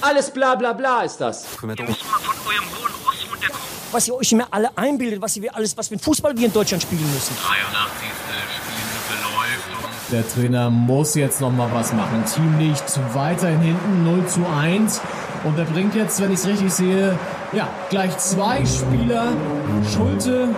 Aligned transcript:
Alles 0.00 0.30
bla 0.30 0.54
bla 0.54 0.72
bla 0.72 1.02
ist 1.02 1.18
das. 1.18 1.44
Ihr 1.62 1.66
müsst 1.68 1.78
mal 1.78 1.86
von 2.20 2.36
eurem 2.46 2.64
hohen 2.78 2.92
Ross 3.04 3.26
runterkommen. 3.30 3.66
Was 3.92 4.08
ihr 4.08 4.14
euch 4.14 4.32
immer 4.32 4.46
alle 4.50 4.68
einbildet, 4.76 5.20
was 5.22 5.36
ihr 5.36 5.54
alles, 5.54 5.76
was 5.76 5.88
für 5.88 5.94
ein 5.94 6.00
Fußball 6.00 6.36
wir 6.36 6.46
in 6.46 6.52
Deutschland 6.52 6.82
spielen 6.82 7.10
müssen. 7.12 7.34
83. 7.36 8.08
Spielminute 8.56 9.22
läuft 9.22 9.84
und 9.84 10.12
Der 10.12 10.28
Trainer 10.28 10.70
muss 10.70 11.14
jetzt 11.14 11.40
noch 11.40 11.52
mal 11.52 11.70
was 11.72 11.92
machen. 11.92 12.24
Team 12.24 12.58
liegt 12.58 12.98
weiterhin 13.14 13.60
hinten 13.60 14.04
0 14.04 14.26
zu 14.26 14.46
1. 14.46 15.00
Und 15.44 15.58
er 15.58 15.64
bringt 15.64 15.94
jetzt, 15.94 16.20
wenn 16.20 16.32
ich 16.32 16.40
es 16.40 16.46
richtig 16.46 16.72
sehe, 16.72 17.16
ja, 17.52 17.68
gleich 17.90 18.16
zwei 18.18 18.64
Spieler. 18.66 19.28
Schulte 19.94 20.48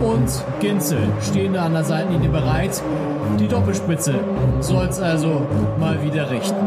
und 0.00 0.30
Ginzel 0.60 1.06
stehen 1.20 1.52
da 1.52 1.66
an 1.66 1.74
der 1.74 1.84
Seitenlinie 1.84 2.30
bereit. 2.30 2.82
Die 3.38 3.46
Doppelspitze 3.46 4.14
soll's 4.60 5.00
also 5.00 5.46
mal 5.78 6.02
wieder 6.02 6.30
richten. 6.30 6.66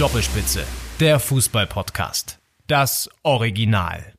Doppelspitze, 0.00 0.62
der 0.98 1.20
Fußball-Podcast. 1.20 2.38
Das 2.66 3.10
Original. 3.22 4.14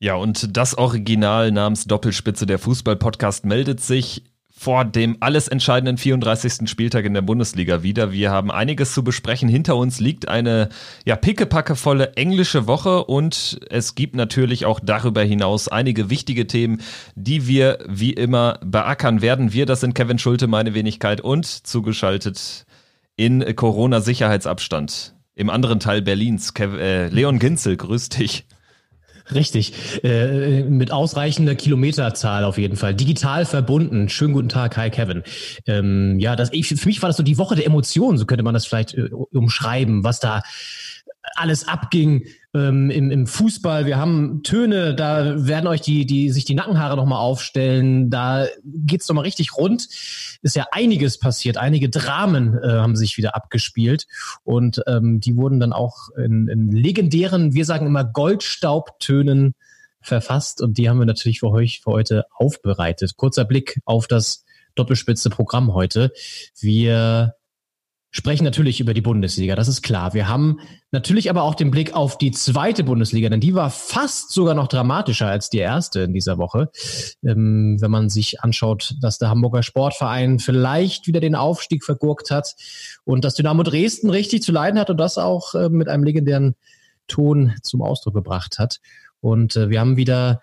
Ja, 0.00 0.16
und 0.16 0.56
das 0.56 0.76
Original 0.76 1.52
namens 1.52 1.84
Doppelspitze 1.84 2.46
der 2.46 2.58
Fußball-Podcast 2.58 3.44
meldet 3.44 3.80
sich 3.80 4.24
vor 4.50 4.84
dem 4.84 5.18
alles 5.20 5.46
entscheidenden 5.46 5.98
34. 5.98 6.68
Spieltag 6.68 7.04
in 7.04 7.14
der 7.14 7.22
Bundesliga 7.22 7.84
wieder. 7.84 8.10
Wir 8.10 8.32
haben 8.32 8.50
einiges 8.50 8.92
zu 8.92 9.04
besprechen. 9.04 9.48
Hinter 9.48 9.76
uns 9.76 10.00
liegt 10.00 10.26
eine 10.26 10.68
ja 11.04 11.14
pickepackevolle 11.14 12.14
englische 12.14 12.66
Woche 12.66 13.04
und 13.04 13.60
es 13.70 13.94
gibt 13.94 14.16
natürlich 14.16 14.66
auch 14.66 14.80
darüber 14.82 15.22
hinaus 15.22 15.68
einige 15.68 16.10
wichtige 16.10 16.48
Themen, 16.48 16.80
die 17.14 17.46
wir 17.46 17.78
wie 17.86 18.14
immer 18.14 18.58
beackern 18.64 19.22
werden. 19.22 19.52
Wir, 19.52 19.64
das 19.64 19.78
sind 19.78 19.94
Kevin 19.94 20.18
Schulte, 20.18 20.48
meine 20.48 20.74
Wenigkeit 20.74 21.20
und 21.20 21.46
zugeschaltet 21.46 22.66
in 23.16 23.54
Corona-Sicherheitsabstand. 23.54 25.14
Im 25.34 25.50
anderen 25.50 25.80
Teil 25.80 26.02
Berlins. 26.02 26.54
Kev 26.54 26.78
äh, 26.78 27.08
Leon 27.08 27.38
Ginzel, 27.38 27.76
grüß 27.76 28.08
dich. 28.08 28.46
Richtig, 29.32 29.72
äh, 30.04 30.64
mit 30.64 30.90
ausreichender 30.90 31.54
Kilometerzahl 31.54 32.44
auf 32.44 32.58
jeden 32.58 32.76
Fall. 32.76 32.94
Digital 32.94 33.46
verbunden. 33.46 34.10
Schönen 34.10 34.34
guten 34.34 34.50
Tag, 34.50 34.76
hi 34.76 34.90
Kevin. 34.90 35.22
Ähm, 35.66 36.18
ja, 36.20 36.36
das, 36.36 36.52
ich, 36.52 36.68
für 36.68 36.86
mich 36.86 37.00
war 37.00 37.08
das 37.08 37.16
so 37.16 37.22
die 37.22 37.38
Woche 37.38 37.56
der 37.56 37.64
Emotionen, 37.64 38.18
so 38.18 38.26
könnte 38.26 38.44
man 38.44 38.52
das 38.52 38.66
vielleicht 38.66 38.92
äh, 38.94 39.08
umschreiben, 39.32 40.04
was 40.04 40.20
da 40.20 40.42
alles 41.36 41.66
abging 41.66 42.26
ähm, 42.54 42.90
im, 42.90 43.10
im 43.10 43.26
Fußball. 43.26 43.86
Wir 43.86 43.96
haben 43.96 44.42
Töne, 44.42 44.94
da 44.94 45.46
werden 45.46 45.66
euch 45.66 45.80
die, 45.80 46.06
die 46.06 46.30
sich 46.30 46.44
die 46.44 46.54
Nackenhaare 46.54 46.96
nochmal 46.96 47.18
aufstellen. 47.18 48.10
Da 48.10 48.46
geht's 48.64 49.08
noch 49.08 49.14
mal 49.14 49.22
richtig 49.22 49.56
rund. 49.56 49.88
Ist 50.42 50.56
ja 50.56 50.66
einiges 50.72 51.18
passiert, 51.18 51.56
einige 51.56 51.88
Dramen 51.88 52.58
äh, 52.58 52.68
haben 52.68 52.96
sich 52.96 53.16
wieder 53.16 53.34
abgespielt 53.34 54.06
und 54.44 54.82
ähm, 54.86 55.20
die 55.20 55.36
wurden 55.36 55.60
dann 55.60 55.72
auch 55.72 56.10
in, 56.16 56.48
in 56.48 56.70
legendären, 56.70 57.54
wir 57.54 57.64
sagen 57.64 57.86
immer 57.86 58.04
Goldstaubtönen 58.04 59.54
verfasst 60.00 60.60
und 60.60 60.78
die 60.78 60.88
haben 60.88 60.98
wir 60.98 61.06
natürlich 61.06 61.40
für 61.40 61.50
euch 61.50 61.80
für 61.82 61.92
heute 61.92 62.24
aufbereitet. 62.34 63.16
Kurzer 63.16 63.44
Blick 63.44 63.80
auf 63.84 64.06
das 64.06 64.44
doppelspitze 64.74 65.30
Programm 65.30 65.72
heute. 65.72 66.12
Wir 66.60 67.34
sprechen 68.16 68.44
natürlich 68.44 68.78
über 68.78 68.94
die 68.94 69.00
Bundesliga, 69.00 69.56
das 69.56 69.66
ist 69.66 69.82
klar. 69.82 70.14
Wir 70.14 70.28
haben 70.28 70.60
natürlich 70.92 71.30
aber 71.30 71.42
auch 71.42 71.56
den 71.56 71.72
Blick 71.72 71.94
auf 71.94 72.16
die 72.16 72.30
zweite 72.30 72.84
Bundesliga, 72.84 73.28
denn 73.28 73.40
die 73.40 73.56
war 73.56 73.70
fast 73.70 74.30
sogar 74.30 74.54
noch 74.54 74.68
dramatischer 74.68 75.26
als 75.26 75.50
die 75.50 75.58
erste 75.58 76.02
in 76.02 76.14
dieser 76.14 76.38
Woche. 76.38 76.70
Ähm, 77.24 77.76
wenn 77.80 77.90
man 77.90 78.08
sich 78.08 78.40
anschaut, 78.40 78.94
dass 79.00 79.18
der 79.18 79.30
Hamburger 79.30 79.64
Sportverein 79.64 80.38
vielleicht 80.38 81.08
wieder 81.08 81.18
den 81.18 81.34
Aufstieg 81.34 81.82
vergurkt 81.82 82.30
hat 82.30 82.54
und 83.02 83.24
das 83.24 83.34
Dynamo 83.34 83.64
Dresden 83.64 84.10
richtig 84.10 84.44
zu 84.44 84.52
leiden 84.52 84.78
hat 84.78 84.90
und 84.90 84.98
das 84.98 85.18
auch 85.18 85.56
äh, 85.56 85.68
mit 85.68 85.88
einem 85.88 86.04
legendären 86.04 86.54
Ton 87.08 87.54
zum 87.62 87.82
Ausdruck 87.82 88.14
gebracht 88.14 88.60
hat. 88.60 88.78
Und 89.20 89.56
äh, 89.56 89.70
wir 89.70 89.80
haben 89.80 89.96
wieder 89.96 90.40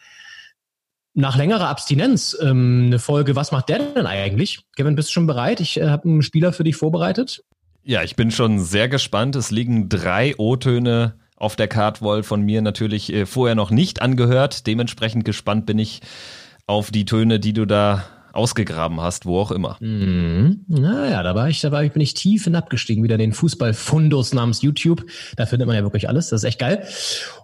nach 1.13 1.37
längerer 1.37 1.69
Abstinenz 1.69 2.37
ähm, 2.41 2.87
eine 2.87 2.99
Folge, 2.99 3.37
was 3.37 3.53
macht 3.53 3.69
der 3.69 3.79
denn 3.79 4.05
eigentlich? 4.05 4.65
Kevin, 4.75 4.95
bist 4.95 5.07
du 5.07 5.13
schon 5.13 5.27
bereit? 5.27 5.61
Ich 5.61 5.79
äh, 5.79 5.87
habe 5.87 6.09
einen 6.09 6.21
Spieler 6.21 6.51
für 6.51 6.65
dich 6.65 6.75
vorbereitet. 6.75 7.45
Ja, 7.83 8.03
ich 8.03 8.15
bin 8.15 8.29
schon 8.29 8.59
sehr 8.59 8.87
gespannt. 8.89 9.35
Es 9.35 9.49
liegen 9.49 9.89
drei 9.89 10.35
O-Töne 10.37 11.15
auf 11.35 11.55
der 11.55 11.67
Cardwall 11.67 12.21
von 12.21 12.41
mir 12.41 12.61
natürlich 12.61 13.11
äh, 13.11 13.25
vorher 13.25 13.55
noch 13.55 13.71
nicht 13.71 14.01
angehört. 14.01 14.67
Dementsprechend 14.67 15.25
gespannt 15.25 15.65
bin 15.65 15.79
ich 15.79 16.01
auf 16.67 16.91
die 16.91 17.05
Töne, 17.05 17.39
die 17.39 17.53
du 17.53 17.65
da 17.65 18.05
ausgegraben 18.33 19.01
hast, 19.01 19.25
wo 19.25 19.39
auch 19.39 19.51
immer. 19.51 19.77
Mhm. 19.79 20.65
Naja, 20.67 21.23
da 21.23 21.35
war 21.35 21.49
ich, 21.49 21.61
da 21.61 21.71
war 21.71 21.83
ich, 21.83 21.91
bin 21.91 22.01
ich 22.01 22.13
tief 22.13 22.45
hinabgestiegen, 22.45 23.03
wieder 23.03 23.17
den 23.17 23.33
Fußballfundus 23.33 24.33
namens 24.33 24.61
YouTube. 24.61 25.05
Da 25.35 25.45
findet 25.45 25.67
man 25.67 25.75
ja 25.75 25.83
wirklich 25.83 26.07
alles. 26.07 26.29
Das 26.29 26.41
ist 26.41 26.47
echt 26.47 26.59
geil. 26.59 26.85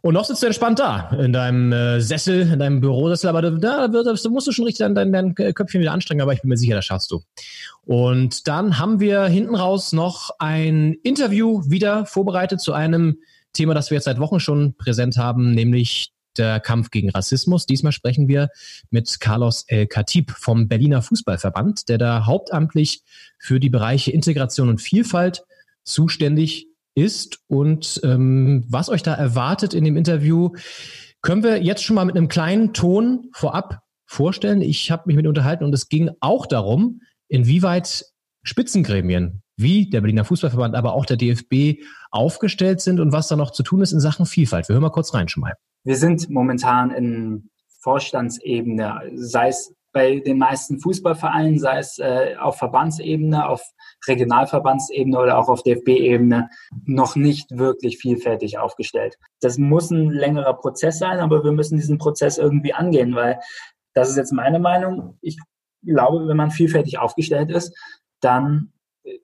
Und 0.01 0.13
noch 0.13 0.25
sitzt 0.25 0.41
du 0.41 0.47
entspannt 0.47 0.79
da, 0.79 1.09
in 1.19 1.33
deinem 1.33 1.71
äh, 1.71 1.99
Sessel, 2.01 2.41
in 2.53 2.59
deinem 2.59 2.81
Bürosessel, 2.81 3.29
aber 3.29 3.41
da, 3.41 3.87
da, 3.87 3.87
da 3.87 4.29
musst 4.29 4.47
du 4.47 4.51
schon 4.51 4.65
richtig 4.65 4.85
dein, 4.85 4.95
dein, 4.95 5.11
dein 5.11 5.35
Köpfchen 5.53 5.81
wieder 5.81 5.91
anstrengen, 5.91 6.21
aber 6.21 6.33
ich 6.33 6.41
bin 6.41 6.49
mir 6.49 6.57
sicher, 6.57 6.75
das 6.75 6.85
schaffst 6.85 7.11
du. 7.11 7.21
Und 7.85 8.47
dann 8.47 8.79
haben 8.79 8.99
wir 8.99 9.25
hinten 9.25 9.55
raus 9.55 9.93
noch 9.93 10.31
ein 10.39 10.95
Interview 11.03 11.63
wieder 11.67 12.05
vorbereitet 12.05 12.59
zu 12.61 12.73
einem 12.73 13.17
Thema, 13.53 13.73
das 13.73 13.89
wir 13.89 13.95
jetzt 13.95 14.05
seit 14.05 14.19
Wochen 14.19 14.39
schon 14.39 14.75
präsent 14.75 15.17
haben, 15.17 15.51
nämlich 15.51 16.11
der 16.37 16.59
Kampf 16.59 16.91
gegen 16.91 17.09
Rassismus. 17.09 17.65
Diesmal 17.65 17.91
sprechen 17.91 18.27
wir 18.27 18.49
mit 18.89 19.19
Carlos 19.19 19.65
El 19.67 19.87
Khatib 19.87 20.31
vom 20.31 20.67
Berliner 20.67 21.01
Fußballverband, 21.01 21.89
der 21.89 21.97
da 21.97 22.25
hauptamtlich 22.25 23.01
für 23.39 23.59
die 23.59 23.69
Bereiche 23.69 24.11
Integration 24.11 24.69
und 24.69 24.81
Vielfalt 24.81 25.43
zuständig 25.83 26.67
ist. 26.95 27.39
Und 27.47 27.99
ähm, 28.03 28.65
was 28.67 28.89
euch 28.89 29.03
da 29.03 29.13
erwartet 29.13 29.73
in 29.73 29.83
dem 29.83 29.97
Interview, 29.97 30.51
können 31.21 31.43
wir 31.43 31.61
jetzt 31.61 31.83
schon 31.83 31.95
mal 31.95 32.05
mit 32.05 32.15
einem 32.15 32.27
kleinen 32.27 32.73
Ton 32.73 33.29
vorab 33.33 33.81
vorstellen. 34.05 34.61
Ich 34.61 34.91
habe 34.91 35.03
mich 35.05 35.15
mit 35.15 35.27
unterhalten 35.27 35.63
und 35.63 35.73
es 35.73 35.89
ging 35.89 36.09
auch 36.19 36.45
darum, 36.45 37.01
inwieweit 37.27 38.05
Spitzengremien 38.43 39.41
wie 39.57 39.89
der 39.89 40.01
Berliner 40.01 40.23
Fußballverband, 40.23 40.75
aber 40.75 40.93
auch 40.93 41.05
der 41.05 41.17
DFB 41.17 41.83
aufgestellt 42.11 42.79
sind 42.81 42.99
und 42.99 43.11
was 43.11 43.27
da 43.27 43.35
noch 43.35 43.51
zu 43.51 43.63
tun 43.63 43.81
ist 43.81 43.91
in 43.91 43.99
Sachen 43.99 44.25
Vielfalt. 44.25 44.69
Wir 44.69 44.73
hören 44.73 44.83
mal 44.83 44.91
kurz 44.91 45.13
rein 45.13 45.27
schon 45.27 45.41
mal. 45.41 45.53
Wir 45.83 45.95
sind 45.95 46.29
momentan 46.29 46.91
in 46.91 47.49
Vorstandsebene, 47.81 49.11
sei 49.15 49.49
es 49.49 49.73
bei 49.93 50.19
den 50.19 50.37
meisten 50.37 50.79
Fußballvereinen, 50.79 51.57
sei 51.57 51.79
es 51.79 51.97
äh, 51.97 52.35
auf 52.39 52.57
Verbandsebene, 52.57 53.47
auf 53.47 53.63
Regionalverbandsebene 54.07 55.17
oder 55.17 55.39
auch 55.39 55.49
auf 55.49 55.63
DFB-Ebene, 55.63 56.49
noch 56.85 57.15
nicht 57.15 57.49
wirklich 57.49 57.97
vielfältig 57.97 58.59
aufgestellt. 58.59 59.17
Das 59.41 59.57
muss 59.57 59.89
ein 59.89 60.11
längerer 60.11 60.53
Prozess 60.53 60.99
sein, 60.99 61.19
aber 61.19 61.43
wir 61.43 61.51
müssen 61.51 61.77
diesen 61.77 61.97
Prozess 61.97 62.37
irgendwie 62.37 62.73
angehen, 62.73 63.15
weil 63.15 63.39
das 63.95 64.09
ist 64.09 64.17
jetzt 64.17 64.33
meine 64.33 64.59
Meinung. 64.59 65.17
Ich 65.21 65.39
glaube, 65.83 66.27
wenn 66.27 66.37
man 66.37 66.51
vielfältig 66.51 66.99
aufgestellt 66.99 67.49
ist, 67.49 67.75
dann 68.19 68.73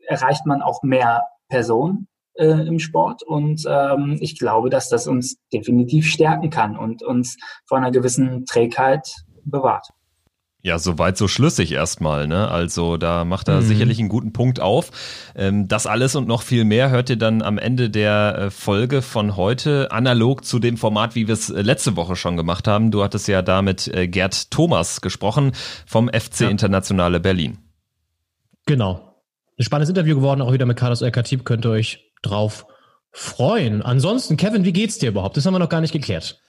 erreicht 0.07 0.45
man 0.45 0.61
auch 0.61 0.83
mehr 0.83 1.23
Personen 1.49 2.07
äh, 2.35 2.45
im 2.45 2.79
Sport 2.79 3.23
und 3.23 3.63
ähm, 3.67 4.17
ich 4.21 4.37
glaube, 4.39 4.69
dass 4.69 4.89
das 4.89 5.07
uns 5.07 5.37
definitiv 5.51 6.07
stärken 6.07 6.49
kann 6.49 6.77
und 6.77 7.03
uns 7.03 7.37
vor 7.65 7.77
einer 7.77 7.91
gewissen 7.91 8.45
Trägheit 8.45 9.13
bewahrt. 9.45 9.89
Ja, 10.65 10.79
soweit 10.79 11.17
so 11.17 11.27
schlüssig 11.27 11.73
erstmal, 11.73 12.25
ne? 12.25 12.47
Also 12.47 12.95
da 12.95 13.25
macht 13.25 13.49
er 13.49 13.59
mhm. 13.59 13.65
sicherlich 13.65 13.99
einen 13.99 14.07
guten 14.07 14.31
Punkt 14.31 14.61
auf. 14.61 14.91
Ähm, 15.35 15.67
das 15.67 15.85
alles 15.85 16.15
und 16.15 16.25
noch 16.25 16.41
viel 16.41 16.63
mehr 16.63 16.89
hört 16.89 17.09
ihr 17.09 17.17
dann 17.17 17.41
am 17.41 17.57
Ende 17.57 17.89
der 17.89 18.37
äh, 18.37 18.49
Folge 18.49 19.01
von 19.01 19.35
heute, 19.35 19.91
analog 19.91 20.45
zu 20.45 20.59
dem 20.59 20.77
Format, 20.77 21.15
wie 21.15 21.27
wir 21.27 21.33
es 21.33 21.49
äh, 21.49 21.61
letzte 21.61 21.97
Woche 21.97 22.15
schon 22.15 22.37
gemacht 22.37 22.65
haben. 22.65 22.91
Du 22.91 23.03
hattest 23.03 23.27
ja 23.27 23.41
da 23.41 23.61
mit 23.61 23.89
äh, 23.89 24.07
Gerd 24.07 24.51
Thomas 24.51 25.01
gesprochen 25.01 25.51
vom 25.85 26.07
FC 26.07 26.41
ja. 26.41 26.49
Internationale 26.49 27.19
Berlin. 27.19 27.57
Genau. 28.65 29.12
Ein 29.57 29.63
spannendes 29.63 29.89
Interview 29.89 30.15
geworden, 30.15 30.41
auch 30.41 30.53
wieder 30.53 30.65
mit 30.65 30.77
Carlos 30.77 31.01
El 31.01 31.11
Khatib, 31.11 31.45
könnt 31.45 31.65
ihr 31.65 31.71
euch 31.71 32.11
drauf 32.21 32.65
freuen. 33.11 33.81
Ansonsten, 33.81 34.37
Kevin, 34.37 34.65
wie 34.65 34.73
geht's 34.73 34.97
dir 34.97 35.09
überhaupt? 35.09 35.37
Das 35.37 35.45
haben 35.45 35.53
wir 35.53 35.59
noch 35.59 35.69
gar 35.69 35.81
nicht 35.81 35.93
geklärt. 35.93 36.39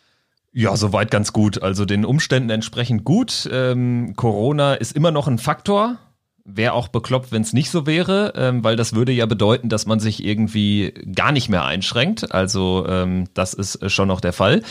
Ja, 0.53 0.77
soweit 0.77 1.11
ganz 1.11 1.33
gut. 1.33 1.63
Also 1.63 1.85
den 1.85 2.05
Umständen 2.05 2.49
entsprechend 2.49 3.05
gut. 3.05 3.49
Ähm, 3.53 4.15
Corona 4.17 4.75
ist 4.75 4.97
immer 4.97 5.11
noch 5.11 5.27
ein 5.27 5.39
Faktor. 5.39 5.99
Wäre 6.45 6.75
auch 6.75 6.89
bekloppt, 6.89 7.33
wenn 7.33 7.43
es 7.43 7.53
nicht 7.53 7.71
so 7.71 7.87
wäre, 7.87 8.35
ähm, 8.37 8.63
weil 8.63 8.77
das 8.77 8.95
würde 8.95 9.13
ja 9.13 9.27
bedeuten, 9.27 9.69
dass 9.69 9.87
man 9.87 9.99
sich 9.99 10.25
irgendwie 10.25 10.93
gar 11.15 11.33
nicht 11.33 11.49
mehr 11.49 11.65
einschränkt. 11.65 12.33
Also 12.33 12.87
ähm, 12.89 13.25
das 13.35 13.53
ist 13.55 13.91
schon 13.91 14.09
noch 14.09 14.21
der 14.21 14.33
Fall. 14.33 14.63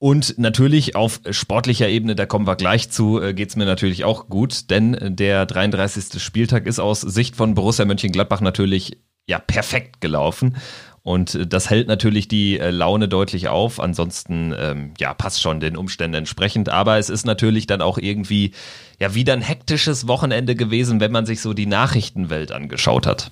Und 0.00 0.38
natürlich 0.38 0.96
auf 0.96 1.20
sportlicher 1.30 1.86
Ebene, 1.86 2.16
da 2.16 2.24
kommen 2.24 2.46
wir 2.46 2.56
gleich 2.56 2.90
zu, 2.90 3.20
äh, 3.20 3.34
geht's 3.34 3.54
mir 3.54 3.66
natürlich 3.66 4.02
auch 4.04 4.30
gut, 4.30 4.70
denn 4.70 4.96
der 5.14 5.44
33. 5.44 6.22
Spieltag 6.22 6.66
ist 6.66 6.78
aus 6.78 7.02
Sicht 7.02 7.36
von 7.36 7.54
Borussia 7.54 7.84
Mönchengladbach 7.84 8.40
natürlich 8.40 8.96
ja 9.28 9.38
perfekt 9.38 10.00
gelaufen. 10.00 10.56
Und 11.02 11.34
äh, 11.34 11.46
das 11.46 11.68
hält 11.68 11.86
natürlich 11.86 12.28
die 12.28 12.58
äh, 12.58 12.70
Laune 12.70 13.08
deutlich 13.08 13.48
auf. 13.48 13.78
Ansonsten, 13.78 14.54
ähm, 14.58 14.94
ja, 14.98 15.12
passt 15.12 15.42
schon 15.42 15.60
den 15.60 15.76
Umständen 15.76 16.14
entsprechend. 16.14 16.70
Aber 16.70 16.96
es 16.96 17.10
ist 17.10 17.26
natürlich 17.26 17.66
dann 17.66 17.82
auch 17.82 17.98
irgendwie, 17.98 18.52
ja, 18.98 19.14
wieder 19.14 19.34
ein 19.34 19.42
hektisches 19.42 20.08
Wochenende 20.08 20.54
gewesen, 20.54 21.00
wenn 21.00 21.12
man 21.12 21.26
sich 21.26 21.42
so 21.42 21.52
die 21.52 21.66
Nachrichtenwelt 21.66 22.52
angeschaut 22.52 23.06
hat. 23.06 23.30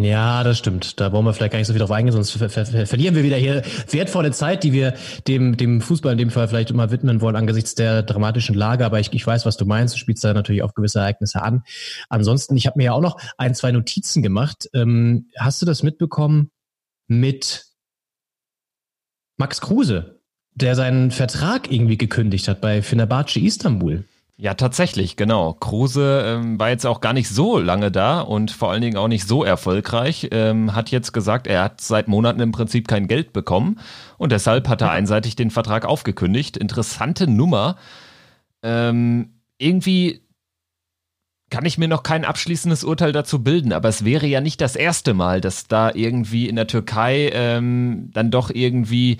Ja, 0.00 0.44
das 0.44 0.58
stimmt. 0.58 1.00
Da 1.00 1.10
wollen 1.10 1.24
wir 1.24 1.34
vielleicht 1.34 1.50
gar 1.50 1.58
nicht 1.58 1.66
so 1.66 1.72
viel 1.72 1.80
drauf 1.80 1.90
eingehen, 1.90 2.12
sonst 2.12 2.30
ver 2.30 2.48
ver 2.48 2.64
ver 2.64 2.86
verlieren 2.86 3.16
wir 3.16 3.24
wieder 3.24 3.36
hier 3.36 3.64
wertvolle 3.90 4.30
Zeit, 4.30 4.62
die 4.62 4.72
wir 4.72 4.94
dem, 5.26 5.56
dem 5.56 5.80
Fußball 5.80 6.12
in 6.12 6.18
dem 6.18 6.30
Fall 6.30 6.46
vielleicht 6.46 6.70
immer 6.70 6.92
widmen 6.92 7.20
wollen 7.20 7.34
angesichts 7.34 7.74
der 7.74 8.04
dramatischen 8.04 8.54
Lage. 8.54 8.86
Aber 8.86 9.00
ich, 9.00 9.12
ich 9.12 9.26
weiß, 9.26 9.44
was 9.44 9.56
du 9.56 9.66
meinst. 9.66 9.96
Du 9.96 9.98
spielst 9.98 10.22
da 10.22 10.32
natürlich 10.32 10.62
auf 10.62 10.74
gewisse 10.74 11.00
Ereignisse 11.00 11.42
an. 11.42 11.64
Ansonsten, 12.08 12.56
ich 12.56 12.68
habe 12.68 12.78
mir 12.78 12.84
ja 12.84 12.92
auch 12.92 13.00
noch 13.00 13.20
ein, 13.38 13.56
zwei 13.56 13.72
Notizen 13.72 14.22
gemacht. 14.22 14.70
Ähm, 14.72 15.30
hast 15.36 15.60
du 15.62 15.66
das 15.66 15.82
mitbekommen 15.82 16.52
mit 17.08 17.66
Max 19.36 19.60
Kruse, 19.60 20.20
der 20.54 20.76
seinen 20.76 21.10
Vertrag 21.10 21.72
irgendwie 21.72 21.98
gekündigt 21.98 22.46
hat 22.46 22.60
bei 22.60 22.82
Fenerbahce 22.82 23.40
Istanbul? 23.40 24.04
Ja, 24.40 24.54
tatsächlich, 24.54 25.16
genau. 25.16 25.52
Kruse 25.54 26.22
ähm, 26.24 26.60
war 26.60 26.68
jetzt 26.68 26.86
auch 26.86 27.00
gar 27.00 27.12
nicht 27.12 27.28
so 27.28 27.58
lange 27.58 27.90
da 27.90 28.20
und 28.20 28.52
vor 28.52 28.70
allen 28.70 28.82
Dingen 28.82 28.96
auch 28.96 29.08
nicht 29.08 29.26
so 29.26 29.42
erfolgreich. 29.42 30.28
Ähm, 30.30 30.76
hat 30.76 30.92
jetzt 30.92 31.12
gesagt, 31.12 31.48
er 31.48 31.64
hat 31.64 31.80
seit 31.80 32.06
Monaten 32.06 32.38
im 32.38 32.52
Prinzip 32.52 32.86
kein 32.86 33.08
Geld 33.08 33.32
bekommen 33.32 33.80
und 34.16 34.30
deshalb 34.30 34.68
hat 34.68 34.80
er 34.80 34.92
einseitig 34.92 35.34
den 35.34 35.50
Vertrag 35.50 35.84
aufgekündigt. 35.84 36.56
Interessante 36.56 37.26
Nummer. 37.26 37.78
Ähm, 38.62 39.40
irgendwie 39.58 40.20
kann 41.50 41.64
ich 41.64 41.76
mir 41.76 41.88
noch 41.88 42.04
kein 42.04 42.24
abschließendes 42.24 42.84
Urteil 42.84 43.10
dazu 43.10 43.42
bilden, 43.42 43.72
aber 43.72 43.88
es 43.88 44.04
wäre 44.04 44.28
ja 44.28 44.40
nicht 44.40 44.60
das 44.60 44.76
erste 44.76 45.14
Mal, 45.14 45.40
dass 45.40 45.66
da 45.66 45.90
irgendwie 45.92 46.48
in 46.48 46.54
der 46.54 46.68
Türkei 46.68 47.30
ähm, 47.32 48.10
dann 48.12 48.30
doch 48.30 48.50
irgendwie 48.50 49.18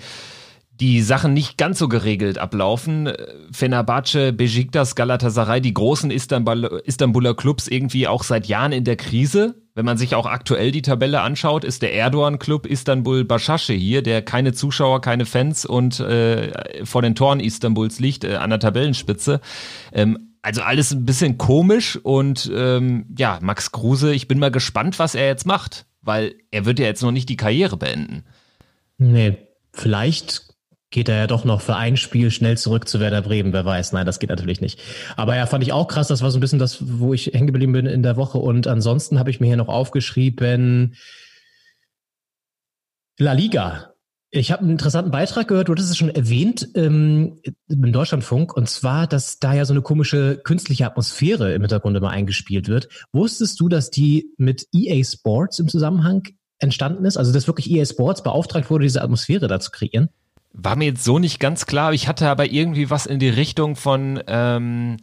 die 0.79 1.01
Sachen 1.01 1.33
nicht 1.33 1.57
ganz 1.57 1.79
so 1.79 1.89
geregelt 1.89 2.37
ablaufen. 2.37 3.11
Fenerbahce, 3.51 4.31
Besiktas, 4.31 4.95
Galatasaray, 4.95 5.59
die 5.59 5.73
großen 5.73 6.09
Istanbul, 6.09 6.81
Istanbuler 6.85 7.33
Clubs 7.33 7.67
irgendwie 7.67 8.07
auch 8.07 8.23
seit 8.23 8.47
Jahren 8.47 8.71
in 8.71 8.85
der 8.85 8.95
Krise. 8.95 9.55
Wenn 9.75 9.85
man 9.85 9.97
sich 9.97 10.15
auch 10.15 10.25
aktuell 10.25 10.71
die 10.71 10.81
Tabelle 10.81 11.21
anschaut, 11.21 11.63
ist 11.63 11.81
der 11.81 11.93
Erdogan-Club 11.93 12.65
Istanbul 12.65 13.23
Başakşehir 13.23 13.77
hier, 13.77 14.01
der 14.01 14.21
keine 14.21 14.53
Zuschauer, 14.53 15.01
keine 15.01 15.25
Fans 15.25 15.65
und 15.65 15.99
äh, 15.99 16.85
vor 16.85 17.01
den 17.01 17.15
Toren 17.15 17.39
Istanbuls 17.39 17.99
liegt, 17.99 18.23
äh, 18.23 18.35
an 18.35 18.49
der 18.49 18.59
Tabellenspitze. 18.59 19.41
Ähm, 19.93 20.29
also 20.41 20.61
alles 20.61 20.91
ein 20.91 21.05
bisschen 21.05 21.37
komisch 21.37 21.97
und 21.97 22.49
ähm, 22.53 23.05
ja, 23.17 23.39
Max 23.41 23.71
Kruse, 23.71 24.13
ich 24.13 24.27
bin 24.27 24.39
mal 24.39 24.51
gespannt, 24.51 24.99
was 24.99 25.15
er 25.15 25.27
jetzt 25.27 25.45
macht, 25.45 25.85
weil 26.01 26.35
er 26.51 26.65
wird 26.65 26.79
ja 26.79 26.85
jetzt 26.85 27.03
noch 27.03 27.11
nicht 27.11 27.29
die 27.29 27.37
Karriere 27.37 27.77
beenden. 27.77 28.23
Nee, 28.97 29.37
vielleicht 29.73 30.48
geht 30.91 31.07
er 31.09 31.17
ja 31.17 31.27
doch 31.27 31.45
noch 31.45 31.61
für 31.61 31.75
ein 31.75 31.97
Spiel 31.97 32.31
schnell 32.31 32.57
zurück 32.57 32.87
zu 32.87 32.99
Werder 32.99 33.21
Bremen, 33.21 33.53
wer 33.53 33.65
weiß. 33.65 33.93
Nein, 33.93 34.05
das 34.05 34.19
geht 34.19 34.29
natürlich 34.29 34.59
nicht. 34.61 34.79
Aber 35.17 35.35
ja, 35.35 35.45
fand 35.45 35.63
ich 35.63 35.71
auch 35.71 35.87
krass, 35.87 36.07
das 36.07 36.21
war 36.21 36.31
so 36.31 36.37
ein 36.37 36.41
bisschen 36.41 36.59
das, 36.59 36.77
wo 36.81 37.13
ich 37.13 37.27
hängen 37.27 37.47
geblieben 37.47 37.73
bin 37.73 37.85
in 37.85 38.03
der 38.03 38.17
Woche. 38.17 38.39
Und 38.39 38.67
ansonsten 38.67 39.19
habe 39.19 39.29
ich 39.29 39.39
mir 39.39 39.47
hier 39.47 39.57
noch 39.57 39.67
aufgeschrieben, 39.67 40.95
La 43.19 43.33
Liga. 43.33 43.93
Ich 44.31 44.51
habe 44.51 44.61
einen 44.61 44.71
interessanten 44.71 45.11
Beitrag 45.11 45.47
gehört, 45.47 45.67
du 45.67 45.71
hattest 45.71 45.89
es 45.89 45.97
schon 45.97 46.09
erwähnt 46.09 46.69
ähm, 46.75 47.41
im 47.67 47.91
Deutschlandfunk, 47.91 48.55
und 48.55 48.69
zwar, 48.69 49.07
dass 49.07 49.39
da 49.39 49.53
ja 49.53 49.65
so 49.65 49.73
eine 49.73 49.81
komische 49.81 50.37
künstliche 50.37 50.85
Atmosphäre 50.85 51.53
im 51.53 51.61
Hintergrund 51.61 51.97
immer 51.97 52.11
eingespielt 52.11 52.67
wird. 52.67 52.89
Wusstest 53.11 53.59
du, 53.59 53.69
dass 53.69 53.89
die 53.89 54.31
mit 54.37 54.67
EA 54.71 55.03
Sports 55.03 55.57
im 55.57 55.67
Zusammenhang 55.67 56.27
entstanden 56.59 57.05
ist? 57.05 57.17
Also, 57.17 57.33
dass 57.33 57.47
wirklich 57.47 57.71
EA 57.71 57.85
Sports 57.85 58.21
beauftragt 58.21 58.69
wurde, 58.69 58.83
diese 58.83 59.01
Atmosphäre 59.01 59.47
da 59.47 59.59
zu 59.59 59.71
kreieren? 59.71 60.09
War 60.53 60.75
mir 60.75 60.85
jetzt 60.85 61.03
so 61.03 61.19
nicht 61.19 61.39
ganz 61.39 61.65
klar. 61.65 61.93
Ich 61.93 62.07
hatte 62.07 62.27
aber 62.27 62.51
irgendwie 62.51 62.89
was 62.89 63.05
in 63.05 63.19
die 63.19 63.29
Richtung 63.29 63.75
von, 63.75 64.21
ähm, 64.27 64.97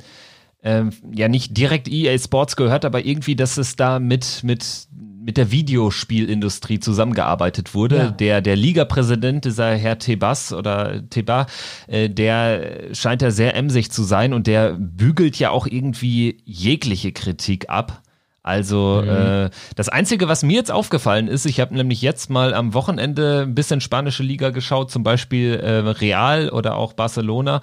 ähm, 0.63 0.91
ja 1.15 1.29
nicht 1.29 1.57
direkt 1.57 1.89
EA 1.89 2.19
Sports 2.19 2.57
gehört, 2.57 2.85
aber 2.85 3.05
irgendwie, 3.05 3.37
dass 3.37 3.57
es 3.57 3.77
da 3.77 4.01
mit, 4.01 4.43
mit, 4.43 4.89
mit 5.27 5.37
der 5.37 5.53
Videospielindustrie 5.53 6.81
zusammengearbeitet 6.81 7.75
wurde. 7.75 7.97
Ja. 7.97 8.11
Der, 8.11 8.41
der 8.41 8.57
Liga-Präsident, 8.57 9.45
dieser 9.45 9.77
Herr 9.77 9.99
Tebas 9.99 10.53
oder 10.53 11.09
Teba, 11.09 11.47
äh, 11.87 12.11
der 12.11 12.95
scheint 12.95 13.23
da 13.23 13.31
sehr 13.31 13.55
emsig 13.55 13.93
zu 13.93 14.03
sein 14.03 14.33
und 14.33 14.49
der 14.49 14.73
bügelt 14.73 15.39
ja 15.39 15.51
auch 15.51 15.67
irgendwie 15.67 16.43
jegliche 16.45 17.13
Kritik 17.13 17.71
ab. 17.71 18.03
Also 18.47 19.03
mhm. 19.05 19.09
äh, 19.09 19.51
das 19.75 19.89
Einzige, 19.89 20.29
was 20.29 20.45
mir 20.45 20.55
jetzt 20.55 20.71
aufgefallen 20.71 21.27
ist, 21.27 21.47
ich 21.47 21.59
habe 21.59 21.75
nämlich 21.75 22.01
jetzt 22.01 22.31
mal 22.31 22.55
am 22.55 22.75
Wochenende 22.75 23.43
ein 23.43 23.57
bisschen 23.57 23.81
spanische 23.81 24.23
Liga 24.23 24.51
geschaut, 24.51 24.93
zum 24.93 25.03
Beispiel 25.03 25.55
äh, 25.55 25.79
Real 25.79 26.51
oder 26.51 26.77
auch 26.77 26.93
Barcelona. 26.93 27.61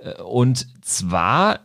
Äh, 0.00 0.22
und 0.22 0.66
zwar 0.80 1.60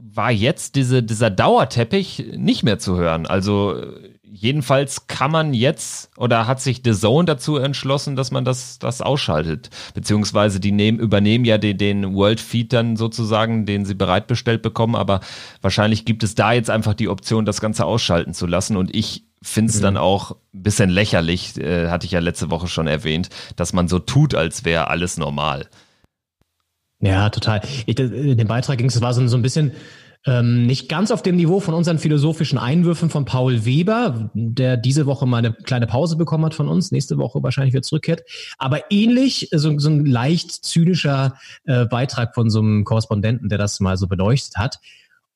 war 0.00 0.32
jetzt 0.32 0.74
diese, 0.74 1.04
dieser 1.04 1.30
Dauerteppich 1.30 2.32
nicht 2.36 2.64
mehr 2.64 2.80
zu 2.80 2.96
hören. 2.96 3.24
Also 3.24 3.80
jedenfalls 4.32 5.06
kann 5.06 5.30
man 5.30 5.54
jetzt 5.54 6.10
oder 6.16 6.46
hat 6.46 6.60
sich 6.60 6.82
The 6.84 6.92
Zone 6.92 7.26
dazu 7.26 7.56
entschlossen, 7.56 8.16
dass 8.16 8.30
man 8.30 8.44
das, 8.44 8.78
das 8.78 9.00
ausschaltet. 9.00 9.70
Beziehungsweise 9.94 10.60
die 10.60 10.72
nehmen, 10.72 10.98
übernehmen 10.98 11.44
ja 11.44 11.58
den, 11.58 11.78
den 11.78 12.14
World 12.14 12.40
Feed 12.40 12.72
dann 12.72 12.96
sozusagen, 12.96 13.66
den 13.66 13.84
sie 13.84 13.94
bereitbestellt 13.94 14.62
bekommen, 14.62 14.96
aber 14.96 15.20
wahrscheinlich 15.62 16.04
gibt 16.04 16.22
es 16.22 16.34
da 16.34 16.52
jetzt 16.52 16.70
einfach 16.70 16.94
die 16.94 17.08
Option, 17.08 17.44
das 17.44 17.60
Ganze 17.60 17.84
ausschalten 17.84 18.34
zu 18.34 18.46
lassen 18.46 18.76
und 18.76 18.94
ich 18.94 19.24
finde 19.42 19.70
es 19.70 19.78
mhm. 19.78 19.82
dann 19.82 19.96
auch 19.96 20.32
ein 20.54 20.62
bisschen 20.62 20.90
lächerlich, 20.90 21.56
äh, 21.58 21.88
hatte 21.88 22.06
ich 22.06 22.12
ja 22.12 22.20
letzte 22.20 22.50
Woche 22.50 22.68
schon 22.68 22.86
erwähnt, 22.86 23.28
dass 23.54 23.72
man 23.72 23.88
so 23.88 23.98
tut, 23.98 24.34
als 24.34 24.64
wäre 24.64 24.88
alles 24.88 25.18
normal. 25.18 25.68
Ja, 27.00 27.28
total. 27.30 27.60
Ich, 27.84 27.98
in 27.98 28.38
dem 28.38 28.48
Beitrag 28.48 28.78
ging 28.78 28.88
es, 28.88 29.00
war 29.00 29.12
so, 29.12 29.26
so 29.28 29.36
ein 29.36 29.42
bisschen, 29.42 29.72
ähm, 30.26 30.66
nicht 30.66 30.88
ganz 30.88 31.12
auf 31.12 31.22
dem 31.22 31.36
Niveau 31.36 31.60
von 31.60 31.72
unseren 31.72 31.98
philosophischen 31.98 32.58
Einwürfen 32.58 33.10
von 33.10 33.24
Paul 33.24 33.64
Weber, 33.64 34.30
der 34.34 34.76
diese 34.76 35.06
Woche 35.06 35.24
mal 35.24 35.38
eine 35.38 35.52
kleine 35.52 35.86
Pause 35.86 36.16
bekommen 36.16 36.44
hat 36.44 36.54
von 36.54 36.68
uns, 36.68 36.90
nächste 36.90 37.16
Woche 37.16 37.42
wahrscheinlich 37.44 37.72
wieder 37.72 37.82
zurückkehrt. 37.82 38.22
Aber 38.58 38.90
ähnlich, 38.90 39.48
so, 39.52 39.78
so 39.78 39.88
ein 39.88 40.04
leicht 40.04 40.50
zynischer 40.50 41.36
äh, 41.64 41.86
Beitrag 41.86 42.34
von 42.34 42.50
so 42.50 42.58
einem 42.58 42.84
Korrespondenten, 42.84 43.48
der 43.48 43.58
das 43.58 43.78
mal 43.78 43.96
so 43.96 44.08
beleuchtet 44.08 44.56
hat. 44.56 44.80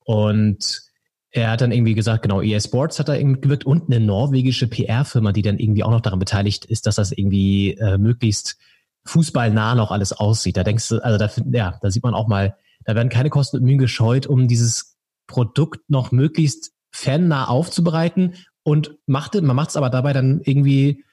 Und 0.05 0.83
er 1.31 1.53
hat 1.53 1.61
dann 1.61 1.71
irgendwie 1.71 1.95
gesagt, 1.95 2.23
genau, 2.23 2.43
EA 2.43 2.59
Sports 2.59 2.99
hat 2.99 3.09
da 3.09 3.15
irgendwie 3.15 3.43
gewirkt 3.43 3.65
und 3.65 3.89
eine 3.89 4.05
norwegische 4.05 4.67
PR-Firma, 4.67 5.31
die 5.31 5.43
dann 5.43 5.61
irgendwie 5.61 5.85
auch 5.85 5.93
noch 5.93 6.01
daran 6.01 6.19
beteiligt 6.19 6.65
ist, 6.65 6.87
dass 6.87 6.97
das 6.97 7.13
irgendwie 7.13 7.75
äh, 7.75 7.97
möglichst 7.97 8.59
fußballnah 9.05 9.77
noch 9.77 9.93
alles 9.93 10.13
aussieht. 10.13 10.57
Da 10.57 10.65
denkst 10.65 10.89
du, 10.89 10.99
also 10.99 11.17
da, 11.17 11.31
ja, 11.53 11.79
da 11.81 11.91
sieht 11.93 12.03
man 12.03 12.15
auch 12.15 12.27
mal, 12.27 12.57
da 12.85 12.95
werden 12.95 13.09
keine 13.09 13.31
Kosten 13.31 13.59
und 13.59 13.65
Mühen 13.65 13.79
gescheut, 13.79 14.27
um 14.27 14.49
dieses 14.49 14.97
Produkt 15.27 15.89
noch 15.89 16.13
möglichst 16.13 16.73
fannah 16.93 17.49
aufzubereiten 17.49 18.35
und 18.63 18.99
macht, 19.07 19.41
man 19.41 19.57
macht 19.57 19.71
es 19.71 19.77
aber 19.77 19.91
dabei 19.91 20.13
dann 20.13 20.41
irgendwie 20.45 21.05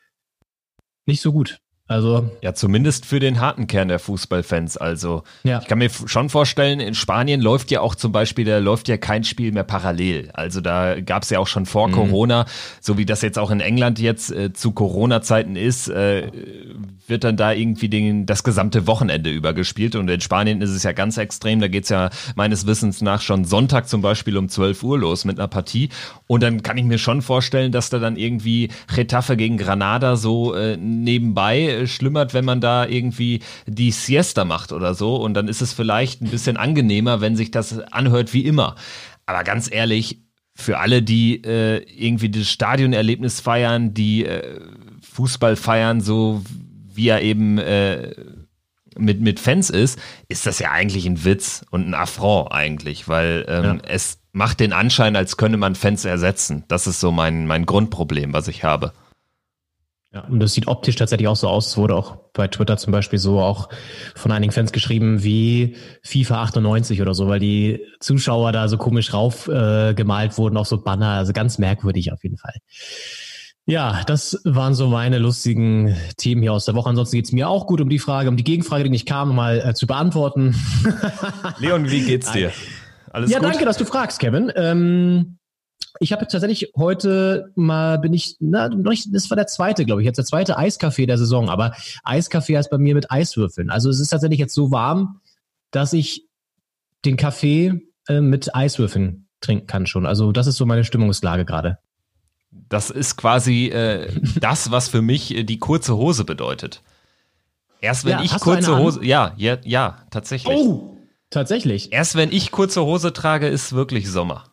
nicht 1.05 1.21
so 1.21 1.31
gut. 1.31 1.59
Also 1.87 2.29
ja, 2.41 2.53
zumindest 2.53 3.05
für 3.05 3.21
den 3.21 3.39
harten 3.39 3.65
Kern 3.67 3.87
der 3.87 3.99
Fußballfans. 3.99 4.75
Also 4.75 5.23
ja. 5.43 5.59
ich 5.61 5.67
kann 5.67 5.77
mir 5.77 5.89
schon 5.89 6.29
vorstellen, 6.29 6.81
in 6.81 6.95
Spanien 6.95 7.39
läuft 7.39 7.71
ja 7.71 7.79
auch 7.79 7.95
zum 7.95 8.11
Beispiel, 8.11 8.43
da 8.43 8.57
läuft 8.57 8.89
ja 8.89 8.97
kein 8.97 9.23
Spiel 9.23 9.53
mehr 9.53 9.63
parallel. 9.63 10.29
Also 10.33 10.59
da 10.59 10.99
gab 10.99 11.23
es 11.23 11.29
ja 11.29 11.39
auch 11.39 11.47
schon 11.47 11.65
vor 11.65 11.87
mhm. 11.87 11.93
Corona, 11.93 12.45
so 12.81 12.97
wie 12.97 13.05
das 13.05 13.21
jetzt 13.21 13.39
auch 13.39 13.51
in 13.51 13.61
England 13.61 13.99
jetzt 13.99 14.31
äh, 14.31 14.51
zu 14.51 14.71
Corona-Zeiten 14.71 15.55
ist, 15.55 15.87
äh, 15.87 16.29
wird 17.07 17.23
dann 17.23 17.37
da 17.37 17.53
irgendwie 17.53 17.87
den, 17.87 18.25
das 18.25 18.43
gesamte 18.43 18.85
Wochenende 18.85 19.29
übergespielt. 19.29 19.95
Und 19.95 20.09
in 20.09 20.19
Spanien 20.19 20.61
ist 20.61 20.71
es 20.71 20.83
ja 20.83 20.91
ganz 20.91 21.17
extrem. 21.17 21.61
Da 21.61 21.69
geht's 21.69 21.87
ja 21.87 22.09
meines 22.35 22.67
Wissens 22.67 23.01
nach 23.01 23.21
schon 23.21 23.45
Sonntag 23.45 23.87
zum 23.87 24.01
Beispiel 24.01 24.35
um 24.37 24.49
12 24.49 24.83
Uhr 24.83 24.99
los 24.99 25.23
mit 25.23 25.39
einer 25.39 25.47
Partie. 25.47 25.87
Und 26.27 26.43
dann 26.43 26.63
kann 26.63 26.77
ich 26.77 26.83
mir 26.83 26.97
schon 26.97 27.21
vorstellen, 27.21 27.71
dass 27.71 27.89
da 27.89 27.99
dann 27.99 28.17
irgendwie 28.17 28.69
Retafe 28.93 29.37
gegen 29.37 29.55
Granada 29.55 30.17
so 30.17 30.53
äh, 30.53 30.75
nebenbei 30.75 31.76
schlimmert, 31.85 32.33
wenn 32.33 32.45
man 32.45 32.61
da 32.61 32.85
irgendwie 32.85 33.41
die 33.67 33.91
Siesta 33.91 34.45
macht 34.45 34.71
oder 34.71 34.95
so. 34.95 35.15
Und 35.17 35.33
dann 35.35 35.47
ist 35.47 35.61
es 35.61 35.73
vielleicht 35.73 36.21
ein 36.21 36.29
bisschen 36.29 36.57
angenehmer, 36.57 37.21
wenn 37.21 37.35
sich 37.35 37.51
das 37.51 37.79
anhört 37.79 38.33
wie 38.33 38.45
immer. 38.45 38.75
Aber 39.25 39.43
ganz 39.43 39.69
ehrlich, 39.71 40.21
für 40.55 40.79
alle, 40.79 41.03
die 41.03 41.43
äh, 41.43 41.83
irgendwie 41.95 42.29
das 42.29 42.49
Stadionerlebnis 42.49 43.41
feiern, 43.41 43.93
die 43.93 44.25
äh, 44.25 44.59
Fußball 45.01 45.55
feiern, 45.55 46.01
so 46.01 46.41
wie 46.93 47.09
er 47.09 47.21
eben 47.21 47.59
äh, 47.59 48.15
mit, 48.97 49.21
mit 49.21 49.39
Fans 49.39 49.69
ist, 49.69 49.99
ist 50.27 50.47
das 50.47 50.57
ja 50.57 50.71
eigentlich 50.71 51.05
ein 51.05 51.23
Witz 51.23 51.63
und 51.69 51.87
ein 51.87 51.93
Affront 51.93 52.51
eigentlich, 52.51 53.07
weil 53.07 53.45
ähm, 53.47 53.63
ja. 53.63 53.77
es 53.87 54.19
macht 54.31 54.59
den 54.59 54.73
Anschein, 54.73 55.15
als 55.15 55.37
könne 55.37 55.57
man 55.57 55.75
Fans 55.75 56.05
ersetzen. 56.05 56.63
Das 56.67 56.87
ist 56.87 56.99
so 56.99 57.11
mein, 57.11 57.45
mein 57.45 57.65
Grundproblem, 57.65 58.33
was 58.33 58.47
ich 58.47 58.63
habe. 58.63 58.93
Ja, 60.17 60.23
und 60.23 60.39
das 60.39 60.53
sieht 60.53 60.67
optisch 60.67 60.95
tatsächlich 60.95 61.27
auch 61.27 61.35
so 61.35 61.47
aus. 61.47 61.67
Es 61.67 61.77
wurde 61.77 61.95
auch 61.95 62.17
bei 62.33 62.47
Twitter 62.47 62.75
zum 62.77 62.91
Beispiel 62.91 63.19
so 63.19 63.39
auch 63.39 63.69
von 64.15 64.31
einigen 64.31 64.51
Fans 64.51 64.71
geschrieben 64.71 65.21
wie 65.21 65.75
FIFA 66.01 66.41
98 66.41 67.03
oder 67.03 67.13
so, 67.13 67.27
weil 67.27 67.39
die 67.39 67.85
Zuschauer 67.99 68.51
da 68.51 68.67
so 68.67 68.77
komisch 68.77 69.13
rauf 69.13 69.47
äh, 69.47 69.93
gemalt 69.93 70.39
wurden, 70.39 70.57
auch 70.57 70.65
so 70.65 70.81
Banner, 70.81 71.09
also 71.09 71.33
ganz 71.33 71.59
merkwürdig 71.59 72.11
auf 72.11 72.23
jeden 72.23 72.37
Fall. 72.37 72.55
Ja, 73.67 74.01
das 74.07 74.41
waren 74.43 74.73
so 74.73 74.87
meine 74.87 75.19
lustigen 75.19 75.95
Themen 76.17 76.41
hier 76.41 76.53
aus 76.53 76.65
der 76.65 76.73
Woche. 76.73 76.89
Ansonsten 76.89 77.17
geht's 77.17 77.31
mir 77.31 77.47
auch 77.47 77.67
gut 77.67 77.79
um 77.79 77.89
die 77.89 77.99
Frage, 77.99 78.29
um 78.29 78.37
die 78.37 78.43
Gegenfrage, 78.43 78.85
die 78.85 78.89
nicht 78.89 79.07
kam, 79.07 79.35
mal 79.35 79.59
äh, 79.59 79.73
zu 79.75 79.85
beantworten. 79.85 80.55
Leon, 81.59 81.91
wie 81.91 82.01
geht's 82.01 82.31
dir? 82.31 82.51
Alles 83.11 83.29
ja, 83.29 83.37
gut? 83.37 83.49
danke, 83.49 83.65
dass 83.65 83.77
du 83.77 83.85
fragst, 83.85 84.17
Kevin. 84.17 84.51
Ähm, 84.55 85.37
ich 85.99 86.11
habe 86.11 86.27
tatsächlich 86.27 86.71
heute 86.75 87.51
mal 87.55 87.99
bin 87.99 88.13
ich, 88.13 88.35
na, 88.39 88.69
noch 88.69 88.91
nicht, 88.91 89.13
das 89.13 89.29
war 89.29 89.35
der 89.35 89.47
zweite, 89.47 89.85
glaube 89.85 90.01
ich, 90.01 90.05
jetzt 90.05 90.17
der 90.17 90.25
zweite 90.25 90.57
Eiskaffee 90.57 91.05
der 91.05 91.17
Saison, 91.17 91.49
aber 91.49 91.73
Eiskaffee 92.03 92.57
heißt 92.57 92.69
bei 92.69 92.77
mir 92.77 92.95
mit 92.95 93.11
Eiswürfeln. 93.11 93.69
Also 93.69 93.89
es 93.89 93.99
ist 93.99 94.09
tatsächlich 94.09 94.39
jetzt 94.39 94.53
so 94.53 94.71
warm, 94.71 95.21
dass 95.71 95.93
ich 95.93 96.25
den 97.05 97.17
Kaffee 97.17 97.81
äh, 98.07 98.21
mit 98.21 98.55
Eiswürfeln 98.55 99.27
trinken 99.41 99.67
kann 99.67 99.85
schon. 99.85 100.05
Also 100.05 100.31
das 100.31 100.47
ist 100.47 100.57
so 100.57 100.65
meine 100.65 100.83
Stimmungslage 100.83 101.45
gerade. 101.45 101.77
Das 102.51 102.89
ist 102.89 103.17
quasi 103.17 103.67
äh, 103.67 104.11
das, 104.39 104.71
was 104.71 104.89
für 104.89 105.01
mich 105.01 105.35
äh, 105.35 105.43
die 105.43 105.59
kurze 105.59 105.97
Hose 105.97 106.25
bedeutet. 106.25 106.81
Erst 107.79 108.05
wenn 108.05 108.13
ja, 108.13 108.23
ich 108.23 108.31
kurze 108.39 108.77
Hose, 108.77 109.05
ja, 109.05 109.33
ja, 109.37 109.57
ja, 109.63 109.99
tatsächlich. 110.09 110.55
Oh, 110.55 110.97
tatsächlich. 111.29 111.93
Erst 111.93 112.15
wenn 112.15 112.31
ich 112.31 112.51
kurze 112.51 112.83
Hose 112.83 113.13
trage, 113.13 113.47
ist 113.47 113.73
wirklich 113.73 114.09
Sommer, 114.09 114.45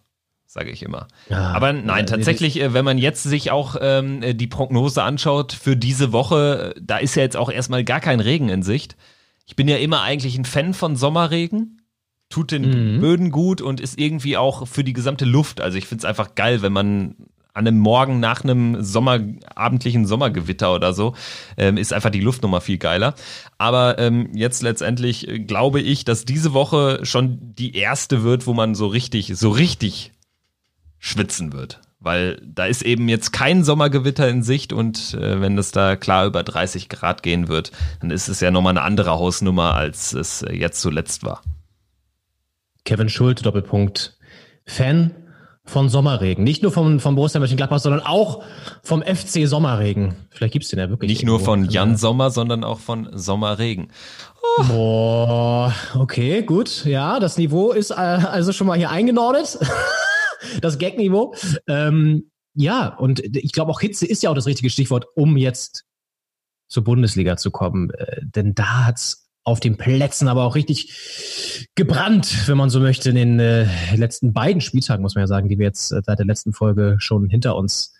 sage 0.54 0.70
ich 0.70 0.84
immer. 0.84 1.08
Ja, 1.28 1.48
Aber 1.52 1.72
nein, 1.72 2.06
tatsächlich, 2.06 2.60
äh, 2.60 2.72
wenn 2.72 2.84
man 2.84 2.96
jetzt 2.96 3.24
sich 3.24 3.50
auch 3.50 3.74
ähm, 3.80 4.22
die 4.36 4.46
Prognose 4.46 5.02
anschaut 5.02 5.52
für 5.52 5.76
diese 5.76 6.12
Woche, 6.12 6.76
da 6.80 6.98
ist 6.98 7.16
ja 7.16 7.24
jetzt 7.24 7.36
auch 7.36 7.50
erstmal 7.50 7.82
gar 7.82 7.98
kein 7.98 8.20
Regen 8.20 8.48
in 8.48 8.62
Sicht. 8.62 8.96
Ich 9.46 9.56
bin 9.56 9.66
ja 9.66 9.78
immer 9.78 10.02
eigentlich 10.02 10.38
ein 10.38 10.44
Fan 10.44 10.72
von 10.72 10.94
Sommerregen. 10.94 11.82
Tut 12.30 12.52
den 12.52 12.96
mhm. 12.96 13.00
Böden 13.00 13.30
gut 13.32 13.62
und 13.62 13.80
ist 13.80 13.98
irgendwie 13.98 14.36
auch 14.36 14.68
für 14.68 14.84
die 14.84 14.92
gesamte 14.92 15.24
Luft. 15.24 15.60
Also 15.60 15.76
ich 15.76 15.86
finde 15.86 16.02
es 16.02 16.04
einfach 16.04 16.36
geil, 16.36 16.62
wenn 16.62 16.72
man 16.72 17.16
an 17.52 17.66
einem 17.66 17.78
Morgen 17.78 18.20
nach 18.20 18.44
einem 18.44 18.82
Sommer, 18.82 19.18
abendlichen 19.56 20.06
Sommergewitter 20.06 20.72
oder 20.72 20.92
so, 20.92 21.14
ähm, 21.56 21.76
ist 21.76 21.92
einfach 21.92 22.10
die 22.10 22.20
Luft 22.20 22.42
nochmal 22.42 22.60
viel 22.60 22.78
geiler. 22.78 23.14
Aber 23.58 23.98
ähm, 23.98 24.30
jetzt 24.34 24.62
letztendlich 24.62 25.26
äh, 25.28 25.40
glaube 25.40 25.80
ich, 25.80 26.04
dass 26.04 26.24
diese 26.24 26.52
Woche 26.52 27.00
schon 27.02 27.38
die 27.40 27.76
erste 27.76 28.22
wird, 28.22 28.46
wo 28.46 28.54
man 28.54 28.76
so 28.76 28.86
richtig, 28.86 29.32
so 29.36 29.50
richtig 29.50 30.13
schwitzen 31.04 31.52
wird. 31.52 31.80
Weil 32.00 32.40
da 32.42 32.64
ist 32.64 32.82
eben 32.82 33.08
jetzt 33.10 33.32
kein 33.32 33.62
Sommergewitter 33.62 34.26
in 34.28 34.42
Sicht 34.42 34.72
und 34.72 35.14
äh, 35.14 35.40
wenn 35.40 35.58
es 35.58 35.70
da 35.70 35.96
klar 35.96 36.26
über 36.26 36.42
30 36.42 36.88
Grad 36.88 37.22
gehen 37.22 37.48
wird, 37.48 37.72
dann 38.00 38.10
ist 38.10 38.28
es 38.28 38.40
ja 38.40 38.50
nochmal 38.50 38.70
eine 38.70 38.82
andere 38.82 39.10
Hausnummer, 39.10 39.74
als 39.74 40.14
es 40.14 40.44
jetzt 40.50 40.80
zuletzt 40.80 41.22
war. 41.24 41.42
Kevin 42.84 43.10
Schulte, 43.10 43.42
Doppelpunkt. 43.42 44.18
Fan 44.66 45.10
von 45.66 45.90
Sommerregen. 45.90 46.42
Nicht 46.42 46.62
nur 46.62 46.72
vom, 46.72 47.00
vom 47.00 47.16
Borussia 47.16 47.38
Mönchengladbach, 47.38 47.80
sondern 47.80 48.02
auch 48.02 48.42
vom 48.82 49.02
FC 49.02 49.46
Sommerregen. 49.46 50.16
Vielleicht 50.30 50.54
gibt's 50.54 50.68
den 50.68 50.78
ja 50.78 50.88
wirklich. 50.88 51.10
Nicht 51.10 51.24
nur 51.24 51.40
von 51.40 51.68
Jan 51.68 51.96
Sommer, 51.96 52.30
sondern 52.30 52.64
auch 52.64 52.80
von 52.80 53.10
Sommerregen. 53.12 53.90
Oh. 54.42 54.64
Boah, 54.68 55.74
okay, 55.94 56.42
gut. 56.42 56.84
Ja, 56.86 57.20
das 57.20 57.36
Niveau 57.36 57.72
ist 57.72 57.90
äh, 57.90 57.94
also 57.94 58.52
schon 58.52 58.66
mal 58.66 58.78
hier 58.78 58.90
eingenordet. 58.90 59.58
das 60.60 60.78
Gag-Niveau. 60.78 61.34
Ähm, 61.66 62.30
ja, 62.54 62.88
und 62.88 63.20
ich 63.20 63.52
glaube 63.52 63.70
auch 63.70 63.80
Hitze 63.80 64.06
ist 64.06 64.22
ja 64.22 64.30
auch 64.30 64.34
das 64.34 64.46
richtige 64.46 64.70
Stichwort, 64.70 65.06
um 65.16 65.36
jetzt 65.36 65.84
zur 66.68 66.84
Bundesliga 66.84 67.36
zu 67.36 67.50
kommen. 67.50 67.90
Äh, 67.90 68.20
denn 68.22 68.54
da 68.54 68.86
hat's 68.86 69.24
auf 69.44 69.60
den 69.60 69.76
Plätzen, 69.76 70.26
aber 70.28 70.44
auch 70.44 70.54
richtig 70.54 71.68
gebrannt, 71.74 72.48
wenn 72.48 72.56
man 72.56 72.70
so 72.70 72.80
möchte, 72.80 73.10
in 73.10 73.16
den 73.16 73.40
äh, 73.40 73.66
letzten 73.94 74.32
beiden 74.32 74.62
Spieltagen, 74.62 75.02
muss 75.02 75.14
man 75.14 75.22
ja 75.22 75.28
sagen, 75.28 75.48
die 75.48 75.58
wir 75.58 75.66
jetzt 75.66 75.92
äh, 75.92 76.00
seit 76.02 76.18
der 76.18 76.26
letzten 76.26 76.54
Folge 76.54 76.96
schon 76.98 77.28
hinter 77.28 77.56
uns 77.56 77.92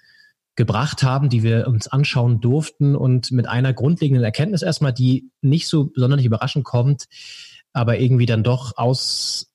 gebracht 0.56 1.02
haben, 1.02 1.28
die 1.28 1.42
wir 1.42 1.66
uns 1.66 1.88
anschauen 1.88 2.40
durften 2.40 2.96
und 2.96 3.30
mit 3.32 3.46
einer 3.46 3.72
grundlegenden 3.72 4.24
Erkenntnis 4.24 4.62
erstmal, 4.62 4.92
die 4.92 5.30
nicht 5.42 5.68
so 5.68 5.90
sonderlich 5.94 6.26
überraschend 6.26 6.64
kommt, 6.64 7.06
aber 7.72 7.98
irgendwie 7.98 8.26
dann 8.26 8.44
doch 8.44 8.76
aus, 8.76 9.52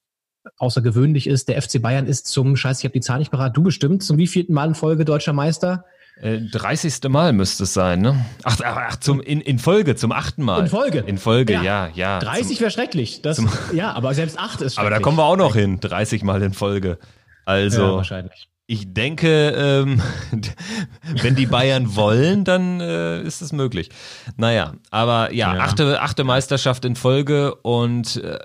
außergewöhnlich 0.57 1.27
ist. 1.27 1.47
Der 1.47 1.61
FC 1.61 1.81
Bayern 1.81 2.05
ist 2.05 2.27
zum, 2.27 2.55
scheiße, 2.55 2.81
ich 2.81 2.85
habe 2.85 2.93
die 2.93 3.01
Zahl 3.01 3.19
nicht 3.19 3.31
parat, 3.31 3.55
du 3.55 3.63
bestimmt, 3.63 4.03
zum 4.03 4.17
wievielten 4.17 4.53
Mal 4.53 4.69
in 4.69 4.75
Folge 4.75 5.05
deutscher 5.05 5.33
Meister? 5.33 5.85
30. 6.21 7.03
Äh, 7.03 7.09
Mal 7.09 7.33
müsste 7.33 7.63
es 7.63 7.73
sein, 7.73 8.01
ne? 8.01 8.25
Ach, 8.43 8.57
ach, 8.63 8.77
ach 8.89 8.95
zum, 8.97 9.21
in, 9.21 9.39
in 9.39 9.57
Folge, 9.57 9.95
zum 9.95 10.11
achten 10.11 10.43
Mal. 10.43 10.61
In 10.61 10.67
Folge. 10.67 10.99
In 10.99 11.17
Folge, 11.17 11.53
ja, 11.53 11.63
ja. 11.63 11.89
ja 11.95 12.19
30 12.19 12.59
wäre 12.59 12.71
schrecklich. 12.71 13.21
Das, 13.21 13.37
zum, 13.37 13.49
ja, 13.73 13.93
aber 13.93 14.13
selbst 14.13 14.37
acht 14.37 14.61
ist 14.61 14.75
schrecklich. 14.75 14.79
Aber 14.79 14.89
da 14.89 14.99
kommen 14.99 15.17
wir 15.17 15.23
auch 15.23 15.37
noch 15.37 15.55
hin, 15.55 15.79
30 15.79 16.23
Mal 16.23 16.41
in 16.41 16.53
Folge. 16.53 16.97
Also, 17.45 17.81
ja, 17.81 17.95
wahrscheinlich. 17.95 18.49
ich 18.67 18.93
denke, 18.93 19.53
ähm, 19.55 20.01
wenn 21.21 21.35
die 21.35 21.45
Bayern 21.45 21.95
wollen, 21.95 22.43
dann 22.43 22.81
äh, 22.81 23.21
ist 23.21 23.41
es 23.41 23.53
möglich. 23.53 23.89
Naja, 24.35 24.73
aber 24.91 25.33
ja, 25.33 25.55
ja, 25.55 25.61
Achte, 25.61 26.01
achte 26.01 26.25
Meisterschaft 26.25 26.83
in 26.83 26.97
Folge 26.97 27.55
und 27.55 28.17
äh, 28.17 28.39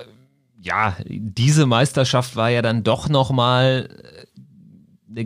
ja, 0.64 0.96
diese 1.06 1.66
Meisterschaft 1.66 2.36
war 2.36 2.48
ja 2.48 2.62
dann 2.62 2.82
doch 2.84 3.08
noch 3.08 3.30
mal 3.30 3.88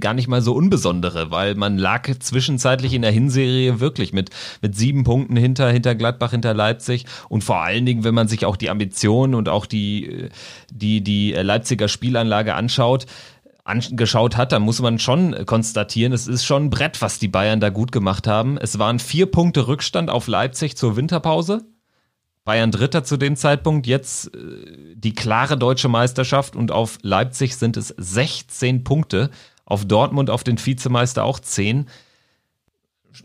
gar 0.01 0.13
nicht 0.13 0.29
mal 0.29 0.43
so 0.43 0.53
unbesondere, 0.53 1.31
weil 1.31 1.55
man 1.55 1.79
lag 1.79 2.11
zwischenzeitlich 2.19 2.93
in 2.93 3.01
der 3.01 3.13
Hinserie 3.13 3.81
wirklich 3.81 4.13
mit, 4.13 4.31
mit 4.61 4.77
sieben 4.77 5.05
Punkten 5.05 5.37
hinter, 5.37 5.71
hinter 5.71 5.95
Gladbach, 5.95 6.33
hinter 6.33 6.53
Leipzig 6.53 7.07
und 7.31 7.43
vor 7.43 7.63
allen 7.63 7.87
Dingen, 7.87 8.05
wenn 8.05 8.15
man 8.15 8.29
sich 8.29 8.45
auch 8.45 8.57
die 8.57 8.69
Ambitionen 8.69 9.35
und 9.35 9.49
auch 9.49 9.65
die, 9.65 10.29
die, 10.71 11.01
die 11.03 11.33
Leipziger 11.33 11.89
Spielanlage 11.89 12.55
anschaut, 12.55 13.07
angeschaut 13.65 14.37
hat, 14.37 14.53
dann 14.53 14.63
muss 14.63 14.83
man 14.83 14.99
schon 14.99 15.47
konstatieren, 15.47 16.13
es 16.13 16.27
ist 16.27 16.45
schon 16.45 16.65
ein 16.65 16.71
Brett, 16.71 17.01
was 17.01 17.19
die 17.19 17.29
Bayern 17.29 17.61
da 17.61 17.71
gut 17.71 17.93
gemacht 17.93 18.27
haben. 18.27 18.59
Es 18.59 18.79
waren 18.79 18.99
vier 18.99 19.27
Punkte 19.27 19.69
Rückstand 19.69 20.11
auf 20.11 20.27
Leipzig 20.27 20.77
zur 20.77 20.97
Winterpause. 20.97 21.65
Bayern 22.49 22.71
Dritter 22.71 23.05
zu 23.05 23.19
dem 23.19 23.37
Zeitpunkt, 23.37 23.87
jetzt 23.87 24.35
äh, 24.35 24.39
die 24.95 25.15
klare 25.15 25.59
deutsche 25.59 25.91
Meisterschaft 25.91 26.57
und 26.57 26.73
auf 26.73 26.99
Leipzig 27.03 27.57
sind 27.57 27.77
es 27.77 27.89
16 27.99 28.85
Punkte 28.85 29.29
auf 29.67 29.85
Dortmund, 29.85 30.31
auf 30.31 30.45
den 30.45 30.57
Vizemeister 30.57 31.25
auch 31.25 31.41
10. 31.41 31.91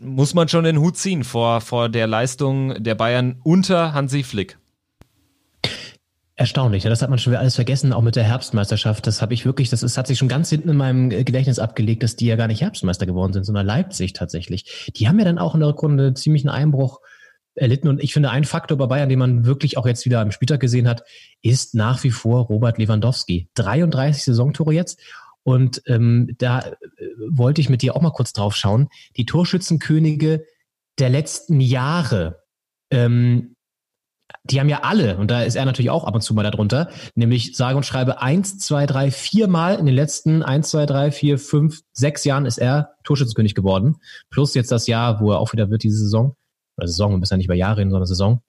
Muss 0.02 0.34
man 0.34 0.48
schon 0.48 0.64
den 0.64 0.78
Hut 0.78 0.98
ziehen 0.98 1.24
vor, 1.24 1.62
vor 1.62 1.88
der 1.88 2.06
Leistung 2.06 2.82
der 2.84 2.94
Bayern 2.96 3.40
unter 3.42 3.94
Hansi 3.94 4.24
Flick. 4.24 4.58
Erstaunlich, 6.36 6.82
das 6.82 7.00
hat 7.00 7.08
man 7.08 7.18
schon 7.18 7.32
wieder 7.32 7.40
alles 7.40 7.54
vergessen, 7.54 7.94
auch 7.94 8.02
mit 8.02 8.16
der 8.16 8.24
Herbstmeisterschaft. 8.24 9.06
Das 9.06 9.22
habe 9.22 9.32
ich 9.32 9.46
wirklich, 9.46 9.70
das 9.70 9.82
ist, 9.82 9.96
hat 9.96 10.06
sich 10.06 10.18
schon 10.18 10.28
ganz 10.28 10.50
hinten 10.50 10.68
in 10.68 10.76
meinem 10.76 11.08
Gedächtnis 11.08 11.58
abgelegt, 11.58 12.02
dass 12.02 12.16
die 12.16 12.26
ja 12.26 12.36
gar 12.36 12.48
nicht 12.48 12.60
Herbstmeister 12.60 13.06
geworden 13.06 13.32
sind, 13.32 13.44
sondern 13.44 13.64
Leipzig 13.64 14.12
tatsächlich. 14.12 14.92
Die 14.96 15.08
haben 15.08 15.18
ja 15.18 15.24
dann 15.24 15.38
auch 15.38 15.54
in 15.54 15.60
der 15.60 15.70
Rückrunde 15.70 16.12
ziemlich 16.12 16.42
einen 16.42 16.54
Einbruch 16.54 17.00
erlitten. 17.54 17.88
Und 17.88 18.02
ich 18.02 18.12
finde, 18.12 18.30
ein 18.30 18.44
Faktor 18.44 18.76
bei 18.78 18.86
Bayern, 18.86 19.08
den 19.08 19.18
man 19.18 19.44
wirklich 19.44 19.78
auch 19.78 19.86
jetzt 19.86 20.04
wieder 20.04 20.20
am 20.20 20.32
Spieltag 20.32 20.60
gesehen 20.60 20.88
hat, 20.88 21.04
ist 21.42 21.74
nach 21.74 22.02
wie 22.04 22.10
vor 22.10 22.46
Robert 22.46 22.78
Lewandowski. 22.78 23.48
33 23.54 24.24
Saisontore 24.24 24.72
jetzt. 24.72 25.00
Und 25.42 25.82
ähm, 25.86 26.34
da 26.38 26.60
äh, 26.60 26.72
wollte 27.28 27.60
ich 27.60 27.68
mit 27.68 27.82
dir 27.82 27.94
auch 27.94 28.02
mal 28.02 28.10
kurz 28.10 28.32
drauf 28.32 28.56
schauen. 28.56 28.88
Die 29.16 29.26
Torschützenkönige 29.26 30.44
der 30.98 31.10
letzten 31.10 31.60
Jahre, 31.60 32.42
ähm, 32.90 33.54
die 34.44 34.58
haben 34.58 34.68
ja 34.68 34.82
alle, 34.82 35.18
und 35.18 35.30
da 35.30 35.42
ist 35.42 35.54
er 35.54 35.64
natürlich 35.64 35.90
auch 35.90 36.04
ab 36.04 36.14
und 36.14 36.22
zu 36.22 36.34
mal 36.34 36.42
darunter, 36.42 36.88
nämlich 37.14 37.56
sage 37.56 37.76
und 37.76 37.84
schreibe 37.84 38.22
eins, 38.22 38.58
zwei, 38.58 38.86
drei, 38.86 39.10
vier 39.10 39.48
Mal 39.48 39.78
in 39.78 39.86
den 39.86 39.94
letzten 39.94 40.42
eins, 40.42 40.70
zwei, 40.70 40.86
drei, 40.86 41.10
vier, 41.10 41.38
fünf, 41.38 41.80
sechs 41.92 42.24
Jahren 42.24 42.46
ist 42.46 42.58
er 42.58 42.94
Torschützenkönig 43.04 43.54
geworden. 43.54 43.96
Plus 44.30 44.54
jetzt 44.54 44.72
das 44.72 44.86
Jahr, 44.86 45.20
wo 45.20 45.32
er 45.32 45.38
auch 45.38 45.52
wieder 45.52 45.70
wird, 45.70 45.82
diese 45.82 45.98
Saison. 45.98 46.36
Oder 46.76 46.86
Saison, 46.86 47.12
wir 47.12 47.18
müssen 47.18 47.34
ja 47.34 47.36
nicht 47.38 47.46
über 47.46 47.54
Jahre 47.54 47.78
reden, 47.78 47.90
sondern 47.90 48.06
Saison. 48.06 48.42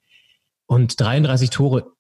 Und 0.66 1.00
33 1.00 1.50
Tore. 1.50 1.92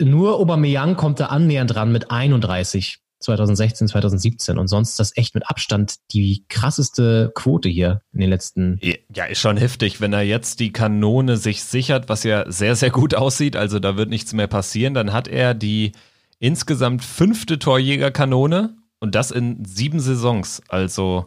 Nur 0.00 0.38
Aubameyang 0.38 0.96
kommt 0.96 1.20
da 1.20 1.26
annähernd 1.26 1.74
dran 1.74 1.92
mit 1.92 2.10
31. 2.10 3.00
2016, 3.18 3.88
2017 3.88 4.58
und 4.58 4.68
sonst 4.68 4.98
das 4.98 5.16
echt 5.16 5.34
mit 5.34 5.48
Abstand 5.48 5.96
die 6.12 6.44
krasseste 6.48 7.32
Quote 7.34 7.68
hier 7.68 8.02
in 8.12 8.20
den 8.20 8.30
letzten. 8.30 8.78
Ja, 8.82 9.24
ist 9.24 9.40
schon 9.40 9.56
heftig, 9.56 10.00
wenn 10.00 10.12
er 10.12 10.22
jetzt 10.22 10.60
die 10.60 10.72
Kanone 10.72 11.36
sich 11.36 11.64
sichert, 11.64 12.08
was 12.08 12.24
ja 12.24 12.50
sehr, 12.50 12.76
sehr 12.76 12.90
gut 12.90 13.14
aussieht, 13.14 13.56
also 13.56 13.78
da 13.78 13.96
wird 13.96 14.10
nichts 14.10 14.32
mehr 14.32 14.46
passieren, 14.48 14.94
dann 14.94 15.12
hat 15.12 15.28
er 15.28 15.54
die 15.54 15.92
insgesamt 16.38 17.04
fünfte 17.04 17.58
Torjägerkanone 17.58 18.76
und 19.00 19.14
das 19.14 19.30
in 19.30 19.64
sieben 19.64 20.00
Saisons, 20.00 20.62
also 20.68 21.26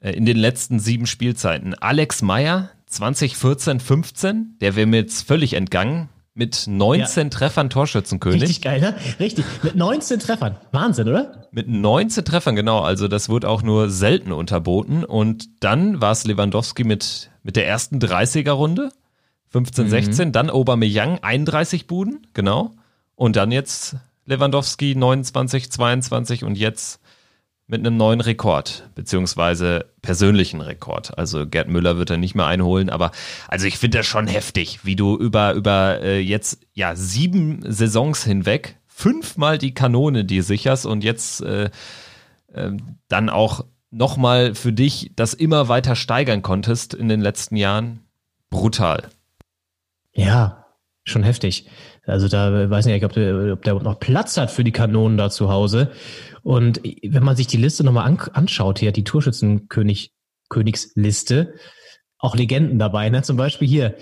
äh, 0.00 0.10
in 0.10 0.26
den 0.26 0.36
letzten 0.36 0.80
sieben 0.80 1.06
Spielzeiten. 1.06 1.74
Alex 1.74 2.22
Meyer 2.22 2.70
2014, 2.94 3.80
15, 3.80 4.56
der 4.60 4.76
wäre 4.76 4.86
mir 4.86 4.98
jetzt 4.98 5.26
völlig 5.26 5.54
entgangen 5.54 6.08
mit 6.34 6.64
19 6.66 7.24
ja. 7.24 7.30
Treffern 7.30 7.70
Torschützenkönig. 7.70 8.42
Richtig 8.42 8.62
geil, 8.62 8.80
ne? 8.80 8.94
Richtig. 9.20 9.44
Mit 9.62 9.76
19 9.76 10.18
Treffern. 10.18 10.56
Wahnsinn, 10.72 11.08
oder? 11.08 11.46
Mit 11.52 11.68
19 11.68 12.24
Treffern, 12.24 12.56
genau. 12.56 12.80
Also 12.80 13.06
das 13.06 13.28
wurde 13.28 13.48
auch 13.48 13.62
nur 13.62 13.88
selten 13.88 14.32
unterboten. 14.32 15.04
Und 15.04 15.62
dann 15.62 16.00
war 16.00 16.10
es 16.10 16.24
Lewandowski 16.24 16.82
mit, 16.82 17.30
mit 17.44 17.54
der 17.54 17.68
ersten 17.68 17.98
30er-Runde. 17.98 18.90
15, 19.50 19.84
mhm. 19.84 19.90
16. 19.90 20.32
Dann 20.32 20.50
Aubameyang 20.50 21.20
31 21.22 21.86
Buden, 21.86 22.26
genau. 22.34 22.72
Und 23.14 23.36
dann 23.36 23.52
jetzt 23.52 23.96
Lewandowski 24.26 24.96
29, 24.96 25.70
22 25.70 26.42
und 26.42 26.58
jetzt 26.58 27.00
mit 27.66 27.80
einem 27.80 27.96
neuen 27.96 28.20
Rekord, 28.20 28.90
beziehungsweise 28.94 29.86
persönlichen 30.02 30.60
Rekord. 30.60 31.16
Also 31.16 31.46
Gerd 31.46 31.68
Müller 31.68 31.96
wird 31.96 32.10
er 32.10 32.18
nicht 32.18 32.34
mehr 32.34 32.46
einholen, 32.46 32.90
aber 32.90 33.10
also 33.48 33.66
ich 33.66 33.78
finde 33.78 33.98
das 33.98 34.06
schon 34.06 34.26
heftig, 34.26 34.84
wie 34.84 34.96
du 34.96 35.16
über, 35.16 35.54
über 35.54 36.00
äh, 36.02 36.20
jetzt 36.20 36.58
ja 36.74 36.94
sieben 36.94 37.60
Saisons 37.66 38.24
hinweg 38.24 38.76
fünfmal 38.86 39.58
die 39.58 39.74
Kanone 39.74 40.24
dir 40.24 40.42
sicherst 40.42 40.86
und 40.86 41.02
jetzt 41.02 41.42
äh, 41.42 41.70
äh, 42.52 42.70
dann 43.08 43.28
auch 43.28 43.64
nochmal 43.90 44.54
für 44.54 44.72
dich 44.72 45.12
das 45.16 45.34
immer 45.34 45.68
weiter 45.68 45.96
steigern 45.96 46.42
konntest 46.42 46.94
in 46.94 47.08
den 47.08 47.20
letzten 47.20 47.56
Jahren. 47.56 48.00
Brutal. 48.50 49.08
Ja, 50.12 50.66
schon 51.04 51.22
heftig. 51.22 51.68
Also 52.06 52.28
da 52.28 52.70
weiß 52.70 52.86
ich 52.86 52.92
nicht, 52.92 53.04
ob 53.04 53.12
der, 53.12 53.52
ob 53.52 53.62
der 53.62 53.74
noch 53.74 53.98
Platz 53.98 54.36
hat 54.36 54.50
für 54.50 54.64
die 54.64 54.72
Kanonen 54.72 55.16
da 55.16 55.30
zu 55.30 55.48
Hause. 55.48 55.90
Und 56.44 56.82
wenn 57.02 57.24
man 57.24 57.36
sich 57.36 57.46
die 57.46 57.56
Liste 57.56 57.82
nochmal 57.84 58.06
an, 58.06 58.18
anschaut, 58.34 58.78
hier 58.78 58.92
die 58.92 59.02
Torschützenkönig, 59.02 60.12
Königsliste, 60.50 61.54
auch 62.18 62.36
Legenden 62.36 62.78
dabei, 62.78 63.08
ne? 63.08 63.22
Zum 63.22 63.38
Beispiel 63.38 63.66
hier 63.66 63.96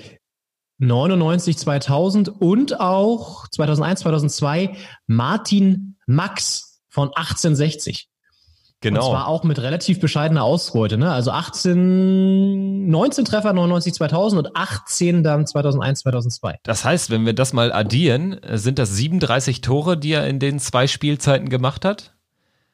99, 0.78 1.56
2000 1.56 2.28
und 2.28 2.80
auch 2.80 3.46
2001, 3.48 4.00
2002 4.00 4.76
Martin 5.06 5.96
Max 6.06 6.82
von 6.88 7.08
1860. 7.08 8.08
Genau. 8.80 8.98
Und 8.98 9.10
zwar 9.12 9.28
auch 9.28 9.44
mit 9.44 9.60
relativ 9.60 10.00
bescheidener 10.00 10.42
Ausbeute, 10.42 10.98
ne? 10.98 11.12
Also 11.12 11.30
18, 11.30 12.88
19 12.88 13.24
Treffer 13.24 13.52
99 13.52 13.94
2000 13.94 14.46
und 14.46 14.56
18 14.56 15.22
dann 15.22 15.46
2001 15.46 16.00
2002. 16.00 16.58
Das 16.64 16.84
heißt, 16.84 17.10
wenn 17.10 17.24
wir 17.24 17.34
das 17.34 17.52
mal 17.52 17.72
addieren, 17.72 18.40
sind 18.50 18.80
das 18.80 18.90
37 18.96 19.60
Tore, 19.60 19.96
die 19.96 20.10
er 20.10 20.26
in 20.26 20.40
den 20.40 20.58
zwei 20.58 20.88
Spielzeiten 20.88 21.48
gemacht 21.48 21.84
hat? 21.84 22.11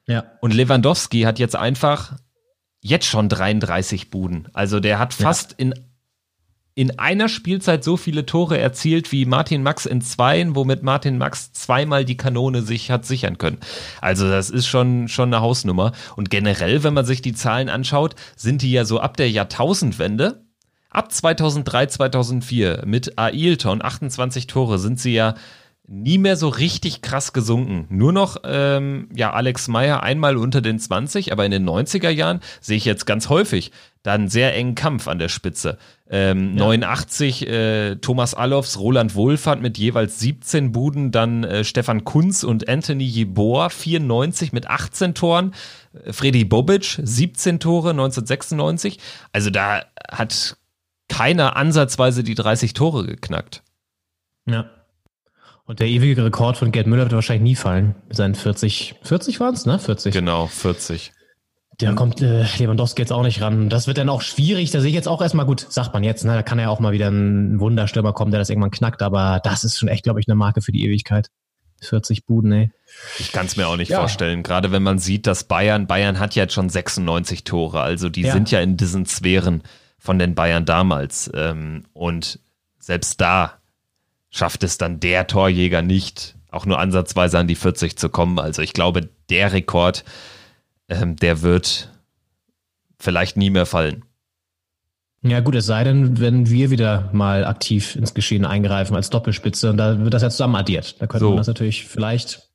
Ja. 0.09 0.25
Und 0.41 0.55
Lewandowski 0.55 1.23
hat 1.23 1.39
jetzt 1.39 1.55
einfach 1.55 2.15
jetzt 2.81 3.07
schon 3.07 3.29
33 3.29 4.11
Buden. 4.11 4.49
Also 4.53 4.81
der 4.81 4.99
hat 4.99 5.15
fast 5.15 5.53
ja. 5.53 5.57
in 5.59 5.75
in 6.79 6.97
einer 6.97 7.29
Spielzeit 7.29 7.83
so 7.83 7.97
viele 7.97 8.25
Tore 8.25 8.57
erzielt 8.57 9.11
wie 9.11 9.25
Martin 9.25 9.65
Max 9.65 9.85
in 9.85 10.01
zweien, 10.01 10.55
womit 10.55 10.85
Martin 10.85 11.19
Max 11.19 11.53
zweimal 11.53 12.05
die 12.05 12.17
Kanone 12.17 12.63
sich 12.63 12.93
hat 12.93 13.05
sichern 13.05 13.37
können. 13.37 13.59
Also 14.01 14.31
das 14.31 14.49
ist 14.49 14.69
schon, 14.69 15.09
schon 15.09 15.35
eine 15.35 15.43
Hausnummer. 15.43 15.91
Und 16.15 16.31
generell, 16.31 16.85
wenn 16.85 16.95
man 16.95 17.05
sich 17.05 17.21
die 17.21 17.33
Zahlen 17.33 17.69
anschaut, 17.69 18.15
sind 18.37 18.63
die 18.63 18.71
ja 18.71 18.85
so 18.85 19.01
ab 19.01 19.17
der 19.17 19.29
Jahrtausendwende, 19.29 20.45
ab 20.89 21.11
2003, 21.11 21.87
2004 21.87 22.85
mit 22.87 23.19
Ailton 23.19 23.83
28 23.83 24.47
Tore 24.47 24.79
sind 24.79 25.01
sie 25.01 25.15
ja 25.15 25.35
nie 25.89 26.19
mehr 26.19 26.37
so 26.37 26.49
richtig 26.49 27.01
krass 27.01 27.33
gesunken. 27.33 27.87
Nur 27.89 28.13
noch, 28.13 28.37
ähm, 28.45 29.09
ja, 29.15 29.33
Alex 29.33 29.69
Meyer 29.69 30.03
einmal 30.03 30.37
unter 30.37 30.61
den 30.61 30.79
20, 30.79 31.33
aber 31.33 31.47
in 31.47 31.51
den 31.51 31.69
90er 31.69 32.11
Jahren 32.11 32.41
sehe 32.61 32.77
ich 32.77 32.85
jetzt 32.85 33.07
ganz 33.07 33.31
häufig 33.31 33.73
dann 34.03 34.29
sehr 34.29 34.55
engen 34.55 34.75
Kampf 34.75 35.09
an 35.09 35.19
der 35.19 35.29
Spitze. 35.29 35.77
Ähm, 36.09 36.57
ja. 36.57 36.65
89 36.65 37.47
äh, 37.47 37.97
Thomas 37.97 38.35
Allofs, 38.35 38.79
Roland 38.79 39.15
Wohlfahrt 39.15 39.61
mit 39.61 39.77
jeweils 39.77 40.19
17 40.21 40.73
Buden, 40.73 41.11
dann 41.11 41.45
äh, 41.45 41.65
Stefan 41.65 42.05
Kunz 42.05 42.45
und 42.45 42.69
Anthony 42.69 43.05
Jeboa 43.05 43.69
94 43.71 44.53
mit 44.53 44.69
18 44.69 45.15
Toren, 45.15 45.55
äh, 46.05 46.13
Freddy 46.13 46.45
Bobic 46.45 47.01
17 47.03 47.61
Tore 47.61 47.91
1996. 47.91 48.99
Also 49.33 49.51
da 49.51 49.83
hat 50.11 50.57
keiner 51.09 51.57
ansatzweise 51.57 52.23
die 52.23 52.35
30 52.35 52.75
Tore 52.75 53.07
geknackt. 53.07 53.63
Ja. 54.47 54.71
Und 55.69 55.81
der 55.81 55.87
ewige 55.87 56.25
Rekord 56.25 56.57
von 56.57 56.73
Gerd 56.73 56.87
Müller 56.87 57.03
wird 57.03 57.13
wahrscheinlich 57.13 57.43
nie 57.43 57.55
fallen. 57.55 57.95
Mit 58.09 58.17
seinen 58.17 58.35
40, 58.35 58.95
40 59.03 59.39
waren 59.39 59.53
es, 59.53 59.67
ne? 59.67 59.79
40. 59.79 60.15
Genau, 60.15 60.47
40. 60.47 61.13
Da 61.77 61.93
kommt 61.93 62.23
äh, 62.23 62.45
Lewandowski 62.57 63.03
jetzt 63.03 63.13
auch 63.13 63.23
nicht 63.23 63.43
ran. 63.43 63.69
Das 63.69 63.87
wird 63.87 63.99
dann 63.99 64.09
auch 64.09 64.23
schwierig. 64.23 64.71
Da 64.71 64.81
sehe 64.81 64.89
ich 64.89 64.95
jetzt 64.95 65.07
auch 65.07 65.21
erstmal 65.21 65.45
gut, 65.45 65.67
sagt 65.69 65.93
man 65.93 66.03
jetzt, 66.03 66.25
ne? 66.25 66.33
Da 66.33 66.43
kann 66.43 66.59
ja 66.59 66.71
auch 66.71 66.81
mal 66.81 66.93
wieder 66.93 67.09
ein 67.09 67.61
Wunderstürmer 67.61 68.15
kommen, 68.15 68.31
der 68.31 68.41
das 68.41 68.49
irgendwann 68.49 68.71
knackt, 68.71 69.03
aber 69.03 69.41
das 69.45 69.63
ist 69.63 69.79
schon 69.79 69.91
echt, 69.91 70.05
glaube 70.05 70.21
ich, 70.21 70.27
eine 70.27 70.37
Marke 70.37 70.63
für 70.63 70.73
die 70.73 70.87
Ewigkeit. 70.87 71.29
40 71.83 72.25
Buden, 72.25 72.51
ey. 72.51 72.71
Ich 73.19 73.31
kann 73.31 73.45
es 73.45 73.59
mir 73.59 73.69
auch 73.69 73.77
nicht 73.77 73.91
ja. 73.91 73.99
vorstellen. 73.99 74.43
Gerade 74.43 74.73
wenn 74.73 74.83
man 74.83 74.99
sieht, 74.99 75.27
dass 75.27 75.45
Bayern, 75.45 75.87
Bayern 75.87 76.19
hat 76.19 76.35
ja 76.35 76.45
jetzt 76.45 76.55
schon 76.55 76.71
96 76.71 77.45
Tore, 77.45 77.83
also 77.83 78.09
die 78.09 78.23
ja. 78.23 78.33
sind 78.33 78.51
ja 78.51 78.61
in 78.61 78.79
diesen 78.79 79.05
Sphären 79.05 79.63
von 79.99 80.19
den 80.19 80.35
Bayern 80.35 80.65
damals. 80.65 81.31
Ähm, 81.35 81.85
und 81.93 82.41
selbst 82.79 83.21
da 83.21 83.58
schafft 84.31 84.63
es 84.63 84.79
dann 84.79 85.01
der 85.01 85.27
Torjäger 85.27 85.83
nicht, 85.83 86.37
auch 86.51 86.67
nur 86.67 86.79
ansatzweise 86.79 87.39
an 87.39 87.47
die 87.47 87.55
40 87.55 87.97
zu 87.99 88.09
kommen. 88.09 88.39
Also 88.39 88.63
ich 88.63 88.73
glaube, 88.73 89.09
der 89.31 89.53
Rekord, 89.53 90.05
ähm, 90.89 91.17
der 91.17 91.43
wird 91.43 91.91
vielleicht 92.99 93.37
nie 93.37 93.51
mehr 93.51 93.67
fallen. 93.67 94.05
Ja 95.23 95.41
gut, 95.41 95.57
es 95.57 95.67
sei 95.67 95.83
denn, 95.83 96.21
wenn 96.21 96.49
wir 96.49 96.71
wieder 96.71 97.11
mal 97.13 97.45
aktiv 97.45 97.97
ins 97.97 98.15
Geschehen 98.15 98.45
eingreifen 98.45 98.95
als 98.95 99.11
Doppelspitze 99.11 99.71
und 99.71 99.77
da 99.77 99.99
wird 99.99 100.15
das 100.15 100.23
ja 100.23 100.31
zusammen 100.31 100.55
addiert. 100.55 101.01
Da 101.01 101.07
könnte 101.07 101.25
so. 101.25 101.31
man 101.31 101.39
das 101.39 101.49
natürlich 101.49 101.87
vielleicht. 101.87 102.49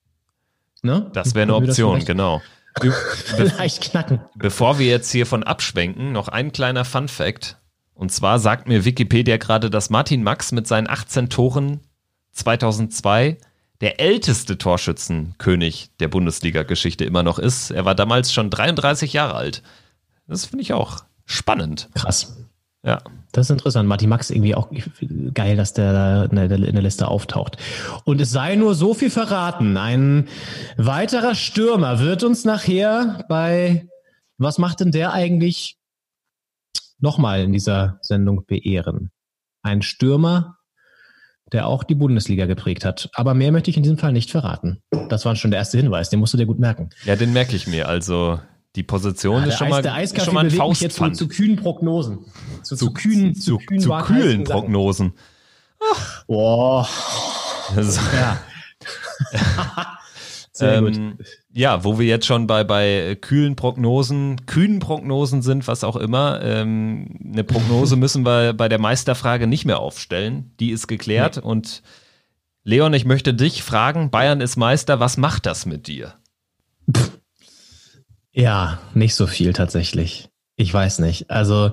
Ne? 0.81 1.09
Das 1.13 1.35
wäre 1.35 1.43
eine 1.43 1.55
Option, 1.55 2.05
genau. 2.05 2.41
vielleicht 3.25 3.81
knacken. 3.81 4.21
Bevor 4.35 4.79
wir 4.79 4.87
jetzt 4.87 5.11
hiervon 5.11 5.43
abschwenken, 5.43 6.11
noch 6.11 6.29
ein 6.29 6.51
kleiner 6.51 6.85
Fun 6.85 7.07
Fact. 7.07 7.57
Und 7.95 8.11
zwar 8.11 8.39
sagt 8.39 8.67
mir 8.67 8.85
Wikipedia 8.85 9.37
gerade, 9.37 9.69
dass 9.69 9.89
Martin 9.89 10.23
Max 10.23 10.51
mit 10.51 10.67
seinen 10.67 10.89
18 10.89 11.29
Toren 11.29 11.81
2002 12.31 13.37
der 13.81 13.99
älteste 13.99 14.57
Torschützenkönig 14.57 15.89
der 15.99 16.07
Bundesliga-Geschichte 16.07 17.05
immer 17.05 17.23
noch 17.23 17.37
ist. 17.37 17.71
Er 17.71 17.85
war 17.85 17.95
damals 17.95 18.31
schon 18.33 18.49
33 18.49 19.13
Jahre 19.13 19.35
alt. 19.35 19.61
Das 20.27 20.45
finde 20.45 20.63
ich 20.63 20.73
auch 20.73 21.03
spannend. 21.25 21.89
Krass. 21.93 22.37
Ja. 22.85 23.01
Das 23.31 23.47
ist 23.47 23.49
interessant. 23.49 23.89
Martin 23.89 24.09
Max 24.09 24.29
irgendwie 24.29 24.55
auch 24.55 24.69
geil, 25.33 25.55
dass 25.57 25.73
der 25.73 26.29
in 26.31 26.35
der 26.49 26.81
Liste 26.81 27.07
auftaucht. 27.07 27.57
Und 28.03 28.21
es 28.21 28.31
sei 28.31 28.55
nur 28.55 28.75
so 28.75 28.93
viel 28.93 29.09
verraten. 29.09 29.77
Ein 29.77 30.27
weiterer 30.77 31.33
Stürmer 31.33 31.99
wird 31.99 32.23
uns 32.23 32.45
nachher 32.45 33.25
bei, 33.27 33.87
was 34.37 34.59
macht 34.59 34.81
denn 34.81 34.91
der 34.91 35.13
eigentlich? 35.13 35.77
Nochmal 37.03 37.41
in 37.41 37.51
dieser 37.51 37.99
Sendung 38.01 38.45
beehren. 38.47 39.11
Ein 39.61 39.81
Stürmer, 39.81 40.57
der 41.51 41.67
auch 41.67 41.83
die 41.83 41.95
Bundesliga 41.95 42.45
geprägt 42.45 42.85
hat. 42.85 43.09
Aber 43.13 43.33
mehr 43.33 43.51
möchte 43.51 43.69
ich 43.69 43.77
in 43.77 43.83
diesem 43.83 43.99
Fall 43.99 44.13
nicht 44.13 44.31
verraten. 44.31 44.81
Das 45.09 45.25
war 45.25 45.35
schon 45.35 45.51
der 45.51 45.59
erste 45.59 45.77
Hinweis, 45.77 46.09
den 46.09 46.19
musst 46.19 46.33
du 46.33 46.37
dir 46.37 46.47
gut 46.47 46.59
merken. 46.59 46.89
Ja, 47.03 47.15
den 47.15 47.33
merke 47.33 47.55
ich 47.55 47.67
mir. 47.67 47.87
Also 47.87 48.39
die 48.75 48.83
Position 48.83 49.41
ja, 49.41 49.49
ist 49.49 49.57
schon 49.57 49.67
Eis, 49.67 49.71
mal, 49.71 49.81
der 49.83 49.93
Eiskaffee 49.93 50.25
schon 50.25 50.33
mal 50.33 50.45
ein 50.45 50.51
bewegt 50.51 50.81
jetzt 50.81 50.95
zu, 50.95 51.11
zu, 51.11 51.27
kühnen 51.27 51.57
Prognosen. 51.57 52.25
Zu, 52.63 52.75
zu, 52.75 52.85
zu 52.87 52.93
kühnen, 52.93 53.35
zu, 53.35 53.57
kühnen 53.57 53.81
zu 53.81 53.91
kühlen 53.91 54.43
Prognosen. 54.45 55.13
Boah. 56.27 56.87
Ja. 57.75 58.39
ähm, 60.59 61.17
ja, 61.51 61.83
wo 61.83 61.97
wir 61.97 62.05
jetzt 62.05 62.25
schon 62.25 62.47
bei, 62.47 62.63
bei 62.63 63.17
kühlen 63.19 63.55
Prognosen, 63.55 64.45
kühnen 64.45 64.79
Prognosen 64.79 65.41
sind, 65.41 65.67
was 65.67 65.83
auch 65.83 65.95
immer. 65.95 66.41
Ähm, 66.43 67.19
eine 67.31 67.43
Prognose 67.43 67.95
müssen 67.97 68.25
wir 68.25 68.53
bei 68.53 68.69
der 68.69 68.79
Meisterfrage 68.79 69.47
nicht 69.47 69.65
mehr 69.65 69.79
aufstellen. 69.79 70.51
Die 70.59 70.71
ist 70.71 70.87
geklärt. 70.87 71.37
Nee. 71.37 71.43
Und 71.43 71.81
Leon, 72.63 72.93
ich 72.93 73.05
möchte 73.05 73.33
dich 73.33 73.63
fragen, 73.63 74.11
Bayern 74.11 74.41
ist 74.41 74.55
Meister, 74.55 74.99
was 74.99 75.17
macht 75.17 75.45
das 75.45 75.65
mit 75.65 75.87
dir? 75.87 76.13
Ja, 78.31 78.79
nicht 78.93 79.15
so 79.15 79.27
viel 79.27 79.53
tatsächlich. 79.53 80.29
Ich 80.55 80.71
weiß 80.71 80.99
nicht. 80.99 81.31
Also 81.31 81.71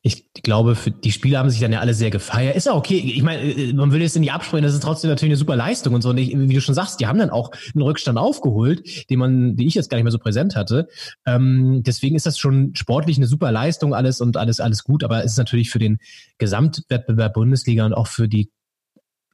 ich 0.00 0.32
glaube, 0.32 0.76
für 0.76 0.90
die 0.90 1.12
Spieler 1.12 1.40
haben 1.40 1.50
sich 1.50 1.60
dann 1.60 1.72
ja 1.72 1.80
alle 1.80 1.92
sehr 1.92 2.10
gefeiert. 2.10 2.56
Ist 2.56 2.64
ja 2.64 2.72
okay. 2.72 2.96
Ich 2.96 3.22
meine, 3.22 3.42
äh, 3.42 3.74
man 3.74 3.92
will 3.92 4.00
jetzt 4.00 4.16
nicht 4.16 4.32
absprechen, 4.32 4.64
das 4.64 4.72
ist 4.72 4.82
trotzdem 4.82 5.10
natürlich 5.10 5.32
eine 5.32 5.36
super 5.36 5.56
Leistung 5.56 5.92
und 5.92 6.00
so. 6.00 6.08
Und 6.08 6.16
ich, 6.16 6.30
wie 6.34 6.54
du 6.54 6.60
schon 6.62 6.74
sagst, 6.74 7.00
die 7.00 7.06
haben 7.06 7.18
dann 7.18 7.28
auch 7.28 7.50
einen 7.74 7.82
Rückstand 7.82 8.16
aufgeholt, 8.16 9.10
den 9.10 9.18
man, 9.18 9.56
die 9.56 9.66
ich 9.66 9.74
jetzt 9.74 9.90
gar 9.90 9.98
nicht 9.98 10.04
mehr 10.04 10.10
so 10.10 10.18
präsent 10.18 10.56
hatte. 10.56 10.88
Ähm, 11.26 11.82
deswegen 11.82 12.16
ist 12.16 12.24
das 12.24 12.38
schon 12.38 12.74
sportlich 12.74 13.18
eine 13.18 13.26
super 13.26 13.52
Leistung 13.52 13.92
alles 13.92 14.22
und 14.22 14.38
alles, 14.38 14.58
alles 14.58 14.84
gut. 14.84 15.04
Aber 15.04 15.22
es 15.22 15.32
ist 15.32 15.38
natürlich 15.38 15.68
für 15.68 15.78
den 15.78 15.98
Gesamtwettbewerb 16.38 17.34
Bundesliga 17.34 17.84
und 17.84 17.92
auch 17.92 18.06
für 18.06 18.26
die 18.26 18.50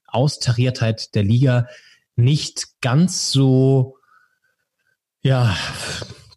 Austariertheit 0.08 1.14
der 1.14 1.22
Liga 1.22 1.68
nicht 2.16 2.80
ganz 2.80 3.30
so, 3.30 3.96
ja, 5.22 5.54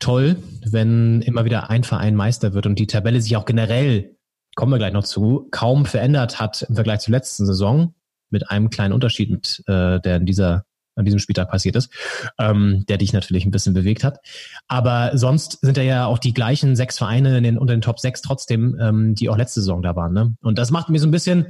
toll, 0.04 0.36
wenn 0.66 1.22
immer 1.22 1.46
wieder 1.46 1.70
ein 1.70 1.84
Verein 1.84 2.16
Meister 2.16 2.54
wird 2.54 2.66
und 2.66 2.78
die 2.78 2.88
Tabelle 2.88 3.22
sich 3.22 3.36
auch 3.38 3.46
generell, 3.46 4.18
kommen 4.56 4.72
wir 4.72 4.78
gleich 4.78 4.94
noch 4.94 5.04
zu, 5.04 5.48
kaum 5.52 5.86
verändert 5.86 6.40
hat 6.40 6.64
im 6.64 6.76
Vergleich 6.76 7.00
zur 7.00 7.14
letzten 7.14 7.46
Saison, 7.46 7.96
mit 8.30 8.50
einem 8.52 8.70
kleinen 8.70 8.94
Unterschied, 8.94 9.32
mit, 9.32 9.64
äh, 9.68 10.00
der 10.02 10.18
in 10.18 10.26
dieser 10.26 10.66
an 10.96 11.06
diesem 11.06 11.20
Spieltag 11.20 11.50
passiert 11.50 11.76
ist, 11.76 11.90
ähm, 12.38 12.86
der 12.88 12.98
dich 12.98 13.14
natürlich 13.14 13.46
ein 13.46 13.52
bisschen 13.52 13.74
bewegt 13.74 14.04
hat. 14.04 14.20
Aber 14.68 15.18
sonst 15.18 15.58
sind 15.62 15.78
ja 15.78 16.06
auch 16.06 16.20
die 16.20 16.36
gleichen 16.36 16.76
sechs 16.76 17.00
Vereine 17.00 17.38
in 17.38 17.44
den, 17.44 17.58
unter 17.58 17.74
den 17.74 17.82
Top 17.82 18.00
sechs 18.00 18.22
trotzdem, 18.22 18.78
ähm, 18.80 19.16
die 19.16 19.28
auch 19.30 19.38
letzte 19.38 19.62
Saison 19.62 19.82
da 19.82 19.96
waren. 19.96 20.14
Ne? 20.14 20.36
Und 20.42 20.60
das 20.60 20.70
macht 20.70 20.90
mir 20.90 21.00
so 21.00 21.08
ein 21.08 21.12
bisschen, 21.12 21.48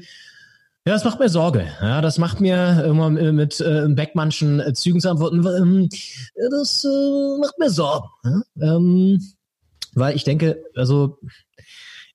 Ja, 0.85 0.91
das 0.93 1.05
macht 1.05 1.19
mir 1.19 1.29
Sorge. 1.29 1.65
Ja, 1.81 2.01
das 2.01 2.17
macht 2.17 2.41
mir 2.41 2.83
immer 2.85 3.09
mit 3.09 3.61
äh, 3.61 3.87
Beckmannschen 3.87 4.59
äh, 4.59 4.73
Zügen 4.73 4.99
zu 4.99 5.09
antworten. 5.09 5.45
Ähm, 5.45 5.89
das 6.51 6.83
äh, 6.83 7.39
macht 7.39 7.57
mir 7.57 7.69
Sorgen. 7.69 8.09
Ja? 8.25 8.41
Ähm, 8.59 9.21
weil 9.93 10.15
ich 10.15 10.25
denke, 10.25 10.61
also 10.75 11.19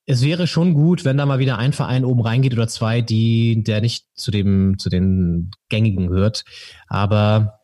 es 0.04 0.22
wäre 0.22 0.46
schon 0.46 0.74
gut, 0.74 1.06
wenn 1.06 1.16
da 1.16 1.24
mal 1.24 1.38
wieder 1.38 1.56
ein 1.56 1.72
Verein 1.72 2.04
oben 2.04 2.20
reingeht 2.20 2.52
oder 2.52 2.68
zwei, 2.68 3.00
die, 3.00 3.62
der 3.62 3.80
nicht 3.80 4.06
zu 4.14 4.30
dem, 4.30 4.78
zu 4.78 4.90
den 4.90 5.50
gängigen 5.70 6.08
gehört. 6.08 6.44
Aber 6.88 7.60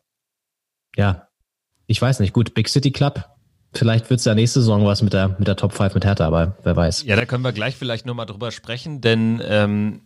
ja, 0.95 1.27
ich 1.85 2.01
weiß 2.01 2.19
nicht. 2.19 2.33
Gut, 2.33 2.55
Big 2.55 2.67
City 2.67 2.91
Club. 2.91 3.29
Vielleicht 3.73 4.09
wird 4.09 4.21
es 4.21 4.25
ja 4.25 4.33
nächste 4.33 4.61
Saison 4.61 4.85
was 4.85 5.01
mit 5.01 5.13
der, 5.13 5.35
mit 5.37 5.47
der 5.47 5.55
Top 5.57 5.73
5 5.73 5.93
mit 5.93 6.05
Hertha, 6.05 6.25
aber 6.25 6.57
wer 6.63 6.75
weiß. 6.75 7.03
Ja, 7.03 7.15
da 7.15 7.25
können 7.25 7.43
wir 7.43 7.51
gleich 7.51 7.75
vielleicht 7.75 8.05
nochmal 8.05 8.25
drüber 8.25 8.51
sprechen, 8.51 9.01
denn 9.01 9.41
ähm, 9.45 10.04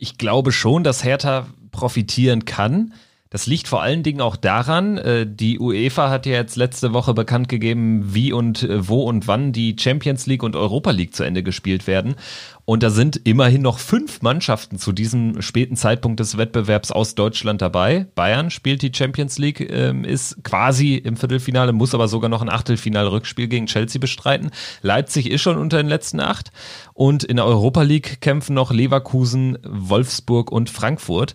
ich 0.00 0.16
glaube 0.16 0.50
schon, 0.50 0.82
dass 0.82 1.04
Hertha 1.04 1.46
profitieren 1.72 2.46
kann. 2.46 2.94
Das 3.32 3.46
liegt 3.46 3.68
vor 3.68 3.80
allen 3.80 4.02
Dingen 4.02 4.20
auch 4.20 4.34
daran, 4.34 4.98
äh, 4.98 5.24
die 5.24 5.60
UEFA 5.60 6.10
hat 6.10 6.26
ja 6.26 6.32
jetzt 6.32 6.56
letzte 6.56 6.92
Woche 6.92 7.14
bekannt 7.14 7.48
gegeben, 7.48 8.12
wie 8.12 8.32
und 8.32 8.64
äh, 8.64 8.88
wo 8.88 9.04
und 9.04 9.28
wann 9.28 9.52
die 9.52 9.76
Champions 9.78 10.26
League 10.26 10.42
und 10.42 10.56
Europa 10.56 10.90
League 10.90 11.14
zu 11.14 11.22
Ende 11.22 11.44
gespielt 11.44 11.86
werden. 11.86 12.16
Und 12.64 12.82
da 12.82 12.90
sind 12.90 13.20
immerhin 13.22 13.62
noch 13.62 13.78
fünf 13.78 14.20
Mannschaften 14.22 14.78
zu 14.78 14.90
diesem 14.90 15.42
späten 15.42 15.76
Zeitpunkt 15.76 16.18
des 16.18 16.38
Wettbewerbs 16.38 16.90
aus 16.90 17.14
Deutschland 17.14 17.62
dabei. 17.62 18.08
Bayern 18.16 18.50
spielt 18.50 18.82
die 18.82 18.92
Champions 18.92 19.38
League, 19.38 19.60
ähm, 19.60 20.02
ist 20.02 20.42
quasi 20.42 20.96
im 20.96 21.16
Viertelfinale, 21.16 21.72
muss 21.72 21.94
aber 21.94 22.08
sogar 22.08 22.30
noch 22.30 22.42
ein 22.42 22.48
Achtelfinal-Rückspiel 22.48 23.46
gegen 23.46 23.66
Chelsea 23.66 24.00
bestreiten. 24.00 24.50
Leipzig 24.82 25.30
ist 25.30 25.40
schon 25.40 25.56
unter 25.56 25.76
den 25.76 25.88
letzten 25.88 26.18
acht. 26.18 26.50
Und 26.94 27.22
in 27.22 27.36
der 27.36 27.46
Europa 27.46 27.82
League 27.82 28.20
kämpfen 28.20 28.54
noch 28.54 28.72
Leverkusen, 28.72 29.56
Wolfsburg 29.62 30.50
und 30.50 30.68
Frankfurt. 30.68 31.34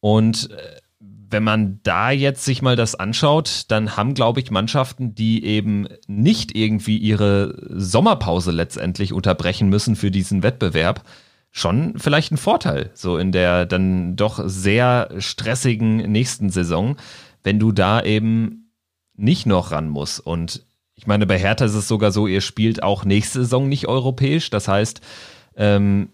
Und 0.00 0.50
äh, 0.50 0.77
wenn 1.30 1.44
man 1.44 1.80
da 1.82 2.10
jetzt 2.10 2.44
sich 2.44 2.62
mal 2.62 2.76
das 2.76 2.94
anschaut, 2.94 3.64
dann 3.68 3.96
haben, 3.96 4.14
glaube 4.14 4.40
ich, 4.40 4.50
Mannschaften, 4.50 5.14
die 5.14 5.44
eben 5.44 5.86
nicht 6.06 6.56
irgendwie 6.56 6.96
ihre 6.96 7.54
Sommerpause 7.68 8.50
letztendlich 8.50 9.12
unterbrechen 9.12 9.68
müssen 9.68 9.96
für 9.96 10.10
diesen 10.10 10.42
Wettbewerb, 10.42 11.04
schon 11.50 11.94
vielleicht 11.98 12.32
einen 12.32 12.38
Vorteil, 12.38 12.90
so 12.94 13.18
in 13.18 13.32
der 13.32 13.66
dann 13.66 14.16
doch 14.16 14.40
sehr 14.44 15.10
stressigen 15.18 15.96
nächsten 15.96 16.50
Saison, 16.50 16.96
wenn 17.42 17.58
du 17.58 17.72
da 17.72 18.02
eben 18.02 18.72
nicht 19.14 19.46
noch 19.46 19.72
ran 19.72 19.88
musst. 19.88 20.20
Und 20.20 20.64
ich 20.94 21.06
meine, 21.06 21.26
bei 21.26 21.38
Hertha 21.38 21.64
ist 21.64 21.74
es 21.74 21.88
sogar 21.88 22.12
so, 22.12 22.26
ihr 22.26 22.40
spielt 22.40 22.82
auch 22.82 23.04
nächste 23.04 23.40
Saison 23.40 23.68
nicht 23.68 23.86
europäisch. 23.86 24.50
Das 24.50 24.68
heißt, 24.68 25.00
ähm, 25.56 26.10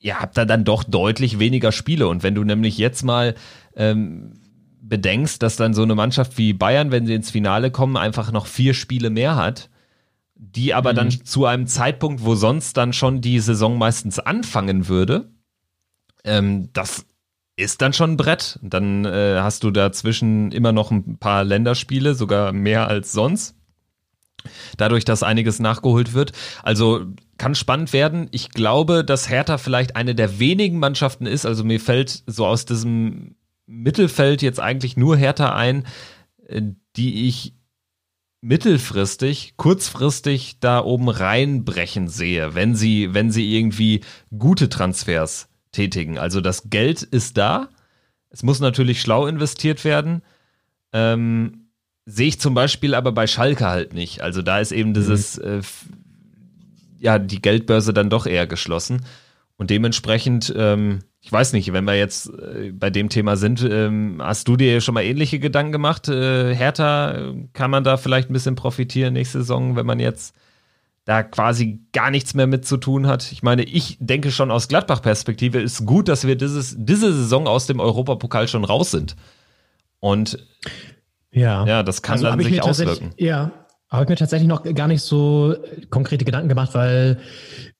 ihr 0.00 0.18
habt 0.18 0.36
da 0.36 0.44
dann 0.44 0.64
doch 0.64 0.82
deutlich 0.82 1.38
weniger 1.38 1.72
Spiele. 1.72 2.08
Und 2.08 2.22
wenn 2.22 2.34
du 2.34 2.42
nämlich 2.42 2.78
jetzt 2.78 3.04
mal 3.04 3.34
ähm, 3.76 4.32
bedenkst, 4.80 5.42
dass 5.42 5.56
dann 5.56 5.74
so 5.74 5.82
eine 5.82 5.94
Mannschaft 5.94 6.38
wie 6.38 6.52
Bayern, 6.52 6.90
wenn 6.90 7.06
sie 7.06 7.14
ins 7.14 7.30
Finale 7.30 7.70
kommen, 7.70 7.96
einfach 7.96 8.32
noch 8.32 8.46
vier 8.46 8.74
Spiele 8.74 9.10
mehr 9.10 9.36
hat, 9.36 9.68
die 10.34 10.74
aber 10.74 10.92
mhm. 10.92 10.96
dann 10.96 11.10
zu 11.10 11.44
einem 11.44 11.66
Zeitpunkt, 11.66 12.24
wo 12.24 12.34
sonst 12.34 12.76
dann 12.76 12.92
schon 12.92 13.20
die 13.20 13.38
Saison 13.40 13.76
meistens 13.76 14.18
anfangen 14.18 14.88
würde, 14.88 15.30
ähm, 16.24 16.70
das 16.72 17.06
ist 17.56 17.82
dann 17.82 17.92
schon 17.92 18.12
ein 18.12 18.16
Brett. 18.16 18.58
Dann 18.62 19.04
äh, 19.04 19.38
hast 19.40 19.64
du 19.64 19.70
dazwischen 19.70 20.50
immer 20.50 20.72
noch 20.72 20.90
ein 20.90 21.18
paar 21.18 21.44
Länderspiele, 21.44 22.14
sogar 22.14 22.52
mehr 22.52 22.88
als 22.88 23.12
sonst. 23.12 23.54
Dadurch, 24.76 25.04
dass 25.04 25.22
einiges 25.22 25.58
nachgeholt 25.58 26.14
wird. 26.14 26.32
Also 26.62 27.06
kann 27.38 27.54
spannend 27.54 27.92
werden. 27.92 28.28
Ich 28.32 28.50
glaube, 28.50 29.04
dass 29.04 29.30
Hertha 29.30 29.58
vielleicht 29.58 29.96
eine 29.96 30.14
der 30.14 30.38
wenigen 30.38 30.78
Mannschaften 30.78 31.26
ist. 31.26 31.46
Also 31.46 31.64
mir 31.64 31.80
fällt 31.80 32.22
so 32.26 32.46
aus 32.46 32.64
diesem 32.66 33.36
Mittelfeld 33.66 34.42
jetzt 34.42 34.60
eigentlich 34.60 34.96
nur 34.96 35.16
Hertha 35.16 35.54
ein, 35.54 35.86
äh, 36.46 36.62
die 36.96 37.28
ich 37.28 37.54
mittelfristig, 38.42 39.54
kurzfristig 39.56 40.60
da 40.60 40.82
oben 40.82 41.08
reinbrechen 41.08 42.08
sehe, 42.08 42.54
wenn 42.54 42.74
sie, 42.74 43.12
wenn 43.12 43.30
sie 43.30 43.54
irgendwie 43.56 44.00
gute 44.36 44.68
Transfers 44.68 45.48
tätigen. 45.72 46.18
Also 46.18 46.40
das 46.40 46.70
Geld 46.70 47.02
ist 47.02 47.36
da. 47.36 47.68
Es 48.30 48.42
muss 48.42 48.60
natürlich 48.60 49.00
schlau 49.00 49.26
investiert 49.26 49.84
werden. 49.84 50.22
Ähm, 50.92 51.59
sehe 52.10 52.28
ich 52.28 52.40
zum 52.40 52.54
Beispiel 52.54 52.94
aber 52.94 53.12
bei 53.12 53.26
Schalke 53.26 53.66
halt 53.66 53.94
nicht. 53.94 54.20
Also 54.22 54.42
da 54.42 54.58
ist 54.58 54.72
eben 54.72 54.94
dieses, 54.94 55.38
mhm. 55.38 55.44
äh, 55.44 55.60
ja, 56.98 57.18
die 57.18 57.40
Geldbörse 57.40 57.92
dann 57.92 58.10
doch 58.10 58.26
eher 58.26 58.46
geschlossen. 58.46 59.04
Und 59.56 59.70
dementsprechend, 59.70 60.52
ähm, 60.56 61.00
ich 61.20 61.30
weiß 61.30 61.52
nicht, 61.52 61.72
wenn 61.72 61.84
wir 61.84 61.94
jetzt 61.94 62.30
äh, 62.30 62.72
bei 62.72 62.90
dem 62.90 63.10
Thema 63.10 63.36
sind, 63.36 63.62
ähm, 63.62 64.20
hast 64.20 64.48
du 64.48 64.56
dir 64.56 64.80
schon 64.80 64.94
mal 64.94 65.02
ähnliche 65.02 65.38
Gedanken 65.38 65.72
gemacht? 65.72 66.08
Äh, 66.08 66.54
Hertha, 66.54 67.34
kann 67.52 67.70
man 67.70 67.84
da 67.84 67.96
vielleicht 67.96 68.30
ein 68.30 68.32
bisschen 68.32 68.54
profitieren 68.54 69.14
nächste 69.14 69.38
Saison, 69.38 69.76
wenn 69.76 69.86
man 69.86 70.00
jetzt 70.00 70.34
da 71.04 71.22
quasi 71.22 71.80
gar 71.92 72.10
nichts 72.10 72.34
mehr 72.34 72.46
mit 72.46 72.66
zu 72.66 72.76
tun 72.76 73.06
hat? 73.06 73.32
Ich 73.32 73.42
meine, 73.42 73.62
ich 73.64 73.98
denke 74.00 74.30
schon 74.30 74.50
aus 74.50 74.68
Gladbach-Perspektive 74.68 75.60
ist 75.60 75.84
gut, 75.84 76.08
dass 76.08 76.26
wir 76.26 76.36
dieses, 76.36 76.74
diese 76.78 77.12
Saison 77.12 77.46
aus 77.46 77.66
dem 77.66 77.80
Europapokal 77.80 78.48
schon 78.48 78.64
raus 78.64 78.90
sind. 78.90 79.14
Und 79.98 80.38
ja, 81.32 81.64
ja 81.66 81.82
das 81.82 82.02
kann 82.02 82.14
also 82.14 82.26
dann 82.26 82.40
sich 82.40 82.62
auswirken. 82.62 83.10
Ja, 83.16 83.52
habe 83.90 84.04
ich 84.04 84.08
mir 84.08 84.16
tatsächlich 84.16 84.48
noch 84.48 84.62
gar 84.62 84.86
nicht 84.86 85.02
so 85.02 85.56
konkrete 85.90 86.24
Gedanken 86.24 86.48
gemacht, 86.48 86.74
weil 86.74 87.18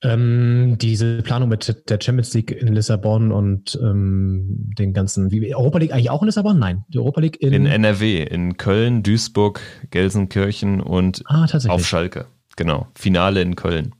ähm, 0.03 0.77
diese 0.81 1.23
Planung 1.23 1.49
mit 1.49 1.89
der 1.89 1.99
Champions 2.03 2.35
League 2.35 2.51
in 2.51 2.69
Lissabon 2.69 3.31
und 3.31 3.79
ähm, 3.81 4.73
den 4.77 4.93
ganzen, 4.93 5.31
wie 5.31 5.55
Europa 5.55 5.79
League 5.79 5.93
eigentlich 5.93 6.11
auch 6.11 6.23
in 6.23 6.27
Lissabon? 6.27 6.59
Nein, 6.59 6.85
die 6.89 6.99
Europa 6.99 7.21
League 7.21 7.41
in, 7.41 7.53
in 7.53 7.67
NRW, 7.67 8.25
in 8.25 8.57
Köln, 8.57 9.05
Duisburg, 9.05 9.61
Gelsenkirchen 9.91 10.81
und 10.81 11.23
ah, 11.27 11.47
auf 11.69 11.87
Schalke. 11.87 12.27
Genau, 12.57 12.89
Finale 12.97 13.41
in 13.41 13.55
Köln. 13.55 13.95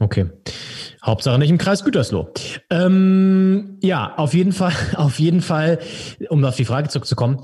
Okay. 0.00 0.26
Hauptsache 1.02 1.38
nicht 1.38 1.50
im 1.50 1.58
Kreis 1.58 1.84
Gütersloh. 1.84 2.32
Ähm, 2.70 3.78
ja, 3.80 4.14
auf 4.16 4.34
jeden 4.34 4.52
Fall, 4.52 4.74
auf 4.94 5.18
jeden 5.18 5.40
Fall, 5.40 5.78
um 6.28 6.44
auf 6.44 6.56
die 6.56 6.66
Frage 6.66 6.88
zurückzukommen, 6.88 7.40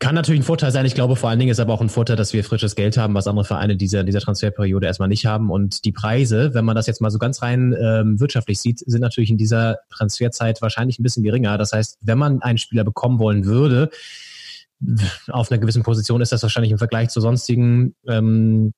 kann 0.00 0.14
natürlich 0.14 0.40
ein 0.40 0.44
Vorteil 0.44 0.72
sein. 0.72 0.86
Ich 0.86 0.94
glaube, 0.94 1.14
vor 1.14 1.30
allen 1.30 1.38
Dingen 1.38 1.52
ist 1.52 1.60
aber 1.60 1.72
auch 1.72 1.80
ein 1.80 1.88
Vorteil, 1.88 2.16
dass 2.16 2.32
wir 2.32 2.42
frisches 2.42 2.74
Geld 2.74 2.96
haben, 2.96 3.14
was 3.14 3.26
andere 3.26 3.44
Vereine 3.44 3.76
dieser, 3.76 4.02
dieser 4.02 4.20
Transferperiode 4.20 4.86
erstmal 4.86 5.08
nicht 5.08 5.26
haben. 5.26 5.50
Und 5.50 5.84
die 5.84 5.92
Preise, 5.92 6.52
wenn 6.52 6.64
man 6.64 6.74
das 6.74 6.86
jetzt 6.86 7.00
mal 7.00 7.10
so 7.10 7.18
ganz 7.18 7.42
rein 7.42 7.74
ähm, 7.80 8.18
wirtschaftlich 8.18 8.60
sieht, 8.60 8.80
sind 8.80 9.00
natürlich 9.00 9.30
in 9.30 9.38
dieser 9.38 9.78
Transferzeit 9.90 10.60
wahrscheinlich 10.62 10.98
ein 10.98 11.04
bisschen 11.04 11.22
geringer. 11.22 11.58
Das 11.58 11.72
heißt, 11.72 11.98
wenn 12.00 12.18
man 12.18 12.42
einen 12.42 12.58
Spieler 12.58 12.84
bekommen 12.84 13.18
wollen 13.20 13.44
würde, 13.44 13.90
auf 15.28 15.50
einer 15.50 15.60
gewissen 15.60 15.84
Position 15.84 16.20
ist 16.20 16.32
das 16.32 16.42
wahrscheinlich 16.42 16.72
im 16.72 16.78
Vergleich 16.78 17.10
zur 17.10 17.22
sonstigen 17.22 17.94
ähm, 18.08 18.72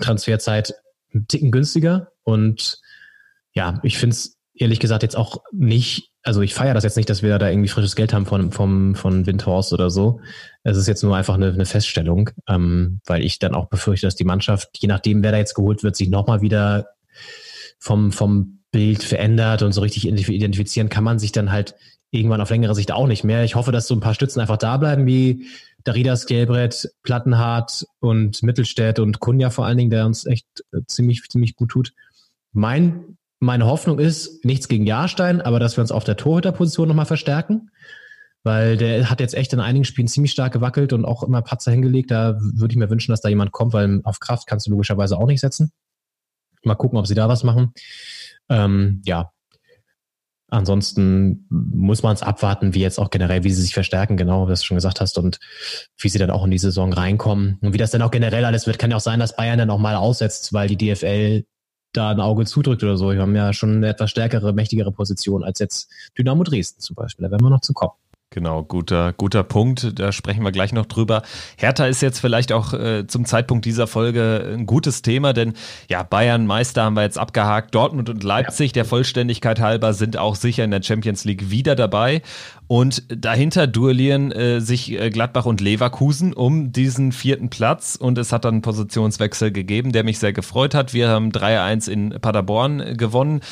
Transferzeit 0.00 0.74
ein 1.12 1.26
Ticken 1.26 1.50
günstiger. 1.50 2.12
Und 2.22 2.80
ja, 3.54 3.80
ich 3.82 3.98
finde 3.98 4.14
es 4.14 4.33
ehrlich 4.54 4.80
gesagt 4.80 5.02
jetzt 5.02 5.16
auch 5.16 5.42
nicht 5.52 6.14
also 6.24 6.40
ich 6.40 6.54
feiere 6.54 6.74
das 6.74 6.84
jetzt 6.84 6.96
nicht, 6.96 7.10
dass 7.10 7.22
wir 7.22 7.38
da 7.38 7.50
irgendwie 7.50 7.68
frisches 7.68 7.96
Geld 7.96 8.14
haben 8.14 8.24
von, 8.24 8.50
vom, 8.50 8.94
von 8.94 9.26
Windhorst 9.26 9.74
oder 9.74 9.90
so. 9.90 10.20
Es 10.62 10.78
ist 10.78 10.88
jetzt 10.88 11.02
nur 11.02 11.14
einfach 11.14 11.34
eine, 11.34 11.52
eine 11.52 11.66
Feststellung, 11.66 12.30
ähm, 12.48 13.00
weil 13.04 13.22
ich 13.22 13.38
dann 13.38 13.54
auch 13.54 13.68
befürchte, 13.68 14.06
dass 14.06 14.16
die 14.16 14.24
Mannschaft, 14.24 14.70
je 14.78 14.88
nachdem, 14.88 15.22
wer 15.22 15.32
da 15.32 15.38
jetzt 15.38 15.54
geholt 15.54 15.82
wird, 15.82 15.96
sich 15.96 16.08
nochmal 16.08 16.40
wieder 16.40 16.88
vom, 17.78 18.10
vom 18.10 18.60
Bild 18.72 19.04
verändert 19.04 19.62
und 19.62 19.72
so 19.72 19.82
richtig 19.82 20.08
identifizieren 20.08 20.88
kann 20.88 21.04
man 21.04 21.18
sich 21.18 21.30
dann 21.30 21.52
halt 21.52 21.74
irgendwann 22.10 22.40
auf 22.40 22.50
längere 22.50 22.74
Sicht 22.74 22.90
auch 22.90 23.06
nicht 23.06 23.22
mehr. 23.22 23.44
Ich 23.44 23.54
hoffe, 23.54 23.70
dass 23.70 23.86
so 23.86 23.94
ein 23.94 24.00
paar 24.00 24.14
Stützen 24.14 24.40
einfach 24.40 24.56
da 24.56 24.78
bleiben, 24.78 25.06
wie 25.06 25.46
Daridas, 25.84 26.24
Gelbrett, 26.24 26.90
Plattenhardt 27.02 27.86
und 28.00 28.42
Mittelstädt 28.42 28.98
und 28.98 29.20
Kunja 29.20 29.50
vor 29.50 29.66
allen 29.66 29.76
Dingen, 29.76 29.90
der 29.90 30.06
uns 30.06 30.24
echt 30.24 30.46
äh, 30.72 30.80
ziemlich, 30.86 31.22
ziemlich 31.28 31.54
gut 31.54 31.68
tut. 31.68 31.92
Mein 32.52 33.18
meine 33.40 33.66
Hoffnung 33.66 33.98
ist, 33.98 34.44
nichts 34.44 34.68
gegen 34.68 34.86
Jahrstein, 34.86 35.40
aber 35.40 35.60
dass 35.60 35.76
wir 35.76 35.82
uns 35.82 35.92
auf 35.92 36.04
der 36.04 36.16
Torhüterposition 36.16 36.88
nochmal 36.88 37.06
verstärken. 37.06 37.70
Weil 38.42 38.76
der 38.76 39.08
hat 39.08 39.20
jetzt 39.20 39.34
echt 39.34 39.54
in 39.54 39.60
einigen 39.60 39.86
Spielen 39.86 40.06
ziemlich 40.06 40.32
stark 40.32 40.52
gewackelt 40.52 40.92
und 40.92 41.06
auch 41.06 41.22
immer 41.22 41.40
Patzer 41.40 41.72
hingelegt. 41.72 42.10
Da 42.10 42.36
würde 42.38 42.72
ich 42.72 42.76
mir 42.76 42.90
wünschen, 42.90 43.10
dass 43.10 43.22
da 43.22 43.30
jemand 43.30 43.52
kommt, 43.52 43.72
weil 43.72 44.00
auf 44.04 44.20
Kraft 44.20 44.46
kannst 44.46 44.66
du 44.66 44.70
logischerweise 44.70 45.16
auch 45.16 45.26
nicht 45.26 45.40
setzen. 45.40 45.72
Mal 46.62 46.74
gucken, 46.74 46.98
ob 46.98 47.06
sie 47.06 47.14
da 47.14 47.28
was 47.28 47.42
machen. 47.42 47.72
Ähm, 48.50 49.00
ja. 49.06 49.30
Ansonsten 50.50 51.46
muss 51.48 52.02
man 52.02 52.14
es 52.14 52.22
abwarten, 52.22 52.74
wie 52.74 52.80
jetzt 52.80 52.98
auch 52.98 53.10
generell, 53.10 53.44
wie 53.44 53.50
sie 53.50 53.62
sich 53.62 53.74
verstärken, 53.74 54.16
genau, 54.16 54.46
wie 54.46 54.52
du 54.52 54.56
schon 54.58 54.76
gesagt 54.76 55.00
hast, 55.00 55.18
und 55.18 55.40
wie 55.98 56.08
sie 56.08 56.18
dann 56.18 56.30
auch 56.30 56.44
in 56.44 56.50
die 56.50 56.58
Saison 56.58 56.92
reinkommen. 56.92 57.58
Und 57.62 57.72
wie 57.72 57.78
das 57.78 57.90
dann 57.90 58.02
auch 58.02 58.10
generell 58.10 58.44
alles 58.44 58.66
wird, 58.66 58.78
kann 58.78 58.90
ja 58.90 58.98
auch 58.98 59.00
sein, 59.00 59.20
dass 59.20 59.36
Bayern 59.36 59.58
dann 59.58 59.70
auch 59.70 59.78
mal 59.78 59.96
aussetzt, 59.96 60.52
weil 60.52 60.68
die 60.68 60.76
DFL 60.76 61.44
da 61.96 62.10
ein 62.10 62.20
Auge 62.20 62.44
zudrückt 62.44 62.82
oder 62.82 62.96
so. 62.96 63.10
Wir 63.10 63.20
haben 63.20 63.34
ja 63.34 63.52
schon 63.52 63.76
eine 63.76 63.88
etwas 63.88 64.10
stärkere, 64.10 64.52
mächtigere 64.52 64.92
Position 64.92 65.44
als 65.44 65.58
jetzt 65.58 65.90
Dynamo 66.18 66.44
Dresden 66.44 66.80
zum 66.80 66.96
Beispiel. 66.96 67.24
Da 67.24 67.30
werden 67.30 67.44
wir 67.44 67.50
noch 67.50 67.60
zu 67.60 67.72
kommen. 67.72 67.92
Genau, 68.34 68.64
guter, 68.64 69.12
guter 69.12 69.44
Punkt. 69.44 69.96
Da 69.96 70.10
sprechen 70.10 70.42
wir 70.42 70.50
gleich 70.50 70.72
noch 70.72 70.86
drüber. 70.86 71.22
Hertha 71.56 71.86
ist 71.86 72.02
jetzt 72.02 72.18
vielleicht 72.18 72.50
auch 72.50 72.72
äh, 72.74 73.06
zum 73.06 73.26
Zeitpunkt 73.26 73.64
dieser 73.64 73.86
Folge 73.86 74.52
ein 74.52 74.66
gutes 74.66 75.02
Thema, 75.02 75.32
denn 75.32 75.52
ja, 75.88 76.02
Bayern 76.02 76.44
Meister 76.44 76.82
haben 76.82 76.94
wir 76.94 77.04
jetzt 77.04 77.16
abgehakt. 77.16 77.76
Dortmund 77.76 78.10
und 78.10 78.24
Leipzig, 78.24 78.72
der 78.72 78.84
Vollständigkeit 78.84 79.60
halber, 79.60 79.92
sind 79.92 80.16
auch 80.16 80.34
sicher 80.34 80.64
in 80.64 80.72
der 80.72 80.82
Champions 80.82 81.24
League 81.24 81.50
wieder 81.50 81.76
dabei. 81.76 82.22
Und 82.66 83.04
dahinter 83.08 83.68
duellieren 83.68 84.32
äh, 84.32 84.60
sich 84.60 84.90
äh, 84.90 85.10
Gladbach 85.10 85.46
und 85.46 85.60
Leverkusen 85.60 86.32
um 86.32 86.72
diesen 86.72 87.12
vierten 87.12 87.50
Platz. 87.50 87.94
Und 87.94 88.18
es 88.18 88.32
hat 88.32 88.44
dann 88.44 88.54
einen 88.54 88.62
Positionswechsel 88.62 89.52
gegeben, 89.52 89.92
der 89.92 90.02
mich 90.02 90.18
sehr 90.18 90.32
gefreut 90.32 90.74
hat. 90.74 90.92
Wir 90.92 91.08
haben 91.08 91.30
3-1 91.30 91.88
in 91.88 92.10
Paderborn 92.20 92.96
gewonnen. 92.96 93.42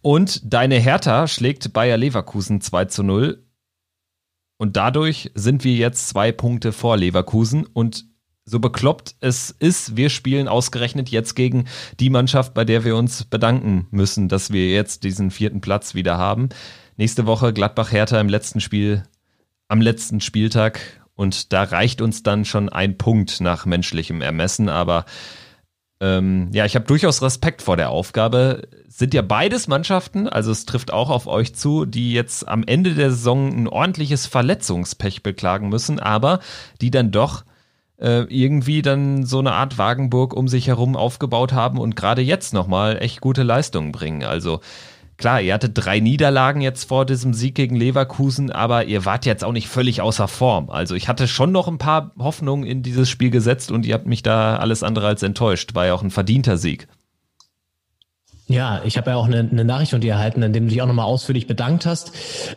Und 0.00 0.52
deine 0.52 0.80
Hertha 0.80 1.28
schlägt 1.28 1.72
Bayer 1.72 1.96
Leverkusen 1.96 2.60
2 2.60 2.86
zu 2.86 3.04
0 3.04 3.38
und 4.62 4.76
dadurch 4.76 5.32
sind 5.34 5.64
wir 5.64 5.74
jetzt 5.74 6.08
zwei 6.08 6.30
Punkte 6.30 6.70
vor 6.70 6.96
Leverkusen. 6.96 7.66
Und 7.66 8.04
so 8.44 8.60
bekloppt 8.60 9.16
es 9.18 9.50
ist, 9.50 9.96
wir 9.96 10.08
spielen 10.08 10.46
ausgerechnet 10.46 11.08
jetzt 11.08 11.34
gegen 11.34 11.64
die 11.98 12.10
Mannschaft, 12.10 12.54
bei 12.54 12.64
der 12.64 12.84
wir 12.84 12.94
uns 12.94 13.24
bedanken 13.24 13.88
müssen, 13.90 14.28
dass 14.28 14.52
wir 14.52 14.70
jetzt 14.70 15.02
diesen 15.02 15.32
vierten 15.32 15.60
Platz 15.60 15.96
wieder 15.96 16.16
haben. 16.16 16.50
Nächste 16.96 17.26
Woche 17.26 17.52
Gladbach-Hertha 17.52 18.20
im 18.20 18.28
letzten 18.28 18.60
Spiel, 18.60 19.02
am 19.66 19.80
letzten 19.80 20.20
Spieltag. 20.20 20.78
Und 21.16 21.52
da 21.52 21.64
reicht 21.64 22.00
uns 22.00 22.22
dann 22.22 22.44
schon 22.44 22.68
ein 22.68 22.96
Punkt 22.98 23.40
nach 23.40 23.66
menschlichem 23.66 24.22
Ermessen, 24.22 24.68
aber 24.68 25.06
ähm, 26.02 26.48
ja, 26.52 26.64
ich 26.64 26.74
habe 26.74 26.84
durchaus 26.84 27.22
Respekt 27.22 27.62
vor 27.62 27.76
der 27.76 27.90
Aufgabe. 27.90 28.68
Sind 28.88 29.14
ja 29.14 29.22
beides 29.22 29.68
Mannschaften, 29.68 30.28
also 30.28 30.50
es 30.50 30.66
trifft 30.66 30.92
auch 30.92 31.10
auf 31.10 31.28
euch 31.28 31.54
zu, 31.54 31.84
die 31.86 32.12
jetzt 32.12 32.46
am 32.48 32.64
Ende 32.64 32.94
der 32.94 33.10
Saison 33.10 33.48
ein 33.48 33.68
ordentliches 33.68 34.26
Verletzungspech 34.26 35.22
beklagen 35.22 35.68
müssen, 35.68 36.00
aber 36.00 36.40
die 36.80 36.90
dann 36.90 37.12
doch 37.12 37.44
äh, 38.00 38.22
irgendwie 38.24 38.82
dann 38.82 39.24
so 39.24 39.38
eine 39.38 39.52
Art 39.52 39.78
Wagenburg 39.78 40.34
um 40.34 40.48
sich 40.48 40.66
herum 40.66 40.96
aufgebaut 40.96 41.52
haben 41.52 41.78
und 41.78 41.94
gerade 41.94 42.20
jetzt 42.20 42.52
nochmal 42.52 43.00
echt 43.00 43.20
gute 43.20 43.44
Leistungen 43.44 43.92
bringen. 43.92 44.24
Also 44.24 44.60
Klar, 45.22 45.40
ihr 45.40 45.54
hattet 45.54 45.70
drei 45.74 46.00
Niederlagen 46.00 46.62
jetzt 46.62 46.88
vor 46.88 47.06
diesem 47.06 47.32
Sieg 47.32 47.54
gegen 47.54 47.76
Leverkusen, 47.76 48.50
aber 48.50 48.86
ihr 48.86 49.04
wart 49.04 49.24
jetzt 49.24 49.44
auch 49.44 49.52
nicht 49.52 49.68
völlig 49.68 50.00
außer 50.00 50.26
Form. 50.26 50.68
Also 50.68 50.96
ich 50.96 51.06
hatte 51.06 51.28
schon 51.28 51.52
noch 51.52 51.68
ein 51.68 51.78
paar 51.78 52.10
Hoffnungen 52.18 52.66
in 52.66 52.82
dieses 52.82 53.08
Spiel 53.08 53.30
gesetzt 53.30 53.70
und 53.70 53.86
ihr 53.86 53.94
habt 53.94 54.08
mich 54.08 54.24
da 54.24 54.56
alles 54.56 54.82
andere 54.82 55.06
als 55.06 55.22
enttäuscht. 55.22 55.76
War 55.76 55.86
ja 55.86 55.94
auch 55.94 56.02
ein 56.02 56.10
verdienter 56.10 56.56
Sieg. 56.56 56.88
Ja, 58.48 58.82
ich 58.84 58.96
habe 58.96 59.10
ja 59.10 59.16
auch 59.16 59.26
eine, 59.26 59.48
eine, 59.48 59.64
Nachricht 59.64 59.92
von 59.92 60.00
dir 60.00 60.14
erhalten, 60.14 60.42
in 60.42 60.52
dem 60.52 60.64
du 60.64 60.70
dich 60.70 60.82
auch 60.82 60.88
nochmal 60.88 61.06
ausführlich 61.06 61.46
bedankt 61.46 61.86
hast. 61.86 62.10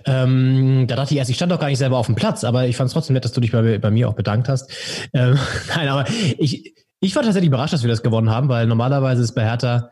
Ähm, 0.05 0.87
da 0.87 0.95
dachte 0.95 1.13
ich 1.13 1.19
erst, 1.19 1.29
ich 1.29 1.35
stand 1.35 1.51
doch 1.51 1.59
gar 1.59 1.67
nicht 1.67 1.77
selber 1.77 1.99
auf 1.99 2.07
dem 2.07 2.15
Platz, 2.15 2.43
aber 2.43 2.65
ich 2.65 2.77
fand 2.77 2.87
es 2.87 2.93
trotzdem 2.93 3.13
nett, 3.13 3.25
dass 3.25 3.33
du 3.33 3.41
dich 3.41 3.51
bei, 3.51 3.77
bei 3.77 3.91
mir 3.91 4.09
auch 4.09 4.15
bedankt 4.15 4.49
hast. 4.49 4.71
Ähm, 5.13 5.37
nein, 5.75 5.87
aber 5.87 6.09
ich, 6.39 6.73
ich 6.99 7.15
war 7.15 7.21
tatsächlich 7.21 7.49
überrascht, 7.49 7.73
dass 7.73 7.83
wir 7.83 7.91
das 7.91 8.01
gewonnen 8.01 8.31
haben, 8.31 8.49
weil 8.49 8.65
normalerweise 8.65 9.21
ist 9.21 9.35
bei 9.35 9.43
Hertha 9.43 9.89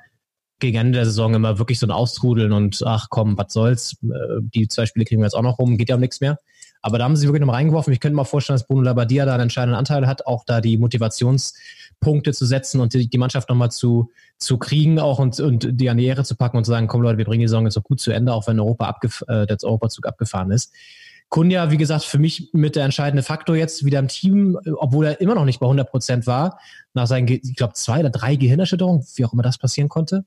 gegen 0.59 0.77
Ende 0.77 0.93
der 0.93 1.05
Saison 1.05 1.33
immer 1.33 1.59
wirklich 1.59 1.79
so 1.79 1.87
ein 1.87 1.91
Austrudeln 1.91 2.53
und 2.53 2.81
ach 2.85 3.07
komm, 3.09 3.37
was 3.37 3.53
soll's, 3.53 3.97
äh, 4.03 4.41
die 4.41 4.67
zwei 4.67 4.85
Spiele 4.85 5.05
kriegen 5.05 5.21
wir 5.21 5.25
jetzt 5.25 5.35
auch 5.35 5.41
noch 5.41 5.59
rum, 5.59 5.77
geht 5.77 5.89
ja 5.89 5.95
um 5.95 6.01
nichts 6.01 6.21
mehr. 6.21 6.37
Aber 6.81 6.97
da 6.97 7.05
haben 7.05 7.15
sie 7.15 7.27
wirklich 7.27 7.39
noch 7.39 7.47
mal 7.47 7.53
reingeworfen. 7.53 7.93
Ich 7.93 8.01
könnte 8.01 8.17
mir 8.17 8.25
vorstellen, 8.25 8.55
dass 8.55 8.67
Bruno 8.67 8.81
Labbadia 8.81 9.25
da 9.25 9.33
einen 9.33 9.43
entscheidenden 9.43 9.77
Anteil 9.77 10.05
hat, 10.05 10.27
auch 10.27 10.43
da 10.43 10.59
die 10.59 10.77
Motivationspunkte 10.77 12.33
zu 12.33 12.45
setzen 12.45 12.81
und 12.81 12.93
die, 12.93 13.17
Mannschaft 13.17 13.47
nochmal 13.47 13.71
zu, 13.71 14.11
zu 14.37 14.57
kriegen 14.57 14.99
auch 14.99 15.17
und, 15.17 15.39
und 15.39 15.65
die 15.71 15.89
an 15.89 15.97
die 15.97 16.05
Ehre 16.05 16.25
zu 16.25 16.35
packen 16.35 16.57
und 16.57 16.65
zu 16.65 16.71
sagen, 16.71 16.87
komm 16.87 17.01
Leute, 17.01 17.17
wir 17.17 17.25
bringen 17.25 17.39
die 17.39 17.47
Saison 17.47 17.63
jetzt 17.63 17.75
so 17.75 17.81
gut 17.81 18.01
zu 18.01 18.11
Ende, 18.11 18.33
auch 18.33 18.47
wenn 18.47 18.59
Europa 18.59 18.85
abgef 18.85 19.23
äh, 19.29 19.45
der 19.45 19.57
Europazug 19.63 20.05
abgefahren 20.05 20.51
ist. 20.51 20.73
Kunja, 21.29 21.71
wie 21.71 21.77
gesagt, 21.77 22.03
für 22.03 22.19
mich 22.19 22.49
mit 22.51 22.75
der 22.75 22.83
entscheidende 22.83 23.23
Faktor 23.23 23.55
jetzt 23.55 23.85
wieder 23.85 23.99
im 23.99 24.09
Team, 24.09 24.59
obwohl 24.75 25.07
er 25.07 25.21
immer 25.21 25.35
noch 25.35 25.45
nicht 25.45 25.59
bei 25.59 25.65
100 25.65 25.89
Prozent 25.89 26.27
war, 26.27 26.59
nach 26.93 27.07
seinen, 27.07 27.27
ich 27.27 27.55
glaube, 27.55 27.73
zwei 27.73 28.01
oder 28.01 28.09
drei 28.09 28.35
Gehirnerschütterungen, 28.35 29.03
wie 29.15 29.25
auch 29.25 29.33
immer 29.33 29.41
das 29.41 29.57
passieren 29.57 29.89
konnte. 29.89 30.25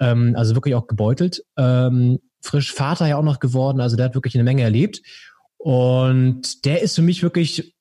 Ähm, 0.00 0.34
also 0.36 0.54
wirklich 0.54 0.74
auch 0.74 0.86
gebeutelt. 0.86 1.44
Ähm, 1.56 2.20
frisch 2.40 2.72
Vater 2.72 3.06
ja 3.06 3.16
auch 3.16 3.22
noch 3.22 3.40
geworden, 3.40 3.80
also 3.80 3.96
der 3.96 4.06
hat 4.06 4.14
wirklich 4.14 4.34
eine 4.34 4.44
Menge 4.44 4.62
erlebt. 4.62 5.02
Und 5.58 6.64
der 6.64 6.82
ist 6.82 6.94
für 6.94 7.02
mich 7.02 7.22
wirklich 7.22 7.74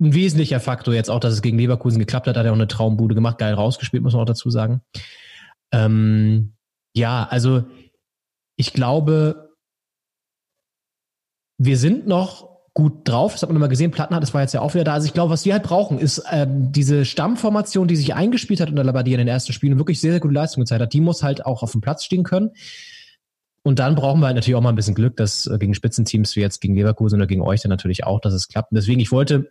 ein 0.00 0.14
wesentlicher 0.14 0.60
Faktor 0.60 0.94
jetzt 0.94 1.10
auch, 1.10 1.20
dass 1.20 1.32
es 1.32 1.42
gegen 1.42 1.58
Leverkusen 1.58 1.98
geklappt 1.98 2.26
hat, 2.26 2.36
hat 2.36 2.44
er 2.44 2.52
auch 2.52 2.56
eine 2.56 2.68
Traumbude 2.68 3.14
gemacht, 3.14 3.38
geil 3.38 3.54
rausgespielt, 3.54 4.02
muss 4.02 4.12
man 4.12 4.22
auch 4.22 4.26
dazu 4.26 4.50
sagen. 4.50 4.82
Ähm, 5.72 6.54
ja, 6.94 7.26
also 7.28 7.64
ich 8.56 8.72
glaube, 8.72 9.56
wir 11.58 11.76
sind 11.76 12.06
noch 12.06 12.57
gut 12.78 13.08
drauf. 13.08 13.32
Das 13.32 13.42
hat 13.42 13.48
man 13.48 13.56
immer 13.56 13.66
gesehen. 13.66 13.90
Plattenhardt, 13.90 14.22
das 14.22 14.32
war 14.34 14.42
jetzt 14.42 14.54
ja 14.54 14.60
auch 14.60 14.72
wieder 14.72 14.84
da. 14.84 14.92
Also 14.92 15.04
ich 15.04 15.12
glaube, 15.12 15.32
was 15.32 15.44
wir 15.44 15.52
halt 15.52 15.64
brauchen, 15.64 15.98
ist 15.98 16.22
ähm, 16.30 16.70
diese 16.70 17.04
Stammformation, 17.04 17.88
die 17.88 17.96
sich 17.96 18.14
eingespielt 18.14 18.60
hat 18.60 18.70
unter 18.70 18.84
Labadia 18.84 19.14
in 19.14 19.18
den 19.18 19.26
ersten 19.26 19.52
Spielen 19.52 19.72
und 19.72 19.80
wirklich 19.80 20.00
sehr, 20.00 20.12
sehr 20.12 20.20
gute 20.20 20.34
Leistung 20.34 20.62
gezeigt 20.62 20.80
hat. 20.80 20.92
Die 20.92 21.00
muss 21.00 21.24
halt 21.24 21.44
auch 21.44 21.64
auf 21.64 21.72
dem 21.72 21.80
Platz 21.80 22.04
stehen 22.04 22.22
können. 22.22 22.52
Und 23.64 23.80
dann 23.80 23.96
brauchen 23.96 24.20
wir 24.20 24.26
halt 24.26 24.36
natürlich 24.36 24.54
auch 24.54 24.60
mal 24.60 24.68
ein 24.68 24.76
bisschen 24.76 24.94
Glück, 24.94 25.16
dass 25.16 25.48
äh, 25.48 25.58
gegen 25.58 25.74
Spitzenteams 25.74 26.36
wie 26.36 26.40
jetzt 26.40 26.60
gegen 26.60 26.76
Leverkusen 26.76 27.16
oder 27.16 27.26
gegen 27.26 27.42
euch 27.42 27.62
dann 27.62 27.70
natürlich 27.70 28.04
auch, 28.04 28.20
dass 28.20 28.32
es 28.32 28.46
klappt. 28.46 28.70
Und 28.70 28.76
deswegen, 28.76 29.00
ich 29.00 29.10
wollte 29.10 29.50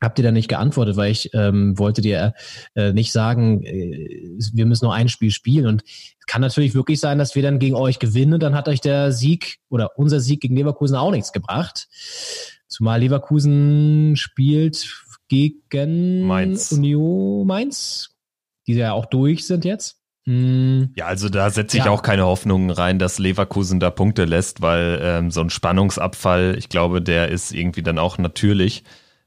habt 0.00 0.18
ihr 0.18 0.24
da 0.24 0.32
nicht 0.32 0.48
geantwortet, 0.48 0.96
weil 0.96 1.12
ich 1.12 1.30
ähm, 1.34 1.78
wollte 1.78 2.00
dir 2.00 2.34
äh, 2.74 2.92
nicht 2.92 3.12
sagen, 3.12 3.62
äh, 3.62 4.38
wir 4.52 4.66
müssen 4.66 4.86
nur 4.86 4.94
ein 4.94 5.08
Spiel 5.08 5.30
spielen. 5.30 5.66
Und 5.66 5.82
es 5.84 6.26
kann 6.26 6.40
natürlich 6.40 6.74
wirklich 6.74 6.98
sein, 6.98 7.18
dass 7.18 7.34
wir 7.34 7.42
dann 7.42 7.58
gegen 7.58 7.74
euch 7.74 7.98
gewinnen. 7.98 8.40
Dann 8.40 8.54
hat 8.54 8.68
euch 8.68 8.80
der 8.80 9.12
Sieg 9.12 9.58
oder 9.68 9.98
unser 9.98 10.20
Sieg 10.20 10.40
gegen 10.40 10.56
Leverkusen 10.56 10.96
auch 10.96 11.10
nichts 11.10 11.32
gebracht. 11.32 11.88
Zumal 12.68 13.00
Leverkusen 13.00 14.16
spielt 14.16 14.88
gegen 15.28 16.26
Mainz. 16.26 16.72
Union 16.72 17.46
Mainz, 17.46 18.16
die 18.66 18.74
ja 18.74 18.92
auch 18.92 19.06
durch 19.06 19.46
sind 19.46 19.64
jetzt. 19.64 20.00
Hm. 20.26 20.90
Ja, 20.96 21.06
also 21.06 21.28
da 21.28 21.50
setze 21.50 21.76
ich 21.76 21.84
ja. 21.84 21.90
auch 21.90 22.02
keine 22.02 22.24
Hoffnungen 22.24 22.70
rein, 22.70 22.98
dass 22.98 23.18
Leverkusen 23.18 23.78
da 23.78 23.90
Punkte 23.90 24.24
lässt, 24.24 24.62
weil 24.62 24.98
ähm, 25.02 25.30
so 25.30 25.42
ein 25.42 25.50
Spannungsabfall, 25.50 26.56
ich 26.58 26.68
glaube, 26.68 27.02
der 27.02 27.28
ist 27.28 27.52
irgendwie 27.52 27.82
dann 27.82 27.98
auch 27.98 28.16
natürlich 28.16 28.84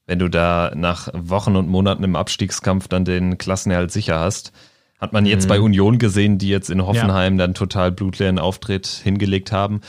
wenn 0.08 0.20
du 0.20 0.30
da 0.30 0.72
nach 0.74 1.10
Wochen 1.14 1.56
und 1.56 1.68
Monaten 1.68 2.04
im 2.04 2.16
Abstiegskampf 2.16 2.88
dann 2.88 3.06
den 3.06 3.38
Klassenerhalt 3.38 3.92
sicher 3.92 4.20
hast. 4.20 4.54
Hat 5.00 5.14
man 5.14 5.28
jetzt 5.28 5.44
mhm. 5.44 5.50
bei 5.50 5.60
Union 5.60 6.00
gesehen, 6.00 6.40
die 6.40 6.50
jetzt 6.50 6.72
in 6.72 6.84
Hoffenheim 6.84 7.34
ja. 7.34 7.46
dann 7.46 7.54
total 7.54 7.92
blutleeren 7.92 8.40
Auftritt 8.40 8.88
hingelegt 8.88 9.52
haben. 9.52 9.82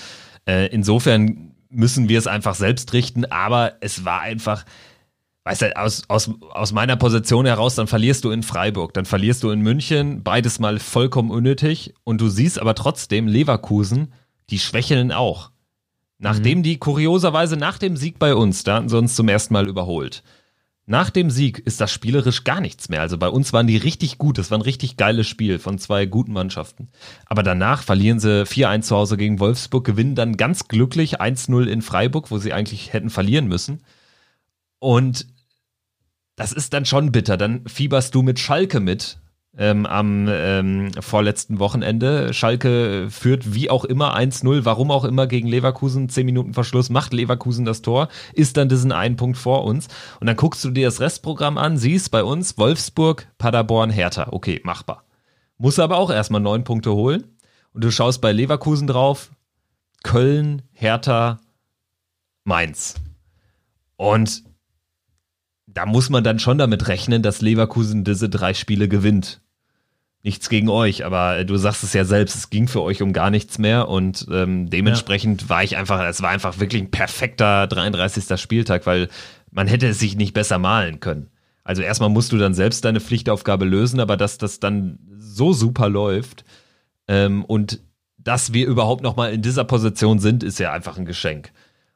Äh, 0.47 0.67
insofern 0.67 1.48
müssen 1.71 2.09
wir 2.09 2.19
es 2.19 2.27
einfach 2.27 2.55
selbst 2.55 2.93
richten, 2.93 3.25
aber 3.27 3.75
es 3.81 4.05
war 4.05 4.21
einfach, 4.21 4.65
weißt 5.45 5.63
du, 5.63 5.77
aus, 5.77 6.03
aus, 6.09 6.31
aus 6.51 6.73
meiner 6.73 6.97
Position 6.97 7.47
heraus, 7.47 7.75
dann 7.75 7.87
verlierst 7.87 8.25
du 8.25 8.31
in 8.31 8.43
Freiburg, 8.43 8.95
dann 8.95 9.05
verlierst 9.05 9.43
du 9.43 9.51
in 9.51 9.61
München, 9.61 10.23
beides 10.23 10.59
mal 10.59 10.79
vollkommen 10.79 11.31
unnötig 11.31 11.95
und 12.05 12.21
du 12.21 12.29
siehst 12.29 12.59
aber 12.59 12.75
trotzdem 12.75 13.27
Leverkusen, 13.27 14.13
die 14.51 14.59
schwächeln 14.59 15.13
auch. 15.13 15.51
Nachdem 16.19 16.59
mhm. 16.59 16.63
die 16.65 16.79
kurioserweise 16.79 17.57
nach 17.57 17.79
dem 17.79 17.97
Sieg 17.97 18.19
bei 18.19 18.35
uns, 18.35 18.65
da 18.65 18.77
hatten 18.77 18.89
sie 18.89 18.99
uns 18.99 19.15
zum 19.15 19.29
ersten 19.29 19.55
Mal 19.55 19.69
überholt. 19.69 20.23
Nach 20.91 21.11
dem 21.11 21.31
Sieg 21.31 21.59
ist 21.59 21.83
das 21.83 21.93
spielerisch 21.93 22.45
gar 22.45 22.63
nichts 22.63 22.89
mehr. 22.89 23.03
Also 23.03 23.19
bei 23.19 23.29
uns 23.29 23.53
waren 23.53 23.67
die 23.67 23.77
richtig 23.77 24.17
gut. 24.17 24.39
Das 24.39 24.51
war 24.51 24.57
ein 24.57 24.63
richtig 24.63 24.97
geiles 24.97 25.27
Spiel 25.27 25.59
von 25.59 25.77
zwei 25.77 26.07
guten 26.07 26.33
Mannschaften. 26.33 26.89
Aber 27.27 27.43
danach 27.43 27.83
verlieren 27.83 28.21
sie 28.21 28.47
4-1 28.47 28.81
zu 28.81 28.97
Hause 28.97 29.19
gegen 29.19 29.39
Wolfsburg, 29.39 29.85
gewinnen 29.85 30.15
dann 30.15 30.39
ganz 30.39 30.67
glücklich 30.67 31.21
1-0 31.21 31.67
in 31.67 31.83
Freiburg, 31.83 32.31
wo 32.31 32.39
sie 32.39 32.55
eigentlich 32.55 32.95
hätten 32.95 33.11
verlieren 33.11 33.49
müssen. 33.49 33.83
Und 34.79 35.27
das 36.37 36.55
ist 36.55 36.73
dann 36.73 36.87
schon 36.87 37.13
bitter. 37.13 37.37
Dann 37.37 37.67
fieberst 37.67 38.15
du 38.15 38.23
mit 38.23 38.39
Schalke 38.39 38.81
mit, 38.81 39.19
ähm, 39.59 39.87
am 39.87 40.29
ähm, 40.31 40.93
vorletzten 41.01 41.59
Wochenende. 41.59 42.33
Schalke 42.33 43.09
führt 43.11 43.55
wie 43.55 43.69
auch 43.69 43.85
immer 43.85 44.17
1-0, 44.17 44.65
warum 44.65 44.91
auch 44.91 45.05
immer 45.05 45.27
gegen 45.27 45.49
Leverkusen, 45.49 46.09
10 46.09 46.25
Minuten 46.25 46.55
Verschluss, 46.55 46.91
macht 46.91 47.13
Leverkusen 47.13 47.65
das 47.65 47.83
Tor, 47.83 48.09
ist 48.33 48.57
dann 48.57 48.69
diesen 48.69 48.93
einen 48.93 49.17
Punkt 49.17 49.37
vor 49.37 49.65
uns. 49.65 49.89
Und 50.21 50.29
dann 50.29 50.37
guckst 50.37 50.65
du 50.65 50.71
dir 50.71 50.87
das 50.87 51.01
Restprogramm 51.01 51.59
an, 51.59 51.77
siehst 51.77 52.13
bei 52.13 52.23
uns 52.23 52.57
Wolfsburg, 52.57 53.27
Paderborn, 53.37 53.91
Hertha. 53.91 54.29
Okay, 54.31 54.61
machbar. 54.63 55.05
Muss 55.59 55.81
aber 55.81 55.99
auch 55.99 56.11
erstmal 56.11 56.41
neun 56.41 56.63
Punkte 56.63 56.93
holen. 56.93 57.25
Und 57.73 57.83
du 57.83 57.91
schaust 57.91 58.21
bei 58.21 58.33
Leverkusen 58.33 58.87
drauf, 58.87 59.33
Köln, 60.05 60.63
Hertha, 60.73 61.41
Mainz. 62.45 62.95
Und 63.97 64.45
da 65.67 65.85
muss 65.85 66.11
man 66.11 66.23
dann 66.23 66.39
schon 66.39 66.59
damit 66.59 66.87
rechnen, 66.87 67.23
dass 67.23 67.43
Leverkusen 67.43 68.05
diese 68.05 68.29
drei 68.29 68.55
Spiele 68.55 68.89
gewinnt 68.89 69.43
nichts 70.23 70.49
gegen 70.49 70.69
euch, 70.69 71.05
aber 71.05 71.45
du 71.45 71.57
sagst 71.57 71.85
es 71.85 71.93
ja 71.93 72.05
selbst, 72.05 72.35
es 72.35 72.51
ging 72.51 72.69
für 72.69 72.83
euch 72.83 73.03
um 73.03 73.13
gar 73.13 73.31
nichts 73.31 73.59
mehr 73.59 73.89
und 73.89 74.27
ähm, 74.31 74.69
dementsprechend 74.69 75.43
ja. 75.43 75.49
war 75.49 75.63
ich 75.63 75.77
einfach, 75.77 76.01
es 76.07 76.23
war 76.23 76.31
einfach 76.31 76.59
wirklich 76.59 76.83
ein 76.83 76.91
perfekter 76.91 77.67
33. 77.67 78.41
Spieltag, 78.41 78.85
weil 78.87 79.09
man 79.51 79.69
hätte 79.69 79.87
es 79.89 79.99
sich 80.01 80.17
nicht 80.17 80.35
besser 80.35 80.59
malen 80.59 81.01
können. 81.01 81.31
Also 81.63 81.83
erstmal 81.83 82.09
musst 82.09 82.33
du 82.33 82.39
dann 82.39 82.55
selbst 82.55 82.85
deine 82.85 83.01
Pflichtaufgabe 83.01 83.65
lösen, 83.65 84.01
aber 84.01 84.17
dass 84.17 84.39
das 84.39 84.59
dann 84.59 84.99
so 85.17 85.53
super 85.53 85.89
läuft 85.89 86.45
ähm, 87.07 87.45
und 87.45 87.81
dass 88.17 88.53
wir 88.53 88.67
überhaupt 88.67 89.03
noch 89.03 89.17
mal 89.17 89.33
in 89.33 89.43
dieser 89.43 89.65
Position 89.65 90.19
sind, 90.19 90.43
ist 90.43 90.59
ja 90.59 90.73
einfach 90.73 90.99
ein 90.99 91.07
Geschenk. 91.07 91.53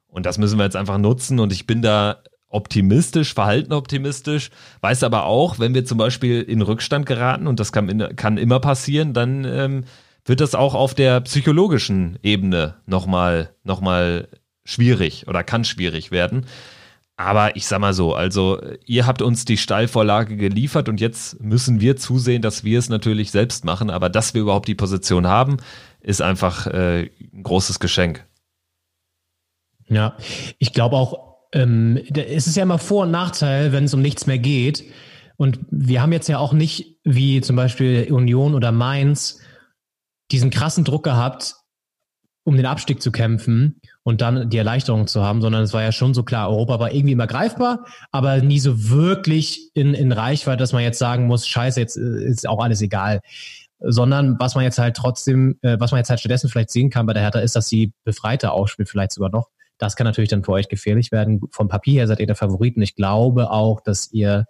Und 0.07 0.27
das 0.27 0.39
müssen 0.39 0.59
wir 0.59 0.65
jetzt 0.65 0.77
einfach 0.77 0.99
nutzen 0.99 1.41
und 1.41 1.53
ich 1.53 1.67
bin 1.67 1.83
da 1.83 2.23
optimistisch, 2.53 3.35
verhalten 3.35 3.73
optimistisch, 3.73 4.51
weiß 4.81 5.03
aber 5.05 5.25
auch, 5.25 5.59
wenn 5.59 5.75
wir 5.75 5.85
zum 5.85 5.99
Beispiel 5.99 6.43
in 6.43 6.63
Rückstand 6.63 7.07
geraten, 7.07 7.47
und 7.47 7.59
das 7.59 7.73
kann, 7.73 8.17
kann 8.17 8.39
immer 8.39 8.61
passieren, 8.61 9.13
dann 9.13 9.45
ähm, 9.45 9.85
wird 10.25 10.41
das 10.41 10.55
auch 10.55 10.75
auf 10.75 10.95
der 10.95 11.21
psychologischen 11.23 12.19
Ebene 12.23 12.77
nochmal 12.87 13.51
noch 13.65 13.81
mal 13.81 14.29
schwierig 14.65 15.27
oder 15.27 15.43
kann 15.43 15.65
schwierig 15.65 16.11
werden. 16.11 16.47
Aber 17.17 17.57
ich 17.57 17.67
sag 17.67 17.81
mal 17.81 17.93
so, 17.93 18.15
also 18.15 18.61
ihr 18.87 19.07
habt 19.07 19.23
uns 19.23 19.45
die 19.45 19.57
Steilvorlage 19.57 20.37
geliefert 20.37 20.89
und 20.89 21.01
jetzt 21.01 21.41
müssen 21.41 21.81
wir 21.81 21.97
zusehen, 21.97 22.43
dass 22.43 22.65
wir 22.65 22.79
es 22.79 22.89
natürlich 22.89 23.31
selbst 23.31 23.65
machen. 23.65 23.91
Aber 23.91 24.09
dass 24.09 24.35
wir 24.35 24.41
überhaupt 24.43 24.67
die 24.67 24.75
Position 24.75 25.27
haben, 25.27 25.59
ist 26.01 26.23
einfach 26.23 26.67
äh, 26.67 27.11
ein 27.33 27.43
großes 27.43 27.81
Geschenk. 27.81 28.27
Ja, 29.89 30.17
ich 30.59 30.73
glaube 30.73 30.97
auch, 30.97 31.32
ähm, 31.53 32.01
es 32.15 32.47
ist 32.47 32.57
ja 32.57 32.63
immer 32.63 32.79
Vor- 32.79 33.05
und 33.05 33.11
Nachteil, 33.11 33.73
wenn 33.73 33.85
es 33.85 33.95
um 33.95 34.03
nichts 34.03 34.27
mehr 34.27 34.39
geht. 34.39 34.85
Und 35.37 35.59
wir 35.71 36.03
haben 36.03 36.13
jetzt 36.13 36.29
ja 36.29 36.39
auch 36.39 36.53
nicht, 36.53 36.99
wie 37.05 37.41
zum 37.41 37.57
Beispiel 37.57 38.13
Union 38.13 38.55
oder 38.55 38.73
Mainz, 38.73 39.41
diesen 40.31 40.51
krassen 40.51 40.85
Druck 40.85 41.05
gehabt, 41.05 41.57
um 42.45 42.57
den 42.57 42.67
Abstieg 42.67 43.01
zu 43.03 43.13
kämpfen 43.13 43.81
und 44.03 44.21
dann 44.21 44.51
die 44.51 44.57
Erleichterung 44.57 45.07
zu 45.07 45.23
haben, 45.23 45.43
sondern 45.43 45.63
es 45.63 45.73
war 45.73 45.83
ja 45.83 45.93
schon 45.93 46.15
so 46.15 46.23
klar, 46.23 46.51
Europa 46.51 46.81
war 46.81 46.93
irgendwie 46.93 47.13
immer 47.13 47.27
greifbar, 47.27 47.85
aber 48.11 48.41
nie 48.41 48.59
so 48.59 48.91
wirklich 48.91 49.71
in, 49.75 49.95
in 49.95 50.11
Reichweite, 50.11 50.59
dass 50.59 50.73
man 50.73 50.83
jetzt 50.83 50.99
sagen 50.99 51.27
muss, 51.27 51.47
scheiße, 51.47 51.79
jetzt 51.79 51.97
äh, 51.97 52.25
ist 52.25 52.49
auch 52.49 52.63
alles 52.63 52.81
egal. 52.81 53.21
Sondern 53.79 54.37
was 54.39 54.55
man 54.55 54.65
jetzt 54.65 54.79
halt 54.79 54.97
trotzdem, 54.97 55.59
äh, 55.63 55.77
was 55.79 55.93
man 55.93 55.99
jetzt 55.99 56.11
halt 56.11 56.21
stattdessen 56.21 56.49
vielleicht 56.49 56.71
sehen 56.71 56.91
kann 56.91 57.07
bei 57.07 57.13
der 57.13 57.23
Hertha, 57.23 57.41
ist, 57.41 57.55
dass 57.55 57.69
sie 57.69 57.93
befreiter 58.05 58.53
ausspielt, 58.53 58.89
vielleicht 58.89 59.13
sogar 59.13 59.31
noch. 59.31 59.49
Das 59.83 59.97
kann 59.97 60.05
natürlich 60.05 60.31
dann 60.31 60.45
für 60.45 60.53
euch 60.53 60.69
gefährlich 60.69 61.11
werden. 61.11 61.41
Vom 61.51 61.67
Papier 61.67 61.95
her 61.95 62.07
seid 62.07 62.21
ihr 62.21 62.27
der 62.29 62.37
Favoriten. 62.37 62.81
Ich 62.83 62.95
glaube 62.95 63.51
auch, 63.51 63.81
dass 63.81 64.13
ihr 64.13 64.47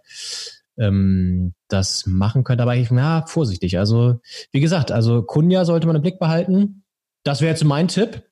ähm, 0.77 1.55
das 1.69 2.05
machen 2.05 2.45
könnt, 2.45 2.61
aber 2.61 2.77
ich, 2.77 2.91
na, 2.91 3.25
vorsichtig. 3.25 3.79
Also, 3.79 4.21
wie 4.51 4.61
gesagt, 4.61 4.93
also 4.93 5.23
Kunja 5.23 5.65
sollte 5.65 5.87
man 5.87 5.97
im 5.97 6.03
Blick 6.03 6.19
behalten. 6.19 6.83
Das 7.23 7.41
wäre 7.41 7.49
jetzt 7.49 7.65
mein 7.65 7.89
Tipp. 7.89 8.25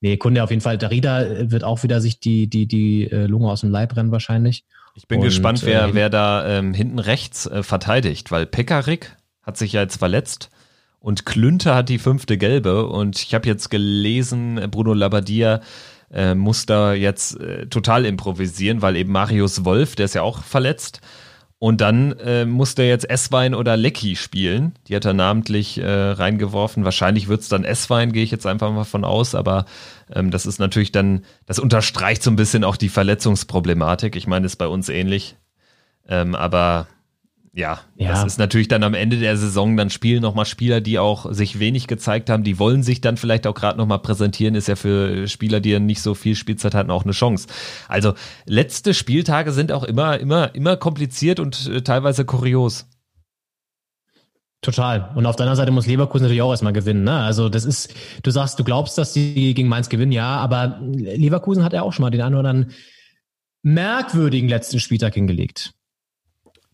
nee, 0.00 0.16
Kunja 0.16 0.44
auf 0.44 0.50
jeden 0.50 0.62
Fall. 0.62 0.78
Darida 0.78 1.50
wird 1.50 1.64
auch 1.64 1.82
wieder 1.82 2.00
sich 2.00 2.20
die, 2.20 2.48
die, 2.48 2.68
die 2.68 3.10
äh, 3.10 3.26
Lunge 3.26 3.50
aus 3.50 3.62
dem 3.62 3.72
Leib 3.72 3.96
rennen 3.96 4.12
wahrscheinlich. 4.12 4.64
Ich 4.94 5.08
bin 5.08 5.18
Und, 5.18 5.24
gespannt, 5.24 5.66
wer, 5.66 5.86
äh, 5.86 5.94
wer 5.94 6.08
da 6.08 6.46
ähm, 6.46 6.72
hinten 6.72 7.00
rechts 7.00 7.46
äh, 7.46 7.64
verteidigt, 7.64 8.30
weil 8.30 8.46
Pekarik 8.46 9.16
hat 9.42 9.56
sich 9.56 9.72
ja 9.72 9.80
jetzt 9.80 9.96
verletzt 9.96 10.50
und 11.02 11.26
Klünter 11.26 11.74
hat 11.74 11.88
die 11.88 11.98
fünfte 11.98 12.38
gelbe 12.38 12.86
und 12.86 13.20
ich 13.20 13.34
habe 13.34 13.48
jetzt 13.48 13.70
gelesen, 13.70 14.60
Bruno 14.70 14.94
Labbadia 14.94 15.60
äh, 16.12 16.34
muss 16.34 16.64
da 16.64 16.94
jetzt 16.94 17.40
äh, 17.40 17.66
total 17.66 18.06
improvisieren, 18.06 18.82
weil 18.82 18.96
eben 18.96 19.10
Marius 19.10 19.64
Wolf, 19.64 19.96
der 19.96 20.04
ist 20.04 20.14
ja 20.14 20.22
auch 20.22 20.42
verletzt. 20.44 21.00
Und 21.58 21.80
dann 21.80 22.12
äh, 22.18 22.44
muss 22.44 22.74
der 22.74 22.88
jetzt 22.88 23.08
Esswein 23.08 23.54
oder 23.54 23.76
Lecky 23.76 24.16
spielen. 24.16 24.74
Die 24.88 24.96
hat 24.96 25.04
er 25.04 25.12
namentlich 25.12 25.78
äh, 25.78 25.88
reingeworfen. 25.88 26.84
Wahrscheinlich 26.84 27.28
wird 27.28 27.42
es 27.42 27.48
dann 27.48 27.64
Esswein, 27.64 28.12
gehe 28.12 28.24
ich 28.24 28.32
jetzt 28.32 28.46
einfach 28.46 28.72
mal 28.72 28.82
von 28.82 29.04
aus. 29.04 29.36
Aber 29.36 29.64
ähm, 30.12 30.32
das 30.32 30.44
ist 30.44 30.58
natürlich 30.58 30.90
dann, 30.90 31.24
das 31.46 31.60
unterstreicht 31.60 32.24
so 32.24 32.30
ein 32.30 32.36
bisschen 32.36 32.64
auch 32.64 32.76
die 32.76 32.88
Verletzungsproblematik. 32.88 34.16
Ich 34.16 34.26
meine, 34.26 34.46
ist 34.46 34.56
bei 34.56 34.66
uns 34.66 34.88
ähnlich. 34.88 35.36
Ähm, 36.08 36.34
aber 36.34 36.88
ja, 37.54 37.80
ja, 37.96 38.08
das 38.08 38.24
ist 38.24 38.38
natürlich 38.38 38.68
dann 38.68 38.82
am 38.82 38.94
Ende 38.94 39.18
der 39.18 39.36
Saison, 39.36 39.76
dann 39.76 39.90
spielen 39.90 40.22
nochmal 40.22 40.46
Spieler, 40.46 40.80
die 40.80 40.98
auch 40.98 41.30
sich 41.34 41.58
wenig 41.58 41.86
gezeigt 41.86 42.30
haben, 42.30 42.44
die 42.44 42.58
wollen 42.58 42.82
sich 42.82 43.02
dann 43.02 43.18
vielleicht 43.18 43.46
auch 43.46 43.52
gerade 43.52 43.76
nochmal 43.76 43.98
präsentieren, 43.98 44.54
ist 44.54 44.68
ja 44.68 44.76
für 44.76 45.28
Spieler, 45.28 45.60
die 45.60 45.70
ja 45.70 45.78
nicht 45.78 46.00
so 46.00 46.14
viel 46.14 46.34
Spielzeit 46.34 46.74
hatten, 46.74 46.90
auch 46.90 47.04
eine 47.04 47.12
Chance. 47.12 47.48
Also 47.88 48.14
letzte 48.46 48.94
Spieltage 48.94 49.52
sind 49.52 49.70
auch 49.70 49.84
immer, 49.84 50.18
immer, 50.18 50.54
immer 50.54 50.78
kompliziert 50.78 51.40
und 51.40 51.68
äh, 51.68 51.82
teilweise 51.82 52.24
kurios. 52.24 52.86
Total. 54.62 55.10
Und 55.14 55.26
auf 55.26 55.36
der 55.36 55.44
anderen 55.44 55.56
Seite 55.56 55.72
muss 55.72 55.86
Leverkusen 55.86 56.22
natürlich 56.22 56.40
auch 56.40 56.52
erstmal 56.52 56.72
gewinnen. 56.72 57.04
Ne? 57.04 57.18
Also 57.18 57.50
das 57.50 57.66
ist, 57.66 57.92
du 58.22 58.30
sagst, 58.30 58.58
du 58.58 58.64
glaubst, 58.64 58.96
dass 58.96 59.12
die 59.12 59.52
gegen 59.52 59.68
Mainz 59.68 59.90
gewinnen, 59.90 60.12
ja, 60.12 60.36
aber 60.36 60.80
Leverkusen 60.80 61.64
hat 61.64 61.74
ja 61.74 61.82
auch 61.82 61.92
schon 61.92 62.04
mal 62.04 62.10
den 62.10 62.22
einen 62.22 62.36
oder 62.36 62.48
anderen 62.48 62.72
merkwürdigen 63.62 64.48
letzten 64.48 64.80
Spieltag 64.80 65.12
hingelegt. 65.14 65.74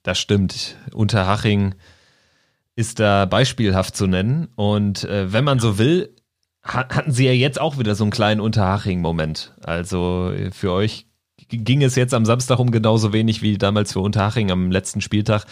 Das 0.08 0.18
stimmt. 0.18 0.74
Unterhaching 0.94 1.74
ist 2.74 2.98
da 2.98 3.26
beispielhaft 3.26 3.94
zu 3.94 4.06
nennen. 4.06 4.48
Und 4.56 5.04
äh, 5.04 5.30
wenn 5.34 5.44
man 5.44 5.58
so 5.58 5.76
will, 5.76 6.16
hatten 6.62 7.12
sie 7.12 7.26
ja 7.26 7.32
jetzt 7.32 7.60
auch 7.60 7.78
wieder 7.78 7.94
so 7.94 8.04
einen 8.04 8.10
kleinen 8.10 8.40
Unterhaching-Moment. 8.40 9.52
Also 9.62 10.32
äh, 10.32 10.50
für 10.50 10.72
euch 10.72 11.04
ging 11.50 11.82
es 11.82 11.94
jetzt 11.94 12.14
am 12.14 12.24
Samstag 12.24 12.58
um 12.58 12.70
genauso 12.70 13.12
wenig 13.12 13.42
wie 13.42 13.58
damals 13.58 13.92
für 13.92 14.00
Unterhaching 14.00 14.50
am 14.50 14.70
letzten 14.70 15.02
Spieltag 15.02 15.44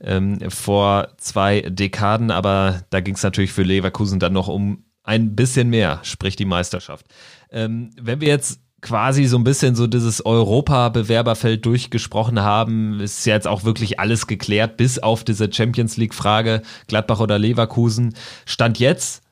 ähm, 0.00 0.40
vor 0.50 1.12
zwei 1.18 1.60
Dekaden. 1.60 2.32
Aber 2.32 2.82
da 2.90 2.98
ging 2.98 3.14
es 3.14 3.22
natürlich 3.22 3.52
für 3.52 3.62
Leverkusen 3.62 4.18
dann 4.18 4.32
noch 4.32 4.48
um 4.48 4.84
ein 5.04 5.36
bisschen 5.36 5.70
mehr, 5.70 6.00
sprich 6.02 6.34
die 6.34 6.44
Meisterschaft. 6.44 7.06
Ähm, 7.52 7.90
wenn 8.00 8.20
wir 8.20 8.26
jetzt 8.26 8.62
quasi 8.82 9.26
so 9.26 9.38
ein 9.38 9.44
bisschen 9.44 9.74
so 9.74 9.86
dieses 9.86 10.26
Europa-Bewerberfeld 10.26 11.64
durchgesprochen 11.64 12.40
haben, 12.42 13.00
ist 13.00 13.24
jetzt 13.24 13.46
auch 13.46 13.64
wirklich 13.64 14.00
alles 14.00 14.26
geklärt, 14.26 14.76
bis 14.76 14.98
auf 14.98 15.24
diese 15.24 15.50
Champions 15.50 15.96
League-Frage, 15.96 16.62
Gladbach 16.88 17.20
oder 17.20 17.38
Leverkusen. 17.38 18.14
Stand 18.44 18.80
jetzt 18.80 19.22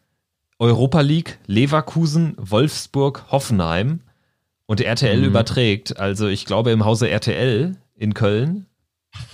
Europa 0.60 1.00
League, 1.00 1.38
Leverkusen, 1.46 2.34
Wolfsburg, 2.38 3.24
Hoffenheim 3.30 4.00
und 4.66 4.80
RTL 4.80 5.18
mhm. 5.18 5.24
überträgt. 5.24 5.98
Also 5.98 6.28
ich 6.28 6.46
glaube, 6.46 6.70
im 6.70 6.84
Hause 6.84 7.10
RTL 7.10 7.76
in 7.96 8.14
Köln 8.14 8.66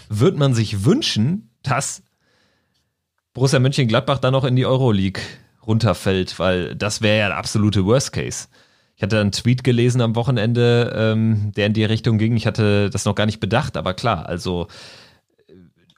wird 0.09 0.38
man 0.38 0.55
sich 0.55 0.85
wünschen, 0.85 1.50
dass 1.62 2.02
Borussia 3.35 3.59
Mönchengladbach 3.59 4.18
dann 4.18 4.33
noch 4.33 4.44
in 4.44 4.57
die 4.57 4.64
Euroleague 4.64 5.20
runterfällt, 5.66 6.38
weil 6.38 6.74
das 6.74 7.02
wäre 7.02 7.18
ja 7.18 7.29
der 7.29 7.37
absolute 7.37 7.85
Worst 7.85 8.12
Case. 8.12 8.48
Ich 8.96 9.02
hatte 9.02 9.20
einen 9.20 9.32
Tweet 9.32 9.62
gelesen 9.62 10.00
am 10.00 10.16
Wochenende, 10.16 10.92
ähm, 10.96 11.52
der 11.54 11.66
in 11.66 11.74
die 11.74 11.85
Richtung 11.85 12.16
ging. 12.16 12.35
Ich 12.37 12.46
hatte 12.46 12.88
das 12.88 13.04
noch 13.04 13.14
gar 13.14 13.26
nicht 13.26 13.40
bedacht, 13.40 13.76
aber 13.76 13.92
klar, 13.92 14.26
also 14.26 14.68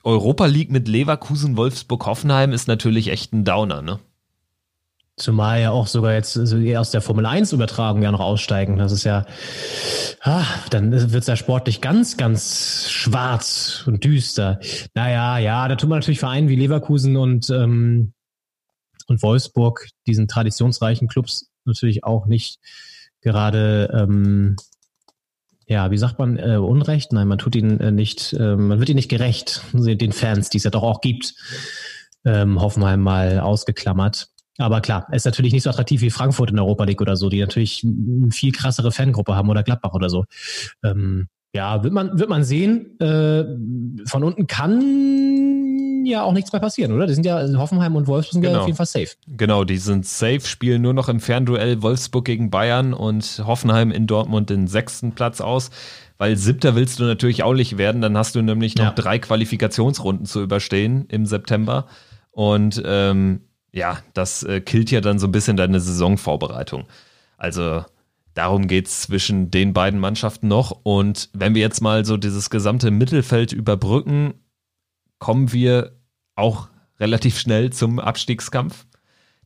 Europa 0.03 0.47
League 0.47 0.73
mit 0.73 0.89
Leverkusen, 0.89 1.57
Wolfsburg, 1.57 2.07
Hoffenheim 2.07 2.53
ist 2.53 2.67
natürlich 2.67 3.09
echt 3.09 3.33
ein 3.33 3.45
Downer, 3.45 3.83
ne? 3.83 4.01
Zumal 5.15 5.61
ja 5.61 5.71
auch 5.71 5.89
sogar 5.89 6.13
jetzt 6.13 6.37
also 6.37 6.57
aus 6.77 6.91
der 6.93 7.01
Formel 7.01 7.27
1 7.27 7.53
Übertragung 7.53 8.03
ja 8.03 8.13
noch 8.13 8.21
aussteigen. 8.21 8.79
Das 8.79 8.93
ist 8.93 9.03
ja, 9.03 9.27
ah, 10.23 10.45
dann 10.71 10.93
wird 10.93 11.23
es 11.23 11.27
ja 11.27 11.35
sportlich 11.37 11.81
ganz, 11.81 12.17
ganz 12.17 12.89
schwarz 12.89 13.83
und 13.87 14.05
düster. 14.05 14.61
Naja, 14.95 15.39
ja, 15.39 15.67
da 15.67 15.75
tut 15.75 15.91
man 15.91 15.99
natürlich 15.99 16.21
Vereinen 16.21 16.49
wie 16.49 16.57
Leverkusen 16.57 17.17
und, 17.17 17.51
ähm, 17.51 18.13
und 19.09 19.23
Wolfsburg, 19.23 19.89
diesen 20.07 20.29
traditionsreichen 20.29 21.09
Clubs, 21.09 21.51
natürlich 21.65 22.05
auch 22.05 22.27
nicht 22.27 22.61
gerade, 23.21 23.91
ähm, 23.93 24.57
ja, 25.67 25.91
wie 25.91 25.99
sagt 25.99 26.19
man, 26.19 26.39
äh, 26.39 26.57
Unrecht? 26.57 27.13
Nein, 27.13 27.29
man 27.29 27.39
tut 27.39 27.55
ihnen 27.55 27.79
äh, 27.81 27.93
nicht, 27.93 28.33
äh, 28.33 28.57
man 28.57 28.79
wird 28.79 28.89
ihnen 28.89 28.97
nicht 28.97 29.11
gerecht, 29.11 29.63
den 29.73 30.13
Fans, 30.13 30.51
die 30.51 30.59
es 30.59 30.65
ja 30.65 30.71
doch 30.71 30.83
auch 30.83 31.01
gibt. 31.01 31.35
Ähm, 32.25 32.61
Hoffenheim 32.61 33.01
mal 33.01 33.41
ausgeklammert. 33.41 34.29
Aber 34.59 34.81
klar, 34.81 35.07
ist 35.13 35.25
natürlich 35.25 35.53
nicht 35.53 35.63
so 35.63 35.71
attraktiv 35.71 36.01
wie 36.01 36.11
Frankfurt 36.11 36.51
in 36.51 36.57
der 36.57 36.65
Europa 36.65 36.85
League 36.85 37.01
oder 37.01 37.17
so, 37.17 37.29
die 37.29 37.41
natürlich 37.41 37.85
eine 37.85 38.33
viel 38.33 38.51
krassere 38.51 38.91
Fangruppe 38.91 39.37
haben 39.37 39.49
oder 39.49 39.63
Gladbach 39.63 39.93
oder 39.95 40.11
so. 40.11 40.25
Ähm, 40.83 41.29
ja, 41.55 41.83
wird 41.83 41.93
man, 41.93 42.19
wird 42.19 42.29
man 42.29 42.45
sehen. 42.45 42.99
Äh, 43.01 43.45
von 44.07 44.23
unten 44.23 44.47
kann 44.47 46.05
ja 46.05 46.23
auch 46.23 46.33
nichts 46.33 46.53
mehr 46.53 46.61
passieren, 46.61 46.93
oder? 46.93 47.07
Die 47.07 47.15
sind 47.15 47.25
ja, 47.25 47.41
Hoffenheim 47.57 47.97
und 47.97 48.07
Wolfsburg 48.07 48.35
sind 48.35 48.43
genau. 48.43 48.55
ja 48.55 48.61
auf 48.61 48.67
jeden 48.67 48.77
Fall 48.77 48.87
safe. 48.87 49.09
Genau, 49.27 49.65
die 49.65 49.79
sind 49.79 50.07
safe, 50.07 50.41
spielen 50.41 50.83
nur 50.83 50.95
noch 50.95 51.09
im 51.09 51.21
Fernduell 51.21 51.83
Wolfsburg 51.83 52.25
gegen 52.25 52.51
Bayern 52.51 52.95
und 52.95 53.43
Hoffenheim 53.47 53.91
in 53.91 54.07
Dortmund 54.07 54.51
den 54.51 54.67
sechsten 54.67 55.13
Platz 55.13 55.41
aus. 55.41 55.71
Weil 56.19 56.37
siebter 56.37 56.75
willst 56.75 56.99
du 56.99 57.05
natürlich 57.05 57.45
auch 57.45 57.55
nicht 57.55 57.79
werden, 57.79 58.03
dann 58.03 58.17
hast 58.17 58.35
du 58.35 58.43
nämlich 58.43 58.77
noch 58.77 58.87
ja. 58.87 58.93
drei 58.93 59.19
Qualifikationsrunden 59.21 60.27
zu 60.27 60.43
überstehen 60.43 61.07
im 61.09 61.27
September. 61.27 61.87
Und 62.33 62.83
ähm, 62.85 63.43
ja, 63.73 63.99
das 64.15 64.43
äh, 64.43 64.61
killt 64.61 64.91
ja 64.91 65.01
dann 65.01 65.19
so 65.19 65.29
ein 65.29 65.33
bisschen 65.33 65.57
deine 65.57 65.79
Saisonvorbereitung. 65.79 66.87
Also 67.37 67.85
Darum 68.39 68.69
geht 68.69 68.87
es 68.87 69.01
zwischen 69.01 69.51
den 69.51 69.73
beiden 69.73 69.99
Mannschaften 69.99 70.47
noch. 70.47 70.71
Und 70.85 71.29
wenn 71.33 71.57
wir 71.57 71.61
jetzt 71.61 71.81
mal 71.81 72.05
so 72.05 72.17
dieses 72.17 72.51
gesamte 72.51 72.93
Mittelfeld 72.93 73.53
überbrücken, 73.53 74.35
kommen 75.19 75.53
wir 75.53 75.99
auch 76.37 76.69
relativ 77.01 77.37
schnell 77.37 77.71
zum 77.71 77.99
Abstiegskampf. 77.99 78.87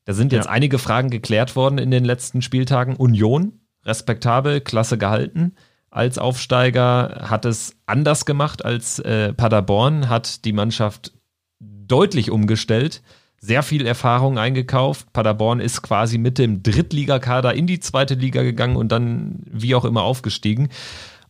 Da 0.04 0.12
sind 0.12 0.30
jetzt 0.30 0.44
ja. 0.44 0.50
einige 0.50 0.78
Fragen 0.78 1.08
geklärt 1.08 1.56
worden 1.56 1.78
in 1.78 1.90
den 1.90 2.04
letzten 2.04 2.42
Spieltagen. 2.42 2.94
Union, 2.96 3.60
respektabel, 3.82 4.60
klasse 4.60 4.98
gehalten. 4.98 5.54
Als 5.88 6.18
Aufsteiger 6.18 7.30
hat 7.30 7.46
es 7.46 7.74
anders 7.86 8.26
gemacht 8.26 8.62
als 8.62 8.98
äh, 8.98 9.32
Paderborn, 9.32 10.10
hat 10.10 10.44
die 10.44 10.52
Mannschaft 10.52 11.14
deutlich 11.60 12.30
umgestellt 12.30 13.00
sehr 13.42 13.64
viel 13.64 13.84
Erfahrung 13.84 14.38
eingekauft. 14.38 15.12
Paderborn 15.12 15.58
ist 15.58 15.82
quasi 15.82 16.16
mit 16.16 16.38
dem 16.38 16.62
Drittligakader 16.62 17.52
in 17.52 17.66
die 17.66 17.80
zweite 17.80 18.14
Liga 18.14 18.42
gegangen 18.42 18.76
und 18.76 18.92
dann 18.92 19.40
wie 19.50 19.74
auch 19.74 19.84
immer 19.84 20.02
aufgestiegen 20.02 20.68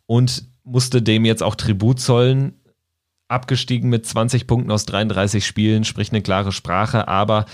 und 0.05 0.45
musste 0.63 1.01
dem 1.01 1.25
jetzt 1.25 1.43
auch 1.43 1.55
Tribut 1.55 2.01
zollen. 2.01 2.53
Abgestiegen 3.29 3.89
mit 3.89 4.05
20 4.05 4.47
Punkten 4.47 4.71
aus 4.71 4.85
33 4.85 5.45
Spielen, 5.45 5.85
spricht 5.85 6.13
eine 6.13 6.21
klare 6.21 6.53
Sprache, 6.53 7.09
aber 7.09 7.47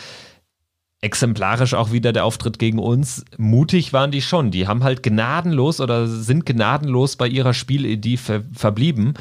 exemplarisch 1.01 1.75
auch 1.75 1.93
wieder 1.93 2.13
der 2.13 2.25
Auftritt 2.25 2.59
gegen 2.59 2.81
uns. 2.81 3.25
Mutig 3.37 3.93
waren 3.93 4.11
die 4.11 4.23
schon. 4.23 4.51
Die 4.51 4.67
haben 4.67 4.83
halt 4.83 5.05
gnadenlos 5.05 5.81
oder 5.81 6.09
sind 6.09 6.45
gnadenlos 6.47 7.15
bei 7.15 7.29
ihrer 7.29 7.55
Spielidee 7.55 8.17
ver 8.17 8.43
verblieben. 8.53 9.15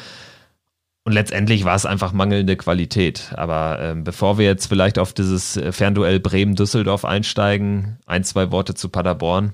Und 1.08 1.14
letztendlich 1.14 1.64
war 1.64 1.74
es 1.74 1.86
einfach 1.86 2.12
mangelnde 2.12 2.58
Qualität. 2.58 3.32
Aber 3.38 3.80
äh, 3.80 3.95
bevor 3.95 4.38
wir 4.38 4.45
jetzt 4.45 4.66
vielleicht 4.66 4.99
auf 4.99 5.14
dieses 5.14 5.58
Fernduell 5.72 6.20
Bremen-Düsseldorf 6.20 7.05
einsteigen, 7.05 7.97
ein, 8.05 8.26
zwei 8.26 8.51
Worte 8.51 8.74
zu 8.74 8.89
Paderborn. 8.89 9.53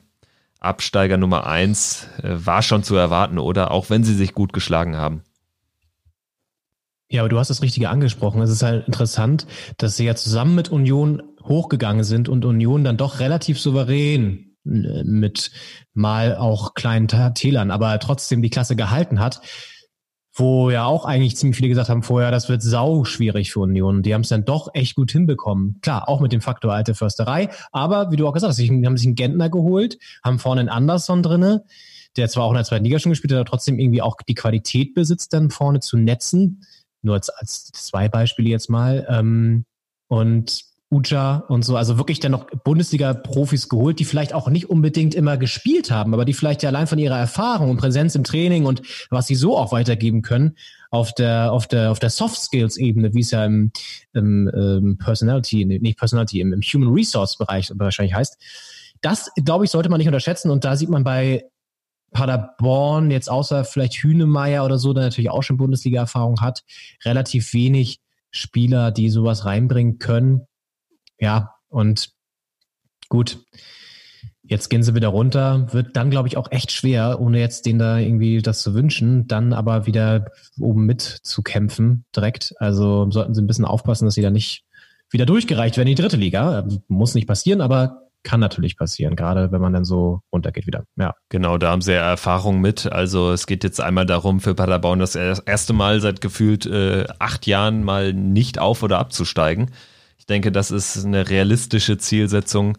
Absteiger 0.60 1.18
Nummer 1.18 1.46
eins 1.46 2.08
äh, 2.24 2.30
war 2.44 2.64
schon 2.64 2.82
zu 2.82 2.96
erwarten, 2.96 3.38
oder? 3.38 3.70
Auch 3.70 3.92
wenn 3.92 4.04
sie 4.04 4.16
sich 4.16 4.34
gut 4.34 4.52
geschlagen 4.52 4.98
haben. 4.98 5.22
Ja, 7.08 7.22
aber 7.22 7.30
du 7.30 7.38
hast 7.38 7.52
das 7.52 7.62
Richtige 7.62 7.90
angesprochen. 7.90 8.42
Es 8.42 8.50
ist 8.50 8.64
halt 8.64 8.88
interessant, 8.88 9.46
dass 9.78 9.96
sie 9.96 10.06
ja 10.06 10.16
zusammen 10.16 10.56
mit 10.56 10.70
Union 10.70 11.22
hochgegangen 11.44 12.04
sind 12.04 12.30
und 12.30 12.46
Union 12.46 12.84
dann 12.84 12.98
doch 12.98 13.20
relativ 13.20 13.60
souverän 13.62 14.56
äh, 14.66 15.04
mit 15.04 15.52
mal 15.94 16.36
auch 16.36 16.74
kleinen 16.74 17.08
Tälern, 17.08 17.70
aber 17.70 18.00
trotzdem 18.00 18.42
die 18.42 18.50
Klasse 18.50 18.76
gehalten 18.76 19.20
hat 19.20 19.42
wo 20.34 20.72
ja 20.72 20.86
auch 20.86 21.06
eigentlich 21.06 21.38
ziemlich 21.38 21.58
viele 21.58 21.70
gesagt 21.70 21.90
haben 21.90 22.02
vorher, 22.02 22.32
das 22.32 22.50
wird 22.50 22.64
sau 22.64 23.04
schwierig 23.04 23.52
für 23.52 23.60
Union. 23.60 24.02
Die 24.02 24.14
haben 24.14 24.22
es 24.22 24.30
dann 24.30 24.46
doch 24.46 24.70
echt 24.74 24.96
gut 24.96 25.12
hinbekommen. 25.12 25.78
Klar, 25.82 26.10
auch 26.10 26.22
mit 26.22 26.32
dem 26.32 26.42
Faktor 26.42 26.74
alte 26.74 26.96
Försterei, 26.96 27.50
aber 27.72 28.12
wie 28.12 28.16
du 28.16 28.28
auch 28.28 28.34
gesagt 28.34 28.50
hast, 28.50 28.58
sie 28.58 28.70
haben 28.70 28.98
sich 28.98 29.08
einen 29.08 29.16
Gentner 29.16 29.50
geholt, 29.50 29.98
haben 30.24 30.40
vorne 30.40 30.62
einen 30.62 30.70
Anderson 30.70 31.22
drinne, 31.22 31.64
der 32.18 32.30
zwar 32.30 32.46
auch 32.46 32.52
in 32.52 32.56
der 32.56 32.66
zweiten 32.66 32.86
Liga 32.86 33.00
schon 33.00 33.12
gespielt 33.12 33.32
hat, 33.32 33.40
aber 33.40 33.50
trotzdem 33.50 33.78
irgendwie 33.78 34.02
auch 34.02 34.18
die 34.28 34.36
Qualität 34.36 34.94
besitzt, 34.96 35.34
dann 35.34 35.52
vorne 35.52 35.80
zu 35.80 35.98
netzen. 35.98 36.66
Nur 37.04 37.16
als, 37.16 37.30
als 37.30 37.66
zwei 37.66 38.08
Beispiele 38.08 38.50
jetzt 38.50 38.70
mal. 38.70 39.06
Ähm, 39.10 39.66
und 40.08 40.73
Uja 40.94 41.44
und 41.48 41.66
so, 41.66 41.76
also 41.76 41.98
wirklich 41.98 42.20
dann 42.20 42.32
noch 42.32 42.46
Bundesliga-Profis 42.64 43.68
geholt, 43.68 44.00
die 44.00 44.06
vielleicht 44.06 44.34
auch 44.34 44.48
nicht 44.50 44.70
unbedingt 44.70 45.16
immer 45.16 45.38
gespielt 45.38 45.90
haben, 45.90 46.14
aber 46.14 46.24
die 46.24 46.34
vielleicht 46.34 46.62
ja 46.62 46.70
allein 46.70 46.88
von 46.88 47.00
ihrer 47.00 47.18
Erfahrung 47.18 47.72
und 47.72 47.78
Präsenz 47.78 48.16
im 48.16 48.24
Training 48.24 48.66
und 48.66 48.84
was 49.10 49.28
sie 49.28 49.36
so 49.36 49.58
auch 49.58 49.72
weitergeben 49.72 50.22
können, 50.22 50.56
auf 50.92 51.14
der, 51.14 51.52
auf 51.52 51.68
der, 51.68 51.92
auf 51.92 52.00
der 52.00 52.12
Soft 52.12 52.40
Skills 52.40 52.78
Ebene, 52.78 53.14
wie 53.14 53.22
es 53.22 53.32
ja 53.32 53.44
im, 53.44 53.72
im, 54.14 54.48
im 54.48 54.98
Personality, 55.00 55.66
nicht 55.66 55.98
Personality, 55.98 56.40
im, 56.40 56.54
im 56.54 56.62
Human 56.62 56.94
Resource 56.94 57.38
Bereich 57.38 57.72
wahrscheinlich 57.74 58.14
heißt. 58.14 58.38
Das, 59.02 59.32
glaube 59.44 59.66
ich, 59.66 59.72
sollte 59.72 59.90
man 59.90 59.98
nicht 59.98 60.08
unterschätzen 60.08 60.52
und 60.52 60.64
da 60.64 60.76
sieht 60.76 60.90
man 60.90 61.04
bei 61.04 61.46
Paderborn 62.12 63.10
jetzt 63.10 63.30
außer 63.30 63.66
vielleicht 63.66 63.96
Hünemeyer 63.96 64.64
oder 64.64 64.78
so, 64.78 64.94
der 64.94 65.04
natürlich 65.04 65.32
auch 65.32 65.42
schon 65.42 65.58
Bundesliga-Erfahrung 65.58 66.42
hat, 66.42 66.64
relativ 67.04 67.54
wenig 67.54 68.00
Spieler, 68.30 68.92
die 68.92 69.10
sowas 69.10 69.46
reinbringen 69.46 69.98
können 69.98 70.48
ja, 71.20 71.54
und 71.70 72.12
gut. 73.10 73.40
Jetzt 74.46 74.70
gehen 74.70 74.84
sie 74.84 74.94
wieder 74.94 75.08
runter, 75.08 75.72
wird 75.72 75.96
dann, 75.96 76.10
glaube 76.10 76.28
ich, 76.28 76.36
auch 76.36 76.52
echt 76.52 76.72
schwer, 76.72 77.22
ohne 77.22 77.40
jetzt 77.40 77.66
denen 77.66 77.80
da 77.80 77.98
irgendwie 77.98 78.42
das 78.42 78.62
zu 78.62 78.74
wünschen, 78.74 79.26
dann 79.28 79.54
aber 79.54 79.86
wieder 79.86 80.26
oben 80.60 80.86
mitzukämpfen 80.86 82.04
direkt. 82.14 82.54
Also 82.58 83.10
sollten 83.10 83.34
sie 83.34 83.42
ein 83.42 83.48
bisschen 83.48 83.64
aufpassen, 83.64 84.06
dass 84.06 84.16
sie 84.16 84.22
da 84.22 84.30
nicht 84.30 84.66
wieder 85.10 85.26
durchgereicht 85.26 85.78
werden 85.78 85.88
in 85.88 85.96
die 85.96 86.02
dritte 86.02 86.18
Liga. 86.18 86.68
Muss 86.90 87.16
nicht 87.16 87.28
passieren, 87.28 87.62
aber 87.62 88.04
kann 88.24 88.40
natürlich 88.40 88.78
passieren, 88.78 89.16
gerade 89.16 89.52
wenn 89.52 89.62
man 89.62 89.74
dann 89.74 89.86
so 89.86 90.22
runtergeht 90.32 90.66
wieder. 90.66 90.86
Ja. 90.96 91.14
Genau, 91.30 91.58
da 91.58 91.72
haben 91.72 91.82
sie 91.82 91.94
ja 91.94 92.10
Erfahrung 92.10 92.62
mit. 92.62 92.92
Also 92.92 93.32
es 93.32 93.46
geht 93.48 93.64
jetzt 93.64 93.82
einmal 93.82 94.06
darum, 94.06 94.40
für 94.40 94.56
Paderborn 94.56 95.00
das 95.00 95.16
erste 95.16 95.74
Mal 95.74 96.02
seit 96.02 96.22
gefühlt 96.22 96.66
äh, 96.66 97.06
acht 97.20 97.46
Jahren 97.48 97.84
mal 97.84 98.14
nicht 98.14 98.60
auf- 98.60 98.84
oder 98.84 99.00
abzusteigen. 99.00 99.72
Ich 100.24 100.28
denke, 100.28 100.54
das 100.54 100.72
ist 100.72 101.04
eine 101.04 101.30
realistische 101.30 101.98
Zielsetzung. 101.98 102.78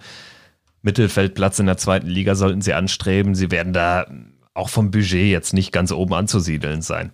Mittelfeldplatz 0.80 1.58
in 1.58 1.66
der 1.66 1.76
zweiten 1.76 2.06
Liga 2.06 2.36
sollten 2.36 2.62
sie 2.62 2.72
anstreben. 2.72 3.34
Sie 3.34 3.50
werden 3.50 3.74
da 3.74 4.06
auch 4.54 4.70
vom 4.70 4.90
Budget 4.90 5.26
jetzt 5.26 5.52
nicht 5.52 5.70
ganz 5.70 5.92
oben 5.92 6.14
anzusiedeln 6.14 6.80
sein. 6.80 7.12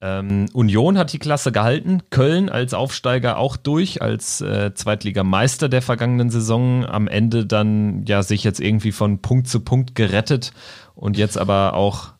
Ähm, 0.00 0.46
Union 0.52 0.98
hat 0.98 1.12
die 1.12 1.20
Klasse 1.20 1.52
gehalten, 1.52 2.02
Köln 2.10 2.48
als 2.48 2.74
Aufsteiger 2.74 3.36
auch 3.36 3.56
durch, 3.56 4.02
als 4.02 4.40
äh, 4.40 4.74
Zweitligameister 4.74 5.68
der 5.68 5.82
vergangenen 5.82 6.30
Saison, 6.30 6.84
am 6.84 7.06
Ende 7.06 7.46
dann 7.46 8.04
ja 8.04 8.24
sich 8.24 8.42
jetzt 8.42 8.58
irgendwie 8.58 8.90
von 8.90 9.22
Punkt 9.22 9.46
zu 9.46 9.60
Punkt 9.60 9.94
gerettet 9.94 10.50
und 10.96 11.16
jetzt 11.16 11.38
aber 11.38 11.74
auch 11.74 12.14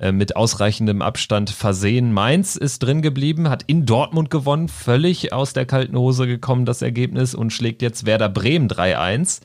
äh, 0.00 0.12
mit 0.12 0.34
ausreichendem 0.34 1.02
Abstand 1.02 1.50
versehen. 1.50 2.14
Mainz 2.14 2.56
ist 2.56 2.78
drin 2.78 3.02
geblieben, 3.02 3.50
hat 3.50 3.64
in 3.66 3.84
Dortmund 3.84 4.30
gewonnen, 4.30 4.68
völlig 4.68 5.34
aus 5.34 5.52
der 5.52 5.66
kalten 5.66 5.94
Hose 5.94 6.26
gekommen 6.26 6.64
das 6.64 6.80
Ergebnis 6.80 7.34
und 7.34 7.52
schlägt 7.52 7.82
jetzt 7.82 8.06
Werder 8.06 8.30
Bremen 8.30 8.66
3-1. 8.66 9.42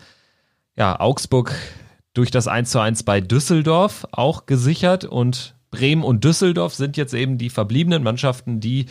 Ja, 0.77 0.97
Augsburg 0.97 1.53
durch 2.13 2.31
das 2.31 2.47
1-1 2.47 3.03
bei 3.03 3.19
Düsseldorf 3.19 4.07
auch 4.13 4.45
gesichert 4.45 5.03
und 5.03 5.55
Bremen 5.71 6.05
und 6.05 6.23
Düsseldorf 6.23 6.73
sind 6.73 6.95
jetzt 6.95 7.13
eben 7.13 7.37
die 7.37 7.49
verbliebenen 7.49 8.01
Mannschaften, 8.01 8.61
die 8.61 8.85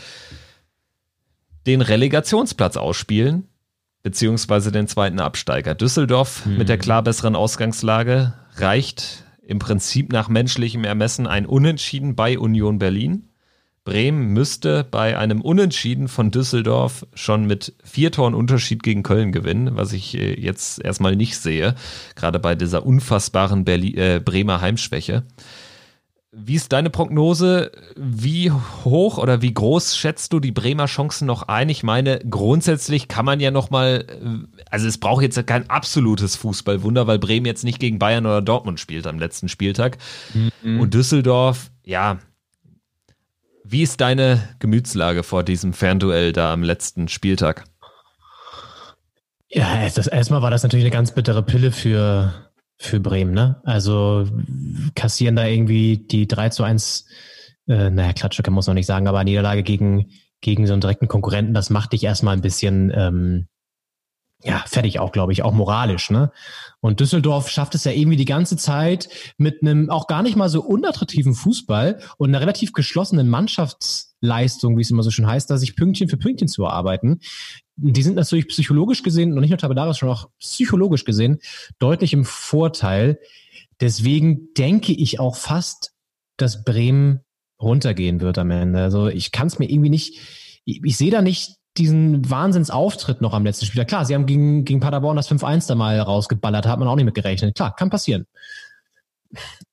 den 1.67 1.81
Relegationsplatz 1.81 2.77
ausspielen, 2.77 3.49
beziehungsweise 4.03 4.71
den 4.71 4.87
zweiten 4.87 5.19
Absteiger. 5.19 5.75
Düsseldorf 5.75 6.45
mhm. 6.45 6.59
mit 6.59 6.69
der 6.69 6.77
klar 6.77 7.03
besseren 7.03 7.37
Ausgangslage 7.37 8.35
reicht 8.57 9.24
im 9.47 9.59
Prinzip 9.59 10.13
nach 10.13 10.29
menschlichem 10.29 10.85
Ermessen 10.85 11.27
ein 11.27 11.47
Unentschieden 11.47 12.15
bei 12.15 12.39
Union 12.39 12.79
Berlin. 12.79 13.29
Bremen 13.85 14.29
müsste 14.29 14.83
bei 14.83 15.19
einem 15.19 15.43
Unentschieden 15.43 16.09
von 16.09 16.31
Düsseldorf 16.31 17.07
schon 17.13 17.45
mit 17.45 17.75
vier 17.85 18.11
Toren 18.11 18.35
Unterschied 18.35 18.83
gegen 18.83 19.03
Köln 19.03 19.31
gewinnen, 19.31 19.77
was 19.77 19.93
ich 19.93 20.17
äh, 20.17 20.41
jetzt 20.41 20.83
erstmal 20.83 21.17
nicht 21.17 21.37
sehe, 21.37 21.75
gerade 22.17 22.39
bei 22.39 22.55
dieser 22.55 22.87
unfassbaren 22.87 23.65
Berli 23.65 23.95
äh, 23.95 24.21
Bremer 24.25 24.63
Heimschwäche. 24.63 25.25
Wie 26.37 26.55
ist 26.57 26.73
deine 26.73 26.91
Prognose? 26.91 27.71
Wie 27.97 28.51
hoch 28.51 29.19
oder 29.19 29.41
wie 29.41 29.55
groß 29.55 29.97
schätzt 29.97 30.33
du 30.33 30.41
die 30.41 30.51
Bremer 30.51 30.87
Chancen 30.87 31.27
noch 31.27 31.45
ein? 31.45 31.69
Ich 31.69 31.85
meine, 31.85 32.19
grundsätzlich 32.29 33.07
kann 33.07 33.25
man 33.25 33.39
ja 33.39 33.53
noch 33.53 33.71
mal, 33.71 34.05
äh, 34.09 34.63
also 34.69 34.89
es 34.89 34.99
braucht 34.99 35.23
jetzt 35.23 35.47
kein 35.47 35.71
absolutes 35.71 36.35
Fußballwunder, 36.37 37.07
weil 37.07 37.19
Bremen 37.19 37.47
jetzt 37.47 37.63
nicht 37.63 37.79
gegen 37.79 38.01
Bayern 38.01 38.27
oder 38.27 38.43
Dortmund 38.43 38.81
spielt 38.81 39.07
am 39.07 39.19
letzten 39.19 39.49
Spieltag. 39.49 39.99
Mhm. 40.63 40.81
Und 40.81 40.95
Düsseldorf, 40.95 41.71
ja. 41.85 42.19
Wie 43.63 43.83
ist 43.83 44.01
deine 44.01 44.57
Gemütslage 44.59 45.23
vor 45.23 45.45
diesem 45.45 45.73
Fernduell 45.73 46.33
da 46.33 46.53
am 46.53 46.63
letzten 46.63 47.09
Spieltag? 47.09 47.65
Ja, 49.49 49.79
erstmal 49.83 50.43
war 50.43 50.51
das 50.51 50.65
natürlich 50.65 50.85
eine 50.85 50.91
ganz 50.91 51.15
bittere 51.15 51.43
Pille 51.45 51.71
für 51.71 52.44
für 52.77 53.01
Bremen, 53.01 53.33
ne? 53.33 53.61
Also 53.65 54.27
kassieren 54.95 55.37
da 55.37 55.47
irgendwie 55.47 55.99
die 55.99 56.27
3 56.27 56.49
zu 56.51 56.65
1, 56.65 57.07
äh, 57.69 57.91
naja, 57.91 58.13
Klatsche 58.13 58.43
kann 58.43 58.55
man 58.55 58.65
noch 58.67 58.75
nicht 58.75 58.87
sagen, 58.87 59.09
aber 59.09 59.25
Niederlage 59.25 59.63
gegen, 59.63 60.11
gegen 60.41 60.67
so 60.67 60.73
einen 60.73 60.81
direkten 60.81 61.09
Konkurrenten, 61.09 61.55
das 61.55 61.71
macht 61.71 61.93
dich 61.93 62.05
erstmal 62.05 62.37
ein 62.37 62.43
bisschen, 62.43 62.93
ähm, 62.95 63.47
ja, 64.43 64.63
fertig 64.67 64.99
auch, 64.99 65.13
glaube 65.13 65.33
ich, 65.33 65.43
auch 65.43 65.55
moralisch, 65.55 66.11
ne? 66.11 66.31
Und 66.81 67.01
Düsseldorf 67.01 67.49
schafft 67.49 67.75
es 67.75 67.85
ja 67.85 67.93
irgendwie 67.93 68.19
die 68.19 68.27
ganze 68.27 68.59
Zeit 68.59 69.09
mit 69.39 69.63
einem 69.63 69.89
auch 69.89 70.07
gar 70.07 70.23
nicht 70.23 70.37
mal 70.37 70.51
so 70.51 70.61
unattraktiven 70.63 71.35
Fußball 71.35 72.01
und 72.19 72.29
einer 72.29 72.43
relativ 72.43 72.75
geschlossenen 72.75 73.31
Mannschaftsleistung, 73.31 74.77
wie 74.77 74.83
es 74.83 74.91
immer 74.91 75.03
so 75.03 75.11
schön 75.11 75.27
heißt, 75.27 75.49
da 75.49 75.57
sich 75.57 75.77
Pünktchen 75.77 76.11
für 76.11 76.19
Pünktchen 76.19 76.49
zu 76.49 76.65
erarbeiten. 76.65 77.21
Die 77.77 78.03
sind 78.03 78.17
natürlich 78.17 78.49
psychologisch 78.49 79.03
gesehen, 79.03 79.33
und 79.33 79.41
nicht 79.41 79.51
nur 79.51 79.59
tabellarisch, 79.59 80.01
sondern 80.01 80.17
auch 80.17 80.29
psychologisch 80.39 81.05
gesehen, 81.05 81.41
deutlich 81.79 82.13
im 82.13 82.25
Vorteil. 82.25 83.19
Deswegen 83.81 84.55
denke 84.55 84.93
ich 84.93 85.19
auch 85.19 85.37
fast, 85.37 85.93
dass 86.37 86.65
Bremen 86.65 87.21
runtergehen 87.61 88.21
wird 88.21 88.39
am 88.39 88.51
Ende. 88.51 88.83
Also 88.83 89.09
ich 89.09 89.33
kann 89.33 89.47
es 89.47 89.59
mir 89.59 89.71
irgendwie 89.71 89.91
nicht, 89.91 90.19
ich, 90.65 90.85
ich 90.85 90.97
sehe 90.97 91.11
da 91.11 91.23
nicht 91.23 91.57
diesen 91.77 92.29
Wahnsinnsauftritt 92.31 93.21
noch 93.21 93.35
am 93.35 93.45
letzten 93.45 93.67
Spiel. 93.67 93.85
Klar, 93.85 94.05
sie 94.05 94.15
haben 94.15 94.27
gegen, 94.27 94.65
gegen 94.65 94.81
Paderborn 94.81 95.17
das 95.17 95.31
5-1 95.31 95.67
da 95.67 95.75
mal 95.75 95.99
rausgeballert, 95.99 96.67
hat 96.67 96.79
man 96.79 96.87
auch 96.87 96.95
nicht 96.95 97.05
mit 97.05 97.15
gerechnet. 97.15 97.57
Klar, 97.57 97.75
kann 97.75 97.91
passieren. 97.91 98.27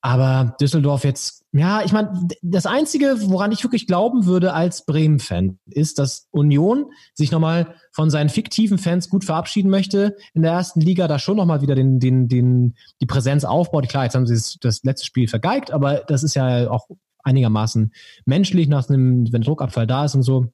Aber 0.00 0.56
Düsseldorf 0.60 1.04
jetzt, 1.04 1.44
ja, 1.52 1.82
ich 1.84 1.92
meine, 1.92 2.28
das 2.42 2.66
Einzige, 2.66 3.16
woran 3.22 3.52
ich 3.52 3.62
wirklich 3.62 3.86
glauben 3.86 4.26
würde 4.26 4.52
als 4.52 4.84
Bremen-Fan, 4.84 5.58
ist, 5.66 5.98
dass 5.98 6.28
Union 6.30 6.86
sich 7.14 7.30
nochmal 7.30 7.74
von 7.92 8.10
seinen 8.10 8.28
fiktiven 8.28 8.78
Fans 8.78 9.08
gut 9.08 9.24
verabschieden 9.24 9.70
möchte 9.70 10.16
in 10.34 10.42
der 10.42 10.52
ersten 10.52 10.80
Liga, 10.80 11.08
da 11.08 11.18
schon 11.18 11.36
nochmal 11.36 11.62
wieder 11.62 11.74
den, 11.74 12.00
den, 12.00 12.28
den, 12.28 12.74
die 13.00 13.06
Präsenz 13.06 13.44
aufbaut. 13.44 13.88
Klar, 13.88 14.04
jetzt 14.04 14.14
haben 14.14 14.26
sie 14.26 14.58
das, 14.60 14.82
letzte 14.82 15.06
Spiel 15.06 15.28
vergeigt, 15.28 15.70
aber 15.70 16.02
das 16.06 16.22
ist 16.22 16.34
ja 16.34 16.70
auch 16.70 16.88
einigermaßen 17.22 17.92
menschlich, 18.24 18.68
nach 18.68 18.88
einem, 18.88 19.32
wenn 19.32 19.42
Druckabfall 19.42 19.86
da 19.86 20.04
ist 20.04 20.14
und 20.14 20.22
so. 20.22 20.36
und 20.36 20.52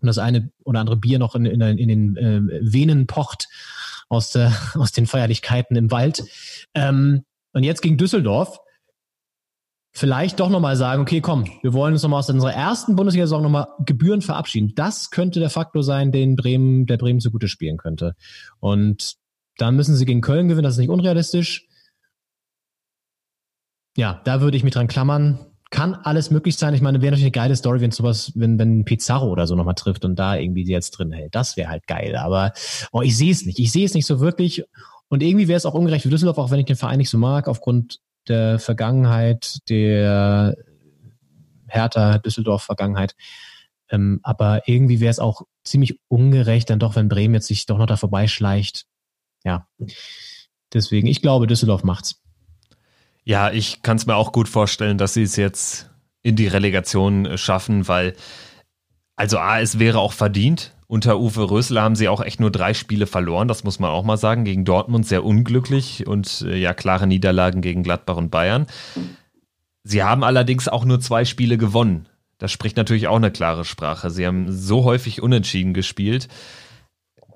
das 0.00 0.18
eine 0.18 0.50
oder 0.64 0.80
andere 0.80 0.96
Bier 0.96 1.18
noch 1.18 1.34
in, 1.34 1.44
in, 1.44 1.60
in 1.60 1.88
den 1.88 2.16
äh, 2.16 2.40
Venen 2.62 3.06
pocht 3.06 3.48
aus, 4.08 4.32
der, 4.32 4.52
aus 4.74 4.92
den 4.92 5.06
Feierlichkeiten 5.06 5.76
im 5.76 5.90
Wald. 5.90 6.24
Ähm, 6.74 7.24
und 7.58 7.64
jetzt 7.64 7.82
gegen 7.82 7.96
Düsseldorf 7.96 8.60
vielleicht 9.90 10.38
doch 10.38 10.48
nochmal 10.48 10.76
sagen, 10.76 11.02
okay, 11.02 11.20
komm, 11.20 11.44
wir 11.62 11.72
wollen 11.72 11.92
uns 11.92 12.04
nochmal 12.04 12.20
aus 12.20 12.30
unserer 12.30 12.52
ersten 12.52 12.94
Bundesliga-Saison 12.94 13.42
nochmal 13.42 13.66
Gebühren 13.84 14.22
verabschieden. 14.22 14.74
Das 14.76 15.10
könnte 15.10 15.40
der 15.40 15.50
Faktor 15.50 15.82
sein, 15.82 16.12
den 16.12 16.36
Bremen, 16.36 16.86
der 16.86 16.98
Bremen 16.98 17.18
zugute 17.18 17.48
spielen 17.48 17.76
könnte. 17.76 18.14
Und 18.60 19.16
dann 19.56 19.74
müssen 19.74 19.96
sie 19.96 20.04
gegen 20.04 20.20
Köln 20.20 20.46
gewinnen, 20.46 20.62
das 20.62 20.74
ist 20.74 20.78
nicht 20.78 20.88
unrealistisch. 20.88 21.66
Ja, 23.96 24.20
da 24.22 24.40
würde 24.40 24.56
ich 24.56 24.62
mich 24.62 24.74
dran 24.74 24.86
klammern. 24.86 25.40
Kann 25.70 25.94
alles 25.94 26.30
möglich 26.30 26.56
sein. 26.56 26.74
Ich 26.74 26.80
meine, 26.80 27.02
wäre 27.02 27.10
natürlich 27.10 27.24
eine 27.24 27.32
geile 27.32 27.56
Story, 27.56 27.80
wenn 27.80 27.90
sowas, 27.90 28.30
wenn, 28.36 28.56
wenn 28.56 28.84
Pizarro 28.84 29.30
oder 29.30 29.48
so 29.48 29.56
nochmal 29.56 29.74
trifft 29.74 30.04
und 30.04 30.16
da 30.16 30.36
irgendwie 30.36 30.64
jetzt 30.64 30.92
drin 30.92 31.10
hält. 31.10 31.34
Das 31.34 31.56
wäre 31.56 31.70
halt 31.70 31.88
geil. 31.88 32.14
Aber 32.14 32.52
oh, 32.92 33.02
ich 33.02 33.16
sehe 33.16 33.32
es 33.32 33.44
nicht. 33.44 33.58
Ich 33.58 33.72
sehe 33.72 33.84
es 33.84 33.94
nicht 33.94 34.06
so 34.06 34.20
wirklich. 34.20 34.64
Und 35.08 35.22
irgendwie 35.22 35.48
wäre 35.48 35.56
es 35.56 35.66
auch 35.66 35.74
ungerecht 35.74 36.02
für 36.02 36.10
Düsseldorf, 36.10 36.38
auch 36.38 36.50
wenn 36.50 36.60
ich 36.60 36.66
den 36.66 36.76
Verein 36.76 36.98
nicht 36.98 37.10
so 37.10 37.18
mag, 37.18 37.48
aufgrund 37.48 38.00
der 38.28 38.58
Vergangenheit, 38.58 39.58
der 39.68 40.56
Hertha 41.66 42.18
Düsseldorf-Vergangenheit. 42.18 43.14
Ähm, 43.90 44.20
aber 44.22 44.68
irgendwie 44.68 45.00
wäre 45.00 45.10
es 45.10 45.18
auch 45.18 45.42
ziemlich 45.64 45.98
ungerecht, 46.08 46.68
dann 46.70 46.78
doch, 46.78 46.96
wenn 46.96 47.08
Bremen 47.08 47.34
jetzt 47.34 47.46
sich 47.46 47.66
doch 47.66 47.78
noch 47.78 47.86
da 47.86 47.96
vorbeischleicht. 47.96 48.86
Ja. 49.44 49.66
Deswegen, 50.72 51.06
ich 51.06 51.22
glaube, 51.22 51.46
Düsseldorf 51.46 51.84
macht's. 51.84 52.20
Ja, 53.24 53.50
ich 53.50 53.82
kann 53.82 53.96
es 53.96 54.06
mir 54.06 54.16
auch 54.16 54.32
gut 54.32 54.48
vorstellen, 54.48 54.98
dass 54.98 55.14
sie 55.14 55.22
es 55.22 55.36
jetzt 55.36 55.90
in 56.22 56.36
die 56.36 56.46
Relegation 56.46 57.26
äh, 57.26 57.38
schaffen, 57.38 57.88
weil, 57.88 58.14
also 59.16 59.38
A, 59.38 59.60
es 59.60 59.78
wäre 59.78 59.98
auch 60.00 60.12
verdient. 60.12 60.74
Unter 60.90 61.20
Uwe 61.20 61.50
Rösler 61.50 61.82
haben 61.82 61.96
sie 61.96 62.08
auch 62.08 62.22
echt 62.22 62.40
nur 62.40 62.50
drei 62.50 62.72
Spiele 62.72 63.06
verloren, 63.06 63.46
das 63.46 63.62
muss 63.62 63.78
man 63.78 63.90
auch 63.90 64.04
mal 64.04 64.16
sagen. 64.16 64.44
Gegen 64.44 64.64
Dortmund 64.64 65.06
sehr 65.06 65.22
unglücklich 65.22 66.06
und 66.06 66.46
äh, 66.48 66.56
ja, 66.56 66.72
klare 66.72 67.06
Niederlagen 67.06 67.60
gegen 67.60 67.82
Gladbach 67.82 68.16
und 68.16 68.30
Bayern. 68.30 68.66
Sie 69.84 70.02
haben 70.02 70.24
allerdings 70.24 70.66
auch 70.66 70.86
nur 70.86 70.98
zwei 70.98 71.26
Spiele 71.26 71.58
gewonnen. 71.58 72.08
Das 72.38 72.52
spricht 72.52 72.78
natürlich 72.78 73.06
auch 73.06 73.16
eine 73.16 73.30
klare 73.30 73.66
Sprache. 73.66 74.08
Sie 74.08 74.26
haben 74.26 74.50
so 74.50 74.84
häufig 74.84 75.20
unentschieden 75.22 75.74
gespielt. 75.74 76.28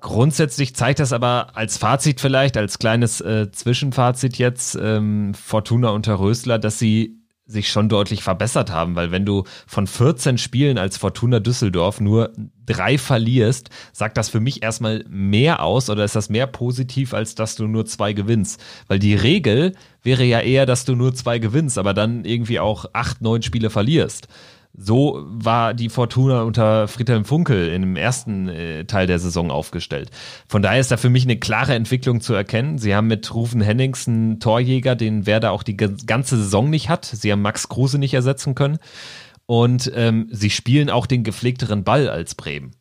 Grundsätzlich 0.01 0.75
zeigt 0.75 0.99
das 0.99 1.13
aber 1.13 1.55
als 1.55 1.77
Fazit 1.77 2.21
vielleicht, 2.21 2.57
als 2.57 2.79
kleines 2.79 3.21
äh, 3.21 3.51
Zwischenfazit 3.51 4.37
jetzt, 4.37 4.75
ähm, 4.81 5.33
Fortuna 5.35 5.89
unter 5.89 6.19
Rösler, 6.19 6.57
dass 6.57 6.79
sie 6.79 7.22
sich 7.45 7.69
schon 7.69 7.89
deutlich 7.89 8.23
verbessert 8.23 8.71
haben, 8.71 8.95
weil 8.95 9.11
wenn 9.11 9.25
du 9.25 9.43
von 9.67 9.85
14 9.85 10.37
Spielen 10.37 10.77
als 10.77 10.97
Fortuna 10.97 11.39
Düsseldorf 11.39 11.99
nur 11.99 12.31
drei 12.65 12.97
verlierst, 12.97 13.69
sagt 13.91 14.17
das 14.17 14.29
für 14.29 14.39
mich 14.39 14.63
erstmal 14.63 15.03
mehr 15.09 15.61
aus 15.61 15.89
oder 15.89 16.05
ist 16.05 16.15
das 16.15 16.29
mehr 16.29 16.47
positiv, 16.47 17.13
als 17.13 17.35
dass 17.35 17.55
du 17.55 17.67
nur 17.67 17.85
zwei 17.85 18.13
gewinnst. 18.13 18.63
Weil 18.87 18.99
die 18.99 19.15
Regel 19.15 19.73
wäre 20.01 20.23
ja 20.23 20.39
eher, 20.39 20.65
dass 20.65 20.85
du 20.85 20.95
nur 20.95 21.13
zwei 21.13 21.39
gewinnst, 21.39 21.77
aber 21.77 21.93
dann 21.93 22.23
irgendwie 22.23 22.59
auch 22.59 22.85
acht, 22.93 23.21
neun 23.21 23.41
Spiele 23.41 23.69
verlierst. 23.69 24.29
So 24.75 25.21
war 25.23 25.75
die 25.75 25.89
Fortuna 25.89 26.41
unter 26.41 26.87
Friedhelm 26.87 27.25
Funkel 27.25 27.67
im 27.69 27.95
ersten 27.95 28.49
äh, 28.49 28.85
Teil 28.85 29.05
der 29.05 29.19
Saison 29.19 29.51
aufgestellt. 29.51 30.09
Von 30.47 30.63
daher 30.63 30.79
ist 30.79 30.89
da 30.89 30.97
für 30.97 31.11
mich 31.11 31.25
eine 31.25 31.37
klare 31.37 31.75
Entwicklung 31.75 32.21
zu 32.21 32.33
erkennen. 32.33 32.79
Sie 32.79 32.95
haben 32.95 33.07
mit 33.07 33.33
Rufen 33.35 33.61
Hennings 33.61 34.07
einen 34.07 34.39
Torjäger, 34.39 34.95
den 34.95 35.27
Werder 35.27 35.51
auch 35.51 35.61
die 35.61 35.77
ganze 35.77 36.37
Saison 36.37 36.71
nicht 36.71 36.89
hat. 36.89 37.05
Sie 37.05 37.31
haben 37.31 37.43
Max 37.43 37.69
Kruse 37.69 37.99
nicht 37.99 38.15
ersetzen 38.15 38.55
können. 38.55 38.79
Und 39.45 39.91
ähm, 39.93 40.27
sie 40.31 40.49
spielen 40.49 40.89
auch 40.89 41.05
den 41.05 41.23
gepflegteren 41.23 41.83
Ball 41.83 42.09
als 42.09 42.33
Bremen. 42.33 42.71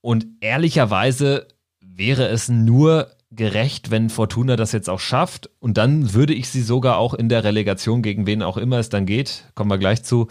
Und 0.00 0.26
ehrlicherweise 0.40 1.48
wäre 1.80 2.28
es 2.28 2.48
nur 2.48 3.08
gerecht, 3.32 3.90
wenn 3.90 4.10
Fortuna 4.10 4.56
das 4.56 4.72
jetzt 4.72 4.88
auch 4.88 5.00
schafft. 5.00 5.50
Und 5.58 5.76
dann 5.76 6.12
würde 6.14 6.34
ich 6.34 6.48
sie 6.48 6.62
sogar 6.62 6.98
auch 6.98 7.14
in 7.14 7.28
der 7.28 7.42
Relegation, 7.42 8.02
gegen 8.02 8.26
wen 8.26 8.42
auch 8.42 8.56
immer 8.56 8.78
es 8.78 8.90
dann 8.90 9.06
geht, 9.06 9.44
kommen 9.54 9.70
wir 9.70 9.78
gleich 9.78 10.04
zu, 10.04 10.28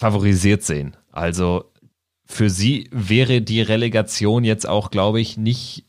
favorisiert 0.00 0.62
sehen. 0.62 0.96
Also 1.12 1.70
für 2.24 2.48
sie 2.48 2.88
wäre 2.90 3.42
die 3.42 3.60
Relegation 3.60 4.44
jetzt 4.44 4.66
auch, 4.66 4.90
glaube 4.90 5.20
ich, 5.20 5.36
nicht. 5.36 5.84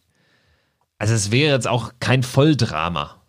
Also 0.97 1.14
es 1.14 1.32
wäre 1.32 1.53
jetzt 1.53 1.68
auch 1.68 1.93
kein 2.01 2.22
Volldrama. 2.22 3.22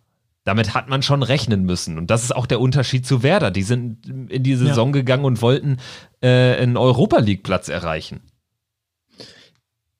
Damit 0.43 0.74
hat 0.74 0.89
man 0.89 1.03
schon 1.03 1.22
rechnen 1.22 1.62
müssen. 1.62 1.99
Und 1.99 2.11
das 2.11 2.24
ist 2.24 2.35
auch 2.35 2.47
der 2.47 2.61
Unterschied 2.61 3.07
zu 3.07 3.22
Werder. 3.22 3.53
Die 3.53 3.62
sind 3.62 4.09
in 4.28 4.43
die 4.43 4.57
Saison 4.57 4.89
ja. 4.89 5.01
gegangen 5.01 5.24
und 5.24 5.41
wollten 5.41 5.76
äh, 6.20 6.57
einen 6.57 6.76
Europa 6.76 7.18
League-Platz 7.18 7.68
erreichen. 7.68 8.20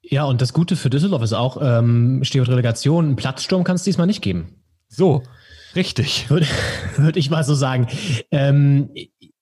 Ja, 0.03 0.25
und 0.25 0.43
das 0.43 0.53
Gute 0.53 0.75
für 0.75 0.91
Düsseldorf 0.91 1.23
ist 1.23 1.33
auch, 1.33 1.59
ähm, 1.63 2.25
Stichwort 2.25 2.49
Relegation, 2.49 3.05
einen 3.05 3.17
Platzsturm 3.17 3.63
kann 3.63 3.77
es 3.77 3.85
diesmal 3.85 4.09
nicht 4.09 4.21
geben. 4.21 4.57
So, 4.89 5.23
richtig. 5.77 6.29
Würde 6.29 6.49
würd 6.97 7.17
ich 7.17 7.31
mal 7.31 7.45
so 7.45 7.55
sagen. 7.55 7.87
Ähm, 8.33 8.91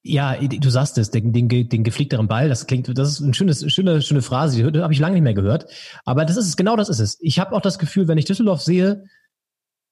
ja, 0.03 0.36
du 0.36 0.70
sagst 0.70 0.96
es, 0.98 1.11
den, 1.11 1.32
den, 1.32 1.48
den 1.48 1.84
gepflegteren 1.84 2.26
Ball, 2.26 2.48
das 2.48 2.66
klingt, 2.66 2.88
das 2.96 3.11
ist 3.11 3.22
eine 3.22 3.34
schöne, 3.34 3.55
schöne, 3.55 4.01
schöne 4.01 4.22
Phrase, 4.22 4.70
die 4.70 4.80
habe 4.80 4.92
ich 4.92 4.98
lange 4.98 5.14
nicht 5.14 5.22
mehr 5.22 5.34
gehört. 5.34 5.66
Aber 6.05 6.24
das 6.24 6.36
ist 6.36 6.46
es, 6.46 6.57
genau 6.57 6.76
das 6.76 6.88
ist 6.88 7.01
es. 7.01 7.18
Ich 7.20 7.38
habe 7.38 7.55
auch 7.55 7.61
das 7.61 7.78
Gefühl, 7.78 8.09
wenn 8.09 8.16
ich 8.16 8.24
Düsseldorf 8.24 8.62
sehe, 8.62 9.05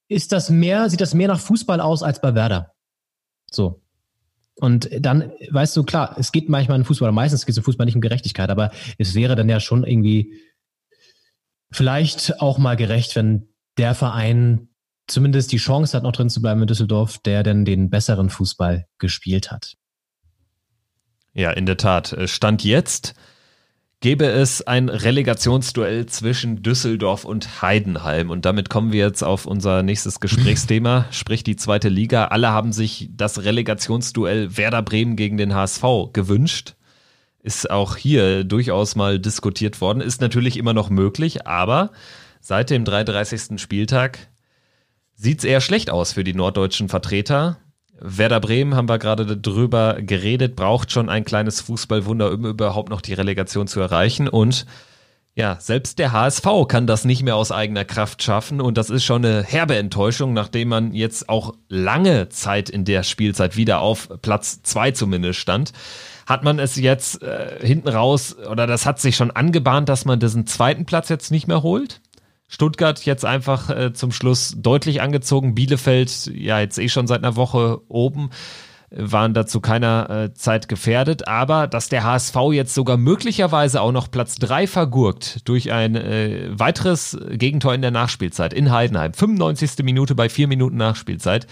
ist 0.09 0.33
das 0.33 0.49
mehr, 0.49 0.89
sieht 0.89 1.03
das 1.03 1.13
mehr 1.13 1.29
nach 1.29 1.41
Fußball 1.41 1.81
aus 1.81 2.03
als 2.03 2.21
bei 2.23 2.35
Werder. 2.35 2.73
So. 3.51 3.83
Und 4.57 4.89
dann, 4.99 5.31
weißt 5.51 5.77
du, 5.77 5.85
klar, 5.85 6.17
es 6.19 6.33
geht 6.33 6.49
manchmal 6.49 6.79
in 6.79 6.85
Fußball, 6.85 7.13
meistens 7.13 7.45
geht 7.45 7.53
es 7.53 7.59
im 7.59 7.65
Fußball 7.65 7.85
nicht 7.85 7.95
um 7.95 8.01
Gerechtigkeit, 8.01 8.51
aber 8.51 8.71
es 8.97 9.15
wäre 9.15 9.37
dann 9.37 9.49
ja 9.49 9.61
schon 9.61 9.85
irgendwie 9.85 10.35
vielleicht 11.71 12.41
auch 12.41 12.59
mal 12.59 12.77
gerecht, 12.77 13.15
wenn 13.15 13.49
der 13.77 13.95
Verein 13.95 14.71
zumindest 15.07 15.53
die 15.53 15.59
Chance 15.59 15.97
hat, 15.97 16.03
noch 16.03 16.13
drin 16.13 16.31
zu 16.31 16.41
bleiben 16.41 16.63
in 16.63 16.67
Düsseldorf, 16.67 17.19
der 17.19 17.43
denn 17.43 17.65
den 17.65 17.91
besseren 17.91 18.31
Fußball 18.31 18.87
gespielt 18.99 19.51
hat. 19.51 19.75
Ja, 21.39 21.53
in 21.53 21.67
der 21.67 21.77
Tat. 21.77 22.13
Äh, 22.13 22.27
Stand 22.27 22.65
jetzt 22.65 23.15
gäbe 24.01 24.27
es 24.27 24.67
ein 24.67 24.89
Relegationsduell 24.89 26.07
zwischen 26.07 26.65
Düsseldorf 26.65 27.25
und 27.25 27.63
Heidenheim. 27.63 28.31
Und 28.31 28.45
damit 28.45 28.71
kommen 28.71 28.91
wir 28.91 29.07
jetzt 29.07 29.23
auf 29.23 29.47
unser 29.47 29.85
nächstes 29.85 30.19
Gesprächsthema, 30.19 31.07
sprich 31.13 31.45
die 31.45 31.55
zweite 31.55 31.89
Liga. 31.89 32.27
Alle 32.27 32.49
haben 32.49 32.73
sich 32.73 33.11
das 33.13 33.45
Relegationsduell 33.45 34.57
Werder 34.57 34.83
Bremen 34.83 35.15
gegen 35.15 35.37
den 35.37 35.55
HSV 35.55 36.13
gewünscht. 36.13 36.75
Ist 37.41 37.71
auch 37.71 37.95
hier 37.95 38.43
durchaus 38.43 38.97
mal 38.97 39.21
diskutiert 39.21 39.81
worden. 39.81 40.01
Ist 40.01 40.21
natürlich 40.21 40.57
immer 40.57 40.75
noch 40.75 40.91
möglich, 40.91 41.47
aber 41.47 41.93
seit 42.41 42.71
dem 42.71 42.85
33. 42.85 43.61
Spieltag 43.61 44.29
sieht 45.15 45.39
es 45.39 45.45
eher 45.45 45.61
schlecht 45.61 45.89
aus 45.89 46.15
für 46.15 46.25
die 46.25 46.35
norddeutschen 46.35 46.89
Vertreter. 46.89 47.59
Werder 48.01 48.41
Bremen, 48.41 48.75
haben 48.75 48.89
wir 48.89 48.99
gerade 48.99 49.37
drüber 49.37 49.99
geredet, 50.01 50.57
braucht 50.57 50.93
schon 50.93 51.09
ein 51.09 51.25
kleines 51.25 51.61
Fußballwunder, 51.61 52.33
um 52.33 52.47
überhaupt 52.47 52.91
noch 52.91 53.01
die 53.01 53.15
Relegation 53.15 53.67
zu 53.67 53.81
erreichen. 53.81 54.29
Und 54.29 54.67
ja, 55.35 55.57
selbst 55.61 56.01
der 56.01 56.11
HSV 56.11 56.47
kann 56.67 56.89
das 56.89 57.05
nicht 57.05 57.23
mehr 57.23 57.37
aus 57.37 57.53
eigener 57.53 57.85
Kraft 57.85 58.23
schaffen. 58.25 58.61
Und 58.61 58.77
das 58.77 58.91
ist 58.91 59.05
schon 59.05 59.25
eine 59.25 59.45
herbe 59.45 59.77
Enttäuschung, 59.77 60.33
nachdem 60.33 60.69
man 60.69 60.93
jetzt 60.95 61.29
auch 61.29 61.55
lange 61.69 62.29
Zeit 62.29 62.69
in 62.69 62.85
der 62.85 63.05
Spielzeit 63.05 63.57
wieder 63.57 63.81
auf 63.81 64.09
Platz 64.21 64.63
zwei 64.63 64.91
zumindest 64.91 65.39
stand. 65.39 65.73
Hat 66.27 66.43
man 66.43 66.59
es 66.59 66.75
jetzt 66.75 67.23
äh, 67.23 67.65
hinten 67.65 67.89
raus, 67.89 68.37
oder 68.51 68.67
das 68.67 68.85
hat 68.85 69.01
sich 69.01 69.15
schon 69.15 69.31
angebahnt, 69.31 69.89
dass 69.89 70.05
man 70.05 70.19
diesen 70.19 70.47
zweiten 70.47 70.87
Platz 70.87 71.09
jetzt 71.09 71.31
nicht 71.31 71.47
mehr 71.47 71.63
holt? 71.63 72.01
Stuttgart 72.49 73.05
jetzt 73.05 73.25
einfach 73.25 73.71
äh, 73.71 73.93
zum 73.93 74.11
Schluss 74.11 74.55
deutlich 74.57 75.01
angezogen. 75.03 75.55
Bielefeld 75.55 76.31
ja 76.35 76.61
jetzt 76.61 76.79
eh 76.79 76.89
schon 76.89 77.07
seit 77.07 77.23
einer 77.23 77.37
Woche 77.37 77.81
oben 77.89 78.31
waren 78.91 79.35
dazu 79.35 79.61
keiner 79.61 80.09
äh, 80.09 80.35
Zeit 80.35 80.69
gefährdet, 80.69 81.29
aber 81.29 81.67
dass 81.67 81.89
der 81.89 82.05
HSV 82.05 82.37
jetzt 82.53 82.75
sogar 82.75 82.97
möglicherweise 82.97 83.83
auch 83.83 83.93
noch 83.93 84.11
Platz 84.11 84.37
3 84.37 84.67
vergurkt 84.67 85.47
durch 85.47 85.73
ein 85.73 85.95
äh, 85.95 86.49
weiteres 86.51 87.19
Gegentor 87.31 87.75
in 87.75 87.83
der 87.83 87.91
Nachspielzeit 87.91 88.55
in 88.55 88.71
Heidenheim. 88.71 89.13
95. 89.13 89.85
Minute 89.85 90.15
bei 90.15 90.29
vier 90.29 90.49
Minuten 90.49 90.77
Nachspielzeit. 90.77 91.47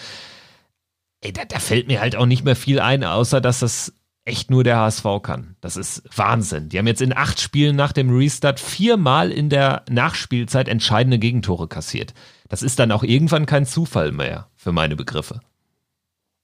Ey, 1.20 1.32
da, 1.32 1.44
da 1.44 1.58
fällt 1.58 1.88
mir 1.88 2.00
halt 2.00 2.16
auch 2.16 2.26
nicht 2.26 2.44
mehr 2.44 2.56
viel 2.56 2.80
ein, 2.80 3.04
außer 3.04 3.40
dass 3.40 3.58
das 3.60 3.92
echt 4.26 4.50
nur 4.50 4.64
der 4.64 4.78
HSV 4.78 5.04
kann. 5.22 5.56
Das 5.60 5.76
ist 5.76 6.02
Wahnsinn. 6.14 6.68
Die 6.68 6.78
haben 6.78 6.86
jetzt 6.86 7.00
in 7.00 7.16
acht 7.16 7.40
Spielen 7.40 7.76
nach 7.76 7.92
dem 7.92 8.14
Restart 8.14 8.60
viermal 8.60 9.30
in 9.30 9.48
der 9.48 9.84
Nachspielzeit 9.88 10.68
entscheidende 10.68 11.18
Gegentore 11.18 11.68
kassiert. 11.68 12.12
Das 12.48 12.62
ist 12.62 12.78
dann 12.78 12.92
auch 12.92 13.02
irgendwann 13.02 13.46
kein 13.46 13.66
Zufall 13.66 14.12
mehr 14.12 14.48
für 14.56 14.72
meine 14.72 14.96
Begriffe. 14.96 15.40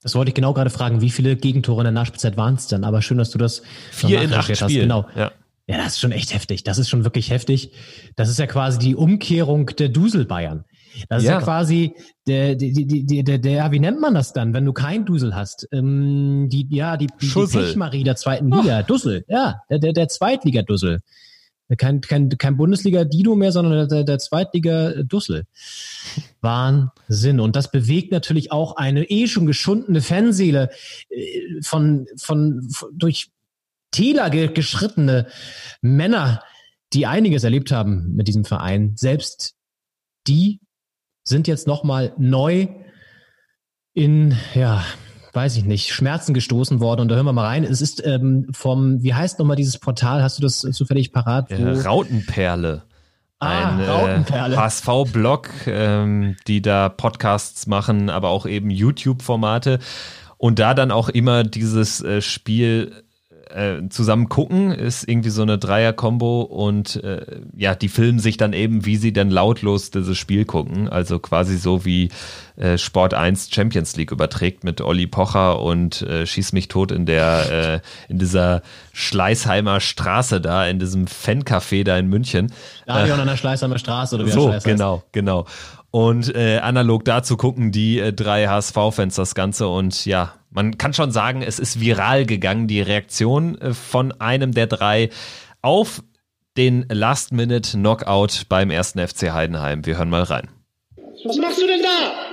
Das 0.02 0.14
wollte 0.14 0.30
ich 0.30 0.34
genau 0.34 0.52
gerade 0.52 0.70
fragen, 0.70 1.00
wie 1.00 1.10
viele 1.10 1.36
Gegentore 1.36 1.82
in 1.82 1.84
der 1.84 1.92
Nachspielzeit 1.92 2.36
waren 2.36 2.54
es 2.54 2.66
denn? 2.66 2.84
Aber 2.84 3.02
schön, 3.02 3.18
dass 3.18 3.30
du 3.30 3.38
das 3.38 3.62
vier 3.90 4.22
in 4.22 4.32
acht. 4.32 4.56
Spielen. 4.56 4.82
Genau. 4.82 5.06
Ja. 5.14 5.32
ja, 5.66 5.76
das 5.76 5.94
ist 5.94 6.00
schon 6.00 6.12
echt 6.12 6.34
heftig. 6.34 6.64
Das 6.64 6.78
ist 6.78 6.88
schon 6.88 7.04
wirklich 7.04 7.30
heftig. 7.30 7.72
Das 8.16 8.28
ist 8.28 8.38
ja 8.38 8.46
quasi 8.46 8.78
die 8.78 8.96
Umkehrung 8.96 9.66
der 9.66 9.88
Dusel 9.88 10.24
Bayern. 10.24 10.64
Das 11.09 11.22
Ja. 11.22 11.36
ist 11.36 11.40
ja 11.40 11.40
quasi 11.40 11.95
der, 12.26 12.55
der, 12.55 12.70
der, 12.72 13.22
der, 13.22 13.38
der, 13.38 13.72
wie 13.72 13.80
nennt 13.80 14.01
man 14.01 14.14
das 14.14 14.32
dann, 14.32 14.55
wenn 14.55 14.64
du 14.64 14.72
kein 14.72 15.05
Dusel 15.05 15.34
hast? 15.34 15.68
Ähm, 15.72 16.49
die, 16.51 16.66
ja, 16.70 16.97
die, 16.97 17.07
die, 17.07 17.12
die 17.20 17.26
Schussel. 17.26 17.64
Pechmarie 17.66 18.05
der 18.05 18.16
zweiten 18.16 18.51
Liga. 18.51 18.82
Dussel, 18.82 19.24
ja, 19.28 19.62
der, 19.70 19.78
der, 19.78 19.93
der 19.93 20.09
Zweitliga-Dussel. 20.09 21.01
Kein, 21.78 22.03
kein, 22.03 22.28
kein 22.28 22.57
Bundesliga-Dido 22.59 23.34
mehr, 23.34 23.51
sondern 23.51 23.88
der, 23.88 24.05
der 24.05 24.18
Zweitliga-Dussel. 24.18 25.45
Wahnsinn. 26.43 27.40
Und 27.40 27.57
das 27.57 27.70
bewegt 27.70 28.12
natürlich 28.12 28.53
auch 28.53 28.76
eine 28.76 29.05
eh 29.05 29.26
schon 29.26 29.47
geschundene 29.47 30.03
Fanseele 30.03 30.70
äh, 31.09 31.62
von, 31.62 32.07
von, 32.16 32.68
von 32.70 32.90
durch 32.95 33.30
Täler 33.90 34.30
ge 34.30 34.49
geschrittene 34.49 35.26
Männer, 35.80 36.43
die 36.93 37.07
einiges 37.07 37.45
erlebt 37.45 37.72
haben 37.72 38.14
mit 38.14 38.28
diesem 38.28 38.45
Verein. 38.45 38.93
Selbst 38.97 39.55
die 40.26 40.61
sind 41.24 41.46
jetzt 41.48 41.66
nochmal 41.66 42.12
neu 42.18 42.68
in, 43.94 44.36
ja, 44.54 44.84
weiß 45.32 45.56
ich 45.56 45.64
nicht, 45.64 45.92
Schmerzen 45.92 46.34
gestoßen 46.34 46.80
worden. 46.80 47.02
Und 47.02 47.08
da 47.08 47.14
hören 47.16 47.26
wir 47.26 47.32
mal 47.32 47.46
rein. 47.46 47.64
Es 47.64 47.80
ist 47.80 48.04
ähm, 48.06 48.48
vom, 48.52 49.02
wie 49.02 49.14
heißt 49.14 49.38
nochmal 49.38 49.56
dieses 49.56 49.78
Portal? 49.78 50.22
Hast 50.22 50.38
du 50.38 50.42
das 50.42 50.60
zufällig 50.60 51.12
parat? 51.12 51.50
Äh, 51.50 51.76
Wo- 51.76 51.80
Rautenperle. 51.88 52.82
Ah, 53.38 53.70
Ein 53.76 53.80
Rautenperle. 53.84 54.54
äh, 54.54 54.58
HSV-Blog, 54.58 55.50
ähm, 55.66 56.36
die 56.46 56.62
da 56.62 56.88
Podcasts 56.88 57.66
machen, 57.66 58.08
aber 58.08 58.28
auch 58.28 58.46
eben 58.46 58.70
YouTube-Formate 58.70 59.80
und 60.38 60.58
da 60.58 60.74
dann 60.74 60.90
auch 60.92 61.08
immer 61.08 61.42
dieses 61.44 62.00
äh, 62.02 62.20
Spiel 62.22 63.01
äh, 63.55 63.88
zusammen 63.88 64.28
gucken, 64.28 64.72
ist 64.72 65.09
irgendwie 65.09 65.30
so 65.30 65.42
eine 65.42 65.59
Dreier-Kombo 65.59 66.42
und 66.42 67.03
äh, 67.03 67.40
ja, 67.57 67.74
die 67.74 67.88
filmen 67.88 68.18
sich 68.18 68.36
dann 68.36 68.53
eben, 68.53 68.84
wie 68.84 68.96
sie 68.96 69.12
dann 69.12 69.30
lautlos 69.30 69.90
dieses 69.90 70.18
Spiel 70.18 70.44
gucken, 70.44 70.88
also 70.88 71.18
quasi 71.18 71.57
so 71.57 71.84
wie 71.84 72.11
äh, 72.57 72.78
Sport 72.78 73.14
1 73.14 73.50
Champions 73.53 73.96
League 73.96 74.11
überträgt 74.11 74.64
mit 74.64 74.80
Olli 74.80 75.07
Pocher 75.07 75.61
und 75.61 76.03
äh, 76.03 76.26
Schieß 76.26 76.53
mich 76.53 76.68
tot 76.68 76.92
in 76.92 77.07
der 77.07 77.80
äh, 78.09 78.12
in 78.12 78.18
dieser 78.18 78.62
Schleißheimer 78.92 79.80
Straße 79.80 80.40
da, 80.40 80.66
in 80.66 80.78
diesem 80.78 81.07
Fancafé 81.07 81.84
da 81.84 81.96
in 81.98 82.09
München. 82.09 82.53
Stadion 82.84 83.20
an 83.20 83.26
der 83.26 83.36
Schleißheimer 83.36 83.78
Straße 83.78 84.14
oder 84.16 84.26
wie 84.26 84.30
So, 84.30 84.55
genau, 84.64 85.03
genau. 85.12 85.46
Und 85.93 86.34
äh, 86.34 86.57
analog 86.57 87.05
dazu 87.05 87.36
gucken 87.36 87.70
die 87.70 87.99
äh, 87.99 88.14
drei 88.14 88.49
HSV-Fans 88.49 89.14
das 89.14 89.34
Ganze 89.34 89.68
und 89.68 90.07
ja, 90.07 90.32
man 90.49 90.78
kann 90.78 90.95
schon 90.95 91.12
sagen, 91.12 91.43
es 91.43 91.59
ist 91.59 91.80
viral 91.80 92.24
gegangen, 92.24 92.66
die 92.66 92.80
Reaktion 92.80 93.61
äh, 93.61 93.74
von 93.74 94.11
einem 94.12 94.53
der 94.53 94.66
drei 94.66 95.11
auf 95.61 96.03
den 96.57 96.86
Last-Minute-Knockout 96.88 98.47
beim 98.49 98.70
ersten 98.70 99.07
FC 99.07 99.32
Heidenheim. 99.32 99.84
Wir 99.84 99.99
hören 99.99 100.09
mal 100.09 100.22
rein. 100.22 100.49
Was 101.24 101.36
machst 101.36 101.61
du 101.61 101.66
denn 101.66 101.82
da? 101.82 102.31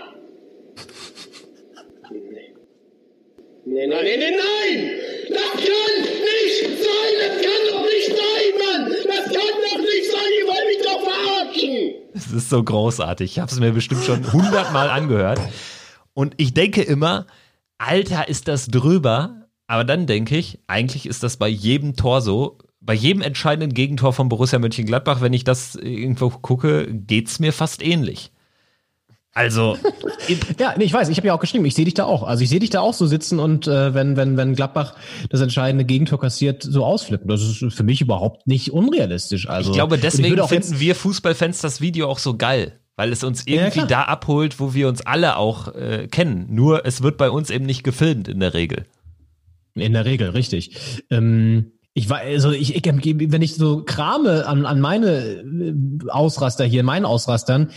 Nee, 3.71 3.85
nein, 3.85 4.03
nee, 4.03 4.17
nee, 4.17 4.31
nein! 4.31 4.91
Das 5.29 5.51
kann 5.51 6.01
nicht 6.01 6.81
sein! 6.81 7.13
Das 7.21 7.35
kann 7.39 7.61
doch 7.69 7.83
nicht 7.83 8.07
sein, 8.07 8.51
Mann! 8.57 8.91
Das 9.05 9.25
kann 9.25 9.55
doch 9.61 9.77
nicht 9.77 10.11
sein! 10.11 10.31
Ihr 10.39 10.47
wollt 10.47 10.65
mich 10.65 10.83
doch 10.83 11.01
verarschen! 11.03 11.93
Es 12.15 12.31
ist 12.31 12.49
so 12.49 12.63
großartig. 12.63 13.33
Ich 13.33 13.39
habe 13.39 13.51
es 13.51 13.59
mir 13.59 13.71
bestimmt 13.71 14.03
schon 14.03 14.33
hundertmal 14.33 14.89
angehört. 14.89 15.39
Und 16.15 16.33
ich 16.37 16.55
denke 16.55 16.81
immer, 16.81 17.27
Alter, 17.77 18.27
ist 18.27 18.47
das 18.47 18.65
drüber. 18.69 19.45
Aber 19.67 19.83
dann 19.83 20.07
denke 20.07 20.35
ich, 20.35 20.57
eigentlich 20.65 21.05
ist 21.05 21.21
das 21.21 21.37
bei 21.37 21.47
jedem 21.47 21.95
Tor 21.95 22.21
so. 22.21 22.57
Bei 22.81 22.95
jedem 22.95 23.21
entscheidenden 23.21 23.75
Gegentor 23.75 24.13
von 24.13 24.29
Borussia 24.29 24.57
Mönchengladbach, 24.57 25.21
wenn 25.21 25.33
ich 25.33 25.43
das 25.43 25.75
irgendwo 25.75 26.31
gucke, 26.31 26.87
geht's 26.91 27.37
mir 27.37 27.53
fast 27.53 27.83
ähnlich. 27.83 28.31
Also, 29.39 29.77
Ja, 30.59 30.73
nee, 30.77 30.83
ich 30.83 30.91
weiß, 30.91 31.07
ich 31.07 31.15
habe 31.15 31.27
ja 31.27 31.33
auch 31.33 31.39
geschrieben, 31.39 31.63
ich 31.63 31.73
sehe 31.73 31.85
dich 31.85 31.93
da 31.93 32.03
auch. 32.03 32.23
Also 32.23 32.43
ich 32.43 32.49
sehe 32.49 32.59
dich 32.59 32.71
da 32.71 32.81
auch 32.81 32.93
so 32.93 33.07
sitzen 33.07 33.39
und 33.39 33.67
äh, 33.67 33.93
wenn, 33.93 34.17
wenn, 34.17 34.35
wenn 34.35 34.53
Gladbach 34.53 34.95
das 35.29 35.39
entscheidende 35.39 35.85
Gegentor 35.85 36.19
kassiert, 36.19 36.61
so 36.61 36.83
ausflippen. 36.83 37.29
Das 37.29 37.41
ist 37.41 37.73
für 37.73 37.83
mich 37.83 38.01
überhaupt 38.01 38.47
nicht 38.47 38.73
unrealistisch. 38.73 39.47
Also 39.47 39.69
ich 39.69 39.75
glaube, 39.75 39.97
deswegen 39.97 40.37
auch 40.41 40.49
finden 40.49 40.81
wir 40.81 40.93
Fußballfans 40.93 41.61
das 41.61 41.79
Video 41.79 42.09
auch 42.09 42.19
so 42.19 42.35
geil. 42.35 42.73
Weil 42.97 43.13
es 43.13 43.23
uns 43.23 43.47
irgendwie 43.47 43.71
klar. 43.71 43.87
da 43.87 44.01
abholt, 44.03 44.59
wo 44.59 44.73
wir 44.73 44.89
uns 44.89 44.99
alle 45.05 45.37
auch 45.37 45.73
äh, 45.73 46.07
kennen. 46.07 46.47
Nur 46.49 46.85
es 46.85 47.01
wird 47.01 47.15
bei 47.15 47.29
uns 47.29 47.49
eben 47.49 47.65
nicht 47.65 47.85
gefilmt 47.85 48.27
in 48.27 48.41
der 48.41 48.53
Regel. 48.53 48.87
In 49.73 49.93
der 49.93 50.03
Regel, 50.03 50.31
richtig. 50.31 50.75
Ähm, 51.09 51.71
ich 51.93 52.09
war, 52.09 52.19
also 52.19 52.51
ich, 52.51 52.75
ich, 52.75 52.83
wenn 52.85 53.41
ich 53.41 53.55
so 53.55 53.83
krame 53.85 54.45
an, 54.45 54.65
an 54.65 54.81
meine 54.81 55.09
äh, 55.09 55.73
Ausraster 56.09 56.65
hier, 56.65 56.83
meinen 56.83 57.05
Ausrastern, 57.05 57.69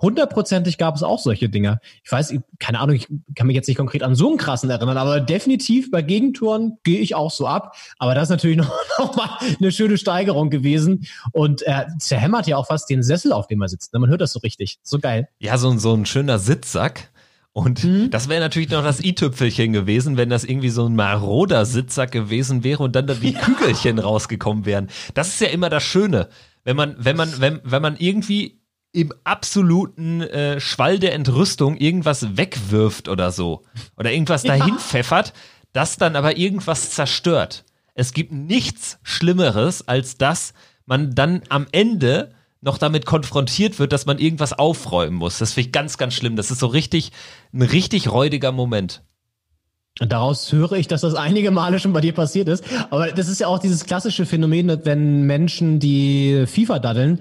hundertprozentig 0.00 0.78
gab 0.78 0.94
es 0.96 1.02
auch 1.02 1.18
solche 1.18 1.48
Dinger. 1.48 1.80
Ich 2.04 2.10
weiß, 2.10 2.34
keine 2.58 2.80
Ahnung, 2.80 2.96
ich 2.96 3.08
kann 3.34 3.46
mich 3.46 3.56
jetzt 3.56 3.68
nicht 3.68 3.76
konkret 3.76 4.02
an 4.02 4.14
so 4.14 4.28
einen 4.28 4.38
krassen 4.38 4.70
erinnern, 4.70 4.96
aber 4.96 5.20
definitiv 5.20 5.90
bei 5.90 6.02
Gegentoren 6.02 6.78
gehe 6.84 7.00
ich 7.00 7.14
auch 7.14 7.30
so 7.30 7.46
ab. 7.46 7.76
Aber 7.98 8.14
das 8.14 8.24
ist 8.24 8.30
natürlich 8.30 8.56
noch, 8.58 8.72
noch 8.98 9.16
mal 9.16 9.30
eine 9.58 9.72
schöne 9.72 9.98
Steigerung 9.98 10.50
gewesen. 10.50 11.06
Und 11.32 11.62
er 11.62 11.88
zerhämmert 11.98 12.46
ja 12.46 12.56
auch 12.56 12.66
fast 12.66 12.88
den 12.90 13.02
Sessel, 13.02 13.32
auf 13.32 13.46
dem 13.46 13.60
er 13.62 13.68
sitzt. 13.68 13.92
ne? 13.92 14.00
Man 14.00 14.10
hört 14.10 14.20
das 14.20 14.32
so 14.32 14.40
richtig. 14.40 14.78
So 14.82 14.98
geil. 14.98 15.28
Ja, 15.38 15.58
so, 15.58 15.70
ein- 15.70 15.78
so 15.78 15.94
ein 15.94 16.06
schöner 16.06 16.38
Sitzsack. 16.38 17.10
Und 17.52 17.82
Mhm. 17.82 18.10
das 18.12 18.28
wäre 18.28 18.40
natürlich 18.40 18.70
noch 18.70 18.84
das 18.84 19.02
i-Tüpfelchen 19.02 19.72
gewesen, 19.72 20.16
wenn 20.16 20.30
das 20.30 20.44
irgendwie 20.44 20.68
so 20.70 20.86
ein 20.86 20.94
maroder 20.94 21.66
Sitzsack 21.66 22.12
gewesen 22.12 22.62
wäre 22.62 22.82
und 22.82 22.94
dann 22.94 23.08
da 23.08 23.14
die 23.14 23.32
Kügelchen 23.34 23.98
rausgekommen 23.98 24.66
wären. 24.66 24.88
Das 25.14 25.28
ist 25.28 25.40
ja 25.40 25.48
immer 25.48 25.68
das 25.68 25.82
Schöne. 25.82 26.28
Wenn 26.62 26.76
man, 26.76 26.94
wenn 26.98 27.16
man, 27.16 27.40
wenn, 27.40 27.60
wenn 27.64 27.82
man 27.82 27.96
irgendwie 27.98 28.59
im 28.92 29.12
absoluten 29.24 30.22
äh, 30.22 30.60
Schwall 30.60 30.98
der 30.98 31.14
Entrüstung 31.14 31.76
irgendwas 31.76 32.36
wegwirft 32.36 33.08
oder 33.08 33.30
so. 33.30 33.62
Oder 33.96 34.12
irgendwas 34.12 34.42
dahin 34.44 34.78
pfeffert, 34.78 35.32
das 35.72 35.96
dann 35.96 36.16
aber 36.16 36.36
irgendwas 36.36 36.90
zerstört. 36.90 37.64
Es 37.94 38.12
gibt 38.12 38.32
nichts 38.32 38.98
Schlimmeres, 39.02 39.86
als 39.86 40.16
dass 40.16 40.54
man 40.86 41.14
dann 41.14 41.42
am 41.48 41.66
Ende 41.72 42.34
noch 42.62 42.78
damit 42.78 43.06
konfrontiert 43.06 43.78
wird, 43.78 43.92
dass 43.92 44.06
man 44.06 44.18
irgendwas 44.18 44.52
aufräumen 44.52 45.16
muss. 45.16 45.38
Das 45.38 45.52
finde 45.52 45.68
ich 45.68 45.72
ganz, 45.72 45.96
ganz 45.96 46.14
schlimm. 46.14 46.36
Das 46.36 46.50
ist 46.50 46.58
so 46.58 46.66
richtig, 46.66 47.12
ein 47.52 47.62
richtig 47.62 48.10
räudiger 48.10 48.52
Moment. 48.52 49.02
Und 49.98 50.12
daraus 50.12 50.50
höre 50.52 50.72
ich, 50.72 50.88
dass 50.88 51.02
das 51.02 51.14
einige 51.14 51.50
Male 51.50 51.78
schon 51.78 51.92
bei 51.92 52.00
dir 52.00 52.14
passiert 52.14 52.48
ist. 52.48 52.64
Aber 52.88 53.08
das 53.08 53.28
ist 53.28 53.38
ja 53.40 53.48
auch 53.48 53.58
dieses 53.58 53.84
klassische 53.84 54.24
Phänomen, 54.24 54.80
wenn 54.84 55.22
Menschen, 55.24 55.78
die 55.78 56.44
FIFA 56.46 56.78
daddeln, 56.78 57.20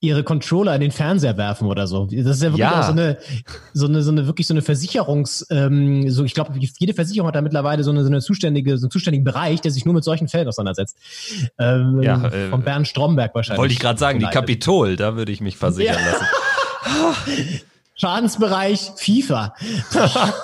ihre 0.00 0.24
Controller 0.24 0.74
in 0.74 0.82
den 0.82 0.90
Fernseher 0.90 1.38
werfen 1.38 1.68
oder 1.68 1.86
so. 1.86 2.06
Das 2.06 2.36
ist 2.36 2.42
ja 2.42 2.48
wirklich 2.50 2.58
Ja. 2.58 2.80
auch 2.80 2.84
so 2.84 2.92
eine, 2.92 3.16
so 3.72 3.86
eine, 3.86 4.02
so 4.02 4.10
eine, 4.10 4.26
wirklich 4.26 4.46
so 4.46 4.52
eine 4.52 4.60
Versicherungs, 4.60 5.46
ähm, 5.50 6.10
so, 6.10 6.22
ich 6.24 6.34
glaube, 6.34 6.52
jede 6.58 6.92
Versicherung 6.92 7.28
hat 7.28 7.34
da 7.36 7.40
mittlerweile 7.40 7.82
so 7.82 7.92
eine, 7.92 8.02
so 8.02 8.08
eine 8.10 8.20
zuständige, 8.20 8.76
so 8.76 8.86
einen 8.86 8.90
zuständigen 8.90 9.24
Bereich, 9.24 9.62
der 9.62 9.70
sich 9.70 9.86
nur 9.86 9.94
mit 9.94 10.04
solchen 10.04 10.28
Fällen 10.28 10.48
auseinandersetzt. 10.48 10.96
Ähm, 11.58 12.02
Ja, 12.02 12.26
äh, 12.26 12.50
von 12.50 12.62
Bernd 12.62 12.88
Stromberg 12.88 13.34
wahrscheinlich. 13.34 13.58
Wollte 13.60 13.72
ich 13.74 13.80
gerade 13.80 13.98
sagen, 13.98 14.18
die. 14.18 14.26
Kapitol, 14.26 14.96
da 14.96 15.16
würde 15.16 15.32
ich 15.32 15.40
mich 15.40 15.56
versichern 15.56 15.96
Ja. 15.96 16.10
lassen. 16.12 16.26
Schadensbereich 17.94 18.90
FIFA. 18.96 19.54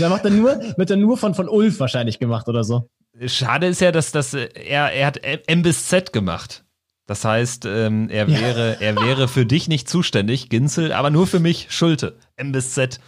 da 0.00 0.08
macht 0.08 0.24
er 0.24 0.30
nur, 0.30 0.60
wird 0.76 0.90
er 0.90 0.96
nur 0.96 1.16
von, 1.16 1.34
von 1.34 1.48
Ulf 1.48 1.80
wahrscheinlich 1.80 2.18
gemacht 2.18 2.48
oder 2.48 2.64
so. 2.64 2.88
Schade 3.26 3.66
ist 3.66 3.80
ja, 3.80 3.90
dass 3.92 4.12
das, 4.12 4.34
äh, 4.34 4.48
er, 4.54 4.92
er 4.92 5.06
hat 5.06 5.20
M 5.48 5.62
bis 5.62 5.88
Z 5.88 6.12
gemacht. 6.12 6.64
Das 7.06 7.24
heißt, 7.24 7.64
ähm, 7.66 8.08
er 8.10 8.28
Ja. 8.28 8.40
wäre, 8.40 8.76
er 8.80 8.96
wäre 8.96 9.28
für 9.28 9.46
dich 9.46 9.66
nicht 9.68 9.88
zuständig, 9.88 10.50
Ginzel, 10.50 10.92
aber 10.92 11.10
nur 11.10 11.26
für 11.26 11.40
mich 11.40 11.66
Schulte. 11.70 12.16
M 12.36 12.52
bis 12.52 12.74
Z. 12.74 13.00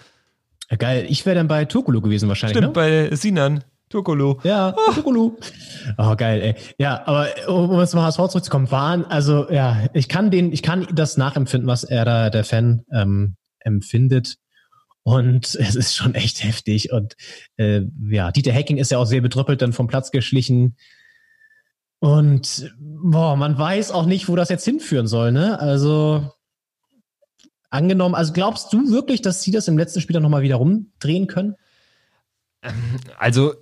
Ja, 0.71 0.77
geil. 0.77 1.07
Ich 1.09 1.27
wäre 1.27 1.37
dann 1.37 1.49
bei 1.49 1.65
Turkulu 1.67 2.01
gewesen 2.01 2.29
wahrscheinlich, 2.29 2.57
Stimmt, 2.57 2.77
ne? 2.77 3.09
bei 3.11 3.15
Sinan. 3.17 3.63
Turkolo. 3.91 4.39
Ja, 4.45 4.73
Turkulu. 4.95 5.37
Oh, 5.99 6.15
geil, 6.17 6.41
ey. 6.43 6.55
Ja, 6.79 7.03
aber 7.07 7.27
um 7.49 7.71
um 7.71 7.81
jetzt 7.81 7.93
mal 7.95 8.05
HSV 8.05 8.29
zurückzukommen, 8.29 8.71
waren, 8.71 9.05
also 9.05 9.51
ja, 9.51 9.87
ich 9.95 10.09
kann 10.09 10.31
den, 10.31 10.53
ich 10.53 10.63
kann 10.63 10.87
das 10.93 11.17
nachempfinden, 11.17 11.67
was 11.69 11.83
er 11.85 12.05
da, 12.05 12.31
der 12.31 12.45
Fan, 12.45 12.85
ähm, 12.93 13.35
empfindet. 13.59 14.37
Und 15.03 15.55
es 15.61 15.75
ist 15.75 15.95
schon 15.95 16.15
echt 16.15 16.45
heftig. 16.45 16.93
Und 16.93 17.17
äh, 17.57 17.83
ja, 18.09 18.33
Dieter 18.33 18.53
Hacking 18.53 18.77
ist 18.77 18.91
ja 18.91 18.99
auch 18.99 19.07
sehr 19.07 19.21
betrüppelt 19.21 19.63
dann 19.63 19.73
vom 19.73 19.87
Platz 19.87 20.11
geschlichen. 20.11 20.77
Und 22.01 22.73
boah, 22.79 23.37
man 23.37 23.59
weiß 23.59 23.91
auch 23.91 24.07
nicht, 24.07 24.29
wo 24.29 24.37
das 24.37 24.49
jetzt 24.49 24.65
hinführen 24.65 25.07
soll, 25.07 25.33
ne? 25.33 25.61
Also 25.61 26.33
angenommen, 27.69 28.15
also 28.15 28.33
glaubst 28.33 28.73
du 28.73 28.91
wirklich, 28.91 29.23
dass 29.23 29.43
sie 29.43 29.51
das 29.51 29.69
im 29.69 29.79
letzten 29.79 30.01
Spiel 30.01 30.15
dann 30.15 30.23
nochmal 30.23 30.43
wieder 30.43 30.57
rumdrehen 30.57 31.27
können? 31.27 31.57
Also, 33.19 33.55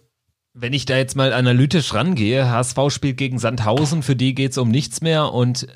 wenn 0.55 0.73
ich 0.73 0.87
da 0.87 0.97
jetzt 0.97 1.15
mal 1.15 1.33
analytisch 1.33 1.95
rangehe, 1.95 2.49
HSV 2.49 2.79
spielt 2.89 3.17
gegen 3.17 3.39
Sandhausen, 3.39 4.03
für 4.03 4.17
die 4.17 4.35
geht's 4.35 4.59
um 4.59 4.71
nichts 4.71 5.03
mehr 5.03 5.33
und 5.33 5.67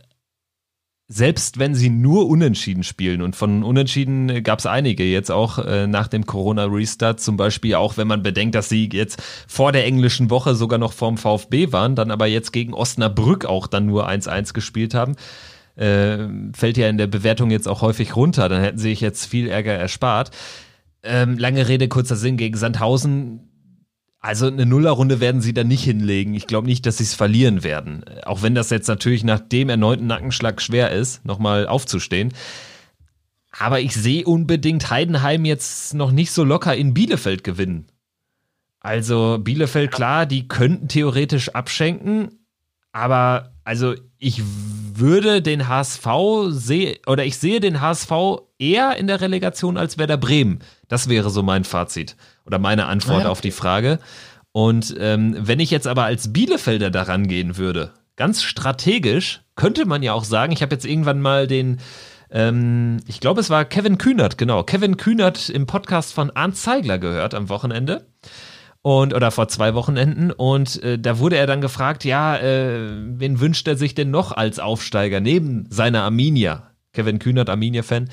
selbst 1.13 1.59
wenn 1.59 1.75
sie 1.75 1.91
nur 1.91 2.27
unentschieden 2.27 2.85
spielen 2.85 3.21
und 3.21 3.37
von 3.37 3.63
unentschieden 3.63 4.43
gab's 4.43 4.65
einige 4.65 5.05
jetzt 5.05 5.31
auch 5.31 5.59
äh, 5.59 5.87
nach 5.87 6.09
dem 6.09 6.25
Corona-Restart, 6.25 7.21
zum 7.21 7.37
Beispiel 7.37 7.75
auch 7.75 7.99
wenn 7.99 8.09
man 8.09 8.23
bedenkt, 8.23 8.55
dass 8.55 8.71
sie 8.71 8.89
jetzt 8.91 9.23
vor 9.47 9.73
der 9.73 9.85
englischen 9.85 10.31
Woche 10.31 10.55
sogar 10.55 10.79
noch 10.79 10.95
vorm 10.95 11.19
VfB 11.19 11.71
waren, 11.71 11.97
dann 11.97 12.11
aber 12.11 12.27
jetzt 12.27 12.53
gegen 12.53 12.73
Osnabrück 12.73 13.45
auch 13.45 13.67
dann 13.67 13.87
nur 13.87 14.09
1-1 14.09 14.55
gespielt 14.55 14.95
haben. 14.95 15.17
äh, 15.77 16.29
fällt 16.55 16.77
ja 16.77 16.89
in 16.89 16.99
der 16.99 17.07
Bewertung 17.07 17.51
jetzt 17.51 17.69
auch 17.69 17.83
häufig 17.83 18.17
runter. 18.17 18.49
Dann 18.49 18.63
hätten 18.63 18.79
sie 18.79 18.91
sich 18.91 19.01
jetzt 19.01 19.27
viel 19.27 19.49
Ärger 19.49 19.73
erspart. 19.73 20.31
Ähm, 21.03 21.37
lange 21.39 21.69
Rede, 21.69 21.89
kurzer 21.89 22.17
Sinn 22.17 22.37
gegen 22.37 22.57
Sandhausen. 22.57 23.52
Also 24.25 24.47
eine 24.47 24.67
Nullerrunde 24.67 25.19
werden 25.19 25.41
sie 25.41 25.53
da 25.53 25.65
nicht 25.65 25.83
hinlegen. 25.83 26.35
Ich 26.35 26.47
glaube 26.47 26.69
nicht, 26.69 26.87
dass 26.87 26.99
sie 26.99 27.05
es 27.05 27.13
verlieren 27.13 27.65
werden. 27.65 28.05
Auch 28.25 28.41
wenn 28.41 28.55
das 28.55 28.71
jetzt 28.71 28.87
natürlich 28.87 29.25
nach 29.25 29.41
dem 29.41 29.69
erneuten 29.69 30.07
Nackenschlag 30.07 30.63
schwer 30.63 30.93
ist, 30.93 31.25
nochmal 31.25 31.67
aufzustehen. 31.67 32.33
Aber 33.51 33.81
ich 33.81 33.95
sehe 33.95 34.25
unbedingt 34.25 34.91
Heidenheim 34.91 35.45
jetzt 35.45 35.95
noch 35.95 36.13
nicht 36.13 36.31
so 36.31 36.45
locker 36.45 36.75
in 36.77 36.95
Bielefeld 36.95 37.43
gewinnen. 37.43 37.89
Also 38.79 39.39
Bielefeld, 39.41 39.91
klar, 39.91 40.25
die 40.25 40.47
könnten 40.47 40.87
theoretisch 40.87 41.51
abschenken, 41.51 42.47
aber 42.93 43.53
also 43.65 43.95
ich 44.19 44.41
würde 44.95 45.43
den 45.43 45.67
HSV 45.67 46.07
sehe 46.49 46.99
oder 47.07 47.25
ich 47.25 47.39
sehe 47.39 47.59
den 47.59 47.81
HSV 47.81 48.13
eher 48.59 48.97
in 48.97 49.09
der 49.09 49.21
Relegation 49.21 49.77
als 49.77 49.99
Werder 49.99 50.17
Bremen. 50.17 50.61
Das 50.87 51.09
wäre 51.09 51.31
so 51.31 51.43
mein 51.43 51.65
Fazit 51.65 52.17
oder 52.45 52.59
meine 52.59 52.87
Antwort 52.87 53.21
Ah 53.21 53.25
ja, 53.25 53.29
auf 53.31 53.41
die 53.41 53.51
Frage. 53.51 53.99
Und 54.53 54.95
ähm, 54.99 55.37
wenn 55.39 55.61
ich 55.61 55.71
jetzt 55.71 55.87
aber 55.87 56.05
als 56.05 56.33
Bielefelder 56.33 56.91
daran 56.91 57.27
gehen 57.27 57.57
würde, 57.57 57.93
ganz 58.17 58.43
strategisch, 58.43 59.41
könnte 59.57 59.87
man 59.87 60.03
ja 60.03 60.13
auch 60.13 60.25
sagen, 60.25 60.53
ich 60.53 60.63
habe 60.63 60.75
jetzt 60.75 60.85
irgendwann 60.85 61.21
mal 61.21 61.47
den 61.47 61.79
ähm, 62.33 63.01
ich 63.07 63.21
glaube, 63.21 63.41
es 63.41 63.51
war 63.51 63.65
Kevin 63.65 63.99
Kühnert, 63.99 64.39
genau. 64.39 64.63
Kevin 64.63 64.97
Kühnert 64.97 65.51
im 65.51 65.67
Podcast 65.67 66.15
von 66.15 66.31
Arndt 66.31 66.57
Zeigler 66.57 66.99
gehört 66.99 67.35
am 67.35 67.49
Wochenende. 67.49 68.07
Und, 68.85 69.15
oder 69.15 69.31
vor 69.31 69.47
zwei 69.47 69.75
Wochenenden. 69.75 70.33
Und 70.33 70.83
äh, 70.83 70.99
da 70.99 71.21
wurde 71.21 71.37
er 71.37 71.47
dann 71.47 71.61
gefragt, 71.61 72.05
ja, 72.05 72.37
äh, 72.37 72.91
wen 73.07 73.39
wünscht 73.39 73.69
er 73.69 73.77
sich 73.77 73.95
denn 73.95 74.11
noch 74.11 74.33
als 74.33 74.59
Aufsteiger 74.59 75.21
neben 75.21 75.67
seiner 75.71 76.03
Arminia? 76.03 76.73
Kevin 76.93 77.21
Kühnert, 77.21 77.49
Arminia-Fan. 77.49 78.09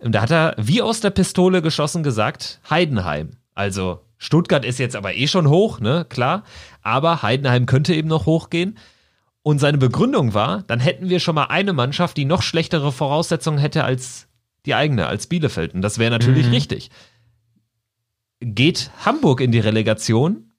Und 0.00 0.14
Da 0.14 0.22
hat 0.22 0.30
er 0.30 0.54
wie 0.58 0.82
aus 0.82 1.00
der 1.00 1.10
Pistole 1.10 1.62
geschossen 1.62 2.02
gesagt, 2.02 2.60
Heidenheim. 2.68 3.30
Also 3.60 4.00
Stuttgart 4.16 4.64
ist 4.64 4.78
jetzt 4.78 4.96
aber 4.96 5.14
eh 5.14 5.26
schon 5.28 5.48
hoch, 5.48 5.80
ne, 5.80 6.06
klar. 6.08 6.44
Aber 6.82 7.22
Heidenheim 7.22 7.66
könnte 7.66 7.94
eben 7.94 8.08
noch 8.08 8.24
hochgehen. 8.26 8.78
Und 9.42 9.58
seine 9.58 9.78
Begründung 9.78 10.32
war, 10.34 10.62
dann 10.62 10.80
hätten 10.80 11.08
wir 11.08 11.20
schon 11.20 11.34
mal 11.34 11.44
eine 11.44 11.72
Mannschaft, 11.72 12.16
die 12.16 12.24
noch 12.24 12.42
schlechtere 12.42 12.90
Voraussetzungen 12.92 13.58
hätte 13.58 13.84
als 13.84 14.28
die 14.66 14.74
eigene, 14.74 15.06
als 15.06 15.26
Bielefeld. 15.26 15.74
Und 15.74 15.82
das 15.82 15.98
wäre 15.98 16.10
natürlich 16.10 16.46
Mhm. 16.46 16.52
richtig. 16.52 16.90
Geht 18.40 18.90
Hamburg 19.04 19.40
in 19.40 19.52
die 19.52 19.58
Relegation, 19.60 20.52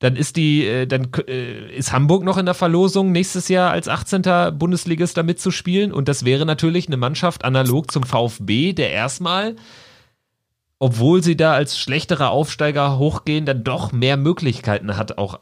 dann 0.00 0.14
ist 0.14 0.36
die, 0.36 0.64
äh, 0.64 0.86
dann 0.86 1.08
äh, 1.26 1.76
ist 1.76 1.92
Hamburg 1.92 2.22
noch 2.22 2.38
in 2.38 2.46
der 2.46 2.54
Verlosung, 2.54 3.10
nächstes 3.10 3.48
Jahr 3.48 3.72
als 3.72 3.88
18. 3.88 4.56
Bundesligist 4.56 5.16
da 5.16 5.24
mitzuspielen. 5.24 5.92
Und 5.92 6.06
das 6.06 6.24
wäre 6.24 6.46
natürlich 6.46 6.86
eine 6.86 6.96
Mannschaft 6.96 7.44
analog 7.44 7.90
zum 7.90 8.04
VfB, 8.04 8.72
der 8.74 8.92
erstmal, 8.92 9.56
obwohl 10.78 11.22
sie 11.22 11.36
da 11.36 11.54
als 11.54 11.78
schlechterer 11.78 12.30
Aufsteiger 12.30 12.98
hochgehen, 12.98 13.46
dann 13.46 13.64
doch 13.64 13.92
mehr 13.92 14.16
Möglichkeiten 14.16 14.96
hat, 14.96 15.18
auch 15.18 15.40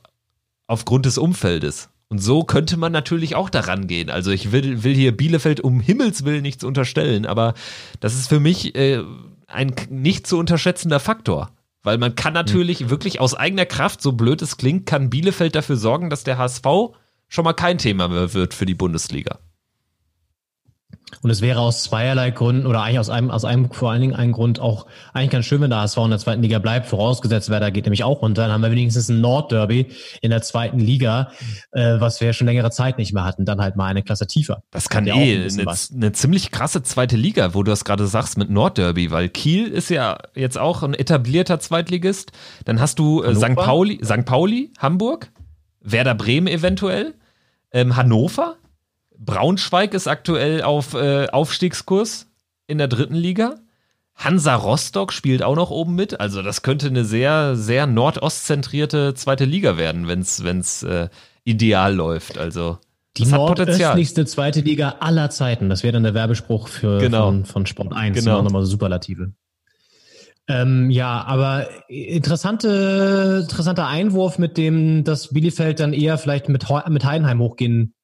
aufgrund 0.66 1.07
des 1.07 1.18
Umfeldes. 1.18 1.91
Und 2.09 2.18
so 2.18 2.45
könnte 2.45 2.76
man 2.76 2.93
natürlich 2.93 3.34
auch 3.34 3.51
daran 3.51 3.89
gehen. 3.89 4.11
Also 4.11 4.30
ich 4.30 4.53
will, 4.53 4.84
will 4.84 4.95
hier 4.95 5.16
Bielefeld 5.16 5.61
um 5.61 5.80
Himmels 5.80 6.24
Willen 6.24 6.43
nichts 6.43 6.62
unterstellen, 6.64 7.26
aber 7.26 7.55
das 8.01 8.14
ist 8.14 8.28
für 8.28 8.41
mich 8.41 8.76
äh, 8.76 9.03
ein 9.49 9.74
nicht 9.91 10.26
zu 10.26 10.39
unterschätzender 10.39 11.01
Faktor. 11.01 11.51
Weil 11.82 11.99
man 11.99 12.14
kann 12.14 12.32
natürlich 12.32 12.91
wirklich 12.91 13.20
aus 13.20 13.34
eigener 13.34 13.66
Kraft, 13.66 14.03
so 14.03 14.12
blöd 14.12 14.43
es 14.43 14.57
klingt, 14.57 14.87
kann 14.87 15.11
Bielefeld 15.11 15.55
dafür 15.55 15.76
sorgen, 15.76 16.11
dass 16.11 16.24
der 16.24 16.39
HSV 16.39 16.64
schon 17.28 17.45
mal 17.45 17.53
kein 17.53 17.78
Thema 17.78 18.09
mehr 18.09 18.34
wird 18.34 18.55
für 18.55 18.66
die 18.66 18.74
Bundesliga. 18.74 19.39
Und 21.22 21.30
es 21.30 21.40
wäre 21.40 21.61
aus 21.61 21.84
zweierlei 21.84 22.32
Gründen 22.32 22.66
oder 22.66 22.82
eigentlich 22.82 22.98
aus 22.98 23.11
einem, 23.11 23.30
aus 23.30 23.44
einem 23.44 23.70
vor 23.70 23.92
allen 23.92 24.00
Dingen 24.00 24.14
einen 24.14 24.32
Grund 24.32 24.59
auch 24.59 24.86
eigentlich 25.12 25.30
ganz 25.30 25.46
schön, 25.46 25.61
wenn 25.61 25.70
der 25.70 25.80
HSV 25.80 25.98
in 25.98 26.11
der 26.11 26.18
zweiten 26.18 26.42
Liga 26.42 26.59
bleibt, 26.59 26.86
vorausgesetzt 26.86 27.48
Werder 27.48 27.70
geht 27.70 27.84
nämlich 27.84 28.02
auch 28.02 28.22
runter. 28.22 28.42
Dann 28.42 28.52
haben 28.52 28.62
wir 28.62 28.72
wenigstens 28.72 29.09
ein 29.09 29.20
Nordderby 29.20 29.86
in 30.20 30.30
der 30.30 30.42
zweiten 30.42 30.80
Liga, 30.80 31.30
äh, 31.70 32.00
was 32.00 32.20
wir 32.20 32.32
schon 32.32 32.48
längere 32.48 32.72
Zeit 32.72 32.98
nicht 32.98 33.12
mehr 33.14 33.24
hatten. 33.24 33.44
Dann 33.44 33.61
halt 33.61 33.76
mal 33.76 33.86
eine 33.86 34.02
Klasse 34.02 34.26
tiefer. 34.26 34.64
Das 34.72 34.88
kann 34.88 35.09
Hat 35.09 35.16
eh 35.16 35.46
ein 35.46 35.61
eine, 35.61 35.74
eine 35.94 36.12
ziemlich 36.12 36.50
krasse 36.50 36.82
zweite 36.82 37.16
Liga, 37.16 37.54
wo 37.54 37.62
du 37.62 37.70
das 37.70 37.84
gerade 37.84 38.09
sagst 38.09 38.36
mit 38.36 38.50
Nordderby, 38.50 39.12
weil 39.12 39.28
Kiel 39.28 39.68
ist 39.68 39.90
ja 39.90 40.18
jetzt 40.34 40.59
auch 40.59 40.82
ein 40.82 40.94
etablierter 40.94 41.61
Zweitligist. 41.61 42.32
Dann 42.64 42.80
hast 42.80 42.98
du 42.98 43.22
äh, 43.22 43.32
St. 43.34 43.54
Pauli, 43.54 44.00
St. 44.04 44.24
Pauli, 44.24 44.72
Hamburg, 44.78 45.30
Werder 45.80 46.16
Bremen 46.16 46.48
eventuell, 46.48 47.14
ähm, 47.70 47.94
Hannover, 47.94 48.57
Braunschweig 49.18 49.94
ist 49.94 50.06
aktuell 50.08 50.62
auf 50.62 50.94
äh, 50.94 51.26
Aufstiegskurs 51.28 52.26
in 52.66 52.78
der 52.78 52.88
dritten 52.88 53.14
Liga. 53.14 53.56
Hansa 54.14 54.54
Rostock 54.54 55.12
spielt 55.12 55.42
auch 55.42 55.56
noch 55.56 55.70
oben 55.70 55.94
mit. 55.94 56.20
Also 56.20 56.42
das 56.42 56.62
könnte 56.62 56.86
eine 56.86 57.04
sehr, 57.04 57.54
sehr 57.54 57.86
nordostzentrierte 57.86 59.14
zweite 59.14 59.44
Liga 59.44 59.76
werden, 59.76 60.08
wenn 60.08 60.20
es 60.20 60.82
äh, 60.82 61.08
ideal 61.44 61.94
läuft. 61.94 62.38
Also 62.38 62.78
Die 63.18 63.22
das 63.22 63.32
nordöstlichste 63.32 64.24
zweite 64.24 64.60
Liga 64.60 64.96
aller 65.00 65.28
Zeiten. 65.28 65.68
Das 65.68 65.82
wäre 65.82 65.92
dann 65.92 66.02
der 66.02 66.14
Werbespruch 66.14 66.68
für, 66.68 66.98
Genau. 66.98 67.26
von, 67.26 67.44
von 67.44 67.66
Sport 67.66 67.92
1. 67.92 68.16
Genau. 68.18 68.36
Genau. 68.36 68.42
Nochmal 68.42 68.62
so 68.64 68.70
Superlative. 68.70 69.32
Ähm, 70.48 70.90
ja, 70.90 71.24
aber 71.24 71.66
interessante, 71.88 73.40
interessanter 73.42 73.88
Einwurf 73.88 74.38
mit 74.38 74.56
dem, 74.56 75.02
dass 75.02 75.32
Bielefeld 75.34 75.80
dann 75.80 75.92
eher 75.92 76.18
vielleicht 76.18 76.48
mit, 76.48 76.64
mit 76.88 77.04
Heidenheim 77.04 77.40
hochgehen 77.40 77.94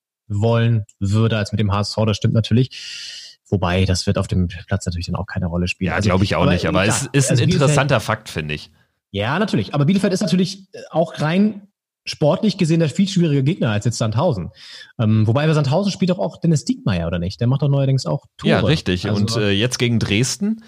wollen 0.40 0.84
würde 0.98 1.36
als 1.36 1.52
mit 1.52 1.60
dem 1.60 1.72
HSV. 1.72 1.96
Das 2.06 2.16
stimmt 2.16 2.34
natürlich. 2.34 3.40
Wobei, 3.48 3.84
das 3.84 4.06
wird 4.06 4.16
auf 4.16 4.28
dem 4.28 4.48
Platz 4.48 4.86
natürlich 4.86 5.06
dann 5.06 5.16
auch 5.16 5.26
keine 5.26 5.46
Rolle 5.46 5.68
spielen. 5.68 5.88
Ja, 5.88 5.96
Also, 5.96 6.08
glaube 6.08 6.24
ich 6.24 6.36
auch 6.36 6.46
nicht, 6.46 6.66
aber 6.66 6.84
klar, 6.84 6.96
es 6.96 7.08
ist 7.12 7.30
ein 7.30 7.32
also 7.32 7.44
interessanter 7.44 8.00
Fakt, 8.00 8.30
finde 8.30 8.54
ich. 8.54 8.70
Ja, 9.10 9.38
natürlich. 9.38 9.74
Aber 9.74 9.84
Bielefeld 9.84 10.12
ist 10.12 10.22
natürlich 10.22 10.68
auch 10.90 11.20
rein 11.20 11.68
sportlich 12.04 12.58
gesehen 12.58 12.80
der 12.80 12.88
viel 12.88 13.06
schwierige 13.06 13.44
Gegner 13.44 13.70
als 13.70 13.84
jetzt 13.84 13.98
Sandhausen. 13.98 14.50
Ähm, 14.98 15.26
wobei 15.26 15.46
bei 15.46 15.52
Sandhausen 15.52 15.92
spielt 15.92 16.10
doch 16.10 16.18
auch 16.18 16.38
Dennis 16.38 16.64
Diekmeyer, 16.64 17.06
oder 17.06 17.18
nicht? 17.18 17.40
Der 17.40 17.46
macht 17.46 17.62
doch 17.62 17.68
neuerdings 17.68 18.06
auch 18.06 18.24
Tore. 18.38 18.50
Ja, 18.50 18.60
richtig. 18.60 19.08
Also, 19.08 19.20
Und 19.20 19.36
äh, 19.36 19.50
jetzt 19.50 19.78
gegen 19.78 19.98
Dresden 19.98 20.64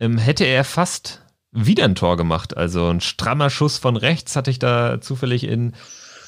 ähm, 0.00 0.18
hätte 0.18 0.44
er 0.44 0.64
fast 0.64 1.22
wieder 1.52 1.84
ein 1.84 1.94
Tor 1.94 2.16
gemacht. 2.16 2.56
Also 2.56 2.88
ein 2.88 3.00
strammer 3.00 3.50
Schuss 3.50 3.78
von 3.78 3.96
rechts 3.96 4.34
hatte 4.34 4.50
ich 4.50 4.58
da 4.58 5.00
zufällig 5.00 5.44
in, 5.44 5.74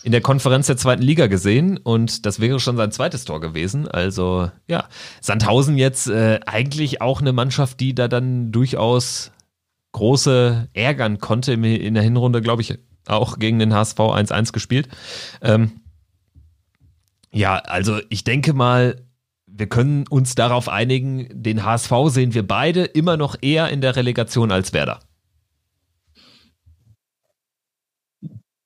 in 0.05 0.12
der 0.12 0.20
Konferenz 0.20 0.66
der 0.66 0.76
zweiten 0.76 1.02
Liga 1.02 1.28
gesehen 1.28 1.78
und 1.78 2.26
das 2.26 2.38
wäre 2.38 2.61
schon 2.61 2.76
sein 2.76 2.92
zweites 2.92 3.24
Tor 3.24 3.40
gewesen. 3.40 3.88
Also 3.88 4.50
ja, 4.68 4.84
Sandhausen 5.22 5.78
jetzt 5.78 6.09
äh, 6.09 6.40
eigentlich 6.44 7.00
auch 7.00 7.22
eine 7.22 7.32
Mannschaft, 7.32 7.80
die 7.80 7.94
da 7.94 8.07
dann 8.07 8.52
durchaus 8.52 9.32
große 9.92 10.68
ärgern 10.74 11.20
konnte. 11.20 11.55
In 11.55 11.94
der 11.94 12.02
Hinrunde, 12.02 12.42
glaube 12.42 12.61
ich, 12.61 12.78
auch 13.07 13.38
gegen 13.38 13.59
den 13.59 13.72
HSV 13.72 13.98
1-1 13.98 14.52
gespielt. 14.52 14.88
Ähm, 15.40 15.80
ja, 17.32 17.57
also 17.57 17.98
ich 18.11 18.24
denke 18.24 18.52
mal, 18.52 19.07
wir 19.46 19.68
können 19.68 20.07
uns 20.09 20.34
darauf 20.34 20.68
einigen, 20.68 21.28
den 21.32 21.64
HSV 21.64 21.92
sehen 22.09 22.34
wir 22.34 22.46
beide 22.46 22.84
immer 22.84 23.16
noch 23.16 23.36
eher 23.40 23.70
in 23.70 23.80
der 23.80 23.96
Relegation 23.96 24.52
als 24.52 24.74
Werder. 24.74 25.00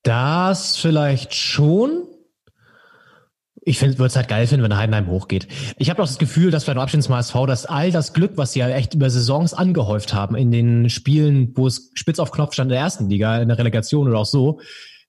Das 0.09 0.79
vielleicht 0.79 1.35
schon. 1.35 2.05
Ich 3.61 3.83
würde 3.83 4.07
es 4.07 4.17
halt 4.17 4.29
geil 4.29 4.47
finden, 4.47 4.65
wenn 4.65 4.75
Heidenheim 4.75 5.07
hochgeht. 5.09 5.47
Ich 5.77 5.91
habe 5.91 6.03
auch 6.03 6.07
das 6.07 6.17
Gefühl, 6.17 6.51
dass 6.51 6.65
vielleicht 6.65 6.79
abschließend 6.79 7.05
zum 7.05 7.15
HSV, 7.17 7.35
dass 7.47 7.67
all 7.67 7.91
das 7.91 8.15
Glück, 8.15 8.33
was 8.37 8.53
sie 8.53 8.61
ja 8.61 8.71
echt 8.71 8.95
über 8.95 9.11
Saisons 9.11 9.53
angehäuft 9.53 10.15
haben, 10.15 10.35
in 10.35 10.51
den 10.51 10.89
Spielen, 10.89 11.53
wo 11.55 11.67
es 11.67 11.91
spitz 11.93 12.21
auf 12.21 12.31
Knopf 12.31 12.55
stand 12.55 12.71
in 12.71 12.77
der 12.77 12.81
ersten 12.81 13.11
Liga, 13.11 13.37
in 13.37 13.49
der 13.49 13.59
Relegation 13.59 14.09
oder 14.09 14.21
auch 14.21 14.25
so, 14.25 14.61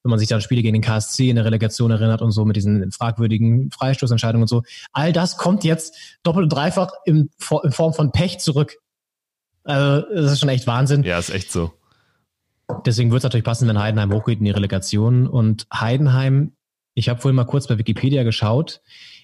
wenn 0.03 0.09
man 0.09 0.19
sich 0.19 0.27
dann 0.27 0.41
Spiele 0.41 0.63
gegen 0.63 0.73
den 0.73 0.81
KSC 0.81 1.29
in 1.29 1.37
der 1.37 1.45
Relegation 1.45 1.91
erinnert 1.91 2.21
und 2.21 2.31
so 2.31 2.43
mit 2.43 2.57
diesen 2.57 2.91
fragwürdigen 2.91 3.71
Freistoßentscheidungen 3.71 4.43
und 4.43 4.49
so, 4.49 4.63
all 4.91 5.13
das 5.13 5.37
kommt 5.37 5.63
jetzt 5.63 5.95
doppelt 6.23 6.43
und 6.43 6.49
dreifach 6.49 6.91
in, 7.05 7.29
in 7.63 7.71
Form 7.71 7.93
von 7.93 8.11
Pech 8.11 8.39
zurück. 8.39 8.75
Also, 9.63 10.05
das 10.13 10.33
ist 10.33 10.39
schon 10.41 10.49
echt 10.49 10.67
Wahnsinn. 10.67 11.03
Ja, 11.03 11.17
ist 11.19 11.29
echt 11.29 11.53
so. 11.53 11.71
Deswegen 12.85 13.11
wird 13.11 13.19
es 13.19 13.23
natürlich 13.23 13.45
passen, 13.45 13.67
wenn 13.67 13.79
Heidenheim 13.79 14.13
hochgeht 14.13 14.39
in 14.39 14.45
die 14.45 14.51
Relegation. 14.51 15.27
Und 15.27 15.67
Heidenheim, 15.73 16.53
ich 16.93 17.09
habe 17.09 17.21
vorhin 17.21 17.35
mal 17.35 17.45
kurz 17.45 17.67
bei 17.67 17.77
Wikipedia 17.77 18.23
geschaut, 18.23 18.81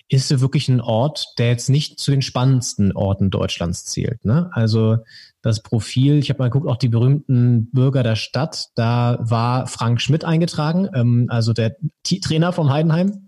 ist 0.08 0.28
so 0.28 0.40
wirklich 0.40 0.70
ein 0.70 0.82
Ort, 0.82 1.34
der 1.38 1.50
jetzt 1.50 1.70
nicht 1.70 2.00
zu 2.00 2.12
den 2.12 2.22
spannendsten 2.22 2.92
Orten 2.92 3.32
Deutschlands 3.32 3.86
zählt. 3.86 4.24
Ne? 4.24 4.50
Also 4.54 4.98
das 5.42 5.64
Profil, 5.64 6.18
ich 6.18 6.30
habe 6.30 6.40
mal 6.40 6.50
geguckt, 6.50 6.70
auch 6.70 6.78
die 6.78 6.90
berühmten 6.90 7.72
Bürger 7.72 8.04
der 8.04 8.16
Stadt, 8.16 8.68
da 8.76 9.18
war 9.22 9.68
Frank 9.68 10.02
Schmidt 10.02 10.24
eingetragen, 10.24 10.90
ähm, 10.94 11.28
also 11.30 11.54
der 11.54 11.76
T 12.04 12.20
Trainer 12.20 12.54
von 12.54 12.70
Heidenheim. 12.70 13.28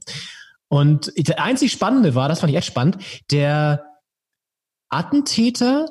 Und 0.68 1.12
der 1.18 1.42
einzig 1.42 1.72
Spannende 1.72 2.14
war, 2.14 2.30
das 2.30 2.42
fand 2.42 2.52
ich 2.52 2.58
echt 2.58 2.68
spannend, 2.68 2.98
der 3.32 3.86
Attentäter, 4.90 5.90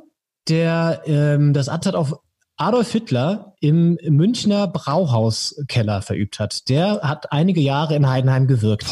der 0.49 1.03
ähm, 1.07 1.53
das 1.53 1.69
Attentat 1.69 1.95
auf 1.95 2.21
Adolf 2.57 2.93
Hitler 2.93 3.55
im 3.61 3.99
Münchner 4.03 4.67
Brauhauskeller 4.67 6.03
verübt 6.03 6.39
hat. 6.39 6.69
Der 6.69 7.01
hat 7.03 7.33
einige 7.33 7.61
Jahre 7.61 7.95
in 7.95 8.09
Heidenheim 8.09 8.47
gewirkt. 8.47 8.87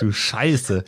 Du 0.00 0.10
Scheiße. 0.10 0.84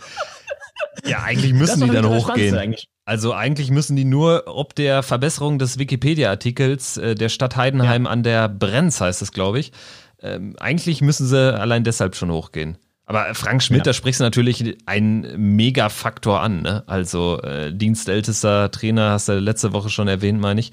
Ja, 1.05 1.23
eigentlich 1.23 1.53
müssen 1.53 1.85
die 1.85 1.91
dann 1.91 2.09
hochgehen. 2.09 2.57
Eigentlich. 2.57 2.89
Also 3.05 3.33
eigentlich 3.33 3.71
müssen 3.71 3.95
die 3.95 4.05
nur 4.05 4.45
ob 4.47 4.75
der 4.75 5.05
Verbesserung 5.05 5.61
des 5.61 5.79
Wikipedia-Artikels 5.79 6.97
äh, 6.97 7.15
der 7.15 7.29
Stadt 7.29 7.57
Heidenheim 7.57 8.07
an 8.09 8.25
der 8.25 8.49
Brenz 8.49 9.01
heißt 9.01 9.23
es, 9.23 9.31
glaube 9.31 9.61
ich. 9.61 9.71
Ähm, 10.21 10.57
eigentlich 10.59 11.03
müssen 11.03 11.27
sie 11.27 11.55
allein 11.55 11.85
deshalb 11.85 12.17
schon 12.17 12.33
hochgehen. 12.33 12.79
Aber 13.09 13.35
Frank 13.35 13.63
Schmidt, 13.63 13.79
Ja. 13.79 13.85
da 13.85 13.93
sprichst 13.93 14.21
du 14.21 14.25
natürlich 14.25 14.79
einen 14.87 15.57
Megafaktor 15.57 16.41
an. 16.41 16.63
Ne? 16.63 16.83
Also 16.89 17.41
äh, 17.41 17.73
dienstältester 17.73 18.71
Trainer, 18.73 19.11
hast 19.11 19.29
du 19.29 19.39
letzte 19.39 19.73
Woche 19.73 19.91
schon 19.91 20.09
erwähnt, 20.09 20.41
meine 20.41 20.59
ich. 20.59 20.73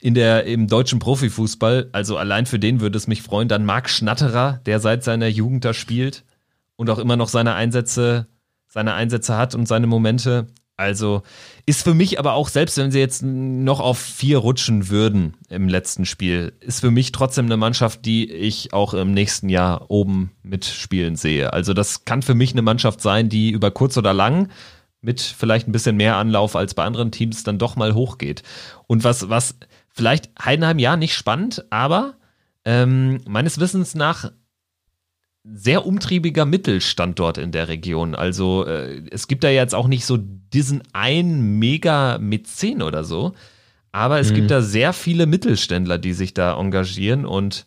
In 0.00 0.14
der 0.14 0.44
im 0.44 0.66
deutschen 0.66 0.98
Profifußball, 0.98 1.88
also 1.92 2.16
allein 2.16 2.46
für 2.46 2.58
den 2.58 2.80
würde 2.80 2.98
es 2.98 3.06
mich 3.06 3.22
freuen. 3.22 3.46
Dann 3.48 3.64
Marc 3.64 3.88
Schnatterer, 3.90 4.60
der 4.66 4.80
seit 4.80 5.04
seiner 5.04 5.28
Jugend 5.28 5.64
da 5.64 5.72
spielt 5.72 6.24
und 6.74 6.90
auch 6.90 6.98
immer 6.98 7.16
noch 7.16 7.28
seine 7.28 7.54
Einsätze, 7.54 8.26
seine 8.66 8.94
Einsätze 8.94 9.36
hat 9.36 9.54
und 9.54 9.66
seine 9.66 9.86
Momente. 9.86 10.48
Also 10.78 11.22
ist 11.66 11.82
für 11.82 11.92
mich 11.92 12.20
aber 12.20 12.34
auch, 12.34 12.48
selbst 12.48 12.78
wenn 12.78 12.92
sie 12.92 13.00
jetzt 13.00 13.22
noch 13.22 13.80
auf 13.80 13.98
vier 13.98 14.38
rutschen 14.38 14.88
würden 14.88 15.34
im 15.48 15.68
letzten 15.68 16.06
Spiel, 16.06 16.52
ist 16.60 16.80
für 16.80 16.92
mich 16.92 17.10
trotzdem 17.10 17.46
eine 17.46 17.56
Mannschaft, 17.56 18.04
die 18.06 18.30
ich 18.30 18.72
auch 18.72 18.94
im 18.94 19.12
nächsten 19.12 19.48
Jahr 19.48 19.90
oben 19.90 20.30
mitspielen 20.44 21.16
sehe. 21.16 21.52
Also 21.52 21.74
das 21.74 22.04
kann 22.04 22.22
für 22.22 22.36
mich 22.36 22.52
eine 22.52 22.62
Mannschaft 22.62 23.00
sein, 23.00 23.28
die 23.28 23.50
über 23.50 23.72
kurz 23.72 23.96
oder 23.96 24.14
lang 24.14 24.50
mit 25.00 25.20
vielleicht 25.20 25.66
ein 25.66 25.72
bisschen 25.72 25.96
mehr 25.96 26.16
Anlauf 26.16 26.54
als 26.54 26.74
bei 26.74 26.84
anderen 26.84 27.10
Teams 27.10 27.42
dann 27.42 27.58
doch 27.58 27.74
mal 27.74 27.94
hochgeht. 27.94 28.44
Und 28.86 29.02
was, 29.02 29.28
was 29.28 29.56
vielleicht 29.88 30.30
Heidenheim 30.42 30.78
ja 30.78 30.96
nicht 30.96 31.14
spannend, 31.14 31.64
aber 31.70 32.14
ähm, 32.64 33.20
meines 33.26 33.58
Wissens 33.58 33.96
nach 33.96 34.30
sehr 35.44 35.86
umtriebiger 35.86 36.44
Mittelstand 36.44 37.18
dort 37.18 37.38
in 37.38 37.52
der 37.52 37.68
Region. 37.68 38.14
Also 38.14 38.66
äh, 38.66 39.02
es 39.10 39.28
gibt 39.28 39.44
da 39.44 39.48
jetzt 39.48 39.74
auch 39.74 39.88
nicht 39.88 40.04
so 40.04 40.18
diesen 40.18 40.82
einen 40.92 41.58
Mega-Mäzen 41.58 42.82
oder 42.82 43.04
so, 43.04 43.34
aber 43.92 44.20
es 44.20 44.34
gibt 44.34 44.50
da 44.50 44.60
sehr 44.60 44.92
viele 44.92 45.26
Mittelständler, 45.26 45.98
die 45.98 46.12
sich 46.12 46.34
da 46.34 46.58
engagieren 46.58 47.24
und 47.24 47.66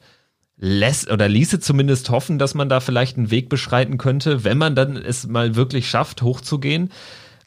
lässt 0.58 1.10
oder 1.10 1.28
ließe 1.28 1.60
zumindest 1.60 2.10
hoffen, 2.12 2.38
dass 2.38 2.54
man 2.54 2.70
da 2.70 2.80
vielleicht 2.80 3.18
einen 3.18 3.32
Weg 3.32 3.50
beschreiten 3.50 3.98
könnte, 3.98 4.44
wenn 4.44 4.58
man 4.58 4.76
dann 4.76 4.96
es 4.96 5.28
mal 5.28 5.56
wirklich 5.56 5.90
schafft, 5.90 6.22
hochzugehen. 6.22 6.92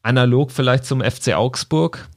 Analog 0.03 0.51
vielleicht 0.51 0.85
zum 0.85 1.01
FC 1.01 1.35
Augsburg. 1.35 2.09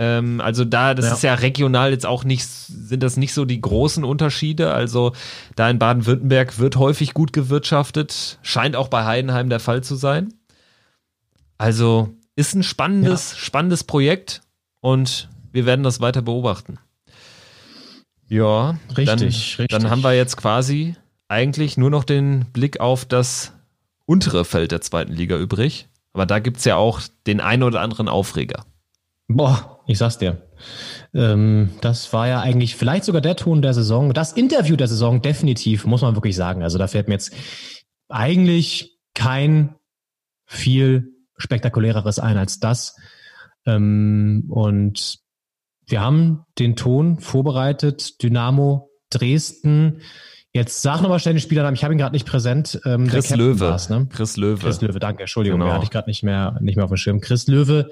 Ähm, 0.00 0.40
also 0.40 0.64
da, 0.64 0.94
das 0.94 1.06
Ja. 1.06 1.12
ist 1.14 1.22
ja 1.24 1.34
regional 1.34 1.90
jetzt 1.90 2.06
auch 2.06 2.22
nicht, 2.22 2.46
sind 2.46 3.02
das 3.02 3.16
nicht 3.16 3.34
so 3.34 3.44
die 3.44 3.60
großen 3.60 4.04
Unterschiede. 4.04 4.72
Also 4.72 5.12
da 5.56 5.68
in 5.68 5.80
Baden-Württemberg 5.80 6.58
wird 6.60 6.76
häufig 6.76 7.14
gut 7.14 7.32
gewirtschaftet, 7.32 8.38
scheint 8.42 8.76
auch 8.76 8.88
bei 8.88 9.04
Heidenheim 9.04 9.50
der 9.50 9.58
Fall 9.60 9.82
zu 9.82 9.96
sein. 9.96 10.32
Also 11.58 12.10
ist 12.36 12.54
ein 12.54 12.62
spannendes, 12.62 13.36
spannendes 13.36 13.82
Projekt 13.82 14.40
und 14.80 15.28
wir 15.50 15.66
werden 15.66 15.82
das 15.82 16.00
weiter 16.00 16.22
beobachten. 16.22 16.78
Ja, 18.28 18.78
Richtig, 18.90 19.06
dann, 19.06 19.18
richtig. 19.18 19.68
Dann 19.68 19.90
haben 19.90 20.02
wir 20.02 20.12
jetzt 20.14 20.36
quasi 20.36 20.94
eigentlich 21.26 21.76
nur 21.76 21.90
noch 21.90 22.04
den 22.04 22.44
Blick 22.52 22.78
auf 22.78 23.04
das 23.04 23.52
untere 24.06 24.44
Feld 24.44 24.70
der 24.70 24.80
zweiten 24.80 25.12
Liga 25.12 25.36
übrig. 25.36 25.88
Aber 26.12 26.26
da 26.26 26.38
gibt's 26.38 26.64
ja 26.64 26.76
auch 26.76 27.00
den 27.26 27.40
einen 27.40 27.62
oder 27.64 27.80
anderen 27.80 28.08
Aufreger. 28.08 28.64
Boah, 29.28 29.80
ich 29.86 29.98
sag's 29.98 30.18
dir. 30.18 30.48
Ähm, 31.14 31.70
das 31.82 32.12
war 32.12 32.26
ja 32.26 32.40
eigentlich 32.40 32.76
vielleicht 32.76 33.04
sogar 33.04 33.20
der 33.20 33.36
Ton 33.36 33.60
der 33.60 33.74
Saison. 33.74 34.14
Das 34.14 34.32
Interview 34.32 34.74
der 34.74 34.88
Saison 34.88 35.20
definitiv, 35.20 35.84
muss 35.84 36.02
man 36.02 36.16
wirklich 36.16 36.34
sagen. 36.34 36.62
Also 36.62 36.78
da 36.78 36.88
fällt 36.88 37.08
mir 37.08 37.14
jetzt 37.14 37.34
eigentlich 38.08 38.98
kein 39.14 39.74
viel 40.46 41.12
spektakuläreres 41.36 42.18
ein 42.18 42.38
als 42.38 42.58
das. 42.58 42.96
Ähm, 43.66 44.46
und 44.48 45.18
wir 45.86 46.00
haben 46.00 46.44
den 46.58 46.74
Ton 46.74 47.18
vorbereitet. 47.18 48.22
Dynamo 48.22 48.90
Dresden. 49.10 50.00
Jetzt 50.54 50.80
sag 50.82 51.02
nochmal 51.02 51.20
schnell 51.20 51.34
den 51.34 51.40
Spielernamen. 51.40 51.74
Ich 51.74 51.84
habe 51.84 51.94
ihn 51.94 51.98
gerade 51.98 52.14
nicht 52.14 52.26
präsent. 52.26 52.80
Ähm, 52.86 53.06
Chris 53.06 53.30
Löwe. 53.36 53.76
ne? 53.90 54.06
Chris 54.10 54.36
Löwe. 54.36 54.58
Chris 54.60 54.80
Löwe, 54.80 54.98
danke, 54.98 55.22
Entschuldigung, 55.22 55.60
Genau. 55.60 55.72
hatte 55.72 55.84
ich 55.84 55.90
gerade 55.90 56.08
nicht 56.08 56.22
mehr, 56.22 56.56
nicht 56.60 56.76
mehr 56.76 56.84
auf 56.84 56.90
dem 56.90 56.96
Schirm. 56.96 57.20
Chris 57.20 57.46
Löwe 57.48 57.90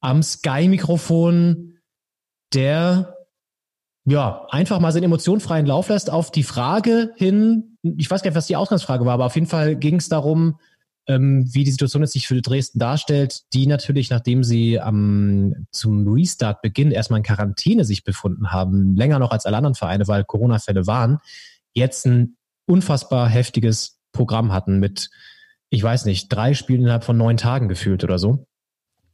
am 0.00 0.22
Sky-Mikrofon, 0.22 1.74
der 2.54 3.16
ja 4.06 4.46
einfach 4.50 4.80
mal 4.80 4.92
seinen 4.92 5.04
emotionenfreien 5.04 5.66
Lauf 5.66 5.88
lässt 5.88 6.10
auf 6.10 6.30
die 6.30 6.42
Frage 6.42 7.12
hin. 7.16 7.76
Ich 7.82 8.10
weiß 8.10 8.22
gar 8.22 8.30
nicht, 8.30 8.36
was 8.36 8.46
die 8.46 8.56
Ausgangsfrage 8.56 9.04
war, 9.04 9.14
aber 9.14 9.26
auf 9.26 9.34
jeden 9.34 9.46
Fall 9.46 9.76
ging 9.76 9.96
es 9.96 10.08
darum, 10.08 10.58
ähm, 11.06 11.48
wie 11.52 11.64
die 11.64 11.70
Situation 11.70 12.02
jetzt 12.02 12.12
sich 12.12 12.28
für 12.28 12.40
Dresden 12.40 12.78
darstellt, 12.78 13.42
die 13.52 13.66
natürlich, 13.66 14.10
nachdem 14.10 14.44
sie 14.44 14.78
am 14.80 15.66
zum 15.72 16.06
Restart-Beginn 16.06 16.92
erstmal 16.92 17.18
in 17.18 17.24
Quarantäne 17.24 17.84
sich 17.84 18.04
befunden 18.04 18.52
haben, 18.52 18.94
länger 18.96 19.18
noch 19.18 19.32
als 19.32 19.44
alle 19.44 19.56
anderen 19.56 19.74
Vereine, 19.74 20.06
weil 20.08 20.24
Corona-Fälle 20.24 20.86
waren, 20.86 21.18
jetzt 21.74 22.06
ein 22.06 22.36
unfassbar 22.66 23.28
heftiges 23.28 23.98
Programm 24.12 24.52
hatten 24.52 24.78
mit, 24.78 25.08
ich 25.70 25.82
weiß 25.82 26.04
nicht, 26.04 26.28
drei 26.28 26.54
Spielen 26.54 26.82
innerhalb 26.82 27.04
von 27.04 27.16
neun 27.16 27.36
Tagen 27.36 27.68
gefühlt 27.68 28.04
oder 28.04 28.18
so. 28.18 28.46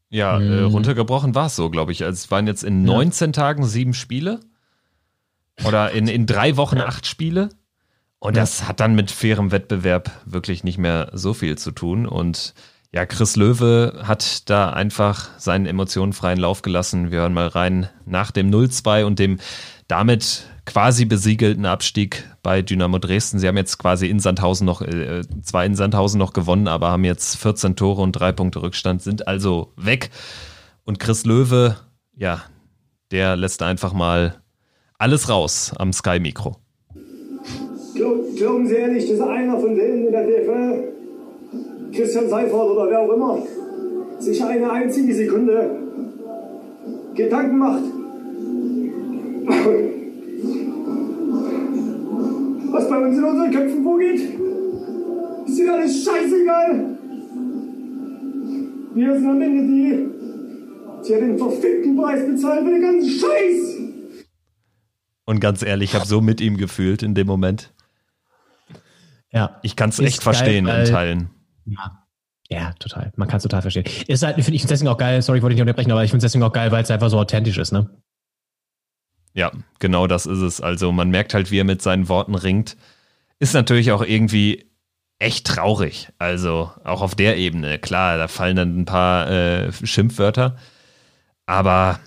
Ja, 0.08 0.38
äh, 0.38 0.40
Mhm. 0.62 0.66
runtergebrochen 0.66 1.34
war 1.34 1.46
es 1.46 1.56
so, 1.56 1.68
glaube 1.70 1.92
ich. 1.92 2.04
Also 2.04 2.14
es 2.14 2.30
waren 2.30 2.46
jetzt 2.46 2.62
in 2.64 2.82
19 2.84 3.32
Tagen 3.32 3.64
sieben 3.66 3.92
Spiele. 3.94 4.40
Oder 5.64 5.90
in, 5.92 6.06
in 6.06 6.26
drei 6.26 6.56
Wochen 6.56 6.78
acht 6.78 7.06
Spiele. 7.06 7.48
Und 8.18 8.36
Ja. 8.36 8.42
das 8.42 8.68
hat 8.68 8.80
dann 8.80 8.94
mit 8.94 9.10
fairem 9.10 9.52
Wettbewerb 9.52 10.10
wirklich 10.26 10.64
nicht 10.64 10.78
mehr 10.78 11.10
so 11.14 11.34
viel 11.34 11.56
zu 11.58 11.70
tun. 11.72 12.06
Und 12.06 12.54
ja, 12.92 13.04
Chris 13.06 13.36
Löwe 13.36 14.02
hat 14.04 14.48
da 14.48 14.70
einfach 14.70 15.30
seinen 15.38 15.66
emotionenfreien 15.66 16.38
Lauf 16.38 16.62
gelassen. 16.62 17.10
Wir 17.10 17.20
hören 17.20 17.34
mal 17.34 17.48
rein 17.48 17.88
nach 18.04 18.30
dem 18.30 18.50
0-2 18.50 19.04
und 19.04 19.18
dem 19.18 19.38
damit 19.88 20.44
quasi 20.66 21.04
besiegelten 21.04 21.64
Abstieg 21.64 22.24
bei 22.42 22.60
Dynamo 22.60 22.98
Dresden. 22.98 23.38
Sie 23.38 23.48
haben 23.48 23.56
jetzt 23.56 23.78
quasi 23.78 24.08
in 24.08 24.20
Sandhausen 24.20 24.66
noch, 24.66 24.82
äh, 24.82 25.22
zwar 25.42 25.64
in 25.64 25.74
Sandhausen 25.74 26.18
noch 26.18 26.32
gewonnen, 26.32 26.68
aber 26.68 26.90
haben 26.90 27.04
jetzt 27.04 27.36
14 27.36 27.76
Tore 27.76 28.02
und 28.02 28.12
drei 28.12 28.32
Punkte 28.32 28.60
Rückstand, 28.60 29.00
sind 29.00 29.26
also 29.26 29.72
weg. 29.76 30.10
Und 30.84 30.98
Chris 30.98 31.24
Löwe, 31.24 31.76
ja, 32.14 32.42
der 33.12 33.36
lässt 33.36 33.62
einfach 33.62 33.92
mal 33.92 34.42
alles 34.98 35.28
raus 35.28 35.72
am 35.78 35.92
Sky-Mikro. 35.92 36.56
Glaub, 37.94 38.36
glauben 38.36 38.66
Sie 38.66 38.74
ehrlich, 38.74 39.08
dass 39.08 39.20
einer 39.20 39.58
von 39.58 39.74
denen 39.74 40.06
in 40.06 40.12
der 40.12 40.26
DFL, 40.26 40.92
Christian 41.92 42.28
Seifert 42.28 42.52
oder 42.52 42.90
wer 42.90 43.00
auch 43.00 43.12
immer, 43.12 43.38
sich 44.18 44.42
eine 44.44 44.70
einzige 44.70 45.14
Sekunde 45.14 45.70
Gedanken 47.14 47.58
macht? 47.58 47.82
Was 52.76 52.90
bei 52.90 52.98
uns 52.98 53.16
in 53.16 53.24
unseren 53.24 53.50
Köpfen 53.50 53.82
vorgeht? 53.82 54.20
Ist 55.48 55.58
dir 55.58 55.72
alles 55.72 56.04
scheißegal? 56.04 56.98
Wir 58.94 59.14
sind 59.14 59.26
am 59.26 59.40
Ende 59.40 59.62
die, 59.62 61.06
die 61.06 61.12
ja 61.12 61.20
den 61.20 61.38
verfickten 61.38 61.96
Preis 61.96 62.26
bezahlen 62.26 62.66
für 62.66 62.72
den 62.72 62.82
ganzen 62.82 63.08
Scheiß! 63.08 64.26
Und 65.24 65.40
ganz 65.40 65.62
ehrlich, 65.62 65.90
ich 65.90 65.94
habe 65.94 66.06
so 66.06 66.20
mit 66.20 66.42
ihm 66.42 66.58
gefühlt 66.58 67.02
in 67.02 67.14
dem 67.14 67.26
Moment. 67.26 67.72
Ja. 69.32 69.58
Ich 69.62 69.74
kann 69.74 69.88
es 69.88 69.98
echt 69.98 70.22
verstehen 70.22 70.66
geil, 70.66 70.86
in 70.86 70.92
Teilen. 70.92 71.30
Ja. 71.64 72.02
Ja, 72.50 72.74
total. 72.78 73.10
Man 73.16 73.26
kann 73.26 73.38
es 73.38 73.42
total 73.42 73.62
verstehen. 73.62 73.86
Ist 74.06 74.22
halt, 74.22 74.34
finde 74.36 74.54
ich 74.54 74.66
deswegen 74.66 74.88
auch 74.88 74.98
geil, 74.98 75.22
sorry, 75.22 75.38
ich 75.38 75.42
wollte 75.42 75.54
dich 75.54 75.62
nicht 75.62 75.70
unterbrechen, 75.70 75.92
aber 75.92 76.04
ich 76.04 76.10
finde 76.10 76.26
es 76.26 76.30
deswegen 76.30 76.44
auch 76.44 76.52
geil, 76.52 76.70
weil 76.72 76.82
es 76.82 76.90
einfach 76.90 77.08
so 77.08 77.18
authentisch 77.18 77.56
ist, 77.56 77.72
ne? 77.72 77.88
Ja, 79.36 79.52
genau 79.80 80.06
das 80.06 80.24
ist 80.24 80.40
es. 80.40 80.60
Also 80.62 80.92
man 80.92 81.10
merkt 81.10 81.34
halt, 81.34 81.50
wie 81.50 81.60
er 81.60 81.64
mit 81.64 81.82
seinen 81.82 82.08
Worten 82.08 82.34
ringt. 82.34 82.76
Ist 83.38 83.52
natürlich 83.52 83.92
auch 83.92 84.02
irgendwie 84.02 84.64
echt 85.18 85.46
traurig. 85.46 86.08
Also 86.18 86.72
auch 86.84 87.02
auf 87.02 87.14
der 87.14 87.36
Ebene. 87.36 87.78
Klar, 87.78 88.16
da 88.16 88.28
fallen 88.28 88.56
dann 88.56 88.80
ein 88.80 88.84
paar 88.86 89.30
äh, 89.30 89.72
Schimpfwörter. 89.72 90.56
Aber 91.44 92.00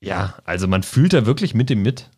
ja, 0.00 0.34
also 0.44 0.68
man 0.68 0.82
fühlt 0.82 1.14
da 1.14 1.24
wirklich 1.24 1.54
mit 1.54 1.70
ihm 1.70 1.82
mit. 1.82 2.10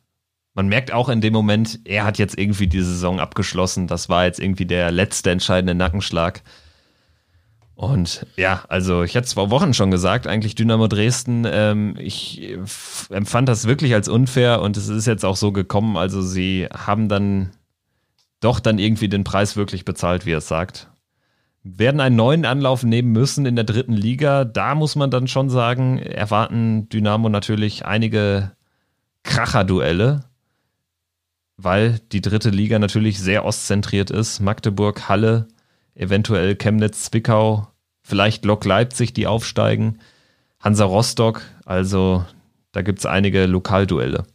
Man 0.55 0.67
merkt 0.67 0.91
auch 0.91 1.09
in 1.09 1.21
dem 1.21 1.33
Moment, 1.33 1.79
er 1.85 2.05
hat 2.05 2.19
jetzt 2.19 2.37
irgendwie 2.37 2.67
die 2.67 2.83
Saison 2.83 3.21
abgeschlossen. 3.21 3.87
Das 3.87 4.09
war 4.09 4.25
jetzt 4.25 4.41
irgendwie 4.41 4.67
der 4.67 4.91
letzte 4.91 5.31
entscheidende 5.31 5.77
Nackenschlag. 5.77 6.43
Und 7.77 8.27
ja, 8.37 8.65
also 8.69 9.03
ich 9.03 9.15
hatte 9.17 9.27
es 9.27 9.35
vor 9.35 9.51
Wochen 9.51 9.75
schon 9.75 9.91
gesagt, 9.91 10.27
eigentlich 10.27 10.55
Dynamo 10.55 10.89
Dresden, 10.89 11.47
ähm, 11.47 11.95
ich 11.99 12.57
empfand 13.11 13.51
das 13.51 13.67
wirklich 13.67 13.93
als 13.93 14.09
unfair 14.09 14.63
und 14.63 14.79
es 14.79 14.89
ist 14.89 15.07
jetzt 15.07 15.27
auch 15.27 15.37
so 15.37 15.53
gekommen, 15.53 15.99
also 15.99 16.23
sie 16.23 16.69
haben 16.73 17.11
dann 17.11 17.51
doch 18.41 18.61
dann 18.61 18.79
irgendwie 18.79 19.11
den 19.11 19.25
Preis 19.25 19.57
wirklich 19.57 19.85
bezahlt, 19.85 20.25
wie 20.25 20.33
er 20.33 20.39
es 20.39 20.49
sagt. 20.49 20.89
Werden 21.65 22.01
einen 22.01 22.17
neuen 22.17 22.47
Anlauf 22.47 22.83
nehmen 22.83 23.13
müssen 23.13 23.45
in 23.45 23.57
der 23.57 23.65
dritten 23.65 23.93
Liga. 23.93 24.45
Da 24.45 24.75
muss 24.75 24.97
man 24.97 25.11
dann 25.11 25.29
schon 25.29 25.51
sagen, 25.51 25.99
erwarten 25.99 26.89
Dynamo 26.89 27.29
natürlich 27.29 27.85
einige 27.85 28.53
Kracher-Duelle, 29.23 30.25
weil 31.59 31.99
die 32.13 32.21
dritte 32.23 32.51
Liga 32.51 32.79
natürlich 32.79 33.19
sehr 33.21 33.45
ostzentriert 33.45 34.11
ist. 34.11 34.41
Magdeburg, 34.41 35.09
Halle, 35.09 35.49
eventuell 35.97 36.55
Chemnitz, 36.55 37.05
Zwickau, 37.05 37.69
vielleicht 38.03 38.45
Lok 38.45 38.65
Leipzig, 38.65 39.13
die 39.15 39.27
aufsteigen, 39.27 39.99
Hansa 40.61 40.85
Rostock, 40.85 41.43
also 41.65 42.25
da 42.73 42.83
gibt 42.83 43.01
es 43.01 43.07
einige 43.07 43.47
Lokalduelle. 43.47 44.27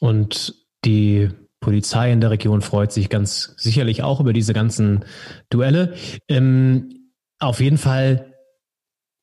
Und 0.00 0.54
die 0.84 1.30
Polizei 1.60 2.12
in 2.12 2.20
der 2.20 2.30
Region 2.30 2.62
freut 2.62 2.92
sich 2.92 3.08
ganz 3.08 3.54
sicherlich 3.56 4.02
auch 4.02 4.20
über 4.20 4.32
diese 4.32 4.54
ganzen 4.54 5.04
Duelle. 5.50 5.94
Ähm, 6.28 7.10
auf 7.40 7.60
jeden 7.60 7.78
Fall 7.78 8.34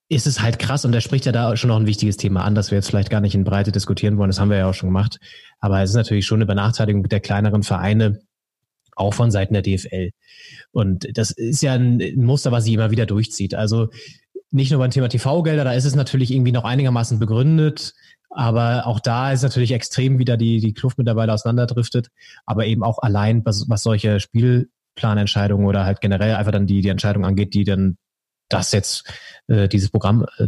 ist 0.09 0.27
es 0.27 0.41
halt 0.41 0.59
krass 0.59 0.85
und 0.85 0.93
er 0.93 1.01
spricht 1.01 1.25
ja 1.25 1.31
da 1.31 1.57
schon 1.57 1.69
noch 1.69 1.79
ein 1.79 1.87
wichtiges 1.87 2.17
Thema 2.17 2.43
an, 2.43 2.53
das 2.53 2.69
wir 2.69 2.77
jetzt 2.77 2.87
vielleicht 2.89 3.09
gar 3.09 3.21
nicht 3.21 3.33
in 3.33 3.43
Breite 3.43 3.71
diskutieren 3.71 4.17
wollen. 4.17 4.29
Das 4.29 4.39
haben 4.39 4.49
wir 4.49 4.57
ja 4.57 4.69
auch 4.69 4.73
schon 4.73 4.89
gemacht. 4.89 5.17
Aber 5.59 5.81
es 5.81 5.91
ist 5.91 5.95
natürlich 5.95 6.25
schon 6.27 6.37
eine 6.37 6.45
Benachteiligung 6.45 7.03
der 7.03 7.21
kleineren 7.21 7.63
Vereine, 7.63 8.19
auch 8.95 9.13
von 9.13 9.31
Seiten 9.31 9.53
der 9.53 9.61
DFL. 9.61 10.11
Und 10.71 11.17
das 11.17 11.31
ist 11.31 11.61
ja 11.61 11.73
ein 11.73 12.01
Muster, 12.15 12.51
was 12.51 12.63
sie 12.63 12.73
immer 12.73 12.91
wieder 12.91 13.05
durchzieht. 13.05 13.53
Also 13.53 13.89
nicht 14.51 14.71
nur 14.71 14.79
beim 14.79 14.91
Thema 14.91 15.09
TV-Gelder, 15.09 15.63
da 15.63 15.73
ist 15.73 15.85
es 15.85 15.95
natürlich 15.95 16.31
irgendwie 16.31 16.51
noch 16.51 16.63
einigermaßen 16.63 17.19
begründet. 17.19 17.93
Aber 18.29 18.87
auch 18.87 18.99
da 18.99 19.31
ist 19.31 19.43
natürlich 19.43 19.71
extrem 19.71 20.19
wieder 20.19 20.37
die, 20.37 20.59
die 20.59 20.73
Kluft 20.73 20.97
mittlerweile 20.97 21.33
auseinanderdriftet. 21.33 22.09
Aber 22.45 22.65
eben 22.65 22.83
auch 22.83 22.99
allein, 22.99 23.45
was, 23.45 23.69
was 23.69 23.83
solche 23.83 24.19
Spielplanentscheidungen 24.19 25.65
oder 25.65 25.85
halt 25.85 26.01
generell 26.01 26.35
einfach 26.35 26.51
dann 26.51 26.67
die, 26.67 26.81
die 26.81 26.89
Entscheidung 26.89 27.25
angeht, 27.25 27.53
die 27.53 27.63
dann 27.63 27.97
das 28.49 28.71
jetzt, 28.71 29.11
äh, 29.47 29.67
dieses 29.67 29.89
Programm, 29.89 30.25
äh, 30.37 30.47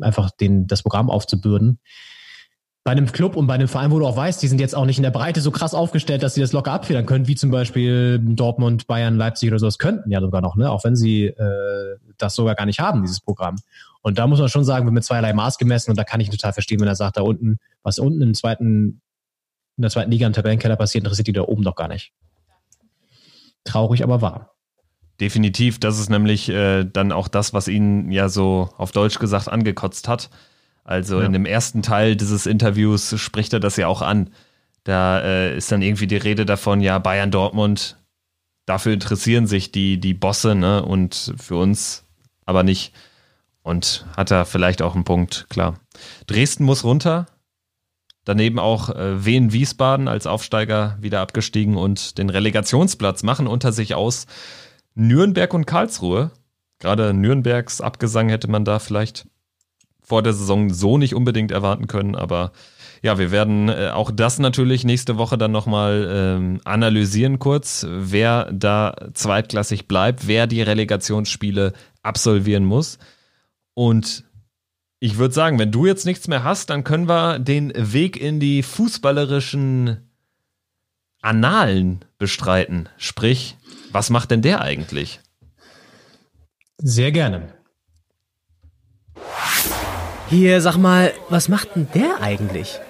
einfach 0.00 0.30
den, 0.30 0.66
das 0.66 0.82
Programm 0.82 1.10
aufzubürden. 1.10 1.80
Bei 2.86 2.92
einem 2.92 3.10
Club 3.10 3.34
und 3.34 3.48
bei 3.48 3.54
einem 3.54 3.66
Verein, 3.66 3.90
wo 3.90 3.98
du 3.98 4.06
auch 4.06 4.16
weißt, 4.16 4.40
die 4.40 4.46
sind 4.46 4.60
jetzt 4.60 4.76
auch 4.76 4.84
nicht 4.84 4.96
in 4.96 5.02
der 5.02 5.10
Breite 5.10 5.40
so 5.40 5.50
krass 5.50 5.74
aufgestellt, 5.74 6.22
dass 6.22 6.34
sie 6.34 6.40
das 6.40 6.52
locker 6.52 6.70
abfedern 6.70 7.04
können, 7.04 7.26
wie 7.26 7.34
zum 7.34 7.50
Beispiel 7.50 8.20
Dortmund, 8.22 8.86
Bayern, 8.86 9.16
Leipzig 9.16 9.50
oder 9.50 9.58
sowas 9.58 9.78
könnten 9.78 10.08
ja 10.12 10.20
sogar 10.20 10.40
noch, 10.40 10.54
ne? 10.54 10.70
Auch 10.70 10.84
wenn 10.84 10.94
sie 10.94 11.24
äh, 11.24 11.96
das 12.16 12.36
sogar 12.36 12.54
gar 12.54 12.64
nicht 12.64 12.78
haben, 12.78 13.02
dieses 13.02 13.18
Programm. 13.18 13.56
Und 14.02 14.18
da 14.18 14.28
muss 14.28 14.38
man 14.38 14.48
schon 14.48 14.62
sagen, 14.62 14.86
wird 14.86 14.94
mit 14.94 15.02
zweierlei 15.02 15.32
Maß 15.32 15.58
gemessen 15.58 15.90
und 15.90 15.96
da 15.96 16.04
kann 16.04 16.20
ich 16.20 16.30
total 16.30 16.52
verstehen, 16.52 16.78
wenn 16.78 16.86
er 16.86 16.94
sagt, 16.94 17.16
da 17.16 17.22
unten, 17.22 17.58
was 17.82 17.98
unten 17.98 18.22
im 18.22 18.34
zweiten, 18.34 19.00
in 19.76 19.82
der 19.82 19.90
zweiten 19.90 20.12
Liga 20.12 20.28
im 20.28 20.32
Tabellenkeller 20.32 20.76
passiert, 20.76 21.02
interessiert 21.02 21.26
die 21.26 21.32
da 21.32 21.42
oben 21.42 21.64
doch 21.64 21.74
gar 21.74 21.88
nicht. 21.88 22.12
Traurig, 23.64 24.04
aber 24.04 24.22
wahr. 24.22 24.54
Definitiv, 25.20 25.80
das 25.80 25.98
ist 25.98 26.08
nämlich 26.08 26.48
äh, 26.50 26.84
dann 26.84 27.10
auch 27.10 27.26
das, 27.26 27.52
was 27.52 27.66
ihn 27.66 28.12
ja 28.12 28.28
so 28.28 28.68
auf 28.78 28.92
Deutsch 28.92 29.18
gesagt 29.18 29.48
angekotzt 29.48 30.06
hat. 30.06 30.30
Also 30.86 31.18
ja. 31.18 31.26
in 31.26 31.32
dem 31.32 31.46
ersten 31.46 31.82
Teil 31.82 32.14
dieses 32.14 32.46
Interviews 32.46 33.18
spricht 33.18 33.52
er 33.52 33.58
das 33.58 33.76
ja 33.76 33.88
auch 33.88 34.02
an. 34.02 34.30
Da 34.84 35.20
äh, 35.20 35.56
ist 35.56 35.72
dann 35.72 35.82
irgendwie 35.82 36.06
die 36.06 36.16
Rede 36.16 36.46
davon, 36.46 36.80
ja, 36.80 37.00
Bayern 37.00 37.32
Dortmund, 37.32 37.98
dafür 38.66 38.92
interessieren 38.92 39.48
sich 39.48 39.72
die, 39.72 39.98
die 39.98 40.14
Bosse, 40.14 40.54
ne? 40.54 40.84
Und 40.84 41.34
für 41.38 41.56
uns 41.56 42.04
aber 42.44 42.62
nicht. 42.62 42.92
Und 43.62 44.06
hat 44.16 44.30
er 44.30 44.46
vielleicht 44.46 44.80
auch 44.80 44.94
einen 44.94 45.02
Punkt, 45.02 45.46
klar. 45.48 45.80
Dresden 46.28 46.64
muss 46.64 46.84
runter. 46.84 47.26
Daneben 48.24 48.60
auch 48.60 48.90
äh, 48.90 49.24
Wien 49.24 49.52
Wiesbaden 49.52 50.06
als 50.06 50.28
Aufsteiger 50.28 50.98
wieder 51.00 51.20
abgestiegen 51.20 51.76
und 51.76 52.16
den 52.16 52.30
Relegationsplatz 52.30 53.24
machen 53.24 53.48
unter 53.48 53.72
sich 53.72 53.96
aus. 53.96 54.26
Nürnberg 54.94 55.52
und 55.52 55.66
Karlsruhe. 55.66 56.30
Gerade 56.78 57.12
Nürnbergs 57.12 57.80
Abgesang 57.80 58.28
hätte 58.28 58.48
man 58.48 58.64
da 58.64 58.78
vielleicht 58.78 59.26
vor 60.06 60.22
der 60.22 60.32
Saison 60.32 60.72
so 60.72 60.98
nicht 60.98 61.14
unbedingt 61.14 61.50
erwarten 61.50 61.88
können, 61.88 62.14
aber 62.14 62.52
ja, 63.02 63.18
wir 63.18 63.30
werden 63.30 63.68
äh, 63.68 63.90
auch 63.92 64.10
das 64.10 64.38
natürlich 64.38 64.84
nächste 64.84 65.18
Woche 65.18 65.36
dann 65.36 65.52
nochmal 65.52 66.08
ähm, 66.10 66.60
analysieren 66.64 67.38
kurz, 67.38 67.86
wer 67.88 68.50
da 68.52 68.96
zweitklassig 69.12 69.86
bleibt, 69.86 70.26
wer 70.26 70.46
die 70.46 70.62
Relegationsspiele 70.62 71.72
absolvieren 72.02 72.64
muss. 72.64 72.98
Und 73.74 74.24
ich 74.98 75.18
würde 75.18 75.34
sagen, 75.34 75.58
wenn 75.58 75.72
du 75.72 75.86
jetzt 75.86 76.06
nichts 76.06 76.26
mehr 76.28 76.44
hast, 76.44 76.70
dann 76.70 76.84
können 76.84 77.08
wir 77.08 77.38
den 77.38 77.72
Weg 77.76 78.16
in 78.16 78.40
die 78.40 78.62
fußballerischen 78.62 80.08
Annalen 81.20 82.04
bestreiten. 82.18 82.88
Sprich, 82.96 83.56
was 83.92 84.10
macht 84.10 84.30
denn 84.30 84.42
der 84.42 84.62
eigentlich? 84.62 85.20
Sehr 86.78 87.12
gerne. 87.12 87.55
Hier, 90.28 90.60
sag 90.60 90.76
mal, 90.76 91.12
was 91.28 91.48
macht 91.48 91.76
denn 91.76 91.86
der 91.94 92.20
eigentlich? 92.20 92.80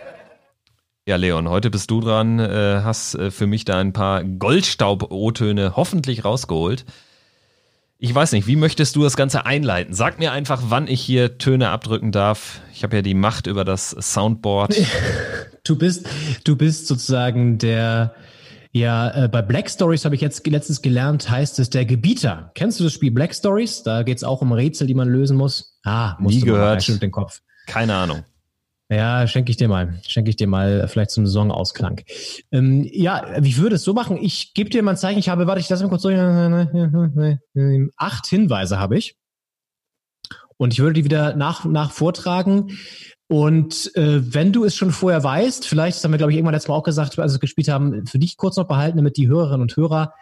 Ja, 1.07 1.17
Leon, 1.17 1.49
heute 1.51 1.71
bist 1.71 1.91
du 1.91 2.01
dran, 2.01 2.39
äh, 2.39 2.81
hast 2.83 3.15
äh, 3.15 3.31
für 3.31 3.47
mich 3.47 3.67
da 3.67 3.79
ein 3.79 3.93
paar 3.93 4.25
Goldstaub-O-Töne 4.25 5.77
hoffentlich 5.77 6.25
rausgeholt. 6.25 6.87
Ich 7.99 8.15
weiß 8.15 8.33
nicht, 8.33 8.47
wie 8.47 8.57
möchtest 8.57 8.97
du 8.97 9.03
das 9.03 9.17
Ganze 9.17 9.45
einleiten? 9.45 9.95
Sag 9.95 10.19
mir 10.19 10.33
einfach, 10.33 10.63
wann 10.69 10.89
ich 10.89 11.01
hier 11.03 11.37
Töne 11.37 11.69
abdrücken 11.69 12.11
darf. 12.11 12.61
Ich 12.73 12.83
habe 12.83 12.97
ja 12.97 13.03
die 13.03 13.15
Macht 13.15 13.47
über 13.47 13.65
das 13.65 13.91
Soundboard. 13.91 14.75
Du 15.65 15.77
bist, 15.77 16.07
du 16.45 16.55
bist 16.55 16.87
sozusagen 16.87 17.59
der, 17.59 18.15
ja, 18.77 19.25
äh, 19.25 19.29
bei 19.29 19.41
Black 19.41 19.71
Stories 19.71 20.05
habe 20.05 20.15
ich 20.15 20.21
jetzt 20.21 20.47
letztens 20.47 20.83
gelernt, 20.83 21.31
heißt 21.31 21.59
es 21.61 21.71
der 21.71 21.87
Gebieter. 21.87 22.51
Kennst 22.55 22.79
du 22.79 22.85
das 22.85 22.93
Spiel 22.93 23.11
Black 23.11 23.35
Stories? 23.35 23.83
Da 23.83 24.03
geht 24.03 24.19
es 24.19 24.25
auch 24.25 24.43
um 24.43 24.53
Rätsel, 24.53 24.87
die 24.87 24.93
man 24.93 25.09
lösen 25.09 25.39
muss. 25.39 25.79
Ah, 25.83 26.17
musst 26.19 26.35
Nie 26.35 26.41
du 26.41 26.47
gehört. 26.49 26.87
Mal, 26.87 26.99
den 26.99 27.11
Kopf. 27.11 27.41
Keine 27.67 27.95
Ahnung. 27.95 28.25
Ja, 28.91 29.27
schenke 29.27 29.51
ich 29.51 29.57
dir 29.57 29.69
mal. 29.69 29.99
Schenke 30.07 30.29
ich 30.29 30.37
dir 30.37 30.47
mal 30.47 30.83
äh, 30.83 30.89
vielleicht 30.89 31.11
zum 31.11 31.27
Saisonausklang. 31.27 32.03
Ähm, 32.53 32.87
ja, 32.93 33.37
wie 33.41 33.57
würde 33.57 33.77
es 33.77 33.83
so 33.83 33.95
machen? 33.95 34.19
Ich 34.21 34.53
gebe 34.53 34.69
dir 34.69 34.83
mal 34.83 34.91
ein 34.91 34.97
Zeichen. 34.99 35.19
Ich 35.21 35.31
habe, 35.31 35.47
warte, 35.47 35.61
ich 35.61 35.71
lasse 35.71 35.83
mal 35.83 35.89
kurz 35.89 36.03
durch. 36.03 36.19
Acht 37.97 38.27
Hinweise 38.27 38.79
habe 38.79 38.99
ich. 38.99 39.17
Und 40.59 40.75
ich 40.75 40.81
würde 40.81 40.93
die 40.93 41.05
wieder 41.05 41.35
nach, 41.35 41.65
nach 41.65 41.93
vortragen. 41.93 42.77
Und 43.29 43.95
äh, 43.97 44.35
wenn 44.35 44.53
du 44.53 44.65
es 44.65 44.77
schon 44.77 44.93
vorher 44.93 45.23
weißt, 45.23 45.67
vielleicht, 45.67 45.97
das 45.97 46.05
haben 46.05 46.13
wir, 46.13 46.19
glaube 46.19 46.33
ich, 46.33 46.39
irgendwann 46.39 46.55
letztes 46.55 46.69
Mal 46.69 46.77
auch 46.77 46.85
gesagt, 46.85 47.19
als 47.19 47.33
wir 47.33 47.41
gespielt 47.41 47.69
haben, 47.69 48.07
für 48.07 48.19
dich 48.19 48.37
kurz 48.37 48.57
noch 48.57 48.69
behalten, 48.69 48.99
damit 48.99 49.17
die 49.17 49.29
Hörerinnen 49.29 49.63
und 49.63 49.77
Hörer 49.77 50.13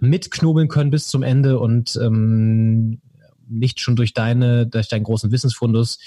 mitknobeln 0.00 0.68
können 0.68 0.90
bis 0.90 1.08
zum 1.08 1.22
Ende 1.22 1.58
und 1.58 1.98
ähm, 2.02 3.00
nicht 3.48 3.80
schon 3.80 3.96
durch 3.96 4.12
deine, 4.12 4.66
durch 4.66 4.88
deinen 4.88 5.04
großen 5.04 5.30
Wissensfundus 5.30 5.98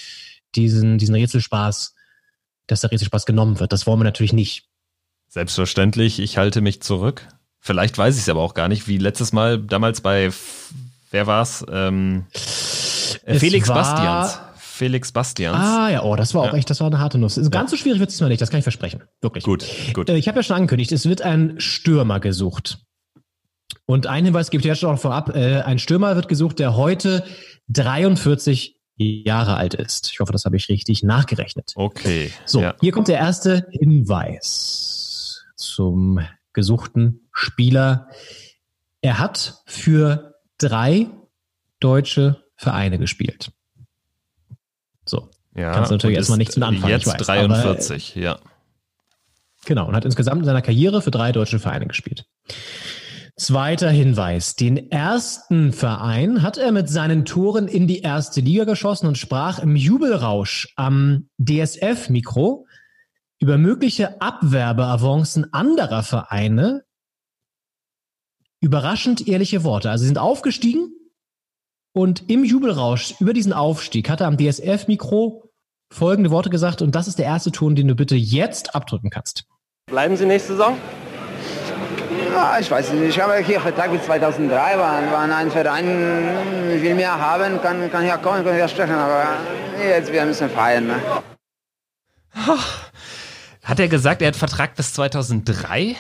diesen, 0.56 0.98
diesen 0.98 1.16
Rätselspaß, 1.16 1.96
dass 2.68 2.82
der 2.82 2.92
Rätselspaß 2.92 3.26
genommen 3.26 3.60
wird. 3.60 3.72
Das 3.72 3.88
wollen 3.88 4.00
wir 4.00 4.04
natürlich 4.04 4.34
nicht. 4.34 4.66
Selbstverständlich, 5.30 6.20
ich 6.20 6.38
halte 6.38 6.62
mich 6.62 6.82
zurück. 6.82 7.28
Vielleicht 7.60 7.98
weiß 7.98 8.16
ich 8.16 8.22
es 8.22 8.30
aber 8.30 8.42
auch 8.42 8.54
gar 8.54 8.68
nicht, 8.68 8.88
wie 8.88 8.98
letztes 8.98 9.34
Mal 9.34 9.60
damals 9.60 10.02
bei, 10.02 10.32
wer 11.12 11.28
war's? 11.28 11.66
Ähm, 11.70 12.26
äh, 13.26 13.40
Felix 13.40 13.68
war, 13.68 13.76
Bastians. 13.76 14.47
Felix 14.78 15.12
Bastians. 15.12 15.58
Ah 15.58 15.90
ja, 15.90 16.04
oh, 16.04 16.16
das 16.16 16.34
war 16.34 16.44
auch 16.44 16.54
ja. 16.54 16.60
echt, 16.60 16.70
das 16.70 16.80
war 16.80 16.88
eine 16.88 17.00
harte 17.00 17.18
Nuss. 17.18 17.38
Also 17.38 17.50
ganz 17.50 17.72
so 17.72 17.78
schwierig 17.78 18.00
wird 18.00 18.12
es 18.12 18.22
mal 18.22 18.30
nicht, 18.30 18.42
das 18.42 18.50
kann 18.50 18.60
ich 18.60 18.64
versprechen. 18.64 19.04
Wirklich. 19.22 19.44
Gut, 19.44 19.66
gut. 19.94 20.10
Äh, 20.10 20.18
ich 20.18 20.28
habe 20.28 20.40
ja 20.40 20.44
schon 20.44 20.56
angekündigt, 20.56 20.92
es 20.92 21.08
wird 21.08 21.22
ein 21.22 21.60
Stürmer 21.60 22.20
gesucht. 22.20 22.80
Und 23.86 24.06
ein 24.06 24.26
Hinweis 24.26 24.50
gibt 24.50 24.66
jetzt 24.66 24.80
schon 24.80 24.98
vorab, 24.98 25.36
äh, 25.36 25.62
ein 25.62 25.80
Stürmer 25.80 26.16
wird 26.16 26.28
gesucht, 26.28 26.60
der 26.60 26.76
heute 26.76 27.24
43 27.70 28.78
Jahre 28.98 29.56
alt 29.56 29.74
ist. 29.74 30.12
Ich 30.12 30.20
hoffe, 30.20 30.32
das 30.32 30.46
habe 30.46 30.58
ich 30.58 30.70
richtig 30.70 31.04
nachgerechnet. 31.04 31.74
Okay. 31.76 32.32
So, 32.46 32.62
ja. 32.62 32.76
hier 32.82 32.92
kommt 32.92 33.08
der 33.08 33.18
erste 33.18 33.68
Hinweis 33.72 35.46
zum 35.56 36.20
gesuchten 36.54 37.30
Spieler. 37.32 38.10
Er 39.02 39.20
hat 39.20 39.62
für 39.66 40.36
drei 40.58 41.08
deutsche 41.80 42.44
Vereine 42.56 42.98
gespielt. 42.98 43.52
Ja, 45.58 45.74
Kannst 45.74 45.92
natürlich 45.92 46.18
erstmal 46.18 46.38
nichts 46.38 46.56
mit 46.56 46.64
anfangen. 46.64 46.92
Jetzt 46.92 47.08
weiß, 47.08 47.18
43, 47.18 48.14
aber, 48.16 48.24
ja. 48.24 48.40
Genau, 49.66 49.88
und 49.88 49.96
hat 49.96 50.06
insgesamt 50.06 50.40
in 50.40 50.46
seiner 50.46 50.62
Karriere 50.62 51.02
für 51.02 51.12
drei 51.12 51.32
deutsche 51.32 51.60
Vereine 51.60 51.88
gespielt. 51.88 52.26
Zweiter 53.36 53.90
Hinweis. 53.90 54.56
Den 54.56 54.92
ersten 54.92 55.74
Verein 55.74 56.44
hat 56.44 56.58
er 56.58 56.72
mit 56.72 56.90
seinen 56.90 57.26
Toren 57.26 57.68
in 57.68 57.88
die 57.88 58.02
erste 58.02 58.42
Liga 58.42 58.64
geschossen 58.64 59.08
und 59.08 59.18
sprach 59.18 59.60
im 59.60 59.76
Jubelrausch 59.76 60.74
am 60.76 61.30
DSF-Mikro 61.40 62.66
über 63.40 63.58
mögliche 63.58 64.22
Abwerbeavancen 64.22 65.54
anderer 65.54 66.04
Vereine. 66.04 66.84
Überraschend 68.60 69.28
ehrliche 69.28 69.64
Worte. 69.64 69.90
Also 69.90 70.04
sie 70.04 70.08
sind 70.08 70.18
aufgestiegen 70.18 70.92
und 71.94 72.30
im 72.30 72.44
Jubelrausch 72.44 73.16
über 73.20 73.34
diesen 73.34 73.54
Aufstieg 73.54 74.10
hat 74.10 74.22
er 74.22 74.28
am 74.28 74.38
DSF-Mikro 74.38 75.47
folgende 75.92 76.32
Worte 76.32 76.50
gesagt 76.50 76.82
und 76.82 76.96
das 76.96 77.08
ist 77.08 77.20
der 77.20 77.26
erste 77.26 77.52
Ton, 77.52 77.76
den 77.76 77.88
du 77.88 77.96
bitte 77.96 78.16
jetzt 78.16 78.76
abdrücken 78.76 79.10
kannst. 79.10 79.46
Bleiben 79.88 80.18
Sie 80.18 80.26
nächste 80.26 80.54
Saison? 80.54 80.78
Ja, 82.34 82.60
ich 82.60 82.70
weiß 82.70 82.94
nicht. 82.94 83.10
Ich 83.10 83.20
habe 83.20 83.38
hier 83.38 83.60
Vertrag 83.60 83.92
bis 83.92 84.04
2003, 84.04 84.78
waren, 84.78 85.12
waren 85.12 85.32
ein 85.32 85.50
Verein 85.50 85.88
will 86.82 86.96
mehr 86.96 87.20
haben, 87.20 87.62
kann, 87.62 87.90
kann 87.92 88.04
hier 88.04 88.18
kommen, 88.18 88.44
kann 88.44 88.56
hier 88.56 88.68
sprechen, 88.68 88.96
aber 88.96 89.26
jetzt 89.80 90.12
wir 90.12 90.26
müssen 90.26 90.50
feiern. 90.50 90.88
Ne? 90.88 90.96
Hat 93.64 93.80
er 93.80 93.88
gesagt, 93.88 94.22
er 94.22 94.30
hat 94.30 94.36
Vertrag 94.36 94.76
bis 94.76 94.94
2003? 94.94 95.96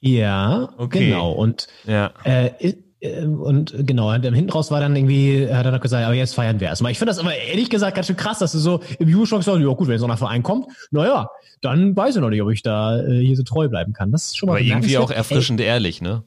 Ja, 0.00 0.68
okay. 0.76 1.10
genau. 1.10 1.32
Und 1.32 1.66
ja. 1.84 2.12
äh, 2.24 2.74
und 3.00 3.86
genau, 3.86 4.12
und 4.12 4.24
hinten 4.24 4.50
raus 4.50 4.72
war 4.72 4.80
dann 4.80 4.96
irgendwie, 4.96 5.48
hat 5.52 5.64
er 5.64 5.72
noch 5.72 5.80
gesagt, 5.80 6.04
aber 6.04 6.14
jetzt 6.14 6.34
feiern 6.34 6.58
wir 6.58 6.68
erstmal. 6.68 6.90
Ich 6.90 6.98
finde 6.98 7.10
das 7.10 7.20
aber 7.20 7.34
ehrlich 7.34 7.70
gesagt 7.70 7.94
ganz 7.94 8.08
schön 8.08 8.16
krass, 8.16 8.40
dass 8.40 8.52
du 8.52 8.58
so 8.58 8.80
im 8.98 9.08
Jubelschock 9.08 9.44
sagst, 9.44 9.60
ja 9.60 9.72
gut, 9.72 9.86
wenn 9.86 9.98
so 9.98 10.06
ein 10.06 10.18
Verein 10.18 10.42
kommt, 10.42 10.66
naja, 10.90 11.30
dann 11.60 11.96
weiß 11.96 12.16
ich 12.16 12.20
noch 12.20 12.30
nicht, 12.30 12.42
ob 12.42 12.50
ich 12.50 12.62
da 12.62 13.00
äh, 13.00 13.24
hier 13.24 13.36
so 13.36 13.44
treu 13.44 13.68
bleiben 13.68 13.92
kann. 13.92 14.10
Das 14.10 14.26
ist 14.26 14.36
schon 14.36 14.48
mal 14.48 14.54
Aber 14.54 14.62
irgendwie 14.62 14.98
auch 14.98 15.12
erfrischend 15.12 15.60
ehrlich, 15.60 16.00
ne? 16.00 16.24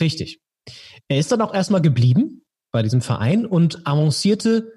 Richtig. 0.00 0.40
Er 1.08 1.18
ist 1.18 1.30
dann 1.32 1.42
auch 1.42 1.52
erstmal 1.52 1.82
geblieben 1.82 2.46
bei 2.72 2.82
diesem 2.82 3.02
Verein 3.02 3.44
und 3.44 3.86
avancierte 3.86 4.72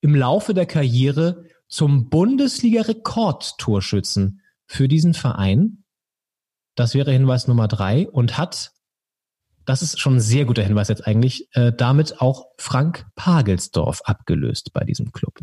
im 0.00 0.14
Laufe 0.14 0.54
der 0.54 0.66
Karriere 0.66 1.44
zum 1.68 2.10
Bundesliga-Rekordtorschützen 2.10 4.40
für 4.66 4.86
diesen 4.88 5.14
Verein. 5.14 5.84
Das 6.74 6.94
wäre 6.94 7.12
Hinweis 7.12 7.48
Nummer 7.48 7.68
drei 7.68 8.08
und 8.08 8.38
hat, 8.38 8.72
das 9.68 9.82
ist 9.82 10.00
schon 10.00 10.16
ein 10.16 10.20
sehr 10.20 10.46
guter 10.46 10.62
Hinweis 10.62 10.88
jetzt 10.88 11.06
eigentlich, 11.06 11.48
äh, 11.52 11.72
damit 11.76 12.20
auch 12.20 12.46
Frank 12.56 13.04
Pagelsdorf 13.16 14.00
abgelöst 14.04 14.72
bei 14.72 14.84
diesem 14.84 15.12
Club. 15.12 15.34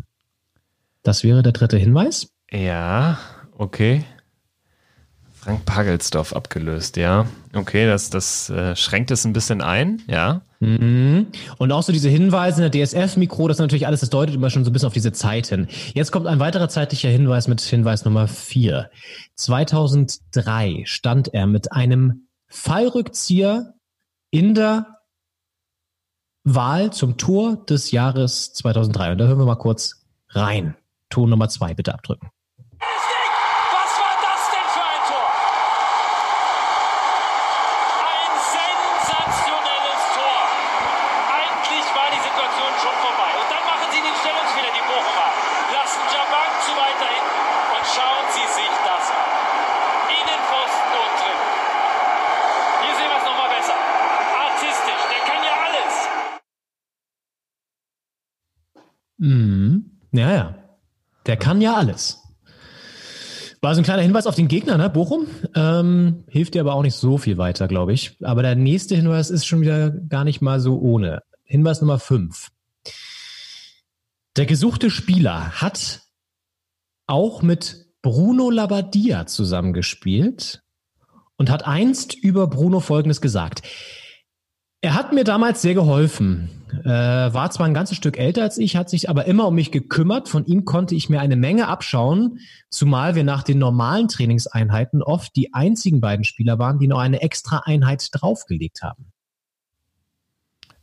Das 1.04 1.22
wäre 1.22 1.44
der 1.44 1.52
dritte 1.52 1.76
Hinweis. 1.76 2.32
Ja, 2.50 3.18
okay. 3.56 4.04
Frank 5.32 5.64
Pagelsdorf 5.64 6.32
abgelöst, 6.32 6.96
ja. 6.96 7.26
Okay, 7.54 7.86
das, 7.86 8.10
das 8.10 8.50
äh, 8.50 8.74
schränkt 8.74 9.12
es 9.12 9.24
ein 9.24 9.32
bisschen 9.32 9.60
ein, 9.60 10.02
ja. 10.08 10.42
Mhm. 10.58 11.28
Und 11.58 11.70
auch 11.70 11.84
so 11.84 11.92
diese 11.92 12.08
Hinweise 12.08 12.64
in 12.64 12.72
der 12.72 12.84
DSF-Mikro, 12.84 13.46
das 13.46 13.58
ist 13.58 13.60
natürlich 13.60 13.86
alles, 13.86 14.00
das 14.00 14.10
deutet 14.10 14.34
immer 14.34 14.50
schon 14.50 14.64
so 14.64 14.70
ein 14.70 14.72
bisschen 14.72 14.88
auf 14.88 14.92
diese 14.92 15.12
Zeit 15.12 15.46
hin. 15.46 15.68
Jetzt 15.94 16.10
kommt 16.10 16.26
ein 16.26 16.40
weiterer 16.40 16.68
zeitlicher 16.68 17.10
Hinweis 17.10 17.46
mit 17.46 17.60
Hinweis 17.60 18.04
Nummer 18.04 18.26
vier. 18.26 18.90
2003 19.36 20.82
stand 20.84 21.32
er 21.32 21.46
mit 21.46 21.70
einem 21.70 22.26
Fallrückzieher 22.48 23.75
in 24.36 24.52
der 24.52 25.00
Wahl 26.44 26.92
zum 26.92 27.16
Tor 27.16 27.56
des 27.64 27.90
Jahres 27.90 28.52
2003. 28.52 29.12
Und 29.12 29.18
da 29.18 29.24
hören 29.24 29.38
wir 29.38 29.46
mal 29.46 29.56
kurz 29.56 30.04
rein. 30.28 30.76
Ton 31.08 31.30
Nummer 31.30 31.48
zwei, 31.48 31.72
bitte 31.72 31.94
abdrücken. 31.94 32.28
Was 32.76 33.92
war 33.96 34.16
das 34.20 34.42
denn 34.52 34.68
für 34.76 34.84
ein 34.84 35.02
Tor? 35.08 35.28
Ein 37.96 38.32
sensationelles 38.44 40.02
Tor. 40.12 40.38
Eigentlich 41.32 41.86
war 41.96 42.08
die 42.12 42.20
Situation 42.20 42.72
schon 42.76 42.96
vorbei. 43.00 43.30
Und 43.40 43.48
dann 43.48 43.64
machen 43.64 43.88
sie 43.88 44.04
den 44.04 44.16
Stellungsfehler, 44.20 44.72
die 44.76 44.84
Bochumer. 44.84 45.30
Lassen 45.72 46.04
Jabang 46.12 46.52
zu 46.60 46.76
weiter 46.76 47.08
hinten. 47.08 47.40
Und 47.72 47.84
schauen 47.88 48.26
Sie 48.36 48.46
sich 48.52 48.74
das 48.84 49.04
an. 49.16 49.28
Innenpfosten 50.12 50.92
und 50.92 51.14
drin. 51.24 51.40
Hier 52.84 52.94
sehen 53.00 53.08
wir 53.08 53.16
es 53.16 53.24
nochmal 53.24 53.48
besser. 53.48 53.76
Artistisch. 54.36 55.02
Der 55.10 55.22
kann 55.28 55.42
ja 55.42 55.54
alles. 55.66 55.94
Mhm. 59.18 59.98
Ja, 60.12 60.32
ja. 60.32 60.54
Der 61.26 61.36
kann 61.36 61.60
ja 61.60 61.74
alles. 61.74 62.22
War 63.62 63.74
so 63.74 63.80
ein 63.80 63.84
kleiner 63.84 64.02
Hinweis 64.02 64.26
auf 64.26 64.34
den 64.34 64.48
Gegner, 64.48 64.76
ne? 64.76 64.90
Bochum. 64.90 65.26
Ähm, 65.54 66.24
hilft 66.28 66.54
dir 66.54 66.60
aber 66.60 66.74
auch 66.74 66.82
nicht 66.82 66.94
so 66.94 67.18
viel 67.18 67.38
weiter, 67.38 67.68
glaube 67.68 67.92
ich. 67.92 68.16
Aber 68.22 68.42
der 68.42 68.54
nächste 68.54 68.94
Hinweis 68.94 69.30
ist 69.30 69.46
schon 69.46 69.60
wieder 69.60 69.90
gar 69.90 70.24
nicht 70.24 70.40
mal 70.40 70.60
so 70.60 70.78
ohne. 70.78 71.22
Hinweis 71.42 71.80
Nummer 71.80 71.98
5. 71.98 72.48
Der 74.36 74.46
gesuchte 74.46 74.90
Spieler 74.90 75.60
hat 75.60 76.02
auch 77.06 77.42
mit 77.42 77.86
Bruno 78.02 78.50
Labbadia 78.50 79.26
zusammengespielt 79.26 80.62
und 81.36 81.50
hat 81.50 81.66
einst 81.66 82.14
über 82.14 82.46
Bruno 82.46 82.80
Folgendes 82.80 83.20
gesagt. 83.20 83.62
Er 84.80 84.94
hat 84.94 85.12
mir 85.12 85.24
damals 85.24 85.62
sehr 85.62 85.74
geholfen. 85.74 86.50
Äh, 86.84 86.88
war 86.88 87.50
zwar 87.50 87.66
ein 87.66 87.74
ganzes 87.74 87.96
Stück 87.96 88.18
älter 88.18 88.42
als 88.42 88.58
ich, 88.58 88.76
hat 88.76 88.90
sich 88.90 89.08
aber 89.08 89.26
immer 89.26 89.46
um 89.46 89.54
mich 89.54 89.72
gekümmert. 89.72 90.28
Von 90.28 90.44
ihm 90.46 90.64
konnte 90.64 90.94
ich 90.94 91.08
mir 91.08 91.20
eine 91.20 91.36
Menge 91.36 91.68
abschauen, 91.68 92.38
zumal 92.70 93.14
wir 93.14 93.24
nach 93.24 93.42
den 93.42 93.58
normalen 93.58 94.08
Trainingseinheiten 94.08 95.02
oft 95.02 95.34
die 95.36 95.54
einzigen 95.54 96.00
beiden 96.00 96.24
Spieler 96.24 96.58
waren, 96.58 96.78
die 96.78 96.88
noch 96.88 96.98
eine 96.98 97.22
extra 97.22 97.62
Einheit 97.64 98.08
draufgelegt 98.12 98.82
haben. 98.82 99.12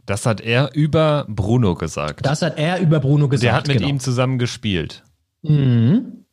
Das 0.05 0.25
hat 0.25 0.41
er 0.41 0.73
über 0.73 1.25
Bruno 1.29 1.75
gesagt. 1.75 2.25
Das 2.25 2.41
hat 2.41 2.57
er 2.57 2.81
über 2.81 2.99
Bruno 2.99 3.29
gesagt. 3.29 3.43
Der 3.43 3.53
hat 3.53 3.67
mit 3.67 3.77
genau. 3.77 3.89
ihm 3.89 3.99
zusammen 3.99 4.37
gespielt. 4.37 5.03
Mhm. 5.43 6.25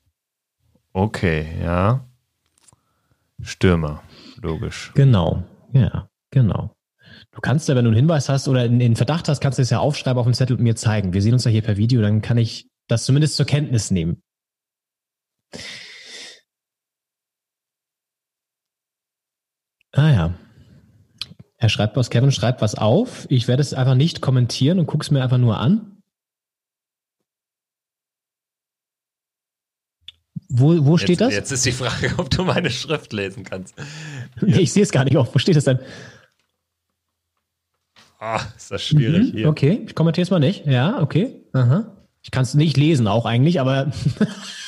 Okay, 0.92 1.46
ja. 1.62 2.04
Stürmer, 3.42 4.02
logisch. 4.42 4.90
Genau, 4.94 5.44
ja, 5.72 6.08
genau. 6.30 6.74
Du 7.32 7.40
kannst 7.40 7.68
ja, 7.68 7.76
wenn 7.76 7.84
du 7.84 7.90
einen 7.90 7.96
Hinweis 7.96 8.28
hast 8.28 8.48
oder 8.48 8.62
einen 8.62 8.96
Verdacht 8.96 9.28
hast, 9.28 9.40
kannst 9.40 9.58
du 9.58 9.62
es 9.62 9.70
ja 9.70 9.78
aufschreiben 9.78 10.18
auf 10.18 10.26
dem 10.26 10.34
Zettel 10.34 10.56
und 10.56 10.62
mir 10.62 10.74
zeigen. 10.74 11.12
Wir 11.12 11.22
sehen 11.22 11.32
uns 11.32 11.44
ja 11.44 11.50
hier 11.50 11.62
per 11.62 11.76
Video, 11.76 12.02
dann 12.02 12.22
kann 12.22 12.38
ich 12.38 12.68
das 12.88 13.04
zumindest 13.04 13.36
zur 13.36 13.46
Kenntnis 13.46 13.90
nehmen. 13.90 14.22
Ah 19.92 20.10
ja. 20.10 20.34
Er 21.56 21.68
schreibt 21.68 21.96
was, 21.96 22.10
Kevin 22.10 22.32
schreibt 22.32 22.62
was 22.62 22.74
auf. 22.74 23.26
Ich 23.28 23.46
werde 23.46 23.60
es 23.60 23.74
einfach 23.74 23.94
nicht 23.94 24.20
kommentieren 24.20 24.78
und 24.78 24.86
gucke 24.86 25.02
es 25.02 25.10
mir 25.10 25.22
einfach 25.22 25.38
nur 25.38 25.58
an. 25.58 26.02
Wo, 30.48 30.84
wo 30.84 30.96
steht 30.96 31.10
jetzt, 31.10 31.20
das? 31.20 31.34
Jetzt 31.34 31.52
ist 31.52 31.66
die 31.66 31.72
Frage, 31.72 32.12
ob 32.18 32.28
du 32.30 32.44
meine 32.44 32.70
Schrift 32.70 33.12
lesen 33.12 33.44
kannst. 33.44 33.74
Nee, 34.40 34.60
ich 34.60 34.72
sehe 34.72 34.82
es 34.82 34.90
gar 34.90 35.04
nicht 35.04 35.16
auf. 35.16 35.32
Wo 35.32 35.38
steht 35.38 35.54
das 35.54 35.64
denn? 35.64 35.78
Ah, 38.20 38.40
ist 38.54 38.70
das 38.70 38.82
schwierig 38.82 39.32
Mhm, 39.32 39.36
hier. 39.36 39.48
Okay, 39.48 39.82
ich 39.86 39.94
kommentiere 39.94 40.24
es 40.24 40.30
mal 40.30 40.38
nicht. 40.38 40.66
Ja, 40.66 41.00
okay. 41.00 41.42
Aha. 41.54 41.96
Ich 42.22 42.30
kann 42.30 42.42
es 42.42 42.52
nicht 42.54 42.76
lesen 42.76 43.06
auch 43.06 43.24
eigentlich, 43.24 43.60
aber 43.60 43.90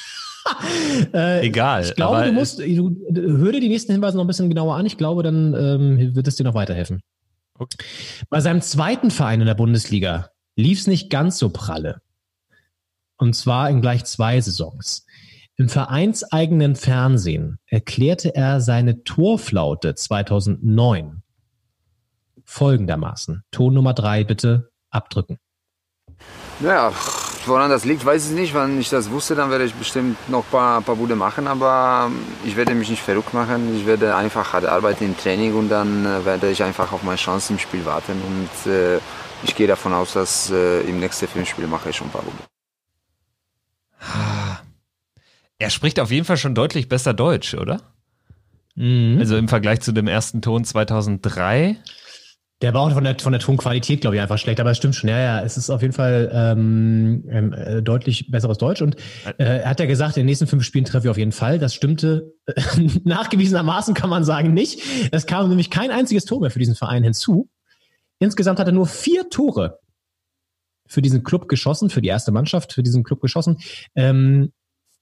äh, 1.13 1.47
Egal. 1.47 1.85
ich 1.85 1.95
glaube, 1.95 2.25
du 2.25 2.33
musst, 2.33 2.59
du, 2.59 2.97
hör 3.15 3.53
dir 3.53 3.61
die 3.61 3.69
nächsten 3.69 3.93
Hinweise 3.93 4.17
noch 4.17 4.25
ein 4.25 4.29
bisschen 4.29 4.49
genauer 4.49 4.77
an. 4.77 4.87
Ich 4.87 4.97
glaube, 4.97 5.23
dann 5.23 5.55
ähm, 5.55 6.15
wird 6.17 6.27
es 6.27 6.37
dir 6.37 6.45
noch 6.45 6.55
weiterhelfen. 6.55 7.03
Okay. 7.59 7.77
Bei 8.31 8.41
seinem 8.41 8.63
zweiten 8.63 9.11
Verein 9.11 9.41
in 9.41 9.47
der 9.47 9.55
Bundesliga 9.55 10.31
lief 10.57 10.81
es 10.81 10.87
nicht 10.87 11.11
ganz 11.11 11.39
so 11.39 11.51
pralle. 11.51 12.01
Und 13.19 13.35
zwar 13.35 13.69
in 13.69 13.83
gleich 13.83 14.05
zwei 14.05 14.41
Saisons. 14.41 15.05
Im 15.57 15.69
vereinseigenen 15.69 16.75
Fernsehen 16.75 17.59
erklärte 17.67 18.35
er 18.35 18.63
seine 18.63 19.05
Torflaute 19.05 19.95
2009 19.95 21.22
folgendermaßen. 22.53 23.43
Ton 23.51 23.75
Nummer 23.75 23.95
drei 23.95 24.25
bitte 24.25 24.71
abdrücken. 24.91 25.39
Ja, 26.61 26.93
woran 27.47 27.71
das 27.71 27.85
liegt, 27.85 28.05
weiß 28.05 28.31
ich 28.31 28.37
nicht. 28.37 28.55
Wenn 28.55 28.79
ich 28.79 28.91
das 28.91 29.11
wusste, 29.11 29.35
dann 29.35 29.51
werde 29.51 29.65
ich 29.65 29.75
bestimmt 29.75 30.17
noch 30.29 30.45
ein 30.45 30.51
paar, 30.51 30.83
paar 30.83 30.97
Bude 30.97 31.17
machen. 31.17 31.49
Aber 31.49 32.11
ich 32.45 32.57
werde 32.57 32.75
mich 32.75 32.91
nicht 32.91 33.03
verrückt 33.03 33.33
machen. 33.33 33.75
Ich 33.77 33.87
werde 33.87 34.15
einfach 34.15 34.53
hart 34.53 34.67
arbeiten 34.67 35.05
im 35.05 35.17
Training 35.17 35.55
und 35.55 35.71
dann 35.71 36.05
äh, 36.05 36.25
werde 36.25 36.51
ich 36.51 36.63
einfach 36.63 36.93
auf 36.93 37.03
meine 37.03 37.17
Chance 37.17 37.55
im 37.55 37.59
Spiel 37.59 37.85
warten. 37.85 38.21
Und 38.23 38.71
äh, 38.71 38.99
ich 39.43 39.55
gehe 39.57 39.67
davon 39.67 39.93
aus, 39.93 40.13
dass 40.13 40.51
äh, 40.51 40.83
im 40.83 41.01
nächsten 41.01 41.27
Filmspiel 41.27 41.67
mache 41.67 41.91
ich 41.91 41.97
schon 41.97 42.09
ein 42.09 42.13
paar 42.13 42.23
Bude. 42.23 42.37
Er 45.59 45.71
spricht 45.71 46.01
auf 46.01 46.11
jeden 46.11 46.27
Fall 46.27 46.37
schon 46.37 46.55
deutlich 46.55 46.89
besser 46.89 47.15
Deutsch, 47.15 47.55
oder? 47.55 47.81
Mhm. 48.75 49.17
Also 49.19 49.37
im 49.37 49.49
Vergleich 49.49 49.81
zu 49.81 49.93
dem 49.93 50.07
ersten 50.07 50.43
Ton 50.43 50.65
2003. 50.65 51.77
Der 52.63 52.73
war 52.73 52.83
auch 52.83 52.93
von 52.93 53.03
der, 53.03 53.19
von 53.19 53.33
der 53.33 53.41
Tonqualität, 53.41 54.01
glaube 54.01 54.17
ich, 54.17 54.23
einfach 54.23 54.39
schlecht, 54.39 54.61
aber 54.61 54.71
es 54.71 54.77
stimmt 54.77 54.95
schon. 54.95 55.11
Ja, 55.11 55.19
ja, 55.19 55.41
es 55.43 55.57
ist 55.57 55.69
auf 55.69 55.83
jeden 55.83 55.93
Fall 55.93 56.31
ähm, 56.33 57.25
ähm, 57.29 57.53
äh, 57.53 57.83
deutlich 57.83 58.31
besseres 58.31 58.57
Deutsch. 58.57 58.81
Und 58.81 58.97
äh, 59.39 59.61
er 59.63 59.69
hat 59.69 59.81
ja 59.81 59.87
gesagt, 59.87 60.17
in 60.17 60.21
den 60.21 60.27
nächsten 60.27 60.47
fünf 60.47 60.63
Spielen 60.63 60.85
treffe 60.85 61.09
ich 61.09 61.11
auf 61.11 61.19
jeden 61.19 61.33
Fall. 61.33 61.59
Das 61.59 61.75
stimmte 61.75 62.33
äh, 62.47 62.63
nachgewiesenermaßen, 63.05 63.95
kann 63.95 64.09
man 64.09 64.25
sagen, 64.25 64.55
nicht. 64.55 64.81
Es 65.11 65.27
kam 65.27 65.49
nämlich 65.49 65.71
kein 65.71 65.91
einziges 65.91 66.25
Tor 66.25 66.41
mehr 66.41 66.51
für 66.51 66.61
diesen 66.61 66.77
Verein 66.77 67.03
hinzu. 67.03 67.51
Insgesamt 68.21 68.61
hat 68.61 68.69
er 68.69 68.73
nur 68.73 68.87
vier 68.87 69.29
Tore 69.29 69.81
für 70.87 71.03
diesen 71.03 71.25
Club 71.25 71.49
geschossen, 71.49 71.91
für 71.91 72.01
die 72.01 72.09
erste 72.09 72.31
Mannschaft, 72.31 72.73
für 72.73 72.85
diesen 72.85 73.03
Club 73.03 73.21
geschossen. 73.21 73.59
Ähm, 73.97 74.53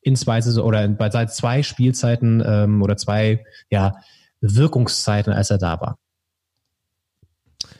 in 0.02 0.16
zwei 0.16 0.40
Saison 0.40 0.64
oder 0.64 0.88
bei 0.88 1.10
seit 1.10 1.34
zwei 1.34 1.62
Spielzeiten 1.62 2.42
ähm, 2.44 2.82
oder 2.82 2.96
zwei 2.96 3.44
ja, 3.68 3.96
Wirkungszeiten, 4.40 5.32
als 5.32 5.50
er 5.50 5.58
da 5.58 5.78
war. 5.80 5.98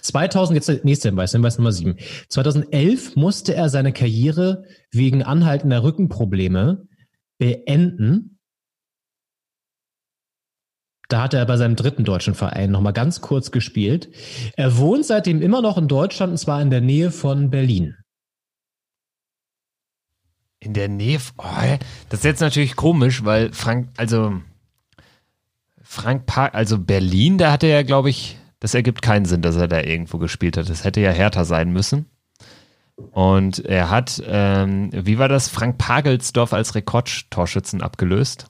2000, 0.03 0.57
jetzt 0.57 0.69
der 0.69 0.81
nächste 0.85 1.09
Hinweis, 1.09 1.33
Hinweis 1.33 1.59
Nummer 1.59 1.73
7. 1.73 1.97
2011 2.29 3.17
musste 3.17 3.55
er 3.55 3.69
seine 3.69 3.93
Karriere 3.93 4.65
wegen 4.91 5.23
anhaltender 5.23 5.83
Rückenprobleme 5.83 6.87
beenden. 7.39 8.39
Da 11.09 11.23
hat 11.25 11.35
er 11.35 11.45
bei 11.45 11.57
seinem 11.57 11.75
dritten 11.75 12.05
deutschen 12.05 12.35
Verein 12.35 12.71
nochmal 12.71 12.93
ganz 12.93 13.21
kurz 13.21 13.51
gespielt. 13.51 14.11
Er 14.57 14.79
wohnt 14.79 15.05
seitdem 15.05 15.43
immer 15.43 15.61
noch 15.61 15.77
in 15.77 15.89
Deutschland 15.89 16.33
und 16.33 16.39
zwar 16.39 16.63
in 16.63 16.71
der 16.71 16.81
Nähe 16.81 17.11
von 17.11 17.51
Berlin. 17.51 17.97
In 20.61 20.75
der 20.75 20.89
Nähe. 20.89 21.19
Oh, 21.39 21.45
das 22.11 22.21
ist 22.21 22.25
jetzt 22.25 22.41
natürlich 22.41 22.77
komisch, 22.77 23.25
weil 23.25 23.53
Frank, 23.53 23.89
also 23.97 24.41
Frank 25.83 26.27
Park, 26.27 26.55
also 26.55 26.79
Berlin, 26.79 27.39
da 27.39 27.51
hat 27.51 27.65
er 27.65 27.71
ja, 27.71 27.83
glaube 27.83 28.11
ich, 28.11 28.37
Das 28.61 28.75
ergibt 28.75 29.03
keinen 29.03 29.25
Sinn, 29.25 29.43
dass 29.43 29.57
er 29.57 29.69
da 29.69 29.81
irgendwo 29.81 30.19
gespielt 30.19 30.57
hat. 30.57 30.69
Das 30.69 30.85
hätte 30.85 31.01
ja 31.01 31.11
härter 31.11 31.45
sein 31.45 31.73
müssen. 31.73 32.07
Und 33.13 33.65
er 33.65 33.91
hat, 33.91 34.23
ähm, 34.27 34.91
wie 34.93 35.19
war 35.19 35.29
das, 35.29 35.49
Frank 35.49 35.79
Pagelsdorf 35.79 36.53
als 36.53 36.75
Rekordtorschützen 36.75 37.81
abgelöst? 37.81 38.47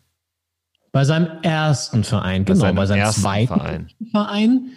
Bei 0.92 1.04
seinem 1.04 1.28
ersten 1.42 2.02
Verein, 2.02 2.44
Bei 2.44 2.52
genau. 2.54 2.60
seinem 2.64 2.76
Bei 2.76 2.86
seinem 2.86 3.12
zweiten 3.12 3.46
Verein. 3.46 3.90
Verein. 4.10 4.70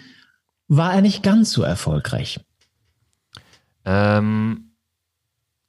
war 0.68 0.94
er 0.94 1.02
nicht 1.02 1.24
ganz 1.24 1.52
so 1.52 1.64
erfolgreich. 1.64 2.40
Ähm, 3.86 4.76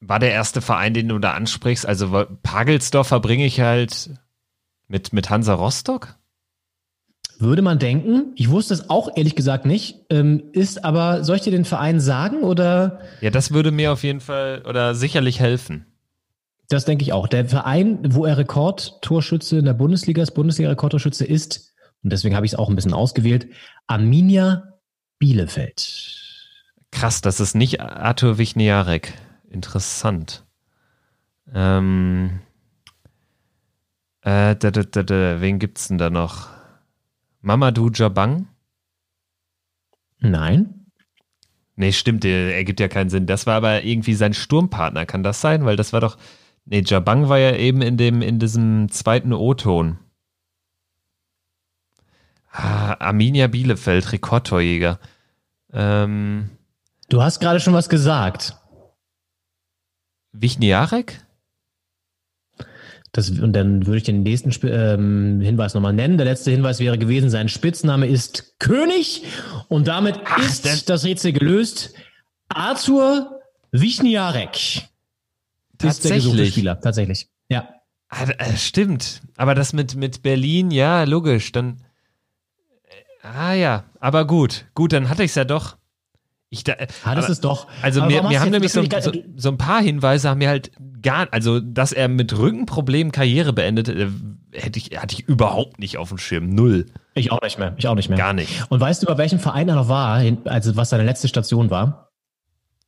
war 0.01 0.19
der 0.19 0.32
erste 0.32 0.61
Verein, 0.61 0.93
den 0.93 1.09
du 1.09 1.19
da 1.19 1.32
ansprichst? 1.32 1.86
Also 1.86 2.27
Pagelsdorf 2.43 3.09
verbringe 3.09 3.47
ich 3.47 3.61
halt 3.61 4.11
mit, 4.86 5.15
mit 5.15 5.31
Hansa 5.31 5.55
Rostock? 5.55 6.16
Würde 7.39 7.62
man 7.62 7.78
denken. 7.78 8.32
Ich 8.36 8.51
wusste 8.51 8.74
es 8.74 8.90
auch 8.90 9.09
ehrlich 9.16 9.35
gesagt 9.35 9.66
nicht. 9.66 10.01
Ähm, 10.11 10.43
ist 10.52 10.85
aber, 10.85 11.24
soll 11.24 11.36
ich 11.36 11.43
dir 11.43 11.51
den 11.51 11.65
Verein 11.65 12.01
sagen 12.01 12.43
oder? 12.43 13.01
Ja, 13.20 13.31
das 13.31 13.52
würde 13.52 13.70
mir 13.70 13.93
auf 13.93 14.02
jeden 14.02 14.20
Fall 14.20 14.62
oder 14.69 14.94
sicherlich 14.94 15.40
helfen. 15.40 15.86
Das 16.69 16.85
denke 16.85 17.02
ich 17.02 17.12
auch. 17.12 17.28
Der 17.28 17.47
Verein, 17.47 17.98
wo 18.15 18.24
er 18.24 18.39
Rekordtorschütze 18.39 19.59
in 19.59 19.65
der 19.65 19.74
Bundesliga 19.74 20.23
ist, 20.23 20.32
Bundesliga-Rekordtorschütze 20.32 21.24
ist, 21.24 21.74
und 22.02 22.12
deswegen 22.12 22.35
habe 22.36 22.47
ich 22.47 22.52
es 22.52 22.59
auch 22.59 22.69
ein 22.69 22.77
bisschen 22.77 22.94
ausgewählt, 22.94 23.48
Arminia 23.86 24.74
Bielefeld. 25.19 26.20
Krass, 26.90 27.20
das 27.20 27.40
ist 27.40 27.55
nicht 27.55 27.81
Arthur 27.81 28.39
Wichniarek. 28.39 29.12
Interessant. 29.48 30.44
Ähm, 31.52 32.40
äh, 34.23 34.56
da, 34.56 34.70
da, 34.70 34.82
da, 34.82 35.02
da, 35.02 35.40
wen 35.40 35.59
gibt's 35.59 35.89
denn 35.89 35.98
da 35.98 36.11
noch? 36.11 36.48
Mamadou 37.45 37.91
Jabang? 37.91 38.49
Nein. 40.19 40.87
Nee, 41.77 41.93
stimmt, 41.93 42.25
der 42.25 42.57
ergibt 42.57 42.81
ja 42.81 42.89
keinen 42.89 43.11
Sinn. 43.11 43.27
Das 43.27 43.47
war 43.47 43.57
aber 43.57 43.85
irgendwie 43.85 44.15
sein 44.15 44.33
Sturmpartner, 44.33 45.05
kann 45.05 45.23
das 45.23 45.43
sein? 45.43 45.65
Weil 45.66 45.77
das 45.77 45.93
war 45.93 46.01
doch. 46.01 46.16
Nee, 46.65 46.83
Jabang 46.87 47.29
war 47.29 47.39
ja 47.39 47.55
eben 47.55 47.83
in 47.83 47.99
dem, 47.99 48.23
in 48.23 48.39
diesem 48.39 48.91
zweiten 48.91 49.35
O-Ton. 49.35 49.99
Ah, 52.51 52.95
Arminia 53.01 53.49
Bielefeld, 53.49 54.12
Rekordtorjäger. 54.12 54.99
Ähm, 55.73 56.49
Du 57.11 57.23
hast 57.23 57.41
gerade 57.41 57.61
schon 57.61 57.75
was 57.75 57.91
gesagt. 57.91 58.57
Wichniarek? 60.33 61.23
Das, 63.15 63.31
und 63.31 63.53
dann 63.53 63.86
würde 63.86 63.99
ich 63.99 64.03
den 64.03 64.24
nächsten 64.24 64.51
Sp 64.51 64.66
ähm, 64.66 65.41
Hinweis 65.41 65.73
nochmal 65.74 65.93
nennen. 65.93 66.19
Der 66.19 66.27
letzte 66.27 66.51
Hinweis 66.51 66.81
wäre 66.81 66.99
gewesen, 66.99 67.31
sein 67.31 67.49
Spitzname 67.49 68.09
ist 68.09 68.59
König 68.59 69.23
und 69.69 69.86
damit 69.86 70.19
ist 70.45 70.91
das 70.91 71.05
Rätsel 71.05 71.32
gelöst. 71.32 71.95
Arthur 72.49 73.41
Wichniarek 73.70 74.57
ist 74.57 76.05
der 76.05 76.16
gesuchte 76.16 76.39
Tatsächlich. 76.39 76.51
Spieler. 76.51 76.81
Tatsächlich. 76.81 77.28
Ja. 77.49 77.69
Ah, 78.09 78.24
äh, 78.39 78.57
stimmt. 78.57 79.23
Aber 79.36 79.55
das 79.55 79.73
mit, 79.73 79.95
mit 79.95 80.23
Berlin, 80.23 80.73
ja, 80.73 81.05
logisch. 81.05 81.53
Dann. 81.53 81.82
äh, 83.23 83.27
Ah 83.27 83.55
ja, 83.55 83.85
aber 84.01 84.27
gut. 84.27 84.66
Gut, 84.74 84.93
dann 84.93 85.09
hatte 85.09 85.23
ich 85.23 85.31
es 85.31 85.35
ja 85.36 85.45
doch. 85.45 85.77
Ich 86.51 86.65
da, 86.65 86.75
äh, 86.75 86.87
Hattest 87.05 87.27
aber- 87.27 87.33
es 87.33 87.41
doch. 87.41 87.66
Also 87.83 88.05
mir, 88.05 88.23
mir 88.23 88.41
haben 88.41 88.51
nämlich 88.51 88.73
so, 88.73 88.83
so, 89.01 89.12
so 89.37 89.49
ein 89.49 89.59
paar 89.59 89.83
Hinweise 89.83 90.29
haben 90.29 90.39
mir 90.39 90.49
halt 90.49 90.73
gar, 91.03 91.29
also 91.33 91.61
dass 91.61 91.93
er 91.93 92.09
mit 92.09 92.37
Rückenproblemen 92.37 93.12
Karriere 93.12 93.53
beendet, 93.53 93.89
äh, 93.89 94.09
hätte 94.53 94.79
ich, 94.79 94.99
hatte 94.99 95.15
ich 95.15 95.29
überhaupt 95.29 95.79
nicht 95.79 95.99
auf 95.99 96.11
dem 96.11 96.19
Schirm. 96.19 96.49
Null. 96.49 96.87
Ich 97.15 97.33
auch 97.33 97.43
nicht 97.43 97.59
mehr. 97.59 97.75
Ich 97.77 97.89
auch 97.89 97.95
nicht 97.95 98.09
mehr. 98.09 98.19
Gar 98.19 98.33
nicht. 98.35 98.65
Und 98.71 98.81
weißt 98.81 99.03
du, 99.03 99.07
bei 99.07 99.19
welchem 99.19 99.39
Verein 99.39 99.69
er 99.69 99.75
noch 99.75 99.89
war, 99.89 100.23
also 100.45 100.77
was 100.77 100.91
seine 100.91 101.05
letzte 101.05 101.29
Station 101.29 101.71
war? 101.71 102.12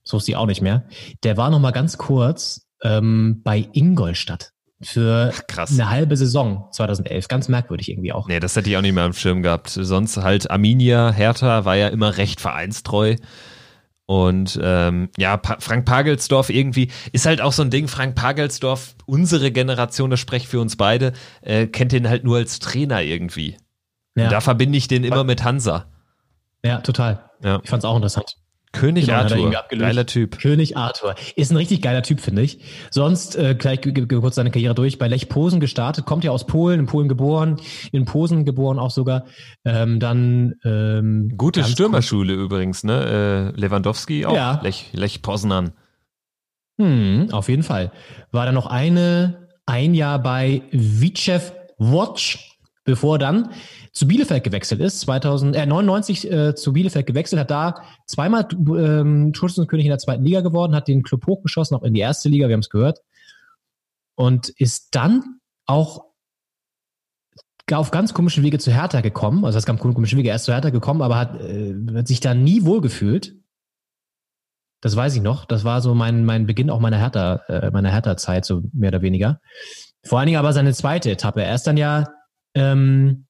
So 0.03 0.19
ist 0.19 0.29
die 0.29 0.37
auch 0.37 0.47
nicht 0.47 0.63
mehr. 0.63 0.85
Der 1.25 1.37
war 1.37 1.51
noch 1.51 1.59
mal 1.59 1.73
ganz 1.73 1.99
kurz 1.99 2.69
ähm, 2.83 3.41
bei 3.43 3.69
Ingolstadt 3.73 4.53
für 4.81 5.33
krass. 5.49 5.73
eine 5.73 5.91
halbe 5.91 6.17
Saison 6.17 6.69
2011. 6.71 7.29
Ganz 7.29 7.49
merkwürdig 7.49 7.91
irgendwie 7.91 8.13
auch. 8.13 8.29
Nee, 8.29 8.41
das 8.41 8.57
hätte 8.57 8.69
ich 8.69 8.77
auch 8.77 8.83
nicht 8.83 8.95
mehr 8.95 9.05
am 9.05 9.13
Schirm 9.13 9.43
gehabt. 9.43 9.71
Sonst 9.71 10.17
halt 10.19 10.51
Arminia, 10.51 11.13
Hertha 11.13 11.65
war 11.65 11.77
ja 11.77 11.89
immer 11.89 12.17
recht 12.17 12.41
vereinstreu. 12.41 13.17
Und 14.07 14.59
ähm, 14.63 15.09
ja, 15.17 15.37
pa 15.37 15.57
Frank 15.59 15.85
Pagelsdorf 15.85 16.49
irgendwie 16.49 16.93
ist 17.13 17.27
halt 17.27 17.41
auch 17.41 17.53
so 17.53 17.63
ein 17.63 17.71
Ding. 17.71 17.89
Frank 17.89 18.15
Pagelsdorf, 18.15 18.95
unsere 19.05 19.51
Generation, 19.51 20.11
das 20.11 20.21
spreche 20.21 20.47
für 20.47 20.61
uns 20.61 20.77
beide, 20.77 21.13
äh, 21.41 21.67
kennt 21.67 21.91
den 21.91 22.09
halt 22.09 22.23
nur 22.23 22.37
als 22.37 22.61
Trainer 22.61 23.03
irgendwie. 23.03 23.57
Ja. 24.15 24.25
Und 24.25 24.33
da 24.33 24.41
verbinde 24.41 24.79
ich 24.79 24.87
den 24.87 25.03
immer 25.03 25.25
mit 25.25 25.43
Hansa. 25.43 25.87
Ja, 26.65 26.79
total. 26.79 27.31
Ja. 27.43 27.61
Ich 27.65 27.71
fand's 27.71 27.85
auch 27.85 27.97
interessant. 27.97 28.37
König 28.77 29.07
Genau, 29.07 29.19
Arthur, 29.19 29.51
geiler 29.71 30.07
Typ. 30.07 30.39
König 30.39 30.77
Arthur. 30.77 31.15
Ist 31.35 31.51
ein 31.51 31.57
richtig 31.57 31.83
geiler 31.83 32.03
Typ, 32.03 32.21
finde 32.21 32.43
ich. 32.43 32.59
Sonst, 32.91 33.37
äh, 33.37 33.55
gleich 33.55 33.81
g- 33.81 33.93
g- 33.93 34.07
kurz 34.07 34.35
seine 34.37 34.51
Karriere 34.51 34.75
durch, 34.75 34.99
bei 34.99 35.09
Lech 35.09 35.29
Posen 35.29 35.61
gestartet, 35.61 36.05
kommt 36.07 36.25
ja 36.25 36.31
aus 36.31 36.47
Polen, 36.47 36.81
in 36.81 36.87
Polen 36.87 37.09
geboren, 37.09 37.57
in 37.93 38.05
Posen 38.05 38.45
geboren 38.45 38.79
auch 38.79 38.91
sogar. 38.91 39.25
Ähm, 39.65 40.01
dann 40.01 40.55
ähm, 40.65 41.33
Gute 41.37 41.65
Stürmerschule 41.65 42.35
übrigens, 42.35 42.85
ne? 42.85 43.53
Äh, 43.57 43.61
Lewandowski 43.61 44.27
auch. 44.27 44.35
Ja. 44.35 44.61
Lech, 44.63 44.91
Lech 44.93 45.23
Poznan. 45.23 45.73
Hm, 46.81 47.29
auf 47.33 47.49
jeden 47.49 47.63
Fall. 47.63 47.91
War 48.33 48.45
dann 48.45 48.55
noch 48.55 48.67
eine, 48.67 49.49
ein 49.65 49.95
Jahr 49.95 50.19
bei 50.19 50.63
Vicev 50.73 51.53
Watch, 51.79 52.56
bevor 52.87 53.17
er 53.17 53.19
dann 53.19 53.51
zu 53.93 54.09
Bielefeld 54.09 54.45
gewechselt 54.45 54.81
ist, 54.81 55.01
2000, 55.01 55.55
äh, 55.57 55.67
99 55.67 56.31
äh, 56.31 56.55
zu 56.55 56.73
Bielefeld 56.73 57.07
gewechselt, 57.07 57.41
hat 57.41 57.51
da 57.51 57.83
zweimal 58.07 58.49
ähm, 58.53 59.33
Torschützenkönig 59.35 59.85
in 59.85 59.91
der 59.91 59.99
zweiten 59.99 60.25
Liga 60.25 60.41
geworden, 60.41 60.75
hat 60.75 60.89
den 60.89 61.03
Club 61.03 61.27
hochgeschossen, 61.27 61.77
auch 61.77 61.83
in 61.83 61.93
die 61.93 62.01
erste 62.01 62.29
Liga, 62.29 62.49
wir 62.49 62.55
haben 62.55 62.61
es 62.61 62.71
gehört. 62.71 63.01
Und 64.15 64.49
ist 64.49 64.95
dann 64.95 65.41
auch 65.67 66.07
auf 67.73 67.91
ganz 67.91 68.15
komischen 68.15 68.45
Wege 68.45 68.59
zu 68.59 68.73
Hertha 68.73 69.01
gekommen, 69.01 69.45
also 69.45 69.57
das 69.57 69.67
ganz 69.67 69.81
komische 69.81 70.17
Wege, 70.17 70.31
er 70.31 70.37
ist 70.37 70.45
zu 70.45 70.53
Hertha 70.53 70.71
gekommen, 70.71 71.03
aber 71.03 71.19
hat, 71.19 71.41
äh, 71.41 71.75
hat 71.95 72.07
sich 72.07 72.21
da 72.21 72.33
nie 72.33 72.65
wohlgefühlt. 72.65 73.35
Das 74.81 74.95
weiß 74.95 75.17
ich 75.17 75.23
noch. 75.23 75.47
Das 75.47 75.65
war 75.65 75.81
so 75.81 75.95
mein, 75.95 76.25
mein 76.25 76.47
Beginn 76.47 76.71
auch 76.71 76.79
meiner 76.79 76.99
Hertha, 76.99 77.41
äh, 77.49 77.71
meiner 77.73 77.91
Hertha-Zeit, 77.91 78.45
so 78.45 78.63
mehr 78.73 78.89
oder 78.89 79.03
weniger. 79.03 79.41
Vor 80.05 80.21
allen 80.21 80.27
Dingen 80.27 80.39
aber 80.39 80.53
seine 80.53 80.73
zweite 80.73 81.11
Etappe. 81.11 81.43
Er 81.43 81.55
ist 81.55 81.67
dann 81.67 81.77
ja 81.77 82.07
ähm, 82.57 83.27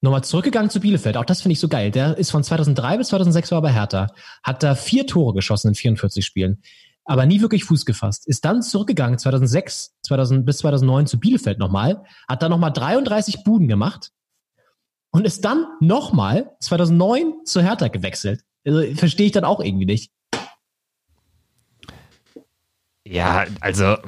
nochmal 0.00 0.24
zurückgegangen 0.24 0.70
zu 0.70 0.80
Bielefeld. 0.80 1.16
Auch 1.16 1.24
das 1.24 1.42
finde 1.42 1.52
ich 1.52 1.60
so 1.60 1.68
geil. 1.68 1.90
Der 1.90 2.16
ist 2.16 2.30
von 2.30 2.42
2003 2.42 2.98
bis 2.98 3.08
2006 3.08 3.52
war 3.52 3.62
bei 3.62 3.72
Hertha. 3.72 4.08
Hat 4.42 4.62
da 4.62 4.74
vier 4.74 5.06
Tore 5.06 5.34
geschossen 5.34 5.68
in 5.68 5.74
44 5.74 6.24
Spielen. 6.24 6.62
Aber 7.04 7.26
nie 7.26 7.42
wirklich 7.42 7.64
Fuß 7.64 7.84
gefasst. 7.84 8.26
Ist 8.26 8.44
dann 8.46 8.62
zurückgegangen 8.62 9.18
2006 9.18 9.94
2000, 10.02 10.46
bis 10.46 10.58
2009 10.58 11.06
zu 11.06 11.20
Bielefeld 11.20 11.58
nochmal. 11.58 12.02
Hat 12.26 12.42
dann 12.42 12.50
nochmal 12.50 12.72
33 12.72 13.44
Buden 13.44 13.68
gemacht. 13.68 14.10
Und 15.10 15.26
ist 15.26 15.44
dann 15.44 15.66
nochmal 15.80 16.56
2009 16.60 17.44
zu 17.44 17.62
Hertha 17.62 17.88
gewechselt. 17.88 18.42
Also, 18.66 18.82
verstehe 18.96 19.26
ich 19.26 19.32
dann 19.32 19.44
auch 19.44 19.60
irgendwie 19.60 19.86
nicht. 19.86 20.10
Ja, 23.06 23.44
also 23.60 23.98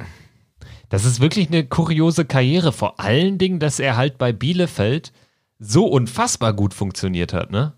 das 0.88 1.04
ist 1.04 1.20
wirklich 1.20 1.48
eine 1.48 1.64
kuriose 1.66 2.24
Karriere. 2.24 2.72
Vor 2.72 3.00
allen 3.00 3.38
Dingen, 3.38 3.58
dass 3.58 3.80
er 3.80 3.96
halt 3.96 4.18
bei 4.18 4.32
Bielefeld 4.32 5.12
so 5.58 5.86
unfassbar 5.86 6.52
gut 6.52 6.74
funktioniert 6.74 7.32
hat, 7.32 7.50
ne? 7.50 7.72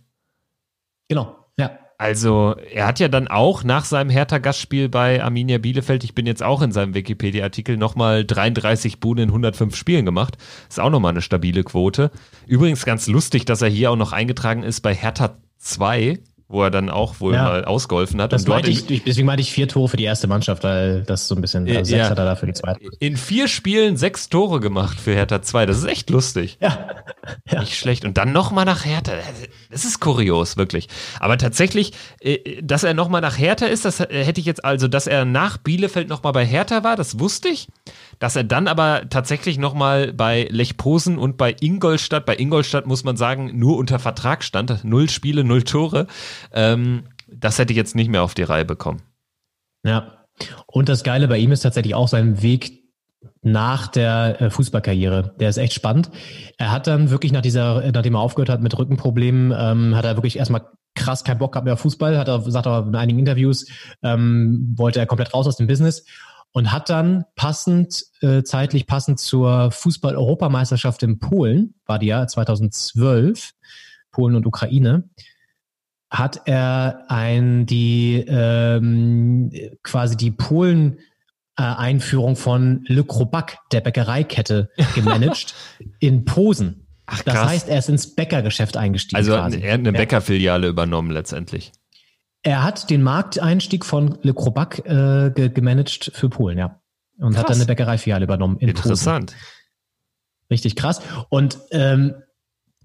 Genau, 1.09 1.37
ja. 1.57 1.79
Also, 2.01 2.55
er 2.73 2.87
hat 2.87 3.01
ja 3.01 3.09
dann 3.09 3.27
auch 3.27 3.65
nach 3.65 3.85
seinem 3.85 4.09
Hertha-Gastspiel 4.09 4.89
bei 4.89 5.23
Arminia 5.23 5.59
Bielefeld, 5.59 6.05
ich 6.05 6.15
bin 6.15 6.27
jetzt 6.27 6.45
auch 6.45 6.63
in 6.63 6.71
seinem 6.71 6.95
Wikipedia-Artikel, 6.95 7.77
nochmal 7.77 8.25
33 8.25 9.01
Buden 9.01 9.25
in 9.25 9.31
105 9.31 9.75
Spielen 9.75 10.05
gemacht. 10.05 10.37
Ist 10.69 10.79
auch 10.79 10.91
nochmal 10.91 11.11
eine 11.11 11.23
stabile 11.23 11.65
Quote. 11.65 12.13
Übrigens 12.47 12.85
ganz 12.85 13.09
lustig, 13.09 13.47
dass 13.47 13.63
er 13.63 13.69
hier 13.69 13.91
auch 13.91 13.97
noch 13.97 14.13
eingetragen 14.13 14.63
ist 14.63 14.81
bei 14.81 14.95
Hertha 14.95 15.39
2, 15.59 16.21
wo 16.49 16.63
er 16.63 16.71
dann 16.71 16.89
auch 16.89 17.21
wohl 17.21 17.35
Ja. 17.35 17.45
mal 17.45 17.65
ausgeholfen 17.67 18.21
hat. 18.23 18.33
Das 18.33 18.45
und 18.45 18.49
meinte 18.49 18.71
in, 18.71 18.77
ich, 18.89 19.05
deswegen 19.05 19.27
meinte 19.27 19.43
ich 19.43 19.53
vier 19.53 19.69
Tore 19.69 19.89
für 19.89 19.99
die 19.99 20.05
erste 20.05 20.27
Mannschaft, 20.27 20.65
weil 20.65 21.03
das 21.03 21.29
so 21.29 21.35
ein 21.35 21.43
bisschen, 21.43 21.69
also 21.69 21.85
sechs 21.85 21.91
ja. 21.91 22.09
hat 22.09 22.19
er 22.19 22.25
da 22.25 22.37
für 22.37 22.47
die 22.47 22.55
zweite. 22.55 22.81
in 23.01 23.17
vier 23.19 23.49
Spielen 23.49 23.97
sechs 23.99 24.31
Tore 24.31 24.59
gemacht 24.61 24.99
für 24.99 25.13
Hertha 25.15 25.43
2. 25.43 25.67
Das 25.67 25.77
ist 25.77 25.85
echt 25.85 26.09
lustig. 26.09 26.57
Ja. 26.61 26.89
Nicht 27.61 27.79
schlecht. 27.79 28.05
Und 28.07 28.17
dann 28.17 28.33
nochmal 28.33 28.65
nach 28.65 28.87
Hertha. 28.87 29.13
Das 29.71 29.85
ist 29.85 30.01
kurios, 30.01 30.57
wirklich. 30.57 30.89
Aber 31.21 31.37
tatsächlich, 31.37 31.93
äh, 32.21 32.63
dass 32.63 32.83
er 32.83 32.95
nochmal 32.95 33.21
nach 33.21 33.39
Hertha 33.39 33.67
ist, 33.67 33.85
das 33.85 34.01
äh, 34.01 34.07
hätte 34.25 34.41
ich 34.41 34.47
jetzt 34.47 34.65
also, 34.65 34.89
dass 34.89 35.07
er 35.07 35.27
nach 35.27 35.59
Bielefeld 35.59 36.09
nochmal 36.09 36.33
bei 36.33 36.47
Hertha 36.47 36.83
war, 36.83 36.97
das 36.97 37.19
wusste 37.19 37.49
ich. 37.49 37.69
Dass 38.19 38.37
er 38.37 38.45
dann 38.45 38.69
aber 38.69 39.09
tatsächlich 39.09 39.59
nochmal 39.59 40.13
bei 40.13 40.49
Lech 40.51 40.77
Posen 40.77 41.19
und 41.19 41.37
bei 41.37 41.55
Ingolstadt, 41.61 42.27
bei 42.27 42.37
Ingolstadt 42.37 42.87
muss 42.87 43.05
man 43.05 43.17
sagen, 43.17 43.59
nur 43.59 43.77
unter 43.77 43.99
Vertrag 43.99 44.43
stand. 44.43 44.85
Null 44.85 45.09
Spiele, 45.09 45.45
null 45.45 45.63
Tore. 45.63 46.07
Ähm, 46.53 47.05
das 47.27 47.59
hätte 47.59 47.73
ich 47.73 47.77
jetzt 47.77 47.95
nicht 47.95 48.11
mehr 48.11 48.23
auf 48.23 48.35
die 48.35 48.43
Reihe 48.43 48.65
bekommen. 48.65 49.03
Ja. 49.85 50.25
Und 50.67 50.89
das 50.89 51.05
Geile 51.05 51.29
bei 51.29 51.39
ihm 51.39 51.53
ist 51.53 51.61
tatsächlich 51.61 51.95
auch 51.95 52.09
sein 52.09 52.43
Weg 52.43 52.79
nach 53.43 53.89
der 53.89 54.41
äh, 54.41 54.51
Fußballkarriere. 54.51 55.35
Der 55.39 55.49
ist 55.49 55.57
echt 55.57 55.73
spannend. 55.73 56.11
Er 56.59 56.71
hat 56.71 56.87
dann 56.87 57.11
wirklich 57.11 57.33
nach 57.33 57.41
dieser, 57.41 57.91
nachdem 57.93 58.15
er 58.15 58.21
aufgehört 58.21 58.49
hat 58.49 58.63
mit 58.63 58.77
Rückenproblemen, 58.77 59.53
ähm, 59.57 59.97
hat 59.97 60.05
er 60.05 60.17
wirklich 60.17 60.39
erstmal 60.39 60.67
krass 60.95 61.25
keinen 61.25 61.39
Bock 61.39 61.53
gehabt 61.53 61.65
mehr 61.65 61.75
auf 61.75 61.81
Fußball, 61.81 62.19
hat 62.19 62.29
er, 62.29 62.41
sagt 62.51 62.67
er 62.67 62.87
in 62.87 62.95
einigen 62.97 63.19
Interviews, 63.19 63.67
ähm, 64.03 64.75
wollte 64.77 64.99
er 64.99 65.07
komplett 65.07 65.33
raus 65.33 65.47
aus 65.47 65.57
dem 65.57 65.67
Business 65.67 66.05
und 66.53 66.73
hat 66.73 66.91
dann 66.91 67.25
passend, 67.37 68.05
äh, 68.21 68.43
zeitlich 68.43 68.87
passend 68.87 69.21
zur 69.21 69.71
Fußball-Europameisterschaft 69.71 71.03
in 71.03 71.19
Polen, 71.19 71.75
war 71.87 71.99
die 71.99 72.07
ja 72.07 72.27
2012, 72.27 73.53
Polen 74.11 74.35
und 74.35 74.47
Ukraine, 74.47 75.09
hat 76.11 76.43
er 76.47 77.05
ein, 77.09 77.67
die 77.67 78.25
ähm, 78.27 79.53
quasi 79.83 80.17
die 80.17 80.31
Polen 80.31 80.99
äh, 81.57 81.63
Einführung 81.63 82.37
von 82.37 82.85
Le 82.87 83.05
Crobac, 83.05 83.59
der 83.73 83.81
Bäckereikette, 83.81 84.71
gemanagt 84.95 85.55
in 85.99 86.25
Posen. 86.25 86.87
Ach, 87.05 87.23
das 87.23 87.35
krass. 87.35 87.49
heißt, 87.49 87.69
er 87.69 87.79
ist 87.79 87.89
ins 87.89 88.15
Bäckergeschäft 88.15 88.77
eingestiegen. 88.77 89.17
Also 89.17 89.33
quasi. 89.33 89.61
er 89.61 89.73
hat 89.73 89.81
eine 89.81 89.93
Bäckerfiliale 89.93 90.69
übernommen 90.69 91.11
letztendlich. 91.11 91.73
Er 92.43 92.63
hat 92.63 92.91
den 92.91 93.03
Markteinstieg 93.03 93.85
von 93.85 94.19
Le 94.23 94.33
Crobac 94.33 94.79
äh, 94.87 95.31
ge 95.35 95.49
gemanagt 95.49 96.13
für 96.15 96.29
Polen, 96.29 96.59
ja. 96.59 96.81
Und 97.19 97.37
hat 97.37 97.47
Krass. 97.47 97.57
dann 97.57 97.63
eine 97.63 97.67
Bäckereifiliale 97.67 98.25
übernommen 98.25 98.59
in 98.59 98.69
Interessant. 98.69 99.33
Posen. 99.33 99.47
Richtig 100.51 100.77
krass. 100.77 101.01
Und 101.31 101.59
ähm, 101.73 102.15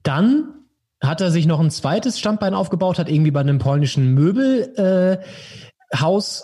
dann 0.02 0.66
hat 1.02 1.22
er 1.22 1.32
sich 1.32 1.46
noch 1.46 1.60
ein 1.60 1.70
zweites 1.70 2.18
Standbein 2.20 2.54
aufgebaut, 2.54 2.98
hat 2.98 3.10
irgendwie 3.10 3.32
bei 3.32 3.42
einem 3.42 3.60
polnischen 3.60 4.14
Möbelhaus, 4.14 5.22
äh, 6.42 6.44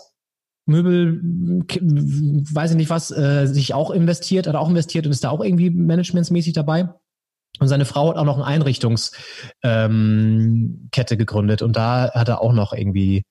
Möbel, 0.65 1.19
weiß 1.21 2.71
ich 2.71 2.77
nicht 2.77 2.89
was, 2.89 3.09
äh, 3.09 3.47
sich 3.47 3.73
auch 3.73 3.89
investiert, 3.89 4.47
hat 4.47 4.55
auch 4.55 4.69
investiert 4.69 5.05
und 5.07 5.11
ist 5.11 5.23
da 5.23 5.29
auch 5.31 5.43
irgendwie 5.43 5.71
managementsmäßig 5.71 6.53
dabei. 6.53 6.89
Und 7.59 7.67
seine 7.67 7.85
Frau 7.85 8.09
hat 8.09 8.17
auch 8.17 8.25
noch 8.25 8.35
eine 8.35 8.45
Einrichtungskette 8.45 9.15
ähm, 9.63 10.89
gegründet 10.91 11.61
und 11.61 11.75
da 11.75 12.11
hat 12.13 12.29
er 12.29 12.41
auch 12.41 12.53
noch 12.53 12.73
irgendwie 12.73 13.25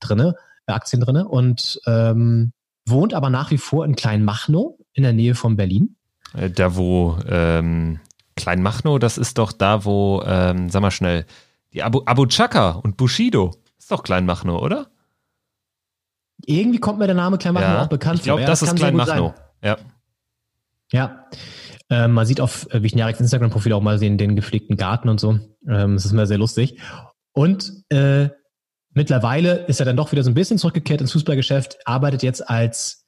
drinne, 0.00 0.34
äh, 0.66 0.72
Aktien 0.72 1.00
drinne 1.00 1.26
und 1.28 1.80
ähm, 1.86 2.52
wohnt 2.86 3.14
aber 3.14 3.30
nach 3.30 3.50
wie 3.50 3.58
vor 3.58 3.84
in 3.84 3.96
Kleinmachnow 3.96 4.76
in 4.92 5.02
der 5.02 5.12
Nähe 5.12 5.34
von 5.34 5.56
Berlin. 5.56 5.96
Äh, 6.34 6.50
Da 6.50 6.76
wo 6.76 7.16
ähm, 7.26 8.00
Kleinmachnow, 8.36 8.98
das 8.98 9.18
ist 9.18 9.38
doch 9.38 9.52
da, 9.52 9.84
wo, 9.84 10.22
ähm, 10.26 10.70
sag 10.70 10.82
mal 10.82 10.90
schnell, 10.90 11.26
die 11.72 11.82
Abu, 11.82 12.02
Abu 12.06 12.26
Chaka 12.26 12.72
und 12.72 12.96
Bushido. 12.96 13.52
Ist 13.78 13.90
doch 13.90 14.02
Kleinmachnow, 14.02 14.60
oder? 14.60 14.88
Irgendwie 16.46 16.78
kommt 16.78 16.98
mir 16.98 17.06
der 17.06 17.16
Name 17.16 17.38
Kleinmachnow 17.38 17.84
auch 17.84 17.88
bekannt 17.88 18.20
Ich 18.20 18.24
glaube, 18.24 18.40
vor. 18.40 18.42
Ja, 18.42 18.46
das, 18.46 18.62
ist 18.62 18.76
Kleinmachnow. 18.76 19.34
Ja. 19.62 19.76
Ja. 20.92 21.26
Ähm, 21.90 22.12
man 22.12 22.24
sieht 22.24 22.40
auf 22.40 22.72
äh, 22.72 22.82
Wichniareks 22.82 23.20
Instagram-Profil 23.20 23.72
auch 23.72 23.82
mal 23.82 23.98
den, 23.98 24.16
den 24.16 24.36
gepflegten 24.36 24.76
Garten 24.76 25.08
und 25.08 25.18
so. 25.18 25.38
Ähm, 25.68 25.94
das 25.94 26.04
ist 26.04 26.12
immer 26.12 26.26
sehr 26.26 26.38
lustig. 26.38 26.80
Und 27.32 27.72
äh, 27.90 28.28
mittlerweile 28.92 29.66
ist 29.66 29.80
er 29.80 29.86
dann 29.86 29.96
doch 29.96 30.12
wieder 30.12 30.22
so 30.22 30.30
ein 30.30 30.34
bisschen 30.34 30.58
zurückgekehrt 30.58 31.00
ins 31.00 31.12
Fußballgeschäft, 31.12 31.78
arbeitet 31.84 32.22
jetzt 32.22 32.48
als 32.48 32.99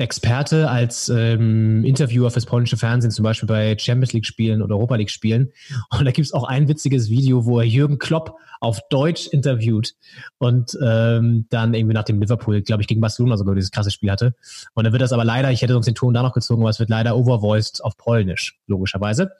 Experte, 0.00 0.70
als 0.70 1.10
ähm, 1.10 1.84
Interviewer 1.84 2.30
fürs 2.30 2.46
polnische 2.46 2.76
Fernsehen, 2.76 3.10
zum 3.10 3.22
Beispiel 3.22 3.46
bei 3.46 3.76
Champions 3.78 4.14
League-Spielen 4.14 4.62
oder 4.62 4.76
Europa 4.76 4.96
League-Spielen. 4.96 5.52
Und 5.90 6.04
da 6.04 6.10
gibt's 6.10 6.32
auch 6.32 6.44
ein 6.44 6.68
witziges 6.68 7.10
Video, 7.10 7.44
wo 7.44 7.58
er 7.60 7.66
Jürgen 7.66 7.98
Klopp 7.98 8.36
auf 8.60 8.80
Deutsch 8.90 9.26
interviewt 9.26 9.94
und 10.36 10.76
ähm, 10.84 11.46
dann 11.48 11.72
irgendwie 11.72 11.94
nach 11.94 12.04
dem 12.04 12.20
Liverpool, 12.20 12.60
glaube 12.60 12.82
ich, 12.82 12.88
gegen 12.88 13.00
Barcelona 13.00 13.38
sogar 13.38 13.54
dieses 13.54 13.70
krasse 13.70 13.90
Spiel 13.90 14.10
hatte. 14.10 14.34
Und 14.74 14.84
dann 14.84 14.92
wird 14.92 15.00
das 15.00 15.14
aber 15.14 15.24
leider, 15.24 15.50
ich 15.50 15.62
hätte 15.62 15.72
sonst 15.72 15.86
den 15.86 15.94
Ton 15.94 16.12
da 16.12 16.22
noch 16.22 16.34
gezogen, 16.34 16.60
aber 16.60 16.68
es 16.68 16.78
wird 16.78 16.90
leider 16.90 17.16
overvoiced 17.16 17.82
auf 17.82 17.96
Polnisch, 17.96 18.58
logischerweise. 18.66 19.32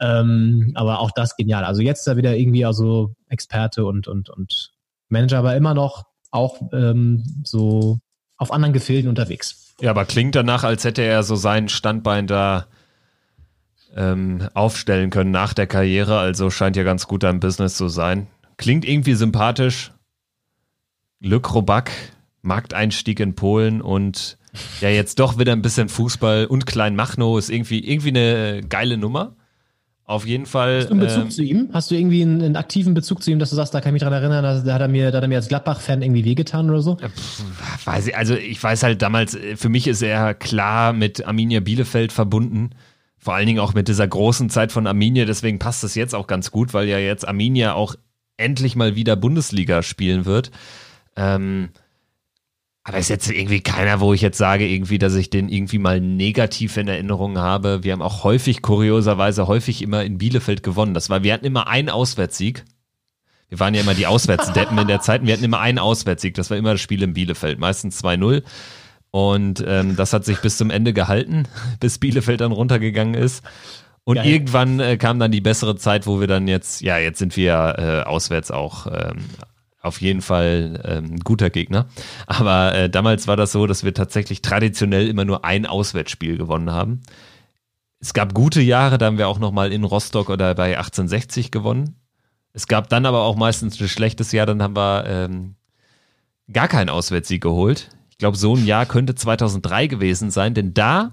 Ähm, 0.00 0.72
aber 0.74 1.00
auch 1.00 1.10
das 1.12 1.34
genial. 1.34 1.64
Also 1.64 1.80
jetzt 1.80 2.06
er 2.06 2.18
wieder 2.18 2.36
irgendwie 2.36 2.66
also 2.66 3.14
Experte 3.30 3.86
und, 3.86 4.06
und, 4.06 4.28
und 4.28 4.72
Manager, 5.08 5.38
aber 5.38 5.56
immer 5.56 5.72
noch 5.72 6.04
auch 6.30 6.60
ähm, 6.74 7.24
so 7.44 8.00
auf 8.36 8.52
anderen 8.52 8.74
Gefilden 8.74 9.08
unterwegs. 9.08 9.67
Ja, 9.80 9.90
aber 9.90 10.04
klingt 10.04 10.34
danach, 10.34 10.64
als 10.64 10.84
hätte 10.84 11.02
er 11.02 11.22
so 11.22 11.36
sein 11.36 11.68
Standbein 11.68 12.26
da 12.26 12.66
ähm, 13.94 14.48
aufstellen 14.54 15.10
können 15.10 15.30
nach 15.30 15.54
der 15.54 15.66
Karriere. 15.66 16.18
Also 16.18 16.50
scheint 16.50 16.76
ja 16.76 16.82
ganz 16.82 17.06
gut 17.06 17.24
im 17.24 17.40
Business 17.40 17.76
zu 17.76 17.88
sein. 17.88 18.26
Klingt 18.56 18.84
irgendwie 18.84 19.14
sympathisch. 19.14 19.92
Le 21.20 21.40
Krobak, 21.40 21.90
Markteinstieg 22.42 23.20
in 23.20 23.34
Polen 23.34 23.80
und 23.80 24.38
ja, 24.80 24.88
jetzt 24.88 25.18
doch 25.18 25.38
wieder 25.38 25.52
ein 25.52 25.62
bisschen 25.62 25.88
Fußball 25.88 26.46
und 26.46 26.66
Kleinmachnow 26.66 27.38
ist 27.38 27.50
irgendwie, 27.50 27.80
irgendwie 27.80 28.08
eine 28.08 28.62
geile 28.62 28.96
Nummer. 28.96 29.36
Auf 30.08 30.26
jeden 30.26 30.46
Fall. 30.46 30.78
Hast 30.78 30.88
du 30.88 30.92
einen 30.92 31.00
Bezug 31.00 31.24
ähm, 31.24 31.30
zu 31.30 31.42
ihm? 31.42 31.68
Hast 31.70 31.90
du 31.90 31.94
irgendwie 31.94 32.22
einen, 32.22 32.40
einen 32.40 32.56
aktiven 32.56 32.94
Bezug 32.94 33.22
zu 33.22 33.30
ihm, 33.30 33.38
dass 33.38 33.50
du 33.50 33.56
sagst, 33.56 33.74
da 33.74 33.82
kann 33.82 33.90
ich 33.90 33.92
mich 33.92 34.02
dran 34.02 34.14
erinnern, 34.14 34.42
da, 34.42 34.58
da 34.58 34.72
hat 34.72 34.80
er 34.80 34.88
mir, 34.88 35.10
da 35.10 35.18
hat 35.18 35.24
er 35.24 35.28
mir 35.28 35.36
als 35.36 35.48
Gladbach-Fan 35.48 36.00
irgendwie 36.00 36.24
wehgetan 36.24 36.70
oder 36.70 36.80
so? 36.80 36.96
weiß 37.84 38.06
ich, 38.06 38.16
also 38.16 38.34
ich 38.34 38.62
weiß 38.62 38.84
halt 38.84 39.02
damals, 39.02 39.34
äh, 39.34 39.56
für 39.56 39.68
mich 39.68 39.86
ist 39.86 40.00
er 40.00 40.32
klar 40.32 40.94
mit 40.94 41.26
Arminia 41.26 41.60
Bielefeld 41.60 42.12
verbunden. 42.12 42.70
Vor 43.18 43.34
allen 43.34 43.46
Dingen 43.46 43.58
auch 43.58 43.74
mit 43.74 43.88
dieser 43.88 44.08
großen 44.08 44.48
Zeit 44.48 44.72
von 44.72 44.86
Arminia, 44.86 45.26
deswegen 45.26 45.58
passt 45.58 45.84
es 45.84 45.94
jetzt 45.94 46.14
auch 46.14 46.26
ganz 46.26 46.50
gut, 46.50 46.72
weil 46.72 46.88
ja 46.88 46.98
jetzt 46.98 47.28
Arminia 47.28 47.74
auch 47.74 47.94
endlich 48.38 48.76
mal 48.76 48.96
wieder 48.96 49.14
Bundesliga 49.14 49.82
spielen 49.82 50.24
wird. 50.24 50.50
Ähm, 51.16 51.68
aber 52.88 52.96
ist 52.96 53.10
jetzt 53.10 53.30
irgendwie 53.30 53.60
keiner, 53.60 54.00
wo 54.00 54.14
ich 54.14 54.22
jetzt 54.22 54.38
sage, 54.38 54.66
irgendwie, 54.66 54.98
dass 54.98 55.14
ich 55.14 55.28
den 55.28 55.50
irgendwie 55.50 55.78
mal 55.78 56.00
negativ 56.00 56.78
in 56.78 56.88
Erinnerung 56.88 57.36
habe. 57.36 57.84
Wir 57.84 57.92
haben 57.92 58.00
auch 58.00 58.24
häufig, 58.24 58.62
kurioserweise, 58.62 59.46
häufig 59.46 59.82
immer 59.82 60.04
in 60.04 60.16
Bielefeld 60.16 60.62
gewonnen. 60.62 60.94
Das 60.94 61.10
war, 61.10 61.22
wir 61.22 61.34
hatten 61.34 61.44
immer 61.44 61.68
einen 61.68 61.90
Auswärtssieg. 61.90 62.64
Wir 63.50 63.60
waren 63.60 63.74
ja 63.74 63.82
immer 63.82 63.92
die 63.92 64.06
Auswärtsdeppen 64.06 64.78
in 64.78 64.88
der 64.88 65.02
Zeit. 65.02 65.26
Wir 65.26 65.34
hatten 65.34 65.44
immer 65.44 65.60
einen 65.60 65.78
Auswärtssieg. 65.78 66.32
Das 66.32 66.48
war 66.48 66.56
immer 66.56 66.72
das 66.72 66.80
Spiel 66.80 67.02
in 67.02 67.12
Bielefeld. 67.12 67.58
Meistens 67.58 68.02
2-0. 68.02 68.42
Und 69.10 69.62
ähm, 69.66 69.94
das 69.94 70.14
hat 70.14 70.24
sich 70.24 70.38
bis 70.38 70.56
zum 70.56 70.70
Ende 70.70 70.94
gehalten, 70.94 71.46
bis 71.80 71.98
Bielefeld 71.98 72.40
dann 72.40 72.52
runtergegangen 72.52 73.12
ist. 73.12 73.44
Und 74.04 74.14
Geil. 74.14 74.28
irgendwann 74.28 74.80
äh, 74.80 74.96
kam 74.96 75.18
dann 75.18 75.30
die 75.30 75.42
bessere 75.42 75.76
Zeit, 75.76 76.06
wo 76.06 76.20
wir 76.20 76.26
dann 76.26 76.48
jetzt, 76.48 76.80
ja, 76.80 76.96
jetzt 76.96 77.18
sind 77.18 77.36
wir 77.36 77.74
äh, 77.76 78.08
auswärts 78.08 78.50
auch 78.50 78.86
ähm, 78.86 79.26
auf 79.80 80.00
jeden 80.00 80.22
Fall 80.22 80.82
ähm, 80.84 81.14
ein 81.14 81.20
guter 81.20 81.50
Gegner. 81.50 81.86
Aber 82.26 82.74
äh, 82.74 82.90
damals 82.90 83.26
war 83.28 83.36
das 83.36 83.52
so, 83.52 83.66
dass 83.66 83.84
wir 83.84 83.94
tatsächlich 83.94 84.42
traditionell 84.42 85.08
immer 85.08 85.24
nur 85.24 85.44
ein 85.44 85.66
Auswärtsspiel 85.66 86.36
gewonnen 86.36 86.72
haben. 86.72 87.00
Es 88.00 88.12
gab 88.12 88.34
gute 88.34 88.60
Jahre, 88.60 88.98
da 88.98 89.06
haben 89.06 89.18
wir 89.18 89.28
auch 89.28 89.38
noch 89.38 89.52
mal 89.52 89.72
in 89.72 89.84
Rostock 89.84 90.30
oder 90.30 90.54
bei 90.54 90.76
1860 90.76 91.50
gewonnen. 91.50 91.96
Es 92.52 92.66
gab 92.66 92.88
dann 92.88 93.06
aber 93.06 93.22
auch 93.22 93.36
meistens 93.36 93.80
ein 93.80 93.88
schlechtes 93.88 94.32
Jahr, 94.32 94.46
dann 94.46 94.62
haben 94.62 94.76
wir 94.76 95.04
ähm, 95.06 95.54
gar 96.52 96.68
keinen 96.68 96.88
Auswärtssieg 96.88 97.42
geholt. 97.42 97.90
Ich 98.10 98.18
glaube, 98.18 98.36
so 98.36 98.56
ein 98.56 98.66
Jahr 98.66 98.86
könnte 98.86 99.14
2003 99.14 99.86
gewesen 99.86 100.30
sein, 100.30 100.54
denn 100.54 100.74
da, 100.74 101.12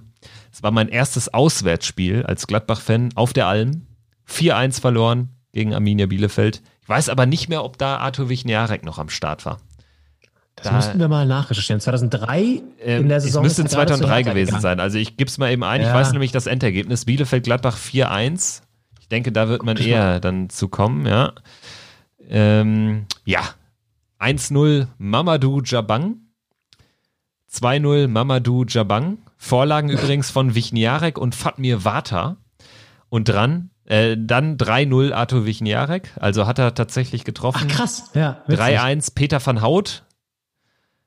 es 0.52 0.64
war 0.64 0.72
mein 0.72 0.90
erstes 0.90 1.34
Auswärtsspiel 1.34 2.24
als 2.24 2.48
Gladbach-Fan 2.48 3.12
auf 3.16 3.34
der 3.34 3.48
Alm. 3.48 3.88
4-1 4.28 4.82
verloren 4.82 5.30
gegen 5.52 5.74
Arminia 5.74 6.08
Bielefeld. 6.08 6.64
Ich 6.86 6.90
weiß 6.90 7.10
aber 7.10 7.26
nicht 7.26 7.50
mehr, 7.50 7.64
ob 7.64 7.78
da 7.80 7.98
Arthur 7.98 8.30
Wichniarek 8.30 8.86
noch 8.86 9.00
am 9.00 9.10
Start 9.10 9.44
war. 9.46 9.58
Das 10.56 10.72
müssten 10.72 11.00
wir 11.00 11.08
mal 11.10 11.26
nachrecherchieren. 11.26 11.80
2003 11.82 12.62
Ähm, 12.80 13.02
in 13.02 13.10
der 13.10 13.20
Saison. 13.20 13.44
Es 13.44 13.58
müsste 13.58 13.64
ist 13.64 13.74
er 13.74 13.86
gerade 13.86 13.90
2003 13.98 13.98
zu 13.98 14.08
Hertha 14.16 14.30
gewesen 14.32 14.46
gegangen. 14.46 14.62
sein. 14.62 14.80
Also 14.80 14.98
ich 15.00 15.18
gebe 15.18 15.28
es 15.28 15.38
mal 15.40 15.52
eben 15.52 15.64
ein. 15.64 15.82
Ich 15.82 15.88
Ja. 15.88 15.94
weiß 15.96 16.12
nämlich 16.14 16.32
das 16.32 16.46
Endergebnis. 16.48 17.06
Bielefeld-Gladbach 17.06 17.76
4-1. 17.76 18.62
Ich 19.02 19.10
denke, 19.10 19.32
da 19.32 19.50
wird 19.50 19.64
man 19.64 19.76
Guck 19.78 19.86
eher 19.86 20.20
dann 20.20 20.50
zu 20.50 20.68
kommen, 20.70 21.06
ja. 21.06 21.34
Ähm, 22.30 23.06
ja. 23.26 23.42
1-0 24.20 24.88
Mamadou 24.98 25.62
Jabang. 25.64 26.18
2-0 27.52 28.08
Mamadou 28.08 28.64
Jabang. 28.66 29.18
Vorlagen 29.38 29.90
übrigens 29.90 30.30
von 30.30 30.56
Wichniarek 30.56 31.18
und 31.18 31.36
Fatmir 31.36 31.84
Vata. 31.84 32.38
Und 33.10 33.28
dran, 33.30 33.70
äh, 33.86 34.16
dann 34.20 34.58
3-0 34.58 35.14
Arthur 35.14 35.46
Wichniarek. 35.46 36.12
Also 36.20 36.48
hat 36.48 36.60
er 36.60 36.74
tatsächlich 36.74 37.24
getroffen. 37.24 37.68
Ach, 37.70 37.76
krass. 37.76 38.12
Ja, 38.14 38.42
witzig. 38.48 38.66
3-1 38.66 39.16
Peter 39.16 39.46
van 39.46 39.62
Hout, 39.62 40.04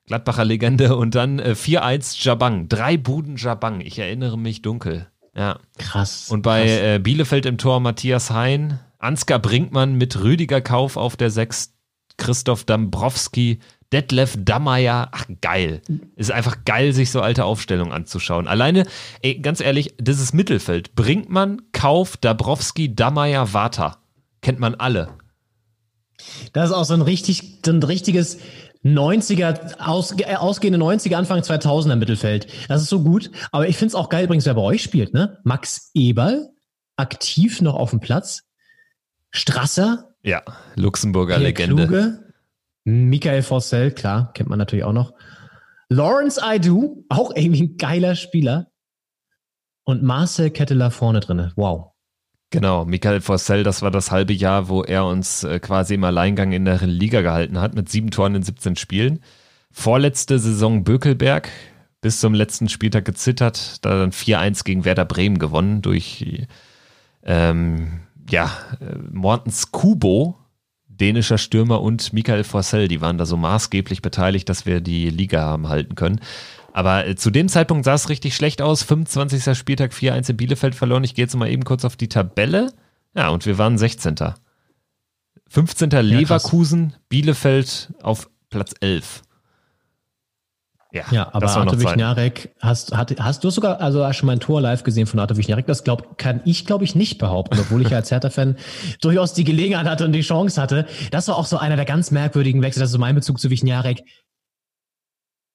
Gladbacher 0.07 0.45
Legende 0.45 0.97
und 0.97 1.15
dann 1.15 1.39
äh, 1.39 1.55
4-1 1.57 2.25
Jabang. 2.25 2.69
Drei 2.69 2.97
Buden 2.97 3.37
Jabang, 3.37 3.81
ich 3.81 3.99
erinnere 3.99 4.39
mich 4.39 4.63
dunkel. 4.63 5.09
Ja. 5.35 5.59
Krass. 5.79 6.31
Und 6.31 6.43
bei 6.43 6.63
krass. 6.63 6.81
äh, 6.81 6.99
Bielefeld 6.99 7.47
im 7.47 7.59
Tor 7.59 7.81
Matthias 7.81 8.31
Hein, 8.31 8.81
Ansgar 8.99 9.39
Brinkmann 9.39 9.95
mit 9.95 10.21
Rüdiger 10.21 10.61
Kauf 10.61 10.97
auf 10.97 11.17
der 11.17 11.31
6, 11.31 11.75
Christoph 12.17 12.65
Dambrowski, 12.65 13.61
Detlef 13.93 14.37
Dammeier. 14.39 15.09
Ach, 15.13 15.25
geil. 15.41 15.81
Ist 16.17 16.31
einfach 16.31 16.65
geil, 16.65 16.93
sich 16.93 17.11
so 17.11 17.21
alte 17.21 17.45
Aufstellungen 17.45 17.93
anzuschauen. 17.93 18.47
Alleine, 18.47 18.85
ey, 19.23 19.39
ganz 19.39 19.61
ehrlich, 19.61 19.95
dieses 19.99 20.33
Mittelfeld. 20.33 20.95
Brinkmann, 20.95 21.63
Kauf, 21.73 22.17
Dabrowski, 22.17 22.95
Dammeier, 22.95 23.53
Vata. 23.55 23.99
Kennt 24.43 24.59
man 24.59 24.75
alle. 24.75 25.09
Das 26.53 26.71
ist 26.71 26.75
auch 26.77 26.85
so 26.85 26.95
ein 26.95 27.03
richtig, 27.03 27.61
so 27.65 27.73
ein 27.73 27.83
richtiges 27.83 28.39
90er, 28.85 29.79
aus, 29.81 30.13
äh, 30.19 30.37
ausgehende 30.37 30.79
90er, 30.79 31.17
Anfang 31.17 31.41
2000er 31.41 31.97
Mittelfeld. 31.97 32.47
Das 32.69 32.83
ist 32.83 32.89
so 32.89 33.03
gut. 33.03 33.31
Aber 33.53 33.69
ich 33.69 33.77
finde 33.77 33.89
es 33.89 33.95
auch 33.95 34.09
geil 34.09 34.25
übrigens, 34.25 34.47
wer 34.47 34.55
bei 34.55 34.63
euch 34.63 34.83
spielt, 34.83 35.15
ne? 35.15 35.39
Max 35.45 35.91
Eberl, 35.95 36.49
aktiv 36.97 37.61
noch 37.61 37.75
auf 37.75 37.91
dem 37.91 38.01
Platz. 38.01 38.43
Strasser, 39.31 40.15
Ja, 40.23 40.43
Luxemburger 40.75 41.39
Legende. 41.39 41.87
Kluge, 41.87 42.28
Michael 42.89 43.43
Forssell, 43.43 43.91
klar, 43.91 44.33
kennt 44.33 44.49
man 44.49 44.59
natürlich 44.59 44.85
auch 44.85 44.93
noch. 44.93 45.13
Lawrence 45.91 46.43
Aidu, 46.43 47.05
auch 47.09 47.33
irgendwie 47.35 47.63
ein 47.65 47.77
geiler 47.77 48.15
Spieler. 48.15 48.69
Und 49.85 50.03
Marcel 50.03 50.51
Ketteler 50.51 50.91
vorne 50.91 51.21
drinne. 51.21 51.53
Wow. 51.57 51.93
Genau, 52.51 52.87
Michael 52.87 53.21
Forssell, 53.21 53.63
das 53.63 53.83
war 53.83 53.91
das 53.91 54.11
halbe 54.11 54.33
Jahr, 54.33 54.71
wo 54.71 54.83
er 54.83 55.05
uns 55.05 55.45
äh, 55.45 55.61
quasi 55.61 55.95
im 55.95 56.05
Alleingang 56.05 56.53
in 56.53 56.65
der 56.65 56.81
Liga 56.87 57.21
gehalten 57.21 57.61
hat, 57.61 57.75
mit 57.75 57.91
sieben 57.91 58.11
Toren 58.11 58.35
in 58.35 58.43
17 58.43 58.77
Spielen. 58.77 59.21
Vorletzte 59.71 60.39
Saison 60.39 60.83
Bökelberg, 60.83 61.51
bis 62.01 62.21
zum 62.21 62.33
letzten 62.33 62.71
Spieltag 62.71 63.05
gezittert, 63.05 63.85
da 63.85 63.99
dann 63.99 64.13
4-1 64.13 64.65
gegen 64.65 64.87
Werder 64.87 65.05
Bremen 65.05 65.39
gewonnen 65.39 65.83
durch 65.83 66.47
ähm, 67.23 68.01
ja, 68.31 68.51
äh, 68.81 68.97
Mortens 69.11 69.73
Kubo, 69.73 70.38
dänischer 71.01 71.39
Stürmer 71.39 71.81
und 71.81 72.13
Michael 72.13 72.45
Forssell, 72.45 72.89
die 72.89 73.01
waren 73.01 73.19
da 73.19 73.27
so 73.27 73.37
maßgeblich 73.37 74.03
beteiligt, 74.03 74.49
dass 74.49 74.67
wir 74.67 74.81
die 74.81 75.11
Liga 75.11 75.43
haben 75.43 75.69
halten 75.69 75.95
können. 75.95 76.21
Aber 76.73 77.07
äh, 77.07 77.17
zu 77.17 77.31
dem 77.31 77.49
Zeitpunkt 77.49 77.85
sah 77.85 77.95
es 77.95 78.09
richtig 78.09 78.37
schlecht 78.37 78.63
aus. 78.63 78.83
25. 78.83 79.57
Spieltag 79.59 79.93
4-1 79.93 80.31
in 80.31 80.37
Bielefeld 80.37 80.75
verloren. 80.75 81.05
Ich 81.05 81.15
gehe 81.15 81.25
jetzt 81.25 81.35
mal 81.35 81.51
eben 81.51 81.65
kurz 81.65 81.85
auf 81.85 81.97
die 81.97 82.09
Tabelle. 82.09 82.73
Ja, 83.15 83.31
und 83.31 83.47
wir 83.47 83.59
waren 83.59 83.79
16. 83.79 84.17
15. 85.49 85.91
Leverkusen, 85.91 86.95
Bielefeld 87.09 87.93
auf 88.03 88.29
Platz 88.51 88.75
11. 88.81 89.23
Ja, 90.91 91.05
Ja, 91.11 91.29
aber 91.33 91.47
Zeit. 91.83 91.93
Wichniarek, 91.93 92.55
hast, 92.61 92.97
hat, 92.97 93.15
hast 93.21 93.45
du 93.45 93.51
sogar, 93.51 93.81
also 93.81 94.07
hast 94.07 94.17
schon 94.17 94.27
mal 94.27 94.33
ein 94.33 94.41
Tor 94.41 94.61
live 94.61 94.85
gesehen 94.85 95.07
von 95.07 95.21
Artur 95.21 95.37
Wichniarek? 95.37 95.67
Das 95.67 95.85
glaub, 95.85 96.17
kann 96.17 96.41
ich, 96.47 96.65
glaube 96.65 96.85
ich, 96.85 96.95
nicht 96.95 97.19
behaupten, 97.19 97.59
obwohl 97.61 97.83
ich 97.83 97.91
ja 97.91 97.99
als 97.99 98.11
Hertha-Fan 98.11 98.57
durchaus 99.03 99.35
die 99.35 99.45
Gelegenheit 99.45 99.87
hatte 99.87 100.07
und 100.07 100.13
die 100.13 100.23
Chance 100.23 100.61
hatte. 100.61 100.87
Das 101.11 101.29
war 101.29 101.37
auch 101.37 101.47
so 101.47 101.59
einer 101.59 101.77
der 101.77 101.85
ganz 101.85 102.11
merkwürdigen 102.11 102.63
Wechsel, 102.63 102.81
das 102.81 102.89
ist 102.89 102.95
so 102.95 102.99
mein 102.99 103.15
Bezug 103.15 103.39
zu 103.39 103.51
Wichniarek. 103.51 104.03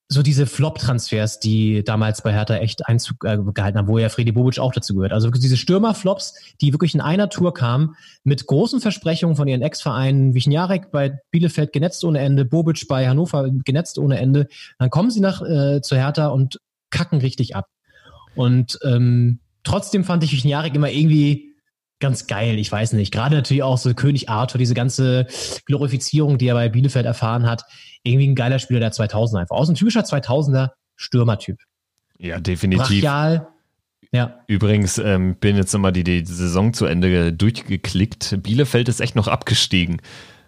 So 0.09 0.21
diese 0.21 0.45
Flop-Transfers, 0.45 1.39
die 1.39 1.84
damals 1.84 2.21
bei 2.21 2.34
Hertha 2.34 2.57
echt 2.57 2.88
Einzug 2.88 3.23
äh, 3.23 3.38
gehalten 3.53 3.77
haben, 3.77 3.88
wo 3.88 3.97
ja 3.97 4.09
Freddy 4.09 4.31
Bobic 4.31 4.59
auch 4.59 4.71
dazu 4.71 4.93
gehört. 4.93 5.13
Also 5.13 5.31
diese 5.31 5.57
Stürmer-Flops, 5.57 6.35
die 6.61 6.73
wirklich 6.73 6.93
in 6.93 7.01
einer 7.01 7.30
Tour 7.30 7.53
kamen, 7.53 7.95
mit 8.23 8.45
großen 8.45 8.80
Versprechungen 8.80 9.35
von 9.35 9.47
ihren 9.47 9.61
Ex-Vereinen, 9.61 10.34
Wichniarek 10.34 10.91
bei 10.91 11.19
Bielefeld 11.31 11.73
genetzt 11.73 12.03
ohne 12.03 12.19
Ende, 12.19 12.45
Bobic 12.45 12.88
bei 12.88 13.07
Hannover 13.07 13.49
genetzt 13.65 13.97
ohne 13.97 14.19
Ende. 14.19 14.47
Dann 14.77 14.89
kommen 14.89 15.09
sie 15.09 15.21
nach 15.21 15.41
äh, 15.41 15.81
zu 15.81 15.95
Hertha 15.95 16.27
und 16.27 16.59
kacken 16.91 17.19
richtig 17.19 17.55
ab. 17.55 17.67
Und 18.35 18.77
ähm, 18.84 19.39
trotzdem 19.63 20.03
fand 20.03 20.23
ich 20.23 20.34
Wichniarek 20.34 20.75
immer 20.75 20.91
irgendwie 20.91 21.52
ganz 22.03 22.27
geil. 22.27 22.59
Ich 22.59 22.71
weiß 22.71 22.93
nicht. 22.93 23.11
Gerade 23.11 23.35
natürlich 23.35 23.63
auch 23.63 23.77
so 23.77 23.93
König 23.93 24.30
Arthur, 24.30 24.59
diese 24.59 24.75
ganze 24.75 25.25
Glorifizierung, 25.65 26.38
die 26.38 26.47
er 26.47 26.53
bei 26.53 26.69
Bielefeld 26.69 27.05
erfahren 27.05 27.47
hat. 27.49 27.63
Irgendwie 28.03 28.27
ein 28.27 28.35
geiler 28.35 28.59
Spieler 28.59 28.80
der 28.80 28.91
2000er 28.91 29.39
einfach. 29.39 29.55
Aus 29.55 29.69
ein 29.69 29.75
typischer 29.75 30.01
2000er 30.01 30.71
Stürmertyp. 30.95 31.57
Ja, 32.19 32.39
definitiv. 32.39 33.01
Brachial. 33.01 33.47
Ja. 34.11 34.41
Übrigens, 34.47 34.99
ähm, 34.99 35.35
bin 35.35 35.55
jetzt 35.55 35.73
nochmal 35.73 35.93
die, 35.93 36.03
die 36.03 36.23
Saison 36.25 36.73
zu 36.73 36.85
Ende 36.85 37.34
durchgeklickt. 37.34 38.43
Bielefeld 38.43 38.89
ist 38.89 39.01
echt 39.01 39.15
noch 39.15 39.27
abgestiegen 39.27 40.01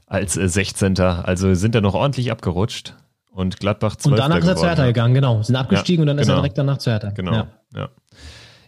als 0.06 0.38
äh, 0.38 0.48
16. 0.48 1.00
Also 1.00 1.54
sind 1.56 1.74
da 1.74 1.82
noch 1.82 1.96
ordentlich 1.96 2.32
abgerutscht. 2.32 2.94
Und 3.32 3.60
Gladbach 3.60 3.96
12. 3.96 4.14
Und 4.14 4.20
danach 4.20 4.38
ist 4.38 4.48
er 4.48 4.56
zu 4.56 4.66
Hertha 4.66 4.84
ja. 4.84 4.88
gegangen, 4.88 5.14
genau. 5.14 5.42
Sind 5.42 5.56
abgestiegen 5.56 6.00
Ja, 6.00 6.04
und 6.04 6.08
dann 6.08 6.20
ist 6.20 6.28
genau. 6.28 6.38
er 6.38 6.42
direkt 6.42 6.58
danach 6.58 6.78
zu 6.78 6.92
Hertha. 6.92 7.10
Genau. 7.10 7.34
Ja. 7.34 7.48
Ja, 7.76 7.90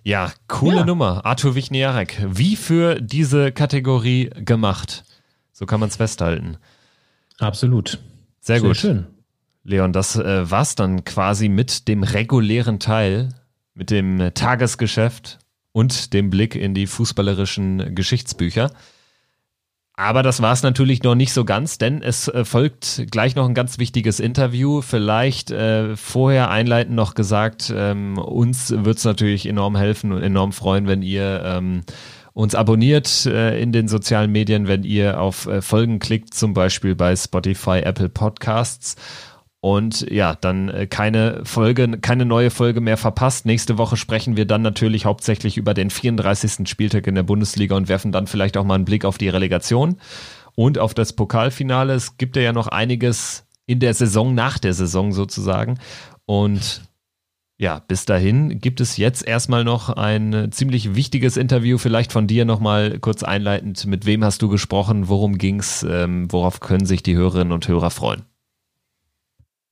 ja. 0.07 0.31
coole 0.47 0.77
Ja. 0.77 0.85
Nummer. 0.85 1.25
Arthur 1.25 1.55
Wichniarek. 1.55 2.23
Wie 2.27 2.55
für 2.55 3.01
diese 3.01 3.51
Kategorie 3.51 4.29
gemacht. 4.35 5.03
So 5.51 5.65
kann 5.65 5.79
man 5.79 5.89
es 5.89 5.97
festhalten. 5.97 6.57
Absolut. 7.39 7.99
Sehr, 8.39 8.59
Sehr 8.59 8.67
gut. 8.67 8.77
schön. 8.77 9.07
Leon, 9.63 9.91
das 9.91 10.15
äh, 10.15 10.49
war's 10.49 10.75
dann 10.75 11.03
quasi 11.03 11.49
mit 11.49 11.87
dem 11.89 12.03
regulären 12.03 12.79
Teil, 12.79 13.29
mit 13.73 13.91
dem 13.91 14.31
Tagesgeschäft 14.33 15.39
und 15.73 16.13
dem 16.13 16.29
Blick 16.29 16.55
in 16.55 16.73
die 16.73 16.87
fußballerischen 16.87 17.93
Geschichtsbücher. 17.93 18.71
Aber 19.99 20.21
das 20.21 20.43
war's 20.43 20.61
natürlich 20.61 21.01
noch 21.01 21.15
nicht 21.15 21.33
so 21.33 21.43
ganz, 21.43 21.79
denn 21.79 22.03
es 22.03 22.27
äh, 22.27 22.45
folgt 22.45 23.07
gleich 23.09 23.35
noch 23.35 23.47
ein 23.47 23.55
ganz 23.55 23.79
wichtiges 23.79 24.19
Interview. 24.19 24.81
Vielleicht 24.81 25.49
äh, 25.49 25.97
vorher 25.97 26.51
einleitend 26.51 26.95
noch 26.95 27.15
gesagt, 27.15 27.73
ähm, 27.75 28.19
uns 28.19 28.71
wird's 28.77 29.05
natürlich 29.05 29.47
enorm 29.47 29.75
helfen 29.75 30.11
und 30.11 30.21
enorm 30.21 30.51
freuen, 30.51 30.85
wenn 30.85 31.01
ihr 31.01 31.41
ähm, 31.43 31.81
uns 32.33 32.53
abonniert 32.53 33.25
äh, 33.25 33.59
in 33.59 33.71
den 33.71 33.87
sozialen 33.87 34.31
Medien, 34.31 34.67
wenn 34.67 34.83
ihr 34.83 35.19
auf 35.19 35.47
äh, 35.47 35.63
Folgen 35.63 35.97
klickt, 35.97 36.35
zum 36.35 36.53
Beispiel 36.53 36.93
bei 36.93 37.15
Spotify, 37.15 37.79
Apple 37.79 38.09
Podcasts. 38.09 38.97
Und 39.67 40.09
ja, 40.09 40.33
dann 40.33 40.69
äh, 40.69 40.87
keine 40.87 41.41
Folge, 41.43 41.97
keine 41.99 42.23
neue 42.23 42.51
Folge 42.51 42.79
mehr 42.79 42.95
verpasst. 42.95 43.45
Nächste 43.45 43.77
Woche 43.77 43.97
sprechen 43.97 44.37
wir 44.37 44.45
dann 44.45 44.61
natürlich 44.61 45.03
hauptsächlich 45.03 45.57
über 45.57 45.73
den 45.73 45.89
34. 45.89 46.69
Spieltag 46.69 47.05
in 47.05 47.15
der 47.15 47.23
Bundesliga 47.23 47.75
und 47.75 47.89
werfen 47.89 48.13
dann 48.13 48.27
vielleicht 48.27 48.55
auch 48.55 48.63
mal 48.63 48.75
einen 48.75 48.85
Blick 48.85 49.03
auf 49.03 49.17
die 49.17 49.27
Relegation 49.27 49.97
und 50.55 50.79
auf 50.79 50.93
das 50.93 51.11
Pokalfinale. 51.11 51.95
Es 51.95 52.15
gibt 52.15 52.37
ja 52.37 52.53
noch 52.53 52.69
einiges 52.69 53.45
in 53.65 53.81
der 53.81 53.93
Saison, 53.93 54.33
nach 54.33 54.57
der 54.57 54.73
Saison 54.73 55.11
sozusagen. 55.11 55.77
Und 56.25 56.83
ja, 57.57 57.79
bis 57.85 58.05
dahin 58.05 58.61
gibt 58.61 58.79
es 58.79 58.95
jetzt 58.95 59.27
erstmal 59.27 59.65
noch 59.65 59.89
ein 59.89 60.49
ziemlich 60.53 60.95
wichtiges 60.95 61.35
Interview, 61.35 61.77
vielleicht 61.77 62.13
von 62.13 62.25
dir 62.25 62.45
nochmal 62.45 62.99
kurz 62.99 63.21
einleitend. 63.21 63.85
Mit 63.85 64.05
wem 64.05 64.23
hast 64.23 64.41
du 64.41 64.47
gesprochen? 64.47 65.09
Worum 65.09 65.37
ging's? 65.37 65.83
Ähm, 65.83 66.31
worauf 66.31 66.61
können 66.61 66.85
sich 66.85 67.03
die 67.03 67.17
Hörerinnen 67.17 67.51
und 67.51 67.67
Hörer 67.67 67.89
freuen? 67.89 68.23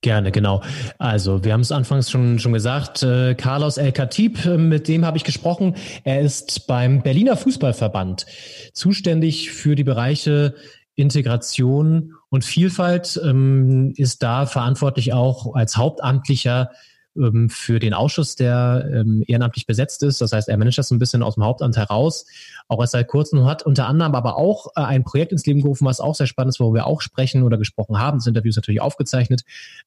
Gerne, 0.02 0.30
genau. 0.30 0.62
Also, 0.98 1.42
wir 1.42 1.52
haben 1.52 1.62
es 1.62 1.72
anfangs 1.72 2.10
schon, 2.10 2.38
schon 2.38 2.52
gesagt, 2.52 3.02
äh, 3.02 3.34
Carlos 3.34 3.76
El 3.78 3.92
Khatib, 3.92 4.44
äh, 4.44 4.56
mit 4.58 4.88
dem 4.88 5.04
habe 5.04 5.16
ich 5.16 5.24
gesprochen. 5.24 5.74
Er 6.04 6.20
ist 6.20 6.66
beim 6.66 7.02
Berliner 7.02 7.36
Fußballverband 7.36 8.26
zuständig 8.72 9.50
für 9.50 9.74
die 9.74 9.84
Bereiche 9.84 10.54
Integration 10.96 12.14
und 12.28 12.44
Vielfalt, 12.44 13.20
ähm, 13.24 13.92
ist 13.96 14.22
da 14.22 14.46
verantwortlich 14.46 15.12
auch 15.12 15.54
als 15.54 15.76
Hauptamtlicher 15.76 16.70
ähm, 17.16 17.48
für 17.50 17.78
den 17.78 17.94
Ausschuss, 17.94 18.36
der 18.36 18.88
ähm, 18.92 19.24
ehrenamtlich 19.26 19.66
besetzt 19.66 20.02
ist. 20.02 20.20
Das 20.20 20.32
heißt, 20.32 20.48
er 20.48 20.56
managt 20.56 20.78
das 20.78 20.90
ein 20.90 20.98
bisschen 20.98 21.22
aus 21.22 21.34
dem 21.34 21.44
Hauptamt 21.44 21.76
heraus, 21.76 22.26
auch 22.68 22.80
erst 22.80 22.92
seit 22.92 23.08
kurzem 23.08 23.44
hat 23.44 23.62
unter 23.64 23.86
anderem 23.86 24.14
aber 24.14 24.36
auch 24.36 24.68
äh, 24.76 24.80
ein 24.80 25.04
Projekt 25.04 25.32
ins 25.32 25.46
Leben 25.46 25.62
gerufen, 25.62 25.86
was 25.86 26.00
auch 26.00 26.14
sehr 26.14 26.26
spannend 26.26 26.54
ist, 26.54 26.60
worüber 26.60 26.78
wir 26.78 26.86
auch 26.86 27.00
sprechen 27.00 27.42
oder 27.42 27.58
gesprochen 27.58 27.98
haben. 27.98 28.18
Das 28.18 28.26
Interview 28.26 28.50
ist 28.50 28.56
natürlich 28.56 28.80
aufgezeichnet. 28.80 29.42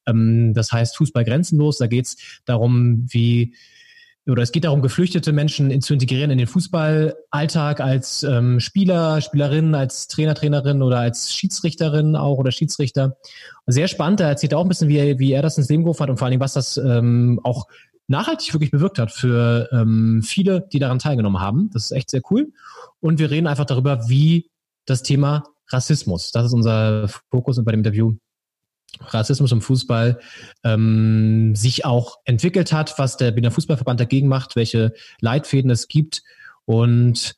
Ähm, 0.06 0.54
das 0.54 0.72
heißt 0.72 0.96
Fußball 0.98 1.26
grenzenlos. 1.26 1.78
Da 1.78 1.88
geht 1.88 2.06
es 2.06 2.18
darum, 2.46 3.06
wie 3.10 3.54
oder 4.28 4.44
es 4.44 4.52
geht 4.52 4.64
darum, 4.64 4.82
geflüchtete 4.82 5.32
Menschen 5.32 5.72
in, 5.72 5.82
zu 5.82 5.94
integrieren 5.94 6.32
in 6.32 6.38
den 6.38 6.48
Fußballalltag 6.48 7.80
als 7.80 8.24
ähm, 8.24 8.60
Spieler, 8.60 9.22
Spielerin, 9.22 9.76
als 9.76 10.08
Trainer, 10.08 10.36
Trainerin 10.36 10.82
oder 10.82 11.00
als 11.00 11.34
Schiedsrichterin 11.34 12.16
auch 12.16 12.38
oder 12.38 12.52
Schiedsrichter. 12.52 13.18
Sehr 13.66 13.88
spannend. 13.88 14.20
Da 14.20 14.30
erzählt 14.30 14.52
er 14.52 14.60
auch 14.60 14.66
ein 14.66 14.70
bisschen, 14.70 14.88
wie 14.88 14.98
er, 14.98 15.20
wie 15.20 15.32
er 15.32 15.42
das 15.42 15.58
ins 15.58 15.70
Leben 15.70 15.84
gerufen 15.84 16.02
hat 16.02 16.10
und 16.10 16.18
vor 16.18 16.26
allen 16.26 16.32
Dingen, 16.32 16.42
was 16.42 16.54
das 16.54 16.78
ähm, 16.78 17.40
auch 17.44 17.68
nachhaltig 18.08 18.54
wirklich 18.54 18.72
bewirkt 18.72 19.00
hat 19.00 19.12
für 19.12 19.70
ähm, 19.72 20.22
viele, 20.24 20.62
die 20.62 20.80
daran 20.80 21.00
teilgenommen 21.00 21.42
haben. 21.42 21.70
Das 21.74 21.86
ist 21.86 21.92
echt 21.92 22.10
sehr 22.10 22.22
cool. 22.30 22.52
Und 23.00 23.20
wir 23.20 23.32
reden 23.32 23.48
einfach 23.48 23.66
darüber, 23.66 24.10
wie 24.10 24.50
das 24.86 25.04
Thema 25.04 25.44
Rassismus, 25.68 26.32
das 26.32 26.48
ist 26.48 26.54
unser 26.54 27.08
Fokus 27.30 27.64
bei 27.64 27.72
dem 27.72 27.82
Interview, 27.82 28.16
Rassismus 29.02 29.52
im 29.52 29.62
Fußball 29.62 30.20
ähm, 30.64 31.56
sich 31.56 31.86
auch 31.86 32.18
entwickelt 32.26 32.74
hat, 32.74 32.98
was 32.98 33.18
der 33.18 33.32
Berliner 33.32 33.52
Fußballverband 33.52 34.00
dagegen 34.00 34.28
macht, 34.28 34.56
welche 34.56 34.94
Leitfäden 35.22 35.72
es 35.72 35.88
gibt. 35.88 36.24
Und 36.66 37.36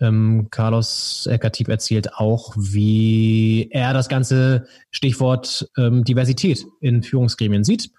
ähm, 0.00 0.48
Carlos 0.50 1.26
Ekativ 1.26 1.68
erzählt 1.68 2.14
auch, 2.14 2.54
wie 2.56 3.68
er 3.72 3.92
das 3.92 4.08
ganze 4.08 4.66
Stichwort 4.90 5.68
ähm, 5.76 6.04
Diversität 6.04 6.66
in 6.80 7.02
Führungsgremien 7.02 7.64
sieht. 7.64 7.90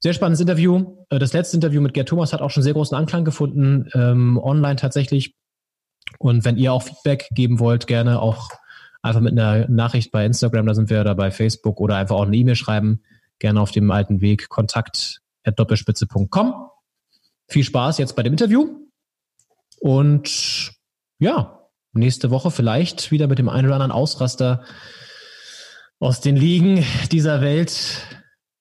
Sehr 0.00 0.12
spannendes 0.12 0.40
Interview. 0.40 0.96
Äh, 1.10 1.18
Das 1.18 1.32
letzte 1.32 1.56
Interview 1.56 1.80
mit 1.80 1.94
Gerd 1.94 2.08
Thomas 2.08 2.32
hat 2.32 2.42
auch 2.42 2.50
schon 2.50 2.62
sehr 2.62 2.74
großen 2.74 2.96
Anklang 2.96 3.24
gefunden, 3.24 3.88
ähm, 3.94 4.38
online 4.38 4.76
tatsächlich. 4.76 5.34
Und 6.18 6.44
wenn 6.44 6.56
ihr 6.56 6.72
auch 6.72 6.82
Feedback 6.82 7.28
geben 7.32 7.58
wollt, 7.58 7.86
gerne 7.86 8.20
auch 8.20 8.50
einfach 9.02 9.20
mit 9.20 9.38
einer 9.38 9.68
Nachricht 9.68 10.10
bei 10.12 10.24
Instagram, 10.24 10.66
da 10.66 10.74
sind 10.74 10.88
wir, 10.88 11.00
oder 11.00 11.14
bei 11.14 11.30
Facebook 11.30 11.80
oder 11.80 11.96
einfach 11.96 12.16
auch 12.16 12.26
eine 12.26 12.36
E-Mail 12.36 12.56
schreiben. 12.56 13.02
Gerne 13.38 13.60
auf 13.60 13.72
dem 13.72 13.90
alten 13.90 14.20
Weg 14.20 14.48
kontakt.doppelspitze.com. 14.48 16.54
Viel 17.48 17.64
Spaß 17.64 17.98
jetzt 17.98 18.16
bei 18.16 18.22
dem 18.22 18.32
Interview. 18.32 18.78
Und 19.80 20.72
ja, 21.18 21.68
nächste 21.92 22.30
Woche 22.30 22.52
vielleicht 22.52 23.10
wieder 23.10 23.26
mit 23.26 23.38
dem 23.38 23.48
einen 23.48 23.66
oder 23.66 23.74
anderen 23.74 23.92
Ausraster 23.92 24.64
aus 25.98 26.20
den 26.20 26.36
Ligen 26.36 26.84
dieser 27.10 27.40
Welt. 27.40 28.06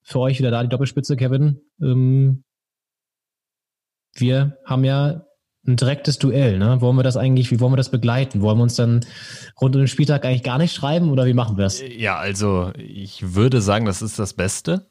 Für 0.04 0.20
euch 0.20 0.40
wieder 0.40 0.52
da 0.52 0.64
die 0.64 0.70
Doppelspitze, 0.70 1.16
Kevin. 1.16 1.62
Ähm, 1.80 2.44
wir 4.14 4.58
haben 4.66 4.84
ja 4.84 5.26
ein 5.66 5.76
direktes 5.76 6.18
Duell, 6.18 6.58
ne? 6.58 6.82
Wollen 6.82 6.96
wir 6.96 7.04
das 7.04 7.18
eigentlich, 7.18 7.52
wie 7.52 7.60
wollen 7.60 7.74
wir 7.74 7.78
das 7.78 7.92
begleiten? 7.92 8.42
Wollen 8.42 8.58
wir 8.58 8.64
uns 8.64 8.76
dann 8.76 9.06
rund 9.60 9.76
um 9.76 9.82
den 9.82 9.88
Spieltag 9.88 10.26
eigentlich 10.26 10.44
gar 10.44 10.58
nicht 10.58 10.74
schreiben 10.74 11.12
oder 11.12 11.26
wie 11.26 11.34
machen 11.34 11.58
wir 11.58 11.66
es? 11.66 11.84
Ja, 11.98 12.18
also 12.18 12.72
ich 12.78 13.36
würde 13.36 13.62
sagen, 13.62 13.86
das 13.86 14.02
ist 14.02 14.18
das 14.18 14.34
Beste, 14.34 14.88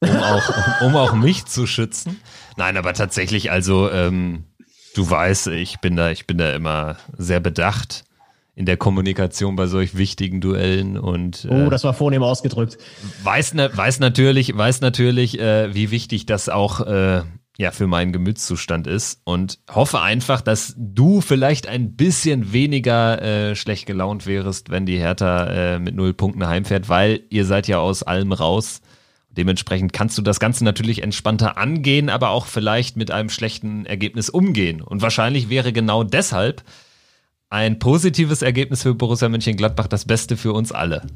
um 0.00 0.10
auch, 0.10 0.80
um, 0.80 0.86
um 0.88 0.96
auch 0.96 1.14
mich 1.14 1.44
zu 1.44 1.66
schützen. 1.66 2.20
Nein, 2.56 2.76
aber 2.76 2.94
tatsächlich, 2.94 3.52
also 3.52 3.90
ähm, 3.90 4.44
du 4.96 5.08
weißt, 5.08 5.48
ich 5.48 5.78
bin 5.78 5.94
da, 5.94 6.10
ich 6.10 6.26
bin 6.26 6.38
da 6.38 6.52
immer 6.52 6.96
sehr 7.16 7.40
bedacht 7.40 8.04
in 8.54 8.66
der 8.66 8.76
Kommunikation 8.76 9.56
bei 9.56 9.66
solch 9.66 9.96
wichtigen 9.96 10.40
Duellen 10.40 10.98
und 10.98 11.46
oh, 11.48 11.70
das 11.70 11.84
war 11.84 11.94
vornehm 11.94 12.22
ausgedrückt. 12.22 12.76
Weiß, 13.22 13.56
weiß 13.56 14.00
natürlich, 14.00 14.56
weiß 14.56 14.80
natürlich, 14.82 15.38
äh, 15.38 15.72
wie 15.74 15.90
wichtig 15.90 16.26
das 16.26 16.48
auch 16.48 16.80
äh, 16.80 17.22
ja 17.58 17.70
für 17.70 17.86
meinen 17.86 18.12
Gemütszustand 18.12 18.86
ist 18.86 19.20
und 19.24 19.58
hoffe 19.70 20.00
einfach, 20.00 20.40
dass 20.40 20.74
du 20.76 21.20
vielleicht 21.20 21.66
ein 21.66 21.96
bisschen 21.96 22.52
weniger 22.52 23.20
äh, 23.22 23.56
schlecht 23.56 23.86
gelaunt 23.86 24.26
wärst, 24.26 24.70
wenn 24.70 24.86
die 24.86 24.98
Hertha 24.98 25.46
äh, 25.46 25.78
mit 25.78 25.94
null 25.94 26.14
Punkten 26.14 26.46
heimfährt, 26.46 26.88
weil 26.88 27.20
ihr 27.30 27.44
seid 27.44 27.68
ja 27.68 27.78
aus 27.78 28.02
allem 28.02 28.32
raus. 28.32 28.80
Dementsprechend 29.30 29.92
kannst 29.92 30.18
du 30.18 30.22
das 30.22 30.40
Ganze 30.40 30.64
natürlich 30.64 31.02
entspannter 31.02 31.56
angehen, 31.56 32.10
aber 32.10 32.30
auch 32.30 32.46
vielleicht 32.46 32.96
mit 32.96 33.10
einem 33.10 33.30
schlechten 33.30 33.86
Ergebnis 33.86 34.28
umgehen. 34.28 34.82
Und 34.82 35.00
wahrscheinlich 35.00 35.48
wäre 35.48 35.72
genau 35.72 36.04
deshalb 36.04 36.62
ein 37.48 37.78
positives 37.78 38.42
Ergebnis 38.42 38.82
für 38.82 38.94
Borussia 38.94 39.28
Mönchengladbach 39.28 39.86
das 39.86 40.06
Beste 40.06 40.36
für 40.36 40.52
uns 40.52 40.72
alle. 40.72 41.06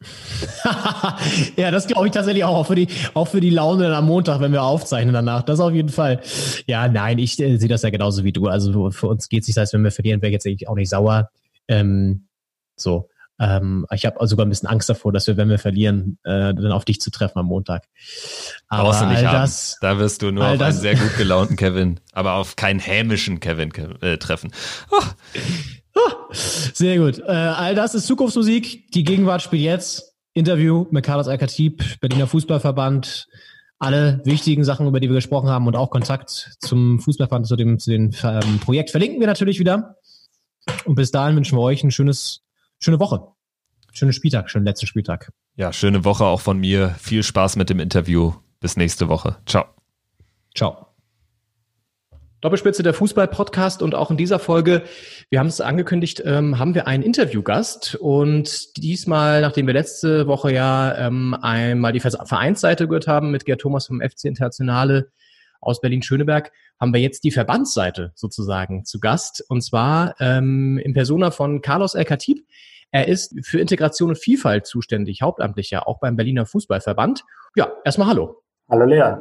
ja, 1.56 1.70
das 1.70 1.86
glaube 1.86 2.06
ich 2.06 2.12
tatsächlich 2.12 2.44
auch, 2.44 2.56
auch 2.56 2.66
für 2.66 2.74
die, 2.74 2.88
auch 3.14 3.28
für 3.28 3.40
die 3.40 3.50
Laune 3.50 3.84
dann 3.84 3.92
am 3.92 4.06
Montag, 4.06 4.40
wenn 4.40 4.52
wir 4.52 4.62
aufzeichnen 4.62 5.12
danach. 5.12 5.42
Das 5.42 5.60
auf 5.60 5.72
jeden 5.72 5.90
Fall. 5.90 6.20
Ja, 6.66 6.88
nein, 6.88 7.18
ich 7.18 7.38
äh, 7.38 7.56
sehe 7.58 7.68
das 7.68 7.82
ja 7.82 7.90
genauso 7.90 8.24
wie 8.24 8.32
du. 8.32 8.46
Also 8.46 8.90
für 8.90 9.08
uns 9.08 9.28
geht 9.28 9.42
es 9.42 9.48
nicht, 9.48 9.56
das 9.56 9.62
heißt, 9.62 9.74
wenn 9.74 9.84
wir 9.84 9.90
verlieren, 9.90 10.22
wäre 10.22 10.32
jetzt 10.32 10.46
auch 10.66 10.74
nicht 10.74 10.88
sauer. 10.88 11.30
Ähm, 11.68 12.26
so. 12.76 13.08
Ähm, 13.38 13.86
ich 13.90 14.04
habe 14.04 14.26
sogar 14.26 14.44
ein 14.44 14.50
bisschen 14.50 14.68
Angst 14.68 14.90
davor, 14.90 15.12
dass 15.12 15.26
wir, 15.26 15.38
wenn 15.38 15.48
wir 15.48 15.58
verlieren, 15.58 16.18
äh, 16.24 16.52
dann 16.54 16.72
auf 16.72 16.84
dich 16.84 17.00
zu 17.00 17.10
treffen 17.10 17.38
am 17.38 17.46
Montag. 17.46 17.84
Aber 18.68 18.84
Brauchst 18.84 19.00
du 19.00 19.06
nicht 19.06 19.24
all 19.26 19.32
das, 19.32 19.78
haben. 19.80 19.94
Da 19.94 19.98
wirst 19.98 20.20
du 20.20 20.30
nur 20.30 20.46
auf 20.46 20.58
das, 20.58 20.74
einen 20.74 20.82
sehr 20.82 20.94
gut 20.96 21.16
gelaunten 21.16 21.56
Kevin, 21.56 22.00
aber 22.12 22.34
auf 22.34 22.56
keinen 22.56 22.80
hämischen 22.80 23.40
Kevin 23.40 23.72
äh, 24.02 24.18
treffen. 24.18 24.52
Oh. 24.90 25.02
Sehr 26.32 26.98
gut. 26.98 27.18
Äh, 27.20 27.30
all 27.30 27.74
das 27.74 27.94
ist 27.94 28.06
Zukunftsmusik. 28.06 28.90
Die 28.92 29.04
Gegenwart 29.04 29.42
spielt 29.42 29.62
jetzt. 29.62 30.14
Interview 30.32 30.86
mit 30.90 31.04
Carlos 31.04 31.26
Alcatib, 31.26 32.00
Berliner 32.00 32.26
Fußballverband. 32.26 33.26
Alle 33.78 34.20
wichtigen 34.24 34.62
Sachen, 34.62 34.86
über 34.86 35.00
die 35.00 35.08
wir 35.08 35.16
gesprochen 35.16 35.48
haben 35.48 35.66
und 35.66 35.74
auch 35.74 35.90
Kontakt 35.90 36.56
zum 36.60 37.00
Fußballverband, 37.00 37.46
zu 37.46 37.56
dem, 37.56 37.78
zu 37.78 37.90
dem 37.90 38.10
ähm, 38.22 38.60
Projekt 38.60 38.90
verlinken 38.90 39.20
wir 39.20 39.26
natürlich 39.26 39.58
wieder. 39.58 39.96
Und 40.84 40.94
bis 40.94 41.10
dahin 41.10 41.34
wünschen 41.34 41.56
wir 41.58 41.62
euch 41.62 41.82
ein 41.82 41.90
schönes, 41.90 42.42
schöne 42.78 43.00
Woche. 43.00 43.26
Schönen 43.92 44.12
Spieltag, 44.12 44.50
schönen 44.50 44.66
letzten 44.66 44.86
Spieltag. 44.86 45.32
Ja, 45.56 45.72
schöne 45.72 46.04
Woche 46.04 46.24
auch 46.24 46.40
von 46.40 46.58
mir. 46.58 46.94
Viel 46.98 47.22
Spaß 47.22 47.56
mit 47.56 47.70
dem 47.70 47.80
Interview. 47.80 48.34
Bis 48.60 48.76
nächste 48.76 49.08
Woche. 49.08 49.38
Ciao. 49.46 49.64
Ciao. 50.54 50.86
Doppelspitze 52.40 52.82
der 52.82 52.94
Fußball-Podcast 52.94 53.82
und 53.82 53.94
auch 53.94 54.10
in 54.10 54.16
dieser 54.16 54.38
Folge, 54.38 54.82
wir 55.30 55.38
haben 55.38 55.46
es 55.46 55.60
angekündigt, 55.60 56.20
ähm, 56.26 56.58
haben 56.58 56.74
wir 56.74 56.88
einen 56.88 57.04
Interviewgast 57.04 57.94
und 57.94 58.76
diesmal, 58.76 59.40
nachdem 59.42 59.68
wir 59.68 59.74
letzte 59.74 60.26
Woche 60.26 60.52
ja 60.52 60.96
ähm, 60.98 61.36
einmal 61.40 61.92
die 61.92 62.00
Vereinsseite 62.00 62.88
gehört 62.88 63.06
haben 63.06 63.30
mit 63.30 63.44
Gerd 63.44 63.60
Thomas 63.60 63.86
vom 63.86 64.00
FC 64.00 64.24
Internationale 64.24 65.12
aus 65.60 65.80
Berlin-Schöneberg, 65.80 66.50
haben 66.80 66.92
wir 66.92 67.00
jetzt 67.00 67.22
die 67.22 67.30
Verbandsseite 67.30 68.10
sozusagen 68.16 68.84
zu 68.84 68.98
Gast 68.98 69.44
und 69.48 69.62
zwar 69.62 70.16
ähm, 70.18 70.78
in 70.78 70.94
Persona 70.94 71.30
von 71.30 71.62
Carlos 71.62 71.94
El 71.94 72.06
Khatib. 72.06 72.44
Er 72.90 73.06
ist 73.06 73.32
für 73.46 73.60
Integration 73.60 74.08
und 74.08 74.18
Vielfalt 74.18 74.66
zuständig, 74.66 75.22
hauptamtlicher, 75.22 75.86
auch 75.86 76.00
beim 76.00 76.16
Berliner 76.16 76.44
Fußballverband. 76.44 77.22
Ja, 77.54 77.70
erstmal 77.84 78.08
hallo. 78.08 78.42
Hallo 78.68 78.84
Lea. 78.84 79.14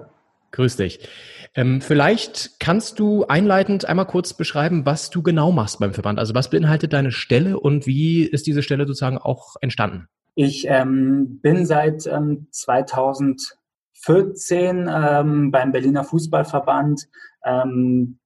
Grüß 0.52 0.78
dich. 0.78 1.08
Ähm, 1.56 1.82
vielleicht 1.82 2.60
kannst 2.60 3.00
du 3.00 3.26
einleitend 3.26 3.86
einmal 3.86 4.06
kurz 4.06 4.34
beschreiben, 4.34 4.86
was 4.86 5.10
du 5.10 5.24
genau 5.24 5.52
machst 5.52 5.80
beim 5.80 5.94
Verband. 5.94 6.20
Also 6.20 6.36
was 6.36 6.50
beinhaltet 6.50 6.94
deine 6.94 7.12
Stelle 7.12 7.60
und 7.60 7.86
wie 7.88 8.24
ist 8.24 8.48
diese 8.48 8.64
Stelle 8.64 8.88
sozusagen 8.88 9.18
auch 9.18 9.56
entstanden? 9.62 10.08
Ich 10.36 10.66
ähm, 10.68 11.40
bin 11.42 11.66
seit 11.66 12.06
ähm, 12.08 12.48
2014 12.52 14.90
ähm, 14.90 15.52
beim 15.52 15.72
Berliner 15.72 16.04
Fußballverband 16.04 17.08
ähm, 17.44 18.20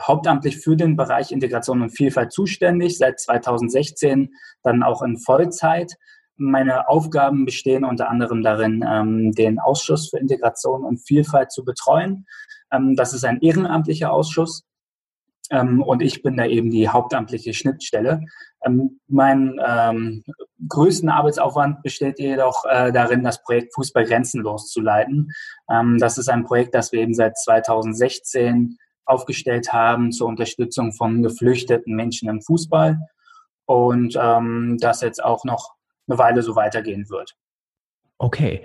hauptamtlich 0.00 0.58
für 0.58 0.76
den 0.76 0.96
Bereich 0.96 1.30
Integration 1.30 1.82
und 1.82 1.90
Vielfalt 1.90 2.32
zuständig, 2.32 2.98
seit 2.98 3.20
2016 3.20 4.30
dann 4.62 4.82
auch 4.82 5.02
in 5.02 5.18
Vollzeit. 5.18 5.94
Meine 6.40 6.88
Aufgaben 6.88 7.44
bestehen 7.44 7.84
unter 7.84 8.08
anderem 8.08 8.42
darin, 8.42 8.84
ähm, 8.88 9.32
den 9.32 9.58
Ausschuss 9.58 10.08
für 10.08 10.18
Integration 10.18 10.84
und 10.84 10.98
Vielfalt 10.98 11.52
zu 11.52 11.64
betreuen. 11.64 12.26
Ähm, 12.72 12.96
das 12.96 13.12
ist 13.12 13.24
ein 13.24 13.40
ehrenamtlicher 13.40 14.12
Ausschuss. 14.12 14.64
Ähm, 15.50 15.82
und 15.82 16.00
ich 16.00 16.22
bin 16.22 16.36
da 16.36 16.46
eben 16.46 16.70
die 16.70 16.88
hauptamtliche 16.88 17.52
Schnittstelle. 17.52 18.22
Ähm, 18.64 19.00
mein 19.08 19.60
ähm, 19.66 20.24
größten 20.68 21.08
Arbeitsaufwand 21.08 21.82
besteht 21.82 22.18
jedoch 22.18 22.64
äh, 22.64 22.92
darin, 22.92 23.24
das 23.24 23.42
Projekt 23.42 23.74
Fußball 23.74 24.04
grenzenlos 24.04 24.68
zu 24.68 24.80
leiten. 24.80 25.32
Ähm, 25.70 25.98
das 25.98 26.18
ist 26.18 26.28
ein 26.28 26.44
Projekt, 26.44 26.74
das 26.74 26.92
wir 26.92 27.00
eben 27.00 27.14
seit 27.14 27.36
2016 27.36 28.78
aufgestellt 29.04 29.72
haben 29.72 30.12
zur 30.12 30.28
Unterstützung 30.28 30.92
von 30.92 31.22
geflüchteten 31.22 31.94
Menschen 31.94 32.28
im 32.28 32.40
Fußball 32.40 32.98
und 33.66 34.16
ähm, 34.20 34.78
das 34.80 35.00
jetzt 35.00 35.22
auch 35.22 35.44
noch 35.44 35.74
eine 36.10 36.18
Weile 36.18 36.42
so 36.42 36.56
weitergehen 36.56 37.08
wird. 37.08 37.36
Okay. 38.20 38.60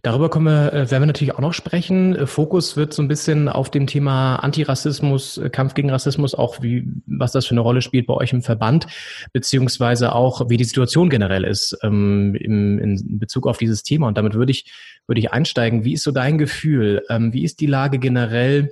Darüber 0.00 0.30
kommen 0.30 0.46
wir, 0.46 0.72
äh, 0.72 0.90
werden 0.90 1.02
wir 1.02 1.06
natürlich 1.06 1.34
auch 1.34 1.40
noch 1.40 1.52
sprechen. 1.52 2.16
Äh, 2.16 2.26
Fokus 2.26 2.78
wird 2.78 2.94
so 2.94 3.02
ein 3.02 3.08
bisschen 3.08 3.48
auf 3.48 3.70
dem 3.70 3.86
Thema 3.86 4.36
Antirassismus, 4.36 5.36
äh, 5.36 5.50
Kampf 5.50 5.74
gegen 5.74 5.90
Rassismus, 5.90 6.34
auch 6.34 6.62
wie, 6.62 6.88
was 7.06 7.32
das 7.32 7.44
für 7.44 7.52
eine 7.52 7.60
Rolle 7.60 7.82
spielt 7.82 8.06
bei 8.06 8.14
euch 8.14 8.32
im 8.32 8.40
Verband, 8.40 8.86
beziehungsweise 9.34 10.14
auch, 10.14 10.48
wie 10.48 10.56
die 10.56 10.64
Situation 10.64 11.10
generell 11.10 11.44
ist 11.44 11.76
ähm, 11.82 12.34
im, 12.36 12.78
in 12.78 13.18
Bezug 13.18 13.46
auf 13.46 13.58
dieses 13.58 13.82
Thema. 13.82 14.08
Und 14.08 14.16
damit 14.16 14.32
würde 14.32 14.52
ich, 14.52 14.72
würde 15.06 15.18
ich 15.18 15.30
einsteigen. 15.30 15.84
Wie 15.84 15.92
ist 15.92 16.04
so 16.04 16.12
dein 16.12 16.38
Gefühl? 16.38 17.04
Ähm, 17.10 17.34
wie 17.34 17.44
ist 17.44 17.60
die 17.60 17.66
Lage 17.66 17.98
generell 17.98 18.70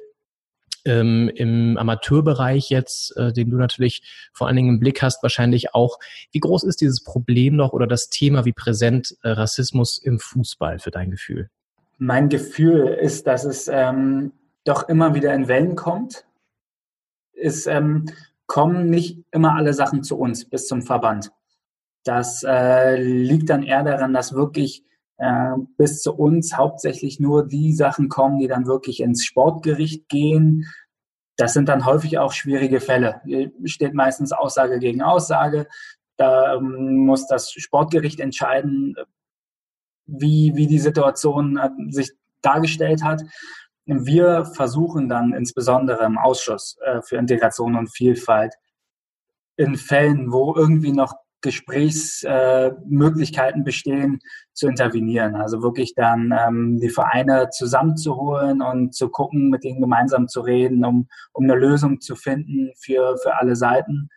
ähm, 0.84 1.30
im 1.34 1.76
Amateurbereich 1.76 2.70
jetzt, 2.70 3.16
äh, 3.16 3.32
den 3.32 3.50
du 3.50 3.56
natürlich 3.56 4.02
vor 4.32 4.46
allen 4.46 4.56
Dingen 4.56 4.68
im 4.70 4.80
Blick 4.80 5.02
hast, 5.02 5.22
wahrscheinlich 5.22 5.74
auch. 5.74 5.98
Wie 6.32 6.40
groß 6.40 6.64
ist 6.64 6.80
dieses 6.80 7.02
Problem 7.02 7.56
noch 7.56 7.72
oder 7.72 7.86
das 7.86 8.08
Thema, 8.08 8.44
wie 8.44 8.52
präsent 8.52 9.16
äh, 9.22 9.30
Rassismus 9.30 9.98
im 9.98 10.18
Fußball 10.18 10.78
für 10.78 10.90
dein 10.90 11.10
Gefühl? 11.10 11.50
Mein 11.98 12.28
Gefühl 12.28 12.88
ist, 12.88 13.26
dass 13.26 13.44
es 13.44 13.68
ähm, 13.68 14.32
doch 14.64 14.88
immer 14.88 15.14
wieder 15.14 15.32
in 15.34 15.48
Wellen 15.48 15.76
kommt. 15.76 16.26
Es 17.32 17.66
ähm, 17.66 18.06
kommen 18.46 18.90
nicht 18.90 19.24
immer 19.30 19.54
alle 19.54 19.74
Sachen 19.74 20.02
zu 20.02 20.18
uns 20.18 20.44
bis 20.44 20.66
zum 20.66 20.82
Verband. 20.82 21.30
Das 22.04 22.42
äh, 22.46 23.00
liegt 23.00 23.48
dann 23.48 23.62
eher 23.62 23.82
daran, 23.82 24.12
dass 24.12 24.34
wirklich 24.34 24.84
äh, 25.18 25.52
bis 25.76 26.02
zu 26.02 26.12
uns 26.14 26.56
hauptsächlich 26.56 27.20
nur 27.20 27.46
die 27.46 27.72
Sachen 27.72 28.08
kommen, 28.08 28.38
die 28.38 28.48
dann 28.48 28.66
wirklich 28.66 29.00
ins 29.00 29.24
Sportgericht 29.24 30.08
gehen. 30.08 30.66
Das 31.36 31.52
sind 31.52 31.68
dann 31.68 31.84
häufig 31.84 32.18
auch 32.18 32.32
schwierige 32.32 32.80
Fälle. 32.80 33.20
Steht 33.64 33.94
meistens 33.94 34.32
Aussage 34.32 34.78
gegen 34.78 35.02
Aussage. 35.02 35.66
Da 36.16 36.54
ähm, 36.54 37.06
muss 37.06 37.26
das 37.26 37.50
Sportgericht 37.50 38.20
entscheiden, 38.20 38.94
wie, 40.06 40.52
wie 40.54 40.66
die 40.66 40.78
Situation 40.78 41.56
äh, 41.56 41.70
sich 41.90 42.12
dargestellt 42.42 43.02
hat. 43.02 43.22
Wir 43.86 44.44
versuchen 44.44 45.08
dann 45.08 45.32
insbesondere 45.32 46.04
im 46.04 46.18
Ausschuss 46.18 46.76
äh, 46.84 47.02
für 47.02 47.16
Integration 47.16 47.76
und 47.76 47.94
Vielfalt 47.94 48.54
in 49.56 49.76
Fällen, 49.76 50.32
wo 50.32 50.54
irgendwie 50.54 50.92
noch 50.92 51.14
Gesprächsmöglichkeiten 51.44 53.60
äh, 53.60 53.64
bestehen, 53.64 54.18
zu 54.54 54.66
intervenieren. 54.66 55.36
Also 55.36 55.62
wirklich 55.62 55.94
dann 55.94 56.34
ähm, 56.36 56.80
die 56.80 56.88
Vereine 56.88 57.50
zusammenzuholen 57.50 58.60
und 58.62 58.94
zu 58.94 59.10
gucken, 59.10 59.50
mit 59.50 59.64
ihnen 59.64 59.80
gemeinsam 59.80 60.26
zu 60.26 60.40
reden, 60.40 60.84
um, 60.84 61.06
um 61.32 61.44
eine 61.44 61.54
Lösung 61.54 62.00
zu 62.00 62.16
finden 62.16 62.72
für, 62.76 63.16
für 63.18 63.36
alle 63.36 63.54
Seiten. 63.56 64.08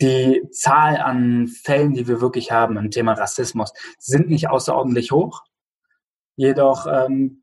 Die 0.00 0.42
Zahl 0.50 0.96
an 0.96 1.48
Fällen, 1.48 1.92
die 1.92 2.08
wir 2.08 2.22
wirklich 2.22 2.50
haben 2.50 2.78
im 2.78 2.90
Thema 2.90 3.12
Rassismus, 3.12 3.74
sind 3.98 4.30
nicht 4.30 4.48
außerordentlich 4.48 5.12
hoch. 5.12 5.42
Jedoch 6.36 6.86
ähm, 6.86 7.41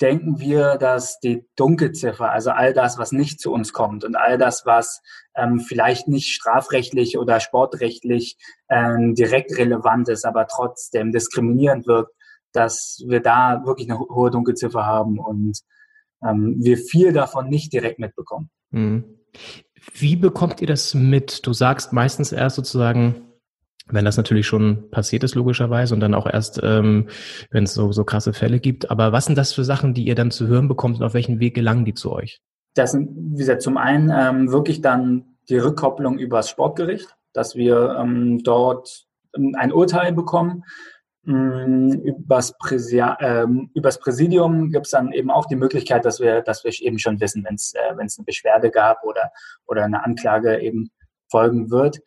denken 0.00 0.40
wir, 0.40 0.76
dass 0.76 1.18
die 1.20 1.44
Dunkelziffer, 1.56 2.30
also 2.30 2.50
all 2.50 2.72
das, 2.72 2.98
was 2.98 3.12
nicht 3.12 3.40
zu 3.40 3.52
uns 3.52 3.72
kommt 3.72 4.04
und 4.04 4.16
all 4.16 4.38
das, 4.38 4.62
was 4.64 5.00
ähm, 5.36 5.60
vielleicht 5.60 6.08
nicht 6.08 6.28
strafrechtlich 6.28 7.18
oder 7.18 7.40
sportrechtlich 7.40 8.36
ähm, 8.68 9.14
direkt 9.14 9.56
relevant 9.56 10.08
ist, 10.08 10.24
aber 10.24 10.46
trotzdem 10.46 11.12
diskriminierend 11.12 11.86
wirkt, 11.86 12.12
dass 12.52 13.02
wir 13.06 13.20
da 13.20 13.62
wirklich 13.64 13.90
eine 13.90 13.98
hohe 13.98 14.30
Dunkelziffer 14.30 14.84
haben 14.84 15.18
und 15.18 15.60
ähm, 16.26 16.56
wir 16.58 16.78
viel 16.78 17.12
davon 17.12 17.48
nicht 17.48 17.72
direkt 17.72 17.98
mitbekommen. 17.98 18.50
Mhm. 18.70 19.18
Wie 19.94 20.16
bekommt 20.16 20.60
ihr 20.60 20.66
das 20.66 20.94
mit? 20.94 21.46
Du 21.46 21.52
sagst 21.52 21.92
meistens 21.92 22.32
erst 22.32 22.56
sozusagen, 22.56 23.31
wenn 23.92 24.04
das 24.04 24.16
natürlich 24.16 24.46
schon 24.46 24.90
passiert 24.90 25.24
ist, 25.24 25.34
logischerweise, 25.34 25.94
und 25.94 26.00
dann 26.00 26.14
auch 26.14 26.26
erst, 26.26 26.60
ähm, 26.62 27.08
wenn 27.50 27.64
es 27.64 27.74
so, 27.74 27.92
so 27.92 28.04
krasse 28.04 28.32
Fälle 28.32 28.60
gibt. 28.60 28.90
Aber 28.90 29.12
was 29.12 29.26
sind 29.26 29.38
das 29.38 29.52
für 29.52 29.64
Sachen, 29.64 29.94
die 29.94 30.04
ihr 30.04 30.14
dann 30.14 30.30
zu 30.30 30.46
hören 30.46 30.68
bekommt 30.68 30.98
und 30.98 31.04
auf 31.04 31.14
welchen 31.14 31.40
Weg 31.40 31.54
gelangen 31.54 31.84
die 31.84 31.94
zu 31.94 32.12
euch? 32.12 32.40
Das 32.74 32.92
sind, 32.92 33.10
wie 33.34 33.38
gesagt, 33.38 33.62
zum 33.62 33.76
einen 33.76 34.10
ähm, 34.10 34.50
wirklich 34.50 34.80
dann 34.80 35.36
die 35.48 35.58
Rückkopplung 35.58 36.18
übers 36.18 36.48
Sportgericht, 36.48 37.14
dass 37.32 37.54
wir 37.54 37.96
ähm, 38.00 38.42
dort 38.42 39.06
ähm, 39.36 39.54
ein 39.58 39.72
Urteil 39.72 40.12
bekommen. 40.12 40.64
Ähm, 41.26 42.00
übers, 42.04 42.56
Präsia, 42.58 43.16
ähm, 43.20 43.70
übers 43.74 44.00
Präsidium 44.00 44.70
gibt 44.70 44.86
es 44.86 44.90
dann 44.90 45.12
eben 45.12 45.30
auch 45.30 45.46
die 45.46 45.56
Möglichkeit, 45.56 46.04
dass 46.04 46.18
wir, 46.18 46.42
dass 46.42 46.64
wir 46.64 46.72
eben 46.80 46.98
schon 46.98 47.20
wissen, 47.20 47.44
wenn 47.44 47.54
es 47.54 47.74
äh, 47.74 47.92
eine 47.92 48.08
Beschwerde 48.24 48.70
gab 48.70 49.04
oder, 49.04 49.30
oder 49.66 49.84
eine 49.84 50.04
Anklage 50.04 50.60
eben 50.60 50.90
folgen 51.30 51.70
wird. 51.70 52.00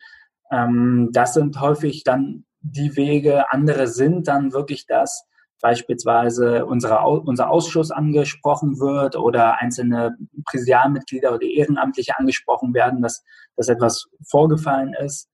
Ähm, 0.50 1.10
das 1.12 1.34
sind 1.34 1.60
häufig 1.60 2.04
dann 2.04 2.44
die 2.60 2.96
Wege. 2.96 3.52
Andere 3.52 3.86
sind 3.86 4.28
dann 4.28 4.52
wirklich 4.52 4.86
das, 4.86 5.26
beispielsweise 5.60 6.66
unsere, 6.66 7.00
unser 7.00 7.50
Ausschuss 7.50 7.90
angesprochen 7.90 8.78
wird 8.78 9.16
oder 9.16 9.60
einzelne 9.60 10.16
Präsidialmitglieder 10.44 11.34
oder 11.34 11.46
Ehrenamtliche 11.46 12.18
angesprochen 12.18 12.74
werden, 12.74 13.02
dass, 13.02 13.24
dass 13.56 13.68
etwas 13.68 14.06
vorgefallen 14.28 14.94
ist. 14.94 15.28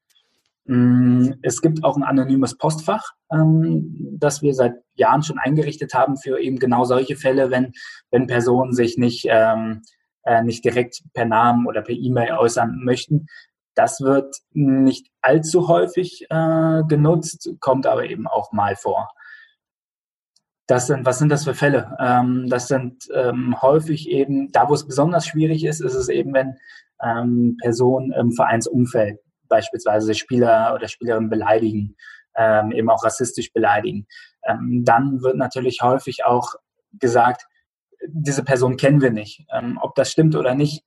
Mm, 0.64 1.32
es 1.42 1.60
gibt 1.60 1.82
auch 1.82 1.96
ein 1.96 2.04
anonymes 2.04 2.56
Postfach, 2.56 3.12
ähm, 3.32 4.16
das 4.18 4.42
wir 4.42 4.54
seit 4.54 4.74
Jahren 4.94 5.22
schon 5.22 5.38
eingerichtet 5.38 5.92
haben 5.92 6.16
für 6.16 6.38
eben 6.40 6.58
genau 6.58 6.84
solche 6.84 7.16
Fälle, 7.16 7.50
wenn, 7.50 7.72
wenn 8.10 8.28
Personen 8.28 8.72
sich 8.72 8.96
nicht, 8.96 9.26
ähm, 9.28 9.82
äh, 10.24 10.42
nicht 10.42 10.64
direkt 10.64 11.02
per 11.14 11.24
Namen 11.24 11.66
oder 11.66 11.82
per 11.82 11.96
E-Mail 11.96 12.32
äußern 12.32 12.78
möchten. 12.84 13.26
Das 13.74 14.00
wird 14.00 14.36
nicht 14.52 15.08
allzu 15.20 15.68
häufig 15.68 16.26
äh, 16.30 16.82
genutzt, 16.88 17.50
kommt 17.60 17.86
aber 17.86 18.04
eben 18.04 18.26
auch 18.26 18.52
mal 18.52 18.76
vor. 18.76 19.08
Das 20.66 20.86
sind, 20.86 21.04
was 21.04 21.18
sind 21.18 21.30
das 21.30 21.44
für 21.44 21.54
Fälle? 21.54 21.96
Ähm, 21.98 22.48
das 22.48 22.68
sind 22.68 23.08
ähm, 23.14 23.60
häufig 23.60 24.08
eben, 24.08 24.52
da 24.52 24.68
wo 24.68 24.74
es 24.74 24.86
besonders 24.86 25.26
schwierig 25.26 25.64
ist, 25.64 25.80
ist 25.80 25.94
es 25.94 26.08
eben, 26.08 26.32
wenn 26.34 26.56
ähm, 27.02 27.56
Personen 27.60 28.12
im 28.12 28.32
Vereinsumfeld 28.32 29.18
beispielsweise 29.48 30.14
Spieler 30.14 30.72
oder 30.74 30.88
Spielerinnen 30.88 31.28
beleidigen, 31.28 31.96
ähm, 32.36 32.72
eben 32.72 32.90
auch 32.90 33.04
rassistisch 33.04 33.52
beleidigen. 33.52 34.06
Ähm, 34.46 34.82
dann 34.84 35.22
wird 35.22 35.36
natürlich 35.36 35.80
häufig 35.82 36.24
auch 36.24 36.54
gesagt, 36.92 37.46
diese 38.08 38.44
Person 38.44 38.76
kennen 38.76 39.00
wir 39.00 39.10
nicht. 39.10 39.44
Ähm, 39.52 39.78
ob 39.80 39.94
das 39.94 40.10
stimmt 40.10 40.36
oder 40.36 40.54
nicht, 40.54 40.84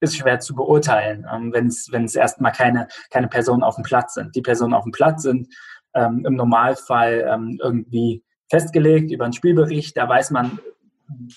ist 0.00 0.16
schwer 0.16 0.40
zu 0.40 0.54
beurteilen, 0.54 1.26
ähm, 1.32 1.52
wenn 1.52 1.66
es 2.04 2.14
erstmal 2.14 2.52
keine, 2.52 2.88
keine 3.10 3.28
Personen 3.28 3.62
auf 3.62 3.76
dem 3.76 3.84
Platz 3.84 4.14
sind. 4.14 4.34
Die 4.34 4.42
Personen 4.42 4.74
auf 4.74 4.84
dem 4.84 4.92
Platz 4.92 5.22
sind 5.22 5.48
ähm, 5.94 6.24
im 6.26 6.34
Normalfall 6.34 7.26
ähm, 7.28 7.58
irgendwie 7.62 8.22
festgelegt 8.50 9.10
über 9.10 9.24
einen 9.24 9.32
Spielbericht. 9.32 9.96
Da 9.96 10.08
weiß 10.08 10.30
man, 10.30 10.58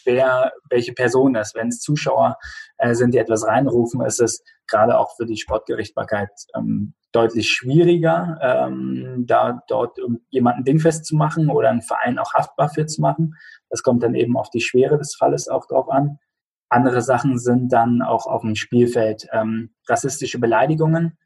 wer 0.04 0.52
welche 0.70 0.94
Person 0.94 1.36
ist. 1.36 1.56
Wenn 1.56 1.70
es 1.70 1.80
Zuschauer 1.80 2.38
äh, 2.78 2.94
sind, 2.94 3.14
die 3.14 3.18
etwas 3.18 3.46
reinrufen, 3.46 4.02
ist 4.02 4.20
es 4.20 4.44
gerade 4.68 4.98
auch 4.98 5.16
für 5.16 5.26
die 5.26 5.38
Sportgerichtbarkeit 5.38 6.30
ähm, 6.56 6.94
deutlich 7.12 7.50
schwieriger, 7.50 8.38
ähm, 8.42 9.26
da 9.26 9.64
dort 9.68 9.98
jemanden 10.30 10.64
dingfest 10.64 11.06
zu 11.06 11.16
machen 11.16 11.50
oder 11.50 11.70
einen 11.70 11.82
Verein 11.82 12.20
auch 12.20 12.34
haftbar 12.34 12.70
für 12.70 12.86
zu 12.86 13.02
machen. 13.02 13.36
Das 13.70 13.82
kommt 13.82 14.04
dann 14.04 14.14
eben 14.14 14.38
auf 14.38 14.50
die 14.50 14.62
Schwere 14.62 14.98
des 14.98 15.16
Falles 15.16 15.48
auch 15.48 15.66
drauf 15.66 15.90
an. 15.90 16.20
Andere 16.70 17.02
Sachen 17.02 17.40
sind 17.40 17.74
dann 17.74 18.02
auch 18.02 18.28
auf 18.28 18.42
dem 18.42 18.56
Spielfeld 18.56 19.28
ähm, 19.34 19.74
rassistische 19.88 20.40
Beleidigungen. 20.40 21.18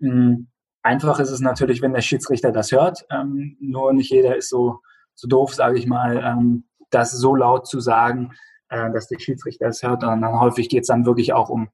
Mhm. 0.00 0.48
Einfach 0.82 1.18
ist 1.18 1.30
es 1.30 1.40
natürlich, 1.40 1.80
wenn 1.80 1.94
der 1.94 2.02
Schiedsrichter 2.02 2.52
das 2.52 2.72
hört. 2.72 3.06
Ähm, 3.10 3.56
nur 3.60 3.92
nicht 3.92 4.10
jeder 4.10 4.36
ist 4.36 4.50
so, 4.50 4.80
so 5.14 5.28
doof, 5.28 5.54
sage 5.54 5.78
ich 5.78 5.86
mal, 5.86 6.22
ähm, 6.22 6.64
das 6.90 7.12
so 7.12 7.34
laut 7.34 7.66
zu 7.66 7.80
sagen, 7.80 8.34
äh, 8.68 8.90
dass 8.92 9.08
der 9.08 9.18
Schiedsrichter 9.18 9.66
das 9.66 9.82
hört. 9.82 10.04
Und 10.04 10.20
dann 10.20 10.40
häufig 10.40 10.68
geht 10.68 10.82
es 10.82 10.88
dann 10.88 11.06
wirklich 11.06 11.32
auch 11.32 11.48
um, 11.48 11.70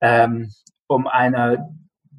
ähm, 0.00 0.50
um 0.86 1.06
eine 1.06 1.68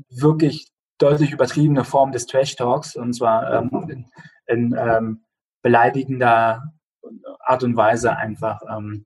wirklich 0.10 0.72
deutlich 1.00 1.32
übertriebene 1.32 1.84
Form 1.84 2.12
des 2.12 2.28
Trash-Talks. 2.28 2.96
Und 2.96 3.14
zwar 3.14 3.52
ähm, 3.54 3.88
in, 3.90 4.06
in 4.46 4.76
ähm, 4.78 5.24
beleidigender 5.62 6.74
Art 7.40 7.64
und 7.64 7.76
Weise 7.76 8.16
einfach 8.16 8.62
ähm, 8.70 9.06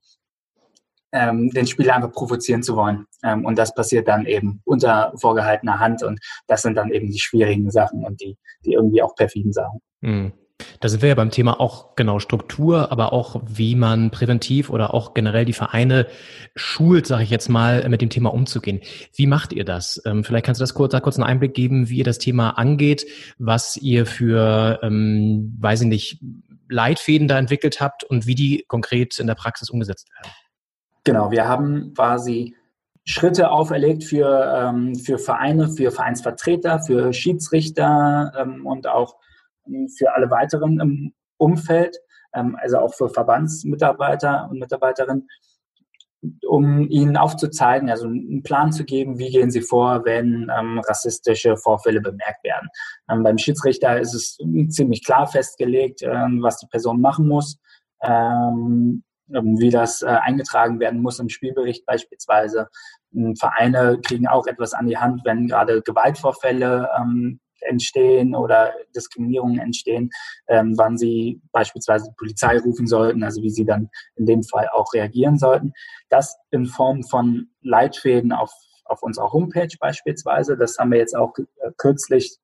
ähm, 1.14 1.50
den 1.52 1.68
Spieler 1.68 1.96
einfach 1.96 2.12
provozieren 2.12 2.64
zu 2.64 2.76
wollen. 2.76 3.06
Ähm, 3.24 3.46
und 3.46 3.58
das 3.58 3.74
passiert 3.74 4.08
dann 4.08 4.26
eben 4.26 4.62
unter 4.66 5.14
vorgehaltener 5.16 5.80
Hand 5.80 6.04
und 6.04 6.20
das 6.48 6.64
sind 6.64 6.76
dann 6.76 6.92
eben 6.92 7.10
die 7.10 7.20
schwierigen 7.20 7.72
Sachen 7.72 8.04
und 8.04 8.20
die, 8.20 8.38
die 8.66 8.74
irgendwie 8.74 9.02
auch 9.02 9.16
perfiden 9.16 9.54
Sachen. 9.54 9.80
Mhm. 10.02 10.34
Da 10.80 10.88
sind 10.88 11.02
wir 11.02 11.10
ja 11.10 11.16
beim 11.16 11.32
Thema 11.32 11.60
auch 11.60 11.96
genau 11.96 12.20
Struktur, 12.20 12.92
aber 12.92 13.12
auch 13.12 13.42
wie 13.46 13.76
man 13.76 14.12
präventiv 14.12 14.70
oder 14.70 14.94
auch 14.94 15.14
generell 15.14 15.46
die 15.46 15.54
Vereine 15.54 16.08
schult, 16.56 17.06
sage 17.06 17.24
ich 17.24 17.30
jetzt 17.30 17.50
mal, 17.50 17.88
mit 17.90 18.02
dem 18.02 18.10
Thema 18.10 18.34
umzugehen. 18.34 18.82
Wie 19.16 19.28
macht 19.28 19.52
ihr 19.54 19.66
das? 19.66 20.02
Ähm, 20.06 20.24
vielleicht 20.24 20.46
kannst 20.46 20.62
du 20.62 20.64
das 20.64 20.74
kurz, 20.74 20.92
da 20.92 21.00
kurz 21.00 21.18
einen 21.18 21.26
Einblick 21.26 21.54
geben, 21.54 21.90
wie 21.90 21.98
ihr 21.98 22.04
das 22.04 22.18
Thema 22.20 22.52
angeht, 22.52 23.06
was 23.38 23.78
ihr 23.78 24.06
für, 24.06 24.80
ähm, 24.84 25.58
weiß 25.60 25.82
ich 25.82 25.88
nicht, 25.88 26.20
Leitfäden 26.70 27.28
da 27.28 27.38
entwickelt 27.38 27.82
habt 27.82 28.04
und 28.04 28.26
wie 28.26 28.36
die 28.36 28.66
konkret 28.68 29.20
in 29.20 29.28
der 29.28 29.36
Praxis 29.36 29.70
umgesetzt 29.70 30.10
werden. 30.12 30.34
Genau, 31.04 31.32
wir 31.32 31.48
haben 31.48 31.94
quasi 31.94 32.56
Schritte 33.06 33.52
auferlegt 33.52 34.06
für, 34.06 34.54
ähm, 34.56 34.96
für 34.96 35.18
Vereine, 35.18 35.70
für 35.70 35.92
Vereinsvertreter, 35.92 36.80
für 36.80 37.12
Schiedsrichter 37.12 38.32
ähm, 38.38 38.66
und 38.66 38.88
auch 38.88 39.18
ähm, 39.68 39.90
für 39.90 40.16
alle 40.16 40.32
weiteren 40.32 40.80
im 40.80 41.14
Umfeld, 41.38 41.98
ähm, 42.34 42.58
also 42.62 42.78
auch 42.78 42.94
für 42.94 43.10
Verbandsmitarbeiter 43.10 44.48
und 44.50 44.60
Mitarbeiterinnen, 44.60 45.28
um 46.48 46.90
ihnen 46.90 47.18
aufzuzeigen, 47.18 47.90
also 47.90 48.08
einen 48.08 48.44
Plan 48.44 48.72
zu 48.72 48.86
geben, 48.86 49.20
wie 49.20 49.30
gehen 49.30 49.52
sie 49.52 49.60
vor, 49.60 50.06
wenn 50.06 50.50
ähm, 50.58 50.80
rassistische 50.80 51.58
Vorfälle 51.58 52.00
bemerkt 52.00 52.46
werden. 52.46 52.70
Beim 53.08 53.38
Schiedsrichter 53.38 54.00
ist 54.00 54.14
es 54.14 54.38
ziemlich 54.70 55.04
klar 55.04 55.28
festgelegt, 55.28 56.02
was 56.02 56.60
die 56.60 56.68
Person 56.68 57.02
machen 57.02 57.28
muss. 57.28 57.60
Ähm, 58.02 59.04
wie 59.28 59.70
das 59.70 60.02
äh, 60.02 60.08
eingetragen 60.08 60.80
werden 60.80 61.02
muss 61.02 61.20
im 61.20 61.30
Spielbericht 61.30 61.86
beispielsweise. 61.86 62.68
Ähm, 63.16 63.36
Vereine 63.36 64.00
kriegen 64.02 64.28
auch 64.28 64.48
etwas 64.48 64.74
an 64.74 64.88
die 64.88 64.98
Hand, 64.98 65.22
wenn 65.24 65.48
gerade 65.48 65.82
Gewaltvorfälle 65.82 66.90
ähm, 67.00 67.40
entstehen 67.62 68.36
oder 68.36 68.74
Diskriminierungen 68.96 69.60
entstehen, 69.60 70.10
ähm, 70.48 70.74
wann 70.78 70.98
sie 70.98 71.42
beispielsweise 71.52 72.10
die 72.10 72.16
Polizei 72.18 72.58
rufen 72.60 72.88
sollten, 72.88 73.24
also 73.24 73.42
wie 73.42 73.50
sie 73.50 73.66
dann 73.66 73.90
in 74.16 74.26
dem 74.26 74.44
Fall 74.44 74.70
auch 74.70 74.94
reagieren 74.94 75.38
sollten. 75.38 75.74
Das 76.10 76.36
in 76.52 76.66
Form 76.66 77.04
von 77.04 77.48
Leitfäden 77.62 78.32
auf, 78.32 78.52
auf 78.86 79.02
unserer 79.02 79.32
Homepage 79.32 79.76
beispielsweise. 79.80 80.58
Das 80.58 80.78
haben 80.78 80.92
wir 80.92 81.00
jetzt 81.00 81.16
auch 81.16 81.34
äh, 81.38 81.72
kürzlich 81.78 82.38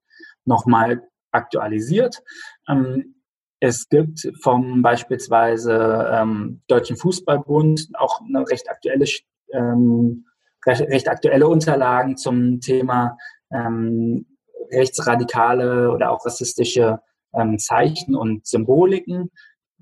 nochmal 0.46 1.04
aktualisiert. 1.32 2.24
Ähm, 2.68 3.16
es 3.60 3.90
gibt 3.90 4.32
vom 4.42 4.82
beispielsweise 4.82 6.10
ähm, 6.12 6.62
Deutschen 6.68 6.98
Fußballbund 6.98 7.90
auch 7.96 8.22
eine 8.22 8.48
recht 8.48 8.70
aktuelle, 8.70 9.06
ähm, 9.54 10.26
recht, 10.66 10.82
recht 10.82 11.10
aktuelle 11.10 11.48
Unterlagen 11.48 12.16
zum 12.16 12.62
Thema 12.62 13.18
ähm, 13.52 14.26
rechtsradikale 14.72 15.92
oder 15.92 16.12
auch 16.12 16.26
rassistische 16.26 17.00
ähm, 17.34 17.60
Zeichen 17.60 18.16
und 18.16 18.46
Symboliken. 18.46 19.30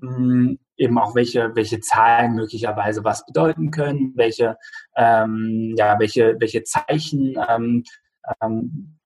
Ähm, 0.02 0.58
eben 0.76 0.98
auch 0.98 1.14
welche, 1.14 1.54
welche 1.54 1.80
Zahlen 1.80 2.34
möglicherweise 2.34 3.02
was 3.04 3.26
bedeuten 3.26 3.70
können, 3.70 4.12
welche, 4.14 4.56
ähm, 4.96 5.74
ja, 5.76 5.98
welche, 5.98 6.36
welche 6.38 6.62
Zeichen 6.62 7.36
ähm, 7.48 7.84
ähm, 8.40 8.98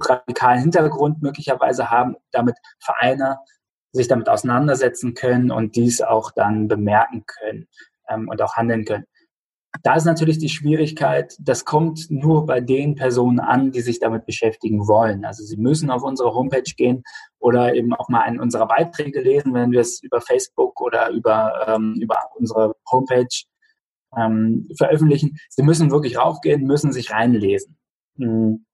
radikalen 0.00 0.60
Hintergrund 0.60 1.22
möglicherweise 1.22 1.90
haben, 1.90 2.16
damit 2.30 2.56
Vereine 2.80 3.38
sich 3.92 4.08
damit 4.08 4.28
auseinandersetzen 4.28 5.14
können 5.14 5.50
und 5.50 5.76
dies 5.76 6.00
auch 6.02 6.30
dann 6.30 6.68
bemerken 6.68 7.24
können 7.26 7.66
ähm, 8.08 8.28
und 8.28 8.42
auch 8.42 8.56
handeln 8.56 8.84
können. 8.84 9.04
Da 9.82 9.94
ist 9.94 10.06
natürlich 10.06 10.38
die 10.38 10.48
Schwierigkeit, 10.48 11.36
das 11.40 11.64
kommt 11.64 12.10
nur 12.10 12.46
bei 12.46 12.60
den 12.60 12.94
Personen 12.94 13.38
an, 13.38 13.70
die 13.70 13.82
sich 13.82 14.00
damit 14.00 14.24
beschäftigen 14.24 14.88
wollen. 14.88 15.24
Also 15.24 15.44
sie 15.44 15.56
müssen 15.56 15.90
auf 15.90 16.02
unsere 16.02 16.34
Homepage 16.34 16.72
gehen 16.76 17.04
oder 17.38 17.74
eben 17.74 17.94
auch 17.94 18.08
mal 18.08 18.22
einen 18.22 18.40
unserer 18.40 18.66
Beiträge 18.66 19.20
lesen, 19.20 19.54
wenn 19.54 19.70
wir 19.70 19.80
es 19.80 20.02
über 20.02 20.20
Facebook 20.20 20.80
oder 20.80 21.10
über, 21.10 21.66
ähm, 21.68 21.96
über 22.00 22.16
unsere 22.34 22.74
Homepage 22.90 23.26
ähm, 24.16 24.68
veröffentlichen. 24.76 25.38
Sie 25.50 25.62
müssen 25.62 25.90
wirklich 25.90 26.18
raufgehen, 26.18 26.64
müssen 26.64 26.92
sich 26.92 27.10
reinlesen. 27.12 27.76
Hm. 28.16 28.64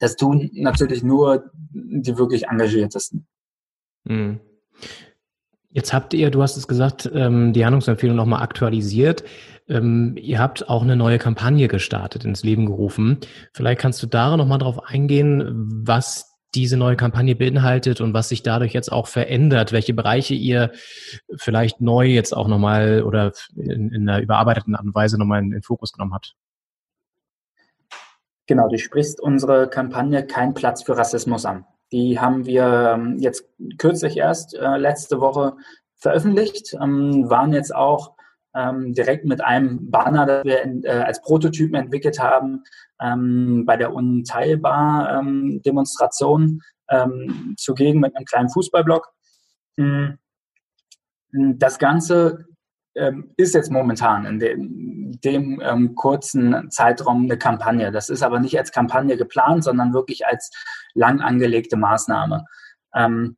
Das 0.00 0.16
tun 0.16 0.50
natürlich 0.52 1.02
nur 1.02 1.50
die 1.54 2.18
wirklich 2.18 2.48
engagiertesten. 2.48 3.26
Mhm. 4.04 4.40
Jetzt 5.70 5.92
habt 5.92 6.14
ihr, 6.14 6.30
du 6.30 6.40
hast 6.40 6.56
es 6.56 6.68
gesagt, 6.68 7.10
ähm, 7.12 7.52
die 7.52 7.64
Handlungsempfehlung 7.64 8.16
nochmal 8.16 8.42
aktualisiert. 8.42 9.24
Ähm, 9.68 10.14
ihr 10.16 10.38
habt 10.38 10.68
auch 10.68 10.82
eine 10.82 10.94
neue 10.94 11.18
Kampagne 11.18 11.66
gestartet, 11.66 12.24
ins 12.24 12.44
Leben 12.44 12.66
gerufen. 12.66 13.18
Vielleicht 13.52 13.80
kannst 13.80 14.00
du 14.02 14.06
da 14.06 14.36
nochmal 14.36 14.58
drauf 14.58 14.84
eingehen, 14.86 15.68
was 15.84 16.34
diese 16.54 16.76
neue 16.76 16.96
Kampagne 16.96 17.34
beinhaltet 17.34 18.00
und 18.00 18.14
was 18.14 18.28
sich 18.28 18.42
dadurch 18.42 18.72
jetzt 18.72 18.92
auch 18.92 19.08
verändert, 19.08 19.72
welche 19.72 19.94
Bereiche 19.94 20.34
ihr 20.34 20.70
vielleicht 21.34 21.80
neu 21.80 22.06
jetzt 22.06 22.36
auch 22.36 22.46
nochmal 22.46 23.02
oder 23.02 23.32
in, 23.56 23.90
in 23.90 24.08
einer 24.08 24.22
überarbeiteten 24.22 24.76
Art 24.76 24.84
und 24.84 24.94
Weise 24.94 25.18
nochmal 25.18 25.42
in 25.42 25.50
den 25.50 25.62
Fokus 25.62 25.92
genommen 25.92 26.14
habt. 26.14 26.36
Genau, 28.46 28.68
du 28.68 28.78
sprichst 28.78 29.20
unsere 29.20 29.68
Kampagne 29.68 30.26
Kein 30.26 30.54
Platz 30.54 30.82
für 30.82 30.96
Rassismus 30.96 31.46
an. 31.46 31.64
Die 31.92 32.18
haben 32.18 32.46
wir 32.46 32.94
ähm, 32.94 33.18
jetzt 33.18 33.44
kürzlich 33.78 34.16
erst 34.16 34.54
äh, 34.54 34.76
letzte 34.76 35.20
Woche 35.20 35.56
veröffentlicht, 35.96 36.74
ähm, 36.80 37.28
waren 37.30 37.52
jetzt 37.52 37.74
auch 37.74 38.14
ähm, 38.54 38.94
direkt 38.94 39.24
mit 39.24 39.42
einem 39.42 39.90
Banner, 39.90 40.26
das 40.26 40.44
wir 40.44 40.62
in, 40.62 40.84
äh, 40.84 40.90
als 40.90 41.20
Prototypen 41.22 41.74
entwickelt 41.74 42.20
haben, 42.20 42.62
ähm, 43.00 43.64
bei 43.66 43.76
der 43.76 43.92
Unteilbar-Demonstration 43.92 46.62
ähm, 46.88 47.56
zugegen 47.58 47.98
mit 48.00 48.16
einem 48.16 48.24
kleinen 48.24 48.50
Fußballblock. 48.50 49.12
Mhm. 49.76 50.18
Das 51.32 51.80
Ganze 51.80 52.46
ist 53.36 53.54
jetzt 53.54 53.72
momentan 53.72 54.24
in 54.24 54.38
dem, 54.38 55.20
dem 55.20 55.60
ähm, 55.64 55.94
kurzen 55.94 56.70
Zeitraum 56.70 57.24
eine 57.24 57.36
Kampagne. 57.36 57.90
Das 57.90 58.08
ist 58.08 58.22
aber 58.22 58.38
nicht 58.38 58.56
als 58.56 58.72
Kampagne 58.72 59.16
geplant, 59.16 59.64
sondern 59.64 59.92
wirklich 59.92 60.26
als 60.26 60.50
lang 60.94 61.20
angelegte 61.20 61.76
Maßnahme. 61.76 62.44
Ähm, 62.94 63.36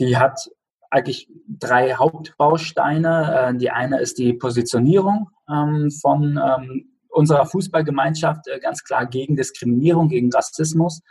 die 0.00 0.16
hat 0.16 0.50
eigentlich 0.90 1.30
drei 1.46 1.94
Hauptbausteine. 1.94 3.50
Äh, 3.50 3.56
die 3.56 3.70
eine 3.70 4.00
ist 4.00 4.18
die 4.18 4.32
Positionierung 4.32 5.30
ähm, 5.48 5.90
von 5.90 6.40
ähm, 6.42 6.90
unserer 7.08 7.46
Fußballgemeinschaft, 7.46 8.48
äh, 8.48 8.58
ganz 8.60 8.82
klar 8.84 9.06
gegen 9.06 9.36
Diskriminierung, 9.36 10.08
gegen 10.08 10.32
Rassismus. 10.32 11.02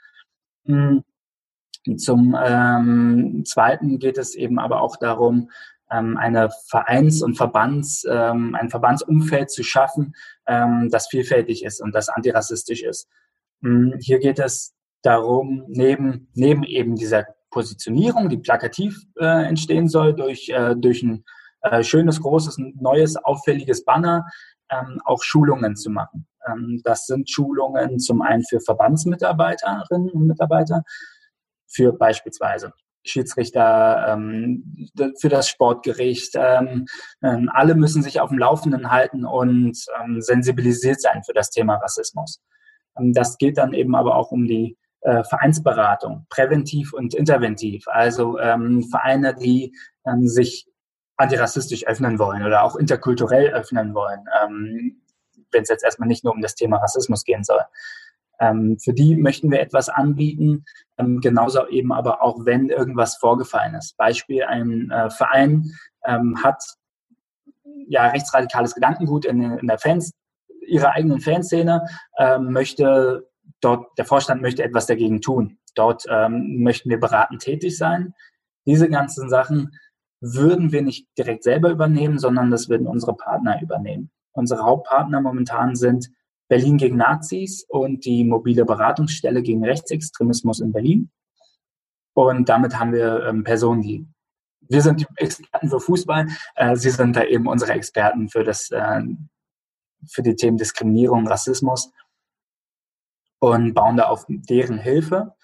Mhm. 0.66 1.04
Zum 1.98 2.38
ähm, 2.42 3.44
Zweiten 3.46 4.00
geht 4.00 4.18
es 4.18 4.36
eben 4.36 4.60
aber 4.60 4.82
auch 4.82 4.98
darum, 4.98 5.40
ähm, 5.40 5.50
eine 5.90 6.50
Vereins- 6.68 7.22
und 7.22 7.36
Verbands, 7.36 8.06
ähm, 8.10 8.56
ein 8.56 8.70
Verbandsumfeld 8.70 9.50
zu 9.50 9.64
schaffen, 9.64 10.14
ähm, 10.48 10.90
das 10.92 11.08
vielfältig 11.08 11.64
ist 11.64 11.82
und 11.82 11.94
das 11.96 12.10
antirassistisch 12.10 12.84
ist. 12.84 13.08
Hm, 13.62 13.96
hier 14.00 14.20
geht 14.20 14.40
es 14.40 14.76
darum, 15.02 15.64
neben, 15.68 16.30
neben 16.34 16.64
eben 16.64 16.96
dieser 16.96 17.26
Positionierung, 17.50 18.30
die 18.30 18.38
plakativ 18.38 18.98
äh, 19.20 19.48
entstehen 19.48 19.88
soll, 19.88 20.14
durch, 20.14 20.50
äh, 20.50 20.76
durch 20.76 21.02
ein 21.02 21.24
äh, 21.62 21.84
schönes, 21.84 22.22
großes, 22.22 22.58
neues, 22.76 23.18
auffälliges 23.18 23.84
Banner, 23.84 24.26
ähm, 24.70 25.02
auch 25.06 25.24
Schulungen 25.24 25.76
zu 25.76 25.90
machen. 25.90 26.28
Ähm, 26.48 26.82
das 26.84 27.06
sind 27.06 27.30
Schulungen 27.30 28.00
zum 28.00 28.22
einen 28.22 28.44
für 28.44 28.60
Verbandsmitarbeiterinnen 28.60 30.10
und 30.12 30.28
Mitarbeiter, 30.28 30.84
für 31.68 31.94
beispielsweise 31.94 32.74
Schiedsrichter, 33.04 34.06
ähm, 34.10 34.90
für 35.20 35.30
das 35.30 35.50
Sportgericht. 35.50 36.36
Ähm, 36.36 36.86
ähm, 37.24 37.50
alle 37.54 37.76
müssen 37.76 38.04
sich 38.04 38.20
auf 38.20 38.30
dem 38.30 38.40
Laufenden 38.40 38.92
halten 38.92 39.26
und 39.26 39.78
ähm, 40.02 40.22
sensibilisiert 40.22 41.02
sein 41.02 41.24
für 41.24 41.34
das 41.34 41.50
Thema 41.50 41.76
Rassismus. 41.76 42.42
Ähm, 42.98 43.14
das 43.14 43.38
geht 43.38 43.58
dann 43.58 43.74
eben 43.74 43.96
aber 43.96 44.16
auch 44.16 44.32
um 44.32 44.46
die 44.46 44.78
äh, 45.02 45.24
Vereinsberatung, 45.24 46.26
präventiv 46.30 46.94
und 46.94 47.14
interventiv. 47.14 47.88
Also 47.88 48.38
ähm, 48.40 48.84
Vereine, 48.84 49.36
die 49.36 49.74
sich 50.24 50.66
antirassistisch 51.18 51.86
öffnen 51.86 52.18
wollen 52.18 52.44
oder 52.44 52.64
auch 52.64 52.76
interkulturell 52.76 53.50
öffnen 53.50 53.94
wollen, 53.94 54.26
wenn 55.52 55.62
es 55.62 55.70
jetzt 55.70 55.84
erstmal 55.84 56.08
nicht 56.08 56.24
nur 56.24 56.34
um 56.34 56.42
das 56.42 56.56
Thema 56.56 56.78
Rassismus 56.78 57.26
gehen 57.26 57.44
soll. 57.44 57.62
Ähm, 58.40 58.78
für 58.80 58.94
die 58.94 59.18
möchten 59.18 59.52
wir 59.52 59.60
etwas 59.60 59.90
anbieten, 59.90 60.64
ähm, 60.98 61.20
genauso 61.20 61.68
eben 61.68 61.92
aber 61.92 62.22
auch, 62.22 62.46
wenn 62.46 62.70
irgendwas 62.70 63.18
vorgefallen 63.18 63.76
ist. 63.76 63.98
Beispiel, 63.98 64.44
ein 64.44 64.92
äh, 64.92 65.10
Verein 65.10 65.72
ähm, 66.06 66.42
hat 66.44 66.64
ja 67.88 68.08
rechtsradikales 68.08 68.76
Gedankengut 68.76 69.26
in, 69.26 69.42
in 69.42 69.68
der 69.68 69.80
Fans, 69.80 70.14
ihrer 70.68 70.92
eigenen 70.92 71.20
Fanszene, 71.20 71.88
möchte 72.42 73.28
dort, 73.60 73.88
der 73.98 74.06
Vorstand 74.06 74.44
möchte 74.44 74.64
etwas 74.64 74.86
dagegen 74.86 75.20
tun. 75.20 75.58
Dort 75.74 76.06
möchten 76.30 76.92
wir 76.92 77.00
beratend 77.00 77.42
tätig 77.42 77.76
sein. 77.76 78.14
Diese 78.68 78.88
ganzen 78.88 79.30
Sachen 79.30 79.72
würden 80.22 80.72
wir 80.72 80.84
nicht 80.84 81.08
direkt 81.18 81.44
selber 81.44 81.72
übernehmen, 81.72 82.20
sondern 82.20 82.52
das 82.52 82.70
würden 82.70 82.86
unsere 82.86 83.16
Partner 83.16 83.60
übernehmen. 83.64 84.12
Unsere 84.32 84.64
Hauptpartner 84.64 85.22
momentan 85.22 85.76
sind 85.76 86.12
Berlin 86.50 86.78
gegen 86.78 86.98
Nazis 86.98 87.64
und 87.70 88.04
die 88.04 88.26
mobile 88.26 88.66
Beratungsstelle 88.66 89.42
gegen 89.42 89.64
Rechtsextremismus 89.64 90.60
in 90.60 90.74
Berlin. 90.74 91.10
Und 92.14 92.50
damit 92.50 92.78
haben 92.78 92.92
wir 92.92 93.26
ähm, 93.26 93.44
Personen, 93.44 93.82
die 93.82 94.06
wir 94.62 94.82
sind 94.82 95.00
die 95.00 95.08
Experten 95.16 95.70
für 95.70 95.80
Fußball, 95.80 96.28
äh, 96.56 96.76
sie 96.76 96.92
sind 96.92 97.16
da 97.16 97.24
eben 97.24 97.48
unsere 97.48 97.72
Experten 97.74 98.30
für 98.30 98.44
das 98.44 98.70
äh, 98.70 99.02
für 100.08 100.22
die 100.22 100.36
Themen 100.36 100.58
Diskriminierung, 100.58 101.28
Rassismus 101.28 101.92
und 103.40 103.74
bauen 103.74 103.98
da 103.98 104.08
auf 104.08 104.26
deren 104.28 104.78
Hilfe. 104.78 105.36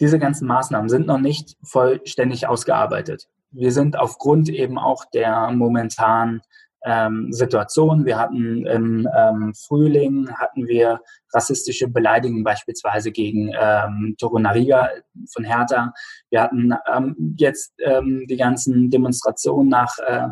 Diese 0.00 0.18
ganzen 0.18 0.48
Maßnahmen 0.48 0.88
sind 0.88 1.06
noch 1.06 1.18
nicht 1.18 1.56
vollständig 1.62 2.46
ausgearbeitet. 2.46 3.28
Wir 3.50 3.72
sind 3.72 3.96
aufgrund 3.98 4.48
eben 4.48 4.78
auch 4.78 5.04
der 5.04 5.50
momentan 5.50 6.40
ähm, 6.84 7.32
Situation. 7.32 8.04
Wir 8.04 8.18
hatten 8.18 8.66
im 8.66 9.08
ähm, 9.16 9.52
Frühling 9.54 10.30
hatten 10.34 10.66
wir 10.66 11.00
rassistische 11.32 11.88
Beleidigungen 11.88 12.44
beispielsweise 12.44 13.12
gegen 13.12 13.52
ähm, 13.58 14.14
Torunariga 14.18 14.90
von 15.32 15.44
Hertha. 15.44 15.92
Wir 16.30 16.42
hatten 16.42 16.72
ähm, 16.92 17.34
jetzt 17.36 17.74
ähm, 17.78 18.26
die 18.28 18.36
ganzen 18.36 18.90
Demonstrationen 18.90 19.68
nach 19.68 19.98
äh, 19.98 20.28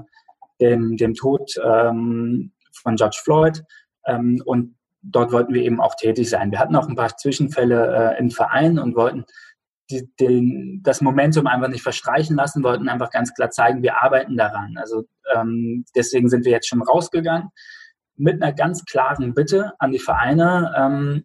dem, 0.60 0.96
dem 0.96 1.14
Tod 1.14 1.52
ähm, 1.62 2.52
von 2.72 2.96
George 2.96 3.20
Floyd 3.22 3.62
ähm, 4.06 4.42
und 4.44 4.74
dort 5.02 5.32
wollten 5.32 5.54
wir 5.54 5.62
eben 5.62 5.80
auch 5.80 5.94
tätig 5.94 6.28
sein. 6.28 6.50
Wir 6.50 6.58
hatten 6.58 6.76
auch 6.76 6.88
ein 6.88 6.96
paar 6.96 7.16
Zwischenfälle 7.16 8.14
äh, 8.16 8.18
im 8.18 8.30
Verein 8.30 8.78
und 8.78 8.96
wollten 8.96 9.24
die, 9.90 10.08
den, 10.20 10.80
das 10.82 11.00
Momentum 11.00 11.46
einfach 11.46 11.68
nicht 11.68 11.82
verstreichen 11.82 12.36
lassen, 12.36 12.62
wollten 12.62 12.88
einfach 12.88 13.10
ganz 13.10 13.34
klar 13.34 13.50
zeigen, 13.50 13.82
wir 13.82 14.02
arbeiten 14.02 14.36
daran. 14.36 14.76
Also 14.76 15.04
ähm, 15.34 15.84
deswegen 15.96 16.28
sind 16.28 16.44
wir 16.44 16.52
jetzt 16.52 16.68
schon 16.68 16.82
rausgegangen 16.82 17.48
mit 18.16 18.42
einer 18.42 18.52
ganz 18.52 18.84
klaren 18.84 19.34
Bitte 19.34 19.72
an 19.78 19.92
die 19.92 19.98
Vereine. 19.98 20.74
Ähm, 20.76 21.24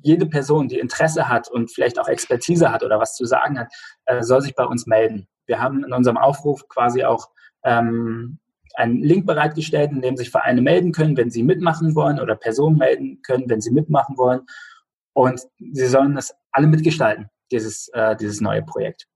jede 0.00 0.26
Person, 0.26 0.68
die 0.68 0.78
Interesse 0.78 1.28
hat 1.28 1.50
und 1.50 1.72
vielleicht 1.72 1.98
auch 1.98 2.08
Expertise 2.08 2.70
hat 2.70 2.82
oder 2.82 3.00
was 3.00 3.16
zu 3.16 3.24
sagen 3.24 3.58
hat, 3.58 3.72
äh, 4.06 4.22
soll 4.22 4.40
sich 4.40 4.54
bei 4.54 4.64
uns 4.64 4.86
melden. 4.86 5.26
Wir 5.46 5.60
haben 5.60 5.84
in 5.84 5.92
unserem 5.92 6.18
Aufruf 6.18 6.68
quasi 6.68 7.04
auch 7.04 7.28
ähm, 7.64 8.38
einen 8.74 9.02
Link 9.02 9.26
bereitgestellt, 9.26 9.92
in 9.92 10.02
dem 10.02 10.16
sich 10.16 10.30
Vereine 10.30 10.62
melden 10.62 10.92
können, 10.92 11.16
wenn 11.16 11.30
sie 11.30 11.42
mitmachen 11.42 11.94
wollen 11.94 12.20
oder 12.20 12.34
Personen 12.36 12.76
melden 12.76 13.20
können, 13.22 13.48
wenn 13.48 13.60
sie 13.60 13.70
mitmachen 13.70 14.16
wollen. 14.16 14.40
Und 15.12 15.40
sie 15.58 15.86
sollen 15.86 16.14
das 16.14 16.34
alle 16.50 16.66
mitgestalten 16.66 17.28
dieses, 17.54 17.88
äh, 17.94 18.16
dieses 18.16 18.40
neue 18.40 18.62
Projekt. 18.62 19.06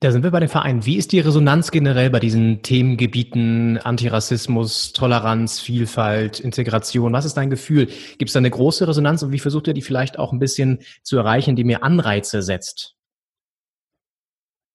Da 0.00 0.12
sind 0.12 0.22
wir 0.22 0.30
bei 0.30 0.40
den 0.40 0.48
Vereinen. 0.50 0.84
Wie 0.84 0.98
ist 0.98 1.12
die 1.12 1.20
Resonanz 1.20 1.70
generell 1.70 2.10
bei 2.10 2.20
diesen 2.20 2.62
Themengebieten 2.62 3.78
Antirassismus, 3.78 4.92
Toleranz, 4.92 5.58
Vielfalt, 5.58 6.38
Integration? 6.38 7.14
Was 7.14 7.24
ist 7.24 7.38
dein 7.38 7.48
Gefühl? 7.48 7.86
Gibt 8.18 8.28
es 8.28 8.34
da 8.34 8.38
eine 8.38 8.50
große 8.50 8.86
Resonanz 8.86 9.22
und 9.22 9.32
wie 9.32 9.38
versucht 9.38 9.68
ihr 9.68 9.74
die 9.74 9.82
vielleicht 9.82 10.18
auch 10.18 10.32
ein 10.32 10.38
bisschen 10.38 10.80
zu 11.02 11.16
erreichen, 11.16 11.50
indem 11.50 11.70
ihr 11.70 11.82
Anreize 11.82 12.42
setzt? 12.42 12.94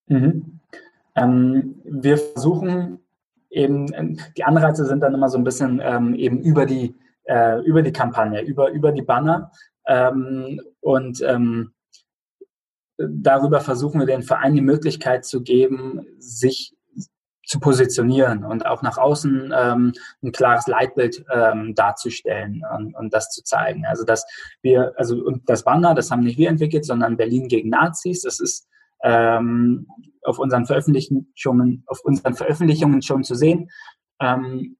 Mhm. 0.08 0.60
Ähm, 1.16 1.76
wir 1.84 2.18
versuchen 2.18 3.00
eben, 3.52 3.94
ähm, 3.94 4.20
die 4.36 4.44
Anreize 4.44 4.86
sind 4.86 5.02
dann 5.02 5.14
immer 5.14 5.30
so 5.30 5.38
ein 5.38 5.44
bisschen 5.44 5.80
ähm, 5.84 6.16
eben 6.16 6.40
über 6.42 6.66
die, 6.66 6.96
äh, 7.26 7.62
über 7.62 7.84
die 7.84 7.94
Kampagne, 7.94 8.42
über, 8.42 8.72
über 8.72 8.92
die 8.92 9.04
Banner. 9.04 9.52
Ähm, 9.86 10.60
und 10.80 11.22
ähm, 11.22 11.74
darüber 13.10 13.60
versuchen 13.62 14.00
wir 14.00 14.08
den 14.08 14.24
Verein 14.24 14.54
die 14.54 14.62
Möglichkeit 14.62 15.26
zu 15.26 15.42
geben, 15.42 16.06
sich 16.20 16.76
zu 17.46 17.60
positionieren 17.60 18.46
und 18.46 18.66
auch 18.66 18.82
nach 18.82 18.98
außen 18.98 19.54
ähm, 19.54 19.94
ein 20.24 20.32
klares 20.32 20.68
Leitbild 20.68 21.26
ähm, 21.34 21.76
darzustellen 21.76 22.64
und, 22.78 22.96
und 22.96 23.14
das 23.14 23.30
zu 23.30 23.44
zeigen. 23.44 23.86
Also 23.86 24.06
dass 24.06 24.26
wir, 24.62 24.94
also 24.96 25.18
und 25.18 25.50
das 25.50 25.64
Banner, 25.64 25.94
das 25.94 26.12
haben 26.12 26.24
nicht 26.24 26.38
wir 26.38 26.50
entwickelt, 26.50 26.86
sondern 26.86 27.18
Berlin 27.18 27.48
gegen 27.48 27.70
Nazis. 27.70 28.22
Das 28.22 28.40
ist 28.40 28.68
ähm, 29.04 29.88
auf 30.24 30.40
unseren 30.40 30.66
Veröffentlichungen, 30.66 31.84
auf 31.88 32.00
unseren 32.04 32.36
Veröffentlichungen 32.36 33.02
schon 33.02 33.24
zu 33.24 33.36
sehen. 33.36 33.70
Ähm, 34.22 34.78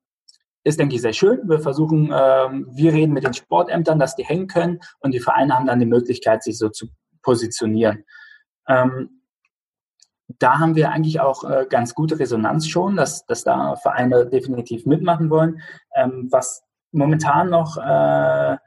ist, 0.64 0.80
denke 0.80 0.96
ich, 0.96 1.02
sehr 1.02 1.14
schön. 1.14 1.50
Wir 1.50 1.60
versuchen, 1.60 2.12
ähm, 2.14 2.68
wir 2.72 2.94
reden 2.94 3.14
mit 3.14 3.24
den 3.24 3.34
Sportämtern, 3.34 3.98
dass 3.98 4.16
die 4.16 4.24
hängen 4.24 4.48
können 4.48 4.80
und 5.00 5.14
die 5.14 5.20
Vereine 5.20 5.56
haben 5.56 5.66
dann 5.66 5.80
die 5.80 5.88
Möglichkeit, 5.88 6.44
sich 6.44 6.58
so 6.58 6.70
zu 6.70 6.88
positionieren. 7.22 8.06
Ähm, 8.68 9.22
da 10.40 10.60
haben 10.60 10.76
wir 10.76 10.92
eigentlich 10.92 11.20
auch 11.20 11.44
äh, 11.44 11.66
ganz 11.70 11.94
gute 11.94 12.20
Resonanz 12.20 12.68
schon, 12.68 12.96
dass, 12.96 13.26
dass 13.26 13.44
da 13.44 13.76
Vereine 13.76 14.28
definitiv 14.28 14.86
mitmachen 14.86 15.30
wollen. 15.30 15.62
Ähm, 15.96 16.28
was 16.32 16.64
momentan 16.92 17.50
noch 17.50 17.78
äh, 17.78 18.58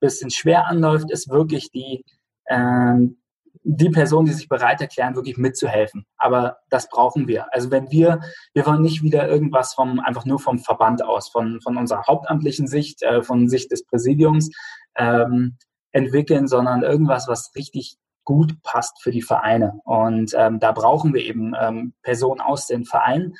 bisschen 0.00 0.30
schwer 0.30 0.66
anläuft, 0.66 1.10
ist 1.10 1.30
wirklich 1.30 1.70
die, 1.70 2.04
ähm, 2.48 3.18
die 3.62 3.90
Personen, 3.90 4.26
die 4.26 4.32
sich 4.32 4.48
bereit 4.48 4.80
erklären, 4.80 5.14
wirklich 5.14 5.36
mitzuhelfen. 5.36 6.06
Aber 6.16 6.58
das 6.70 6.88
brauchen 6.88 7.28
wir. 7.28 7.52
Also 7.52 7.70
wenn 7.70 7.90
wir, 7.90 8.20
wir 8.54 8.66
wollen 8.66 8.82
nicht 8.82 9.02
wieder 9.02 9.28
irgendwas 9.28 9.74
vom, 9.74 10.00
einfach 10.00 10.24
nur 10.24 10.38
vom 10.38 10.58
Verband 10.58 11.04
aus, 11.04 11.28
von, 11.28 11.60
von 11.60 11.76
unserer 11.76 12.06
hauptamtlichen 12.06 12.66
Sicht, 12.66 13.02
äh, 13.02 13.22
von 13.22 13.48
Sicht 13.48 13.70
des 13.70 13.84
Präsidiums 13.84 14.50
ähm, 14.96 15.56
entwickeln, 15.92 16.46
sondern 16.46 16.82
irgendwas, 16.82 17.28
was 17.28 17.52
richtig 17.54 17.96
gut 18.24 18.62
passt 18.62 19.02
für 19.02 19.10
die 19.10 19.22
Vereine. 19.22 19.80
Und 19.84 20.34
ähm, 20.36 20.60
da 20.60 20.72
brauchen 20.72 21.14
wir 21.14 21.22
eben 21.22 21.54
ähm, 21.58 21.94
Personen 22.02 22.40
aus 22.40 22.66
den 22.66 22.84
Vereinen. 22.84 23.34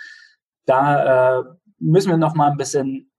Da 0.65 1.41
äh, 1.41 1.45
müssen 1.79 2.11
wir 2.11 2.17
noch 2.17 2.35
mal 2.35 2.51
ein 2.51 2.57
bisschen, 2.57 3.11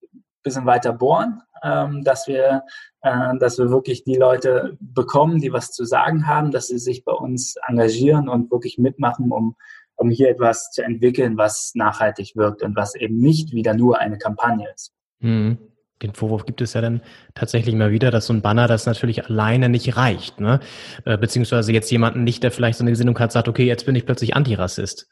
bisschen 0.43 0.65
weiter 0.65 0.93
bohren, 0.93 1.41
ähm, 1.63 2.03
dass 2.03 2.27
wir 2.27 2.63
äh, 3.01 3.37
dass 3.37 3.57
wir 3.57 3.69
wirklich 3.69 4.03
die 4.03 4.15
Leute 4.15 4.77
bekommen, 4.79 5.39
die 5.39 5.53
was 5.53 5.71
zu 5.71 5.85
sagen 5.85 6.27
haben, 6.27 6.51
dass 6.51 6.67
sie 6.67 6.79
sich 6.79 7.05
bei 7.05 7.13
uns 7.13 7.55
engagieren 7.67 8.27
und 8.27 8.51
wirklich 8.51 8.77
mitmachen, 8.77 9.31
um, 9.31 9.55
um 9.95 10.09
hier 10.09 10.29
etwas 10.29 10.71
zu 10.71 10.83
entwickeln, 10.83 11.37
was 11.37 11.71
nachhaltig 11.75 12.35
wirkt 12.35 12.61
und 12.61 12.75
was 12.75 12.95
eben 12.95 13.17
nicht 13.17 13.53
wieder 13.53 13.73
nur 13.73 13.99
eine 13.99 14.17
Kampagne 14.17 14.67
ist. 14.73 14.91
Mhm. 15.19 15.59
Den 16.01 16.13
Vorwurf 16.13 16.45
gibt 16.45 16.61
es 16.61 16.73
ja 16.73 16.81
dann 16.81 17.01
tatsächlich 17.35 17.75
mal 17.75 17.91
wieder, 17.91 18.11
dass 18.11 18.27
so 18.27 18.33
ein 18.33 18.41
Banner 18.41 18.67
das 18.67 18.85
natürlich 18.85 19.25
alleine 19.25 19.69
nicht 19.69 19.97
reicht, 19.97 20.39
ne? 20.39 20.59
Äh, 21.05 21.17
beziehungsweise 21.17 21.73
jetzt 21.73 21.91
jemanden 21.91 22.23
nicht, 22.23 22.43
der 22.43 22.51
vielleicht 22.51 22.77
so 22.77 22.83
eine 22.83 22.91
Gesinnung 22.91 23.17
hat, 23.19 23.31
sagt, 23.31 23.47
okay, 23.47 23.65
jetzt 23.65 23.85
bin 23.85 23.95
ich 23.95 24.05
plötzlich 24.05 24.35
Antirassist. 24.35 25.09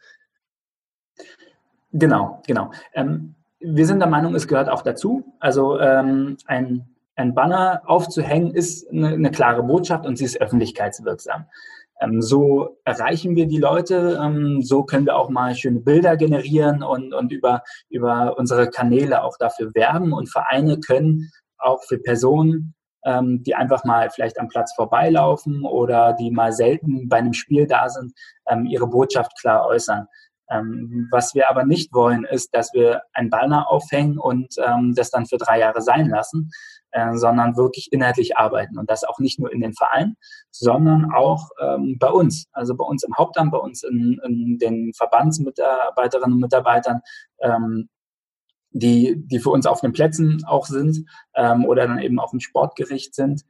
Genau, 1.91 2.41
genau. 2.47 2.71
Ähm, 2.93 3.35
wir 3.59 3.85
sind 3.85 3.99
der 3.99 4.07
Meinung, 4.07 4.35
es 4.35 4.47
gehört 4.47 4.69
auch 4.69 4.81
dazu. 4.81 5.33
Also 5.39 5.79
ähm, 5.79 6.37
ein 6.45 6.87
ein 7.17 7.33
Banner 7.33 7.81
aufzuhängen, 7.85 8.51
ist 8.51 8.89
eine, 8.89 9.09
eine 9.09 9.31
klare 9.31 9.63
Botschaft 9.63 10.05
und 10.05 10.17
sie 10.17 10.25
ist 10.25 10.39
öffentlichkeitswirksam. 10.39 11.45
Ähm, 12.01 12.21
so 12.21 12.77
erreichen 12.83 13.35
wir 13.35 13.47
die 13.47 13.57
Leute, 13.57 14.19
ähm, 14.21 14.61
so 14.61 14.83
können 14.83 15.05
wir 15.05 15.17
auch 15.17 15.29
mal 15.29 15.55
schöne 15.55 15.79
Bilder 15.79 16.17
generieren 16.17 16.83
und, 16.83 17.13
und 17.13 17.31
über, 17.31 17.63
über 17.89 18.37
unsere 18.37 18.69
Kanäle 18.69 19.23
auch 19.23 19.37
dafür 19.37 19.73
werben. 19.73 20.13
Und 20.13 20.29
Vereine 20.29 20.79
können 20.79 21.31
auch 21.57 21.83
für 21.83 21.97
Personen, 21.97 22.75
ähm, 23.05 23.43
die 23.43 23.55
einfach 23.55 23.83
mal 23.83 24.09
vielleicht 24.09 24.39
am 24.39 24.47
Platz 24.47 24.73
vorbeilaufen 24.75 25.63
oder 25.63 26.13
die 26.13 26.31
mal 26.31 26.51
selten 26.51 27.07
bei 27.09 27.17
einem 27.17 27.33
Spiel 27.33 27.65
da 27.65 27.89
sind, 27.89 28.13
ähm, 28.47 28.65
ihre 28.65 28.87
Botschaft 28.87 29.39
klar 29.39 29.65
äußern. 29.65 30.07
Ähm, 30.49 31.07
was 31.11 31.35
wir 31.35 31.49
aber 31.49 31.65
nicht 31.65 31.93
wollen, 31.93 32.23
ist, 32.23 32.53
dass 32.53 32.73
wir 32.73 33.01
ein 33.13 33.29
Banner 33.29 33.69
aufhängen 33.69 34.17
und 34.17 34.55
ähm, 34.65 34.93
das 34.95 35.09
dann 35.09 35.25
für 35.25 35.37
drei 35.37 35.59
Jahre 35.59 35.81
sein 35.81 36.09
lassen, 36.09 36.51
äh, 36.91 37.15
sondern 37.15 37.57
wirklich 37.57 37.91
inhaltlich 37.91 38.37
arbeiten. 38.37 38.77
Und 38.77 38.89
das 38.89 39.03
auch 39.03 39.19
nicht 39.19 39.39
nur 39.39 39.51
in 39.51 39.61
den 39.61 39.73
Vereinen, 39.73 40.15
sondern 40.51 41.11
auch 41.13 41.49
ähm, 41.61 41.97
bei 41.99 42.09
uns. 42.09 42.47
Also 42.53 42.75
bei 42.75 42.85
uns 42.85 43.03
im 43.03 43.15
Hauptamt, 43.17 43.51
bei 43.51 43.57
uns 43.57 43.83
in, 43.83 44.19
in 44.23 44.57
den 44.57 44.93
Verbandsmitarbeiterinnen 44.93 46.33
und 46.33 46.41
Mitarbeitern, 46.41 47.01
ähm, 47.41 47.89
die, 48.71 49.15
die 49.25 49.39
für 49.39 49.49
uns 49.49 49.65
auf 49.65 49.81
den 49.81 49.91
Plätzen 49.91 50.43
auch 50.45 50.65
sind 50.65 51.05
ähm, 51.35 51.65
oder 51.65 51.87
dann 51.87 51.99
eben 51.99 52.19
auf 52.19 52.31
dem 52.31 52.39
Sportgericht 52.39 53.15
sind. 53.15 53.43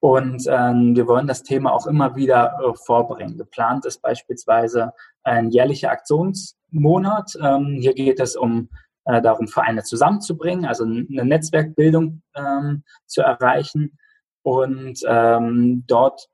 Und 0.00 0.44
ähm, 0.48 0.94
wir 0.94 1.06
wollen 1.06 1.26
das 1.26 1.42
Thema 1.42 1.72
auch 1.72 1.86
immer 1.86 2.16
wieder 2.16 2.58
äh, 2.62 2.74
vorbringen. 2.84 3.38
Geplant 3.38 3.86
ist 3.86 4.02
beispielsweise 4.02 4.92
ein 5.22 5.50
jährlicher 5.50 5.90
Aktionsmonat. 5.90 7.32
Ähm, 7.42 7.78
hier 7.80 7.94
geht 7.94 8.20
es 8.20 8.36
um 8.36 8.68
äh, 9.06 9.22
darum, 9.22 9.48
Vereine 9.48 9.82
zusammenzubringen, 9.82 10.66
also 10.66 10.84
eine 10.84 11.24
Netzwerkbildung 11.24 12.22
ähm, 12.34 12.84
zu 13.06 13.22
erreichen 13.22 13.98
und 14.42 15.00
ähm, 15.06 15.84
dort 15.86 16.28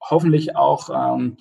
hoffentlich 0.00 0.56
auch 0.56 0.90
ähm, 0.90 1.36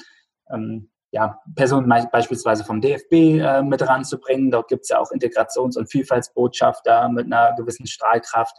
ähm, 0.50 0.90
ja, 1.12 1.42
Personen 1.56 1.90
beispielsweise 2.12 2.64
vom 2.64 2.80
DFB 2.80 3.14
äh, 3.14 3.62
mit 3.64 3.86
ranzubringen. 3.86 4.50
Dort 4.50 4.70
gibt 4.70 4.84
es 4.84 4.90
ja 4.90 5.00
auch 5.00 5.12
Integrations- 5.12 5.78
und 5.78 5.92
Vielfaltsbotschafter 5.92 7.10
mit 7.10 7.26
einer 7.26 7.54
gewissen 7.56 7.86
Strahlkraft. 7.86 8.56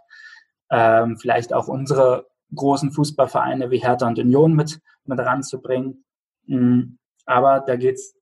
Ähm, 0.70 1.16
vielleicht 1.18 1.52
auch 1.52 1.68
unsere 1.68 2.26
großen 2.54 2.92
Fußballvereine 2.92 3.70
wie 3.70 3.78
Hertha 3.78 4.06
und 4.06 4.18
Union 4.18 4.54
mit, 4.54 4.80
mit 5.04 5.18
ranzubringen. 5.18 6.04
Mhm. 6.46 6.98
Aber 7.26 7.60
da 7.60 7.76
geht 7.76 7.96
es 7.96 8.14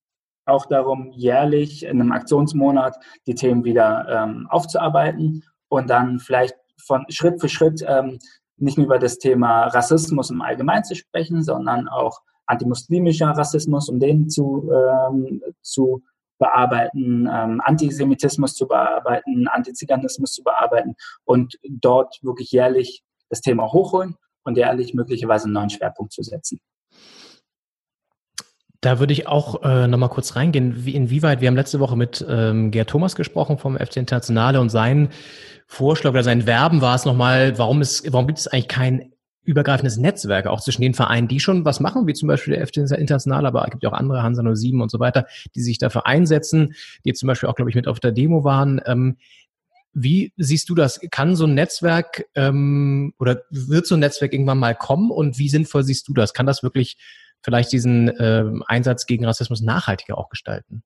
auch 0.46 0.66
darum, 0.66 1.10
jährlich 1.12 1.84
in 1.84 2.00
einem 2.00 2.12
Aktionsmonat 2.12 2.96
die 3.26 3.34
Themen 3.34 3.64
wieder 3.64 4.06
ähm, 4.08 4.46
aufzuarbeiten 4.50 5.44
und 5.68 5.88
dann 5.88 6.18
vielleicht 6.18 6.56
von 6.78 7.04
Schritt 7.08 7.40
für 7.40 7.48
Schritt 7.48 7.84
ähm, 7.86 8.18
nicht 8.56 8.76
nur 8.76 8.86
über 8.86 8.98
das 8.98 9.18
Thema 9.18 9.66
Rassismus 9.68 10.30
im 10.30 10.42
Allgemeinen 10.42 10.84
zu 10.84 10.94
sprechen, 10.94 11.42
sondern 11.42 11.88
auch 11.88 12.20
antimuslimischer 12.46 13.30
Rassismus, 13.30 13.88
um 13.88 14.00
den 14.00 14.28
zu, 14.28 14.70
ähm, 14.72 15.40
zu 15.62 16.02
bearbeiten, 16.38 17.28
ähm, 17.32 17.60
Antisemitismus 17.64 18.54
zu 18.54 18.66
bearbeiten, 18.66 19.46
Antiziganismus 19.48 20.32
zu 20.32 20.42
bearbeiten 20.42 20.96
und 21.24 21.58
dort 21.68 22.18
wirklich 22.22 22.50
jährlich 22.50 23.02
das 23.30 23.40
Thema 23.40 23.72
hochholen 23.72 24.16
und 24.42 24.56
jährlich 24.56 24.92
möglicherweise 24.92 25.44
einen 25.44 25.54
neuen 25.54 25.70
Schwerpunkt 25.70 26.12
zu 26.12 26.22
setzen. 26.22 26.60
Da 28.82 28.98
würde 28.98 29.12
ich 29.12 29.26
auch 29.26 29.62
äh, 29.62 29.86
nochmal 29.86 30.08
kurz 30.08 30.36
reingehen, 30.36 30.86
wie, 30.86 30.94
inwieweit, 30.94 31.40
wir 31.42 31.48
haben 31.48 31.56
letzte 31.56 31.80
Woche 31.80 31.96
mit 31.96 32.24
ähm, 32.26 32.70
Gerd 32.70 32.88
Thomas 32.88 33.14
gesprochen 33.14 33.58
vom 33.58 33.76
FC 33.76 33.96
Internationale 33.96 34.58
und 34.60 34.70
sein 34.70 35.10
Vorschlag 35.66 36.12
oder 36.12 36.22
sein 36.22 36.46
Werben 36.46 36.80
war 36.80 36.94
es 36.94 37.04
nochmal, 37.04 37.58
warum, 37.58 37.82
ist, 37.82 38.10
warum 38.10 38.26
gibt 38.26 38.38
es 38.38 38.48
eigentlich 38.48 38.68
kein 38.68 39.12
übergreifendes 39.42 39.98
Netzwerk, 39.98 40.46
auch 40.46 40.60
zwischen 40.60 40.82
den 40.82 40.94
Vereinen, 40.94 41.28
die 41.28 41.40
schon 41.40 41.64
was 41.64 41.80
machen, 41.80 42.06
wie 42.06 42.14
zum 42.14 42.28
Beispiel 42.28 42.54
der 42.54 42.66
FC 42.66 42.78
Internationale, 42.78 43.48
aber 43.48 43.64
es 43.64 43.70
gibt 43.70 43.82
ja 43.82 43.90
auch 43.90 43.98
andere, 43.98 44.22
Hansa 44.22 44.42
07 44.42 44.80
und 44.80 44.90
so 44.90 44.98
weiter, 44.98 45.26
die 45.54 45.60
sich 45.60 45.78
dafür 45.78 46.06
einsetzen, 46.06 46.74
die 47.04 47.12
zum 47.12 47.26
Beispiel 47.26 47.48
auch, 47.48 47.54
glaube 47.54 47.70
ich, 47.70 47.76
mit 47.76 47.88
auf 47.88 48.00
der 48.00 48.12
Demo 48.12 48.44
waren. 48.44 48.80
Ähm, 48.86 49.16
wie 49.92 50.32
siehst 50.36 50.68
du 50.68 50.74
das? 50.74 51.00
Kann 51.10 51.36
so 51.36 51.46
ein 51.46 51.54
Netzwerk 51.54 52.26
ähm, 52.34 53.14
oder 53.18 53.42
wird 53.50 53.86
so 53.86 53.96
ein 53.96 54.00
Netzwerk 54.00 54.32
irgendwann 54.32 54.58
mal 54.58 54.74
kommen 54.74 55.10
und 55.10 55.38
wie 55.38 55.48
sinnvoll 55.48 55.82
siehst 55.82 56.08
du 56.08 56.14
das? 56.14 56.32
Kann 56.32 56.46
das 56.46 56.62
wirklich 56.62 56.96
vielleicht 57.42 57.72
diesen 57.72 58.08
äh, 58.08 58.44
Einsatz 58.66 59.06
gegen 59.06 59.24
Rassismus 59.24 59.62
nachhaltiger 59.62 60.18
auch 60.18 60.28
gestalten? 60.28 60.82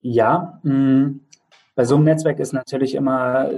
Ja, 0.00 0.60
mh, 0.64 0.74
mm, 0.74 1.20
bei 1.74 1.84
so 1.84 1.94
einem 1.94 2.04
Netzwerk 2.04 2.38
ist 2.38 2.52
natürlich 2.52 2.94
immer 2.94 3.50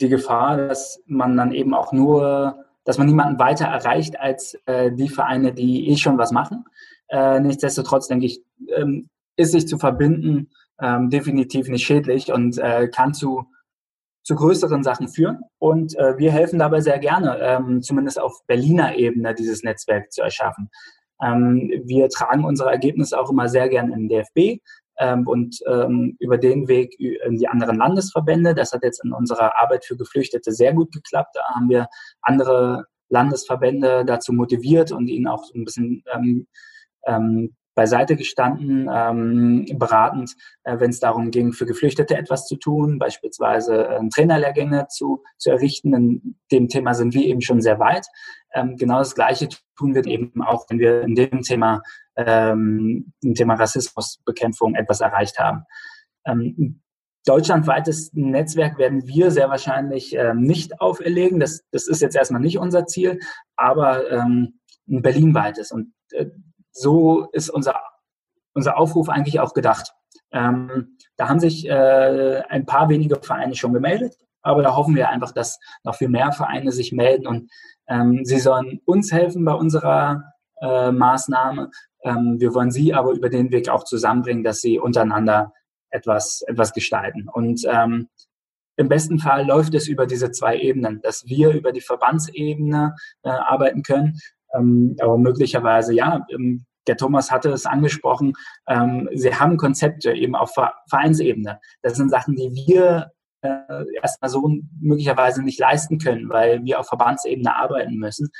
die 0.00 0.08
Gefahr, 0.08 0.56
dass 0.56 1.00
man 1.06 1.36
dann 1.36 1.52
eben 1.52 1.74
auch 1.74 1.92
nur, 1.92 2.64
dass 2.84 2.98
man 2.98 3.06
niemanden 3.06 3.38
weiter 3.38 3.66
erreicht 3.66 4.18
als 4.18 4.58
äh, 4.66 4.90
die 4.90 5.08
Vereine, 5.08 5.52
die 5.52 5.88
eh 5.88 5.96
schon 5.96 6.18
was 6.18 6.32
machen. 6.32 6.64
Äh, 7.08 7.38
nichtsdestotrotz 7.40 8.08
denke 8.08 8.26
ich, 8.26 8.42
ähm, 8.74 9.08
ist 9.36 9.52
sich 9.52 9.68
zu 9.68 9.78
verbinden 9.78 10.50
ähm, 10.82 11.08
definitiv 11.10 11.68
nicht 11.68 11.84
schädlich 11.86 12.32
und 12.32 12.58
äh, 12.58 12.88
kann 12.88 13.14
zu 13.14 13.46
zu 14.24 14.36
größeren 14.36 14.82
Sachen 14.82 15.08
führen. 15.08 15.40
Und 15.58 15.98
äh, 15.98 16.16
wir 16.16 16.32
helfen 16.32 16.58
dabei 16.58 16.80
sehr 16.80 16.98
gerne, 16.98 17.38
ähm, 17.40 17.82
zumindest 17.82 18.20
auf 18.20 18.40
Berliner 18.46 18.94
Ebene 18.96 19.34
dieses 19.34 19.62
Netzwerk 19.62 20.12
zu 20.12 20.22
erschaffen. 20.22 20.70
Ähm, 21.22 21.70
wir 21.84 22.08
tragen 22.08 22.44
unsere 22.44 22.70
Ergebnisse 22.70 23.18
auch 23.18 23.30
immer 23.30 23.48
sehr 23.48 23.68
gerne 23.68 23.94
den 23.94 24.08
DFB 24.08 24.60
ähm, 24.98 25.26
und 25.26 25.58
ähm, 25.66 26.16
über 26.20 26.38
den 26.38 26.68
Weg 26.68 26.98
in 26.98 27.36
die 27.36 27.48
anderen 27.48 27.76
Landesverbände. 27.76 28.54
Das 28.54 28.72
hat 28.72 28.82
jetzt 28.84 29.04
in 29.04 29.12
unserer 29.12 29.60
Arbeit 29.60 29.84
für 29.84 29.96
Geflüchtete 29.96 30.52
sehr 30.52 30.72
gut 30.72 30.92
geklappt. 30.92 31.34
Da 31.34 31.42
haben 31.54 31.68
wir 31.68 31.88
andere 32.20 32.86
Landesverbände 33.08 34.04
dazu 34.04 34.32
motiviert 34.32 34.92
und 34.92 35.08
ihnen 35.08 35.26
auch 35.26 35.44
so 35.44 35.54
ein 35.54 35.64
bisschen 35.64 36.02
ähm, 36.14 36.46
ähm, 37.06 37.56
beiseite 37.74 38.16
gestanden, 38.16 38.88
ähm, 38.92 39.66
beratend, 39.74 40.34
äh, 40.64 40.78
wenn 40.78 40.90
es 40.90 41.00
darum 41.00 41.30
ging, 41.30 41.52
für 41.52 41.66
Geflüchtete 41.66 42.16
etwas 42.16 42.46
zu 42.46 42.56
tun, 42.56 42.98
beispielsweise 42.98 43.88
äh, 43.88 44.08
Trainerlehrgänge 44.08 44.86
zu, 44.88 45.22
zu 45.38 45.50
errichten. 45.50 45.94
In 45.94 46.36
dem 46.50 46.68
Thema 46.68 46.94
sind 46.94 47.14
wir 47.14 47.24
eben 47.24 47.40
schon 47.40 47.60
sehr 47.60 47.78
weit. 47.78 48.06
Ähm, 48.54 48.76
genau 48.76 48.98
das 48.98 49.14
Gleiche 49.14 49.48
tun 49.76 49.94
wir 49.94 50.04
eben 50.06 50.42
auch, 50.42 50.66
wenn 50.68 50.78
wir 50.78 51.02
in 51.02 51.14
dem 51.14 51.42
Thema, 51.42 51.82
ähm, 52.16 53.12
im 53.22 53.34
Thema 53.34 53.54
Rassismusbekämpfung 53.54 54.74
etwas 54.74 55.00
erreicht 55.00 55.38
haben. 55.38 55.64
Ähm, 56.26 56.82
deutschlandweites 57.24 58.12
Netzwerk 58.14 58.78
werden 58.78 59.06
wir 59.06 59.30
sehr 59.30 59.48
wahrscheinlich 59.48 60.14
ähm, 60.14 60.42
nicht 60.42 60.80
auferlegen. 60.80 61.40
Das, 61.40 61.62
das 61.70 61.88
ist 61.88 62.02
jetzt 62.02 62.16
erstmal 62.16 62.40
nicht 62.40 62.58
unser 62.58 62.86
Ziel, 62.86 63.20
aber 63.56 64.10
ähm, 64.10 64.58
ein 64.88 65.02
berlinweites. 65.02 65.72
Und 65.72 65.92
äh, 66.10 66.26
so 66.72 67.28
ist 67.32 67.50
unser, 67.50 67.80
unser 68.54 68.78
Aufruf 68.78 69.08
eigentlich 69.08 69.40
auch 69.40 69.54
gedacht. 69.54 69.92
Ähm, 70.32 70.96
da 71.16 71.28
haben 71.28 71.40
sich 71.40 71.68
äh, 71.68 72.42
ein 72.48 72.66
paar 72.66 72.88
wenige 72.88 73.16
Vereine 73.22 73.54
schon 73.54 73.72
gemeldet, 73.72 74.16
aber 74.42 74.62
da 74.62 74.74
hoffen 74.74 74.96
wir 74.96 75.08
einfach, 75.08 75.32
dass 75.32 75.60
noch 75.84 75.94
viel 75.94 76.08
mehr 76.08 76.32
Vereine 76.32 76.72
sich 76.72 76.92
melden 76.92 77.26
und 77.26 77.50
ähm, 77.86 78.24
sie 78.24 78.38
sollen 78.38 78.80
uns 78.86 79.12
helfen 79.12 79.44
bei 79.44 79.52
unserer 79.54 80.22
äh, 80.60 80.90
Maßnahme 80.90 81.70
Ähm, 82.04 82.40
wir 82.40 82.52
wollen 82.52 82.72
sie 82.72 82.94
aber 82.94 83.12
über 83.12 83.28
den 83.28 83.52
Weg 83.52 83.68
auch 83.68 83.84
zusammenbringen, 83.84 84.42
dass 84.42 84.60
sie 84.60 84.78
untereinander 84.78 85.52
etwas, 85.90 86.42
etwas 86.48 86.72
gestalten. 86.72 87.28
Und 87.28 87.62
ähm, 87.64 88.08
im 88.76 88.88
besten 88.88 89.18
Fall 89.18 89.46
läuft 89.46 89.74
es 89.74 89.86
über 89.86 90.06
diese 90.06 90.30
zwei 90.32 90.58
Ebenen, 90.58 91.00
dass 91.02 91.26
wir 91.26 91.50
über 91.50 91.72
die 91.72 91.80
Verbandsebene 91.80 92.96
äh, 93.22 93.28
arbeiten 93.28 93.82
können. 93.82 94.18
Ähm, 94.54 94.96
aber 95.00 95.18
möglicherweise, 95.18 95.94
ja, 95.94 96.26
ähm, 96.30 96.64
der 96.86 96.96
Thomas 96.96 97.30
hatte 97.30 97.50
es 97.50 97.64
angesprochen, 97.66 98.32
ähm, 98.68 99.08
sie 99.14 99.34
haben 99.34 99.56
Konzepte 99.56 100.12
eben 100.12 100.34
auf 100.34 100.54
Vereinsebene. 100.88 101.60
Das 101.82 101.96
sind 101.96 102.10
Sachen, 102.10 102.34
die 102.34 102.50
wir 102.66 103.12
äh, 103.42 103.84
erstmal 104.00 104.30
so 104.30 104.50
möglicherweise 104.80 105.42
nicht 105.42 105.60
leisten 105.60 105.98
können, 105.98 106.28
weil 106.28 106.64
wir 106.64 106.80
auf 106.80 106.88
Verbandsebene 106.88 107.54
arbeiten 107.54 107.96
müssen. 107.96 108.30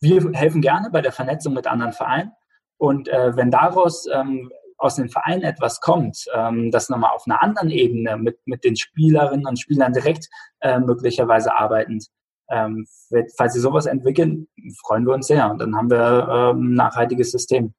Wir 0.00 0.30
helfen 0.32 0.62
gerne 0.62 0.88
bei 0.90 1.02
der 1.02 1.12
Vernetzung 1.12 1.52
mit 1.52 1.66
anderen 1.66 1.92
Vereinen. 1.92 2.32
Und 2.78 3.08
äh, 3.08 3.36
wenn 3.36 3.50
daraus 3.50 4.08
aus 4.78 4.96
den 4.96 5.10
Vereinen 5.10 5.42
etwas 5.42 5.80
kommt, 5.80 6.24
das 6.70 6.88
nochmal 6.88 7.12
auf 7.12 7.24
einer 7.26 7.42
anderen 7.42 7.70
Ebene 7.70 8.16
mit, 8.16 8.38
mit 8.46 8.64
den 8.64 8.76
Spielerinnen 8.76 9.46
und 9.46 9.60
Spielern 9.60 9.92
direkt 9.92 10.28
äh, 10.60 10.80
möglicherweise 10.80 11.54
arbeitend, 11.54 12.08
ähm, 12.50 12.86
falls 13.36 13.54
sie 13.54 13.60
sowas 13.60 13.86
entwickeln, 13.86 14.48
freuen 14.84 15.06
wir 15.06 15.14
uns 15.14 15.26
sehr. 15.26 15.50
Und 15.50 15.58
dann 15.60 15.76
haben 15.76 15.90
wir 15.90 16.28
ähm, 16.30 16.72
ein 16.72 16.74
nachhaltiges 16.74 17.30
System. 17.30 17.74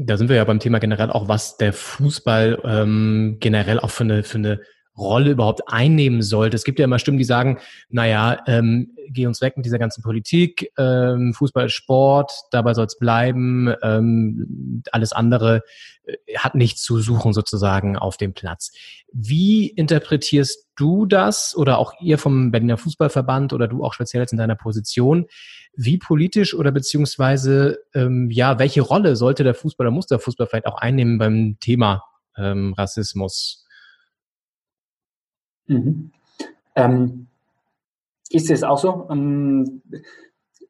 Da 0.00 0.16
sind 0.16 0.28
wir 0.28 0.36
ja 0.36 0.44
beim 0.44 0.60
Thema 0.60 0.78
generell 0.78 1.10
auch, 1.10 1.28
was 1.28 1.56
der 1.56 1.72
Fußball 1.72 2.60
ähm, 2.64 3.38
generell 3.40 3.80
auch 3.80 3.90
für 3.90 4.04
eine, 4.04 4.22
für 4.22 4.38
eine 4.38 4.60
Rolle 4.98 5.30
überhaupt 5.30 5.62
einnehmen 5.66 6.22
sollte. 6.22 6.56
Es 6.56 6.64
gibt 6.64 6.78
ja 6.78 6.84
immer 6.84 6.98
Stimmen, 6.98 7.18
die 7.18 7.24
sagen, 7.24 7.58
naja, 7.88 8.38
ähm, 8.46 8.94
geh 9.10 9.26
uns 9.26 9.40
weg 9.40 9.56
mit 9.56 9.64
dieser 9.64 9.78
ganzen 9.78 10.02
Politik, 10.02 10.70
ähm, 10.76 11.32
Fußball 11.34 11.66
ist 11.66 11.72
Sport, 11.72 12.32
dabei 12.50 12.74
soll 12.74 12.86
es 12.86 12.98
bleiben, 12.98 13.72
ähm, 13.82 14.82
alles 14.92 15.12
andere 15.12 15.62
äh, 16.04 16.16
hat 16.36 16.54
nichts 16.54 16.82
zu 16.82 17.00
suchen 17.00 17.32
sozusagen 17.32 17.96
auf 17.96 18.16
dem 18.16 18.34
Platz. 18.34 18.72
Wie 19.12 19.68
interpretierst 19.68 20.68
du 20.76 21.06
das 21.06 21.56
oder 21.56 21.78
auch 21.78 21.94
ihr 22.00 22.18
vom 22.18 22.50
Berliner 22.50 22.76
Fußballverband 22.76 23.52
oder 23.52 23.68
du 23.68 23.84
auch 23.84 23.94
speziell 23.94 24.22
jetzt 24.22 24.32
in 24.32 24.38
deiner 24.38 24.56
Position? 24.56 25.26
Wie 25.74 25.98
politisch 25.98 26.54
oder 26.54 26.72
beziehungsweise 26.72 27.78
ähm, 27.94 28.30
ja, 28.30 28.58
welche 28.58 28.82
Rolle 28.82 29.16
sollte 29.16 29.44
der 29.44 29.54
Fußball 29.54 29.86
oder 29.86 29.94
muss 29.94 30.06
der 30.06 30.18
Fußball 30.18 30.46
vielleicht 30.46 30.66
auch 30.66 30.78
einnehmen 30.78 31.18
beim 31.18 31.56
Thema 31.60 32.04
ähm, 32.36 32.74
Rassismus? 32.74 33.64
Mhm. 35.68 36.10
Ähm, 36.74 37.26
ich 38.30 38.44
sehe 38.44 38.54
es 38.54 38.64
auch 38.64 38.78
so. 38.78 39.06
Ähm, 39.10 39.82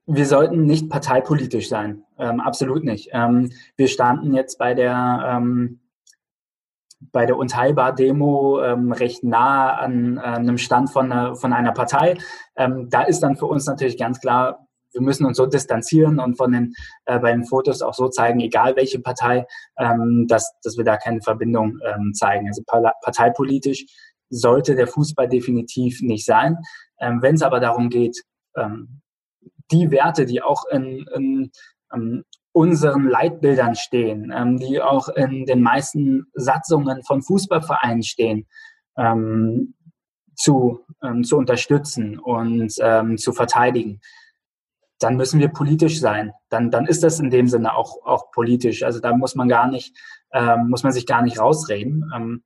wir 0.06 0.26
sollten 0.26 0.64
nicht 0.64 0.88
parteipolitisch 0.88 1.68
sein. 1.68 2.04
Ähm, 2.18 2.40
absolut 2.40 2.84
nicht. 2.84 3.10
Ähm, 3.12 3.50
wir 3.76 3.88
standen 3.88 4.34
jetzt 4.34 4.58
bei 4.58 4.74
der 4.74 5.24
ähm, 5.26 5.80
bei 7.12 7.26
der 7.26 7.36
Unteilbar-Demo 7.36 8.60
ähm, 8.60 8.90
recht 8.90 9.22
nah 9.22 9.72
an, 9.76 10.18
an, 10.18 10.34
einem 10.34 10.58
Stand 10.58 10.90
von, 10.90 11.12
einer, 11.12 11.36
von 11.36 11.52
einer 11.52 11.70
Partei. 11.70 12.18
da 12.56 13.02
ist 13.02 13.20
dann 13.20 13.36
für 13.36 13.46
uns 13.46 13.66
natürlich 13.66 13.96
ganz 13.96 14.20
klar, 14.20 14.68
wir 14.92 15.02
müssen 15.02 15.26
uns 15.26 15.36
so 15.36 15.46
distanzieren 15.46 16.18
und 16.18 16.36
von 16.36 16.52
den 16.52 16.74
äh, 17.04 17.18
bei 17.18 17.32
den 17.32 17.44
Fotos 17.44 17.82
auch 17.82 17.94
so 17.94 18.08
zeigen, 18.08 18.40
egal 18.40 18.76
welche 18.76 19.00
Partei, 19.00 19.46
ähm, 19.78 20.26
dass, 20.28 20.52
dass 20.62 20.76
wir 20.76 20.84
da 20.84 20.96
keine 20.96 21.20
Verbindung 21.20 21.78
ähm, 21.84 22.12
zeigen. 22.14 22.48
Also 22.48 22.62
parteipolitisch 22.66 23.86
sollte 24.30 24.74
der 24.74 24.86
Fußball 24.86 25.28
definitiv 25.28 26.02
nicht 26.02 26.24
sein. 26.24 26.58
Ähm, 27.00 27.22
Wenn 27.22 27.34
es 27.34 27.42
aber 27.42 27.60
darum 27.60 27.88
geht, 27.88 28.22
ähm, 28.56 29.00
die 29.70 29.90
Werte, 29.90 30.26
die 30.26 30.42
auch 30.42 30.64
in, 30.70 31.06
in 31.14 31.50
ähm, 31.92 32.24
unseren 32.52 33.08
Leitbildern 33.08 33.74
stehen, 33.74 34.32
ähm, 34.34 34.58
die 34.58 34.80
auch 34.80 35.08
in 35.08 35.46
den 35.46 35.62
meisten 35.62 36.26
Satzungen 36.34 37.02
von 37.04 37.22
Fußballvereinen 37.22 38.02
stehen, 38.02 38.46
ähm, 38.96 39.74
zu, 40.34 40.80
ähm, 41.02 41.24
zu 41.24 41.36
unterstützen 41.36 42.18
und 42.18 42.70
zu 42.70 43.32
verteidigen, 43.32 44.00
dann 45.00 45.16
müssen 45.16 45.40
wir 45.40 45.48
politisch 45.48 46.00
sein. 46.00 46.32
Dann, 46.48 46.70
dann 46.70 46.86
ist 46.86 47.02
das 47.02 47.20
in 47.20 47.30
dem 47.30 47.48
Sinne 47.48 47.74
auch, 47.74 48.04
auch 48.04 48.30
politisch. 48.30 48.82
Also 48.82 49.00
da 49.00 49.16
muss 49.16 49.34
man 49.34 49.48
gar 49.48 49.68
nicht, 49.68 49.96
muss 50.66 50.82
man 50.82 50.92
sich 50.92 51.06
gar 51.06 51.22
nicht 51.22 51.38
rausreden. 51.38 52.40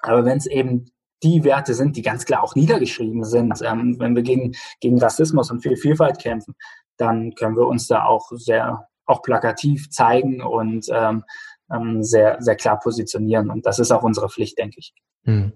Aber 0.00 0.24
wenn 0.24 0.38
es 0.38 0.46
eben 0.46 0.90
die 1.22 1.42
Werte 1.44 1.74
sind, 1.74 1.96
die 1.96 2.02
ganz 2.02 2.24
klar 2.24 2.42
auch 2.42 2.54
niedergeschrieben 2.54 3.24
sind, 3.24 3.60
ähm, 3.62 3.96
wenn 3.98 4.14
wir 4.14 4.22
gegen, 4.22 4.52
gegen 4.80 4.98
Rassismus 5.00 5.50
und 5.50 5.62
für 5.62 5.76
Vielfalt 5.76 6.20
kämpfen, 6.20 6.54
dann 6.96 7.34
können 7.34 7.56
wir 7.56 7.66
uns 7.66 7.86
da 7.88 8.04
auch 8.04 8.30
sehr, 8.32 8.86
auch 9.06 9.22
plakativ 9.22 9.90
zeigen 9.90 10.42
und 10.42 10.86
ähm, 10.92 11.24
ähm, 11.72 12.02
sehr, 12.02 12.36
sehr 12.40 12.56
klar 12.56 12.78
positionieren. 12.78 13.50
Und 13.50 13.66
das 13.66 13.78
ist 13.78 13.90
auch 13.90 14.02
unsere 14.02 14.28
Pflicht, 14.28 14.58
denke 14.58 14.78
ich. 14.78 14.92
Hm. 15.24 15.52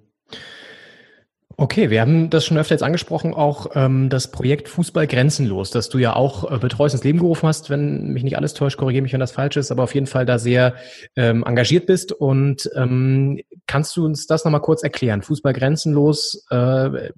Okay, 1.57 1.91
wir 1.91 2.01
haben 2.01 2.31
das 2.31 2.45
schon 2.45 2.57
öfter 2.57 2.75
jetzt 2.75 2.83
angesprochen, 2.83 3.35
auch 3.35 3.75
ähm, 3.75 4.09
das 4.09 4.31
Projekt 4.31 4.69
Fußball 4.69 5.07
grenzenlos, 5.07 5.71
das 5.71 5.89
du 5.89 5.99
ja 5.99 6.15
auch 6.15 6.51
äh, 6.51 6.59
betreust 6.59 6.95
ins 6.95 7.05
Leben 7.05 7.19
gerufen 7.19 7.49
hast, 7.49 7.69
wenn 7.69 8.09
mich 8.13 8.23
nicht 8.23 8.37
alles 8.37 8.55
täuscht, 8.55 8.79
korrigiere 8.79 9.03
mich, 9.03 9.13
wenn 9.13 9.21
das 9.21 9.33
falsch 9.33 9.57
ist, 9.57 9.71
aber 9.71 9.83
auf 9.83 9.95
jeden 9.95 10.07
Fall 10.07 10.25
da 10.25 10.39
sehr 10.39 10.75
ähm, 11.17 11.45
engagiert 11.45 11.87
bist. 11.87 12.13
Und 12.13 12.71
ähm, 12.77 13.41
kannst 13.67 13.97
du 13.97 14.05
uns 14.05 14.27
das 14.27 14.45
nochmal 14.45 14.61
kurz 14.61 14.83
erklären? 14.83 15.23
Fußball 15.23 15.53
grenzenlos 15.53 16.47
äh, 16.51 17.11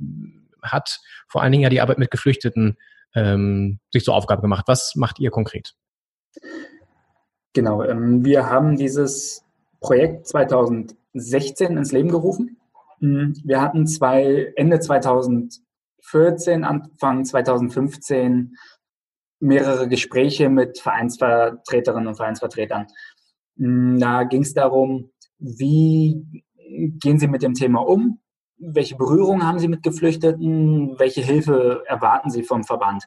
hat 0.62 1.00
vor 1.28 1.42
allen 1.42 1.52
Dingen 1.52 1.62
ja 1.64 1.70
die 1.70 1.80
Arbeit 1.80 1.98
mit 1.98 2.10
Geflüchteten 2.10 2.76
ähm, 3.14 3.78
sich 3.92 4.04
zur 4.04 4.14
Aufgabe 4.14 4.42
gemacht. 4.42 4.64
Was 4.66 4.94
macht 4.96 5.20
ihr 5.20 5.30
konkret? 5.30 5.74
Genau, 7.52 7.82
ähm, 7.84 8.24
wir 8.24 8.50
haben 8.50 8.76
dieses 8.76 9.44
Projekt 9.80 10.26
2016 10.26 11.76
ins 11.76 11.92
Leben 11.92 12.08
gerufen 12.08 12.56
wir 13.44 13.60
hatten 13.60 13.86
zwei, 13.86 14.52
Ende 14.56 14.80
2014, 14.80 16.64
Anfang 16.64 17.24
2015 17.24 18.56
mehrere 19.40 19.88
Gespräche 19.88 20.48
mit 20.48 20.78
Vereinsvertreterinnen 20.78 22.08
und 22.08 22.16
Vereinsvertretern. 22.16 22.86
Hm, 23.58 23.98
da 23.98 24.24
ging 24.24 24.42
es 24.42 24.54
darum, 24.54 25.10
wie 25.38 26.42
gehen 26.54 27.18
Sie 27.18 27.28
mit 27.28 27.42
dem 27.42 27.54
Thema 27.54 27.80
um? 27.80 28.20
Welche 28.56 28.96
Berührungen 28.96 29.46
haben 29.46 29.58
Sie 29.58 29.68
mit 29.68 29.82
Geflüchteten? 29.82 30.98
Welche 30.98 31.20
Hilfe 31.20 31.82
erwarten 31.86 32.30
Sie 32.30 32.42
vom 32.42 32.64
Verband? 32.64 33.04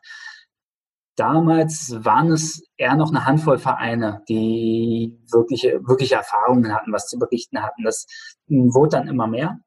Damals 1.16 1.96
waren 2.06 2.32
es 2.32 2.64
eher 2.78 2.96
noch 2.96 3.10
eine 3.10 3.26
Handvoll 3.26 3.58
Vereine, 3.58 4.22
die 4.30 5.18
wirkliche, 5.32 5.80
wirkliche 5.88 6.16
Erfahrungen 6.16 6.72
hatten, 6.72 6.94
was 6.94 7.08
zu 7.08 7.18
berichten 7.18 7.64
hatten. 7.64 7.84
Das 7.84 8.06
hm, 8.48 8.72
wurde 8.76 8.98
dann 8.98 9.08
immer 9.08 9.26
mehr 9.26 9.60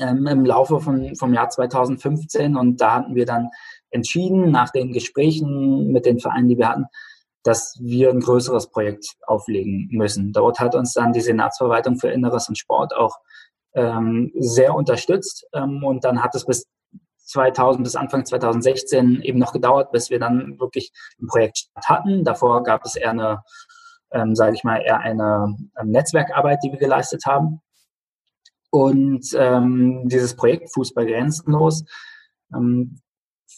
ähm, 0.00 0.26
im 0.26 0.44
Laufe 0.44 0.80
von, 0.80 1.14
vom 1.16 1.34
Jahr 1.34 1.48
2015 1.48 2.56
und 2.56 2.80
da 2.80 2.94
hatten 2.94 3.14
wir 3.14 3.26
dann 3.26 3.50
entschieden, 3.90 4.50
nach 4.50 4.70
den 4.70 4.92
Gesprächen 4.92 5.92
mit 5.92 6.06
den 6.06 6.18
Vereinen, 6.18 6.48
die 6.48 6.58
wir 6.58 6.68
hatten, 6.68 6.86
dass 7.42 7.78
wir 7.80 8.10
ein 8.10 8.20
größeres 8.20 8.70
Projekt 8.70 9.14
auflegen 9.26 9.88
müssen. 9.92 10.32
Dort 10.32 10.58
hat 10.58 10.74
uns 10.74 10.92
dann 10.92 11.12
die 11.12 11.20
Senatsverwaltung 11.20 11.96
für 11.96 12.08
Inneres 12.08 12.48
und 12.48 12.58
Sport 12.58 12.94
auch 12.94 13.16
ähm, 13.74 14.32
sehr 14.34 14.74
unterstützt 14.74 15.46
ähm, 15.52 15.84
und 15.84 16.04
dann 16.04 16.22
hat 16.22 16.34
es 16.34 16.44
bis 16.44 16.66
2000 17.26 17.84
bis 17.84 17.96
Anfang 17.96 18.24
2016 18.24 19.20
eben 19.22 19.38
noch 19.38 19.52
gedauert, 19.52 19.90
bis 19.92 20.10
wir 20.10 20.18
dann 20.18 20.58
wirklich 20.58 20.92
ein 21.20 21.26
Projekt 21.26 21.68
hatten. 21.84 22.24
Davor 22.24 22.62
gab 22.62 22.84
es 22.84 22.96
eher 22.96 23.10
eine, 23.10 23.42
ähm, 24.12 24.34
sage 24.34 24.54
ich 24.54 24.64
mal, 24.64 24.78
eher 24.78 25.00
eine 25.00 25.56
ähm, 25.80 25.90
Netzwerkarbeit, 25.90 26.60
die 26.64 26.70
wir 26.70 26.78
geleistet 26.78 27.26
haben. 27.26 27.60
Und 28.70 29.28
ähm, 29.34 30.08
dieses 30.08 30.34
Projekt 30.34 30.72
Fußball 30.74 31.06
grenzenlos 31.06 31.84
ähm, 32.54 33.00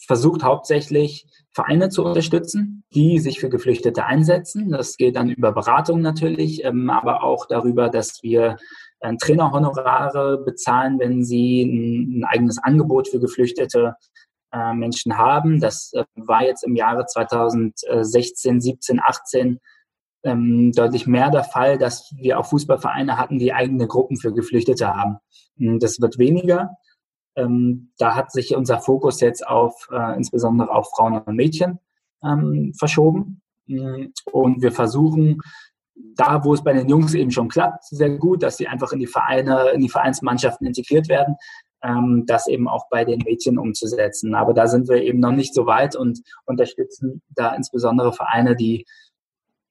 versucht 0.07 0.43
hauptsächlich 0.43 1.27
Vereine 1.51 1.89
zu 1.89 2.05
unterstützen, 2.05 2.83
die 2.93 3.19
sich 3.19 3.39
für 3.39 3.49
Geflüchtete 3.49 4.05
einsetzen. 4.05 4.71
Das 4.71 4.97
geht 4.97 5.15
dann 5.15 5.29
über 5.29 5.51
Beratung 5.51 6.01
natürlich, 6.01 6.63
ähm, 6.63 6.89
aber 6.89 7.23
auch 7.23 7.45
darüber, 7.47 7.89
dass 7.89 8.23
wir 8.23 8.57
äh, 8.99 9.15
Trainerhonorare 9.17 10.43
bezahlen, 10.43 10.99
wenn 10.99 11.23
sie 11.23 11.63
ein, 11.63 12.19
ein 12.19 12.23
eigenes 12.23 12.57
Angebot 12.59 13.07
für 13.09 13.19
geflüchtete 13.19 13.95
äh, 14.51 14.73
Menschen 14.73 15.17
haben. 15.17 15.59
Das 15.59 15.91
äh, 15.93 16.05
war 16.15 16.43
jetzt 16.43 16.63
im 16.63 16.75
Jahre 16.75 17.05
2016, 17.05 18.61
17, 18.61 18.99
18 18.99 19.59
ähm, 20.23 20.71
deutlich 20.73 21.07
mehr 21.07 21.29
der 21.29 21.43
Fall, 21.43 21.77
dass 21.77 22.13
wir 22.17 22.39
auch 22.39 22.45
Fußballvereine 22.47 23.17
hatten, 23.17 23.39
die 23.39 23.53
eigene 23.53 23.87
Gruppen 23.87 24.17
für 24.17 24.33
Geflüchtete 24.33 24.93
haben. 24.93 25.17
Hm, 25.57 25.79
das 25.79 26.01
wird 26.01 26.17
weniger. 26.17 26.71
Ähm, 27.35 27.91
da 27.97 28.15
hat 28.15 28.31
sich 28.31 28.55
unser 28.55 28.79
Fokus 28.79 29.21
jetzt 29.21 29.47
auf 29.47 29.87
äh, 29.91 30.15
insbesondere 30.15 30.71
auf 30.71 30.89
Frauen 30.89 31.19
und 31.19 31.35
Mädchen 31.35 31.79
ähm, 32.23 32.73
verschoben. 32.77 33.41
Hm, 33.67 34.13
und 34.31 34.61
wir 34.61 34.71
versuchen, 34.71 35.41
da 36.15 36.43
wo 36.43 36.53
es 36.53 36.63
bei 36.63 36.73
den 36.73 36.89
Jungs 36.89 37.13
eben 37.13 37.31
schon 37.31 37.49
klappt, 37.49 37.85
sehr 37.85 38.17
gut, 38.17 38.43
dass 38.43 38.57
sie 38.57 38.67
einfach 38.67 38.91
in 38.91 38.99
die 38.99 39.07
Vereine, 39.07 39.69
in 39.73 39.81
die 39.81 39.89
Vereinsmannschaften 39.89 40.67
integriert 40.67 41.09
werden, 41.09 41.35
ähm, 41.83 42.25
das 42.27 42.47
eben 42.47 42.67
auch 42.67 42.89
bei 42.89 43.05
den 43.05 43.19
Mädchen 43.19 43.57
umzusetzen. 43.57 44.35
Aber 44.35 44.53
da 44.53 44.67
sind 44.67 44.87
wir 44.89 45.01
eben 45.01 45.19
noch 45.19 45.31
nicht 45.31 45.53
so 45.53 45.65
weit 45.65 45.95
und 45.95 46.19
unterstützen 46.45 47.21
da 47.29 47.53
insbesondere 47.53 48.13
Vereine, 48.13 48.55
die 48.55 48.85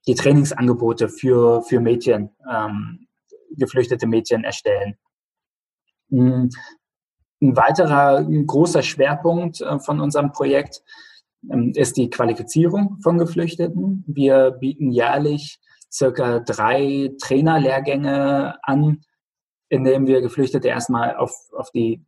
die 0.09 0.15
Trainingsangebote 0.15 1.09
für, 1.09 1.63
für 1.63 1.81
Mädchen, 1.81 2.31
ähm, 2.51 3.07
geflüchtete 3.51 4.07
Mädchen 4.07 4.43
erstellen. 4.43 4.97
Ein 6.11 6.51
weiterer 7.41 8.25
großer 8.25 8.83
Schwerpunkt 8.83 9.61
äh, 9.61 9.79
von 9.79 10.01
unserem 10.01 10.33
Projekt 10.33 10.83
ähm, 11.51 11.73
ist 11.77 11.99
die 11.99 12.09
Qualifizierung 12.09 12.99
von 13.03 13.19
Geflüchteten. 13.19 14.03
Wir 14.07 14.51
bieten 14.53 14.91
jährlich 14.91 15.61
circa 15.93 16.41
drei 16.41 17.11
Trainerlehrgänge 17.21 18.57
an, 18.63 19.03
in 19.69 19.85
denen 19.85 20.07
wir 20.07 20.23
Geflüchtete 20.23 20.69
erstmal 20.69 21.17
auf, 21.17 21.33
auf 21.53 21.71
die 21.71 22.03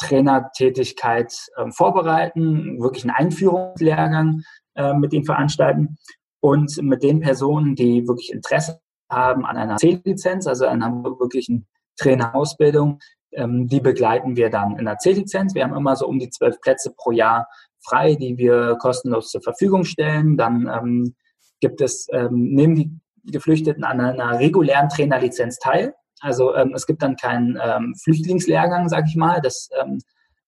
Trainertätigkeit 0.00 1.34
äh, 1.56 1.70
vorbereiten, 1.70 2.80
wirklich 2.80 3.04
einen 3.04 3.14
Einführungslehrgang 3.14 4.42
äh, 4.74 4.94
mit 4.94 5.12
ihnen 5.12 5.24
veranstalten 5.24 5.98
und 6.40 6.80
mit 6.82 7.02
den 7.02 7.20
Personen, 7.20 7.74
die 7.74 8.06
wirklich 8.06 8.32
Interesse 8.32 8.80
haben 9.10 9.44
an 9.46 9.56
einer 9.56 9.76
C-Lizenz, 9.76 10.46
also 10.46 10.66
einer 10.66 10.92
wirklichen 11.04 11.66
Trainerausbildung, 11.96 12.98
ähm, 13.32 13.68
die 13.68 13.80
begleiten 13.80 14.36
wir 14.36 14.50
dann 14.50 14.78
in 14.78 14.84
der 14.84 14.98
C-Lizenz. 14.98 15.54
Wir 15.54 15.64
haben 15.64 15.76
immer 15.76 15.96
so 15.96 16.06
um 16.06 16.18
die 16.18 16.30
zwölf 16.30 16.60
Plätze 16.60 16.92
pro 16.96 17.10
Jahr 17.10 17.46
frei, 17.80 18.14
die 18.14 18.36
wir 18.38 18.76
kostenlos 18.80 19.30
zur 19.30 19.42
Verfügung 19.42 19.84
stellen. 19.84 20.36
Dann 20.36 20.68
ähm, 20.68 21.14
gibt 21.60 21.80
es, 21.80 22.08
ähm, 22.12 22.54
nehmen 22.54 22.74
die 22.74 23.00
Geflüchteten 23.30 23.84
an 23.84 24.00
einer 24.00 24.38
regulären 24.38 24.88
Trainerlizenz 24.88 25.58
teil. 25.58 25.94
Also 26.20 26.54
ähm, 26.54 26.72
es 26.74 26.86
gibt 26.86 27.02
dann 27.02 27.16
keinen 27.16 27.58
ähm, 27.62 27.94
Flüchtlingslehrgang, 28.02 28.88
sag 28.88 29.06
ich 29.08 29.16
mal. 29.16 29.40
Das 29.40 29.68
ähm, 29.80 29.98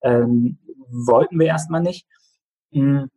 ähm, 0.02 0.58
wollten 0.88 1.38
wir 1.38 1.46
erstmal 1.46 1.82
nicht. 1.82 2.06
Mhm. 2.70 3.10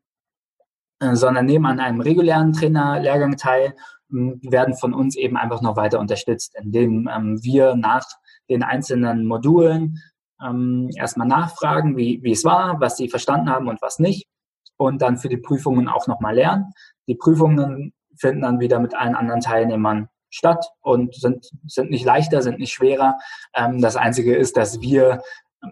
Äh, 1.01 1.15
sondern 1.15 1.47
nehmen 1.47 1.65
an 1.65 1.79
einem 1.79 1.99
regulären 1.99 2.53
Trainerlehrgang 2.53 3.35
teil, 3.35 3.75
werden 4.09 4.75
von 4.75 4.93
uns 4.93 5.15
eben 5.15 5.35
einfach 5.35 5.61
noch 5.61 5.75
weiter 5.75 5.99
unterstützt, 5.99 6.53
indem 6.61 7.09
ähm, 7.11 7.39
wir 7.41 7.75
nach 7.75 8.05
den 8.49 8.61
einzelnen 8.61 9.25
Modulen 9.25 9.97
ähm, 10.45 10.89
erstmal 10.95 11.27
nachfragen, 11.27 11.97
wie, 11.97 12.19
wie 12.21 12.31
es 12.31 12.43
war, 12.43 12.79
was 12.79 12.97
sie 12.97 13.09
verstanden 13.09 13.49
haben 13.49 13.67
und 13.67 13.81
was 13.81 13.99
nicht. 13.99 14.27
Und 14.77 15.01
dann 15.01 15.17
für 15.17 15.29
die 15.29 15.37
Prüfungen 15.37 15.87
auch 15.87 16.07
nochmal 16.07 16.35
lernen. 16.35 16.73
Die 17.07 17.15
Prüfungen 17.15 17.93
finden 18.17 18.41
dann 18.41 18.59
wieder 18.59 18.79
mit 18.79 18.95
allen 18.95 19.15
anderen 19.15 19.41
Teilnehmern 19.41 20.09
statt 20.29 20.65
und 20.81 21.15
sind, 21.15 21.49
sind 21.67 21.89
nicht 21.89 22.05
leichter, 22.05 22.41
sind 22.41 22.59
nicht 22.59 22.73
schwerer. 22.73 23.17
Ähm, 23.55 23.81
das 23.81 23.95
Einzige 23.95 24.35
ist, 24.35 24.57
dass 24.57 24.81
wir 24.81 25.21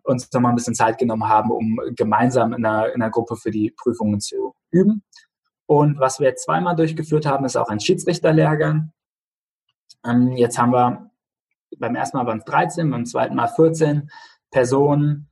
uns 0.04 0.32
nochmal 0.32 0.52
ein 0.54 0.56
bisschen 0.56 0.76
Zeit 0.76 0.98
genommen 0.98 1.28
haben, 1.28 1.52
um 1.52 1.80
gemeinsam 1.96 2.54
in 2.54 2.66
einer, 2.66 2.94
in 2.94 3.02
einer 3.02 3.12
Gruppe 3.12 3.36
für 3.36 3.52
die 3.52 3.72
Prüfungen 3.72 4.20
zu 4.20 4.54
üben. 4.72 5.04
Und 5.70 6.00
was 6.00 6.20
wir 6.20 6.26
jetzt 6.26 6.46
zweimal 6.46 6.76
durchgeführt 6.76 7.28
haben, 7.28 7.46
ist 7.46 7.56
auch 7.56 7.70
ein 7.70 7.80
Schiedsrichterlehrgang. 7.80 8.92
Ähm, 10.04 10.32
jetzt 10.32 10.58
haben 10.58 10.72
wir 10.72 11.12
beim 11.78 11.96
ersten 11.96 12.18
Mal 12.18 12.26
waren 12.26 12.40
es 12.40 12.46
13, 12.46 12.90
beim 12.90 13.06
zweiten 13.06 13.36
Mal 13.36 13.50
14 13.50 14.10
Personen 14.50 15.30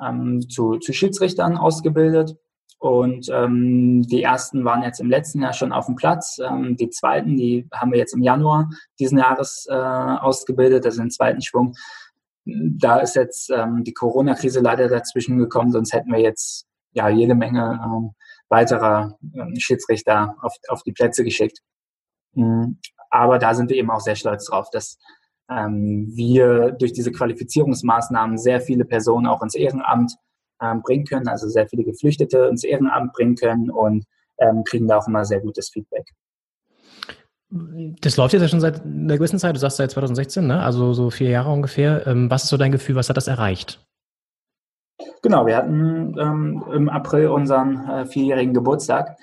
ähm, 0.00 0.48
zu, 0.48 0.76
zu 0.76 0.92
Schiedsrichtern 0.92 1.56
ausgebildet. 1.56 2.36
Und 2.78 3.28
ähm, 3.30 4.02
die 4.02 4.22
ersten 4.22 4.64
waren 4.64 4.84
jetzt 4.84 5.00
im 5.00 5.10
letzten 5.10 5.42
Jahr 5.42 5.54
schon 5.54 5.72
auf 5.72 5.86
dem 5.86 5.96
Platz. 5.96 6.38
Ähm, 6.38 6.76
die 6.76 6.90
zweiten, 6.90 7.36
die 7.36 7.66
haben 7.74 7.90
wir 7.90 7.98
jetzt 7.98 8.14
im 8.14 8.22
Januar 8.22 8.70
diesen 9.00 9.18
Jahres 9.18 9.66
äh, 9.68 9.74
ausgebildet, 9.74 10.86
also 10.86 11.02
den 11.02 11.10
zweiten 11.10 11.42
Schwung. 11.42 11.74
Da 12.44 13.00
ist 13.00 13.16
jetzt 13.16 13.50
ähm, 13.50 13.82
die 13.82 13.92
Corona-Krise 13.92 14.60
leider 14.60 14.86
dazwischen 14.86 15.36
gekommen, 15.36 15.72
sonst 15.72 15.92
hätten 15.92 16.12
wir 16.12 16.20
jetzt 16.20 16.68
ja 16.92 17.08
jede 17.08 17.34
Menge 17.34 17.80
ähm, 17.84 18.14
weiterer 18.50 19.16
ähm, 19.34 19.54
Schiedsrichter 19.58 20.36
auf, 20.42 20.54
auf 20.68 20.82
die 20.82 20.92
Plätze 20.92 21.24
geschickt. 21.24 21.60
Mhm. 22.34 22.78
Aber 23.08 23.38
da 23.38 23.54
sind 23.54 23.70
wir 23.70 23.76
eben 23.76 23.90
auch 23.90 24.00
sehr 24.00 24.16
stolz 24.16 24.46
drauf, 24.46 24.68
dass 24.70 24.98
ähm, 25.50 26.10
wir 26.14 26.72
durch 26.72 26.92
diese 26.92 27.12
Qualifizierungsmaßnahmen 27.12 28.38
sehr 28.38 28.60
viele 28.60 28.84
Personen 28.84 29.26
auch 29.26 29.42
ins 29.42 29.54
Ehrenamt 29.54 30.14
ähm, 30.60 30.82
bringen 30.82 31.04
können, 31.04 31.28
also 31.28 31.48
sehr 31.48 31.68
viele 31.68 31.84
Geflüchtete 31.84 32.48
ins 32.50 32.64
Ehrenamt 32.64 33.12
bringen 33.12 33.34
können 33.34 33.70
und 33.70 34.04
ähm, 34.38 34.62
kriegen 34.64 34.86
da 34.86 34.98
auch 34.98 35.08
immer 35.08 35.24
sehr 35.24 35.40
gutes 35.40 35.70
Feedback. 35.70 36.06
Das 37.50 38.16
läuft 38.16 38.32
jetzt 38.32 38.42
ja 38.42 38.48
schon 38.48 38.60
seit 38.60 38.84
einer 38.84 39.16
gewissen 39.16 39.40
Zeit, 39.40 39.56
du 39.56 39.60
sagst 39.60 39.78
seit 39.78 39.90
2016, 39.90 40.46
ne? 40.46 40.62
also 40.62 40.92
so 40.92 41.10
vier 41.10 41.30
Jahre 41.30 41.50
ungefähr. 41.50 42.06
Ähm, 42.06 42.30
was 42.30 42.44
ist 42.44 42.50
so 42.50 42.56
dein 42.56 42.70
Gefühl, 42.70 42.94
was 42.94 43.08
hat 43.08 43.16
das 43.16 43.26
erreicht? 43.26 43.84
Genau, 45.22 45.46
wir 45.46 45.56
hatten 45.56 46.16
ähm, 46.18 46.64
im 46.72 46.88
April 46.88 47.28
unseren 47.28 47.88
äh, 47.88 48.06
vierjährigen 48.06 48.54
Geburtstag. 48.54 49.16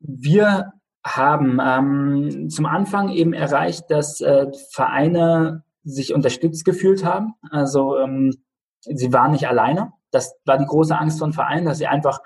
Wir 0.00 0.72
haben 1.04 1.60
ähm, 1.62 2.50
zum 2.50 2.66
Anfang 2.66 3.10
eben 3.10 3.32
erreicht, 3.32 3.90
dass 3.90 4.20
äh, 4.20 4.46
Vereine 4.70 5.64
sich 5.84 6.12
unterstützt 6.12 6.64
gefühlt 6.64 7.04
haben. 7.04 7.34
Also 7.50 7.98
ähm, 7.98 8.34
sie 8.80 9.12
waren 9.12 9.32
nicht 9.32 9.48
alleine. 9.48 9.92
Das 10.10 10.34
war 10.44 10.58
die 10.58 10.66
große 10.66 10.96
Angst 10.96 11.18
von 11.18 11.32
Vereinen, 11.32 11.64
dass 11.64 11.78
sie 11.78 11.86
einfach, 11.86 12.20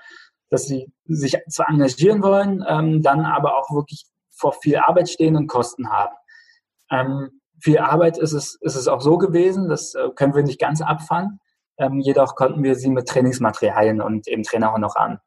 dass 0.49 0.65
sie 0.65 0.91
sich 1.05 1.37
zwar 1.49 1.69
engagieren 1.69 2.23
wollen, 2.23 2.63
ähm, 2.67 3.01
dann 3.01 3.25
aber 3.25 3.57
auch 3.57 3.69
wirklich 3.71 4.05
vor 4.31 4.53
viel 4.53 4.77
Arbeit 4.77 5.09
stehen 5.09 5.35
und 5.35 5.47
Kosten 5.47 5.89
haben. 5.89 6.15
Ähm, 6.89 7.41
viel 7.61 7.77
Arbeit 7.77 8.17
ist 8.17 8.33
es, 8.33 8.57
ist 8.61 8.75
es 8.75 8.87
auch 8.87 9.01
so 9.01 9.17
gewesen, 9.17 9.69
das 9.69 9.93
äh, 9.93 10.09
können 10.15 10.33
wir 10.33 10.43
nicht 10.43 10.59
ganz 10.59 10.81
abfangen. 10.81 11.39
Ähm, 11.81 11.99
jedoch 11.99 12.35
konnten 12.35 12.61
wir 12.63 12.75
sie 12.75 12.89
mit 12.89 13.07
Trainingsmaterialien 13.07 14.01
und 14.01 14.27
eben 14.27 14.43
Trainerhonoraren 14.43 15.17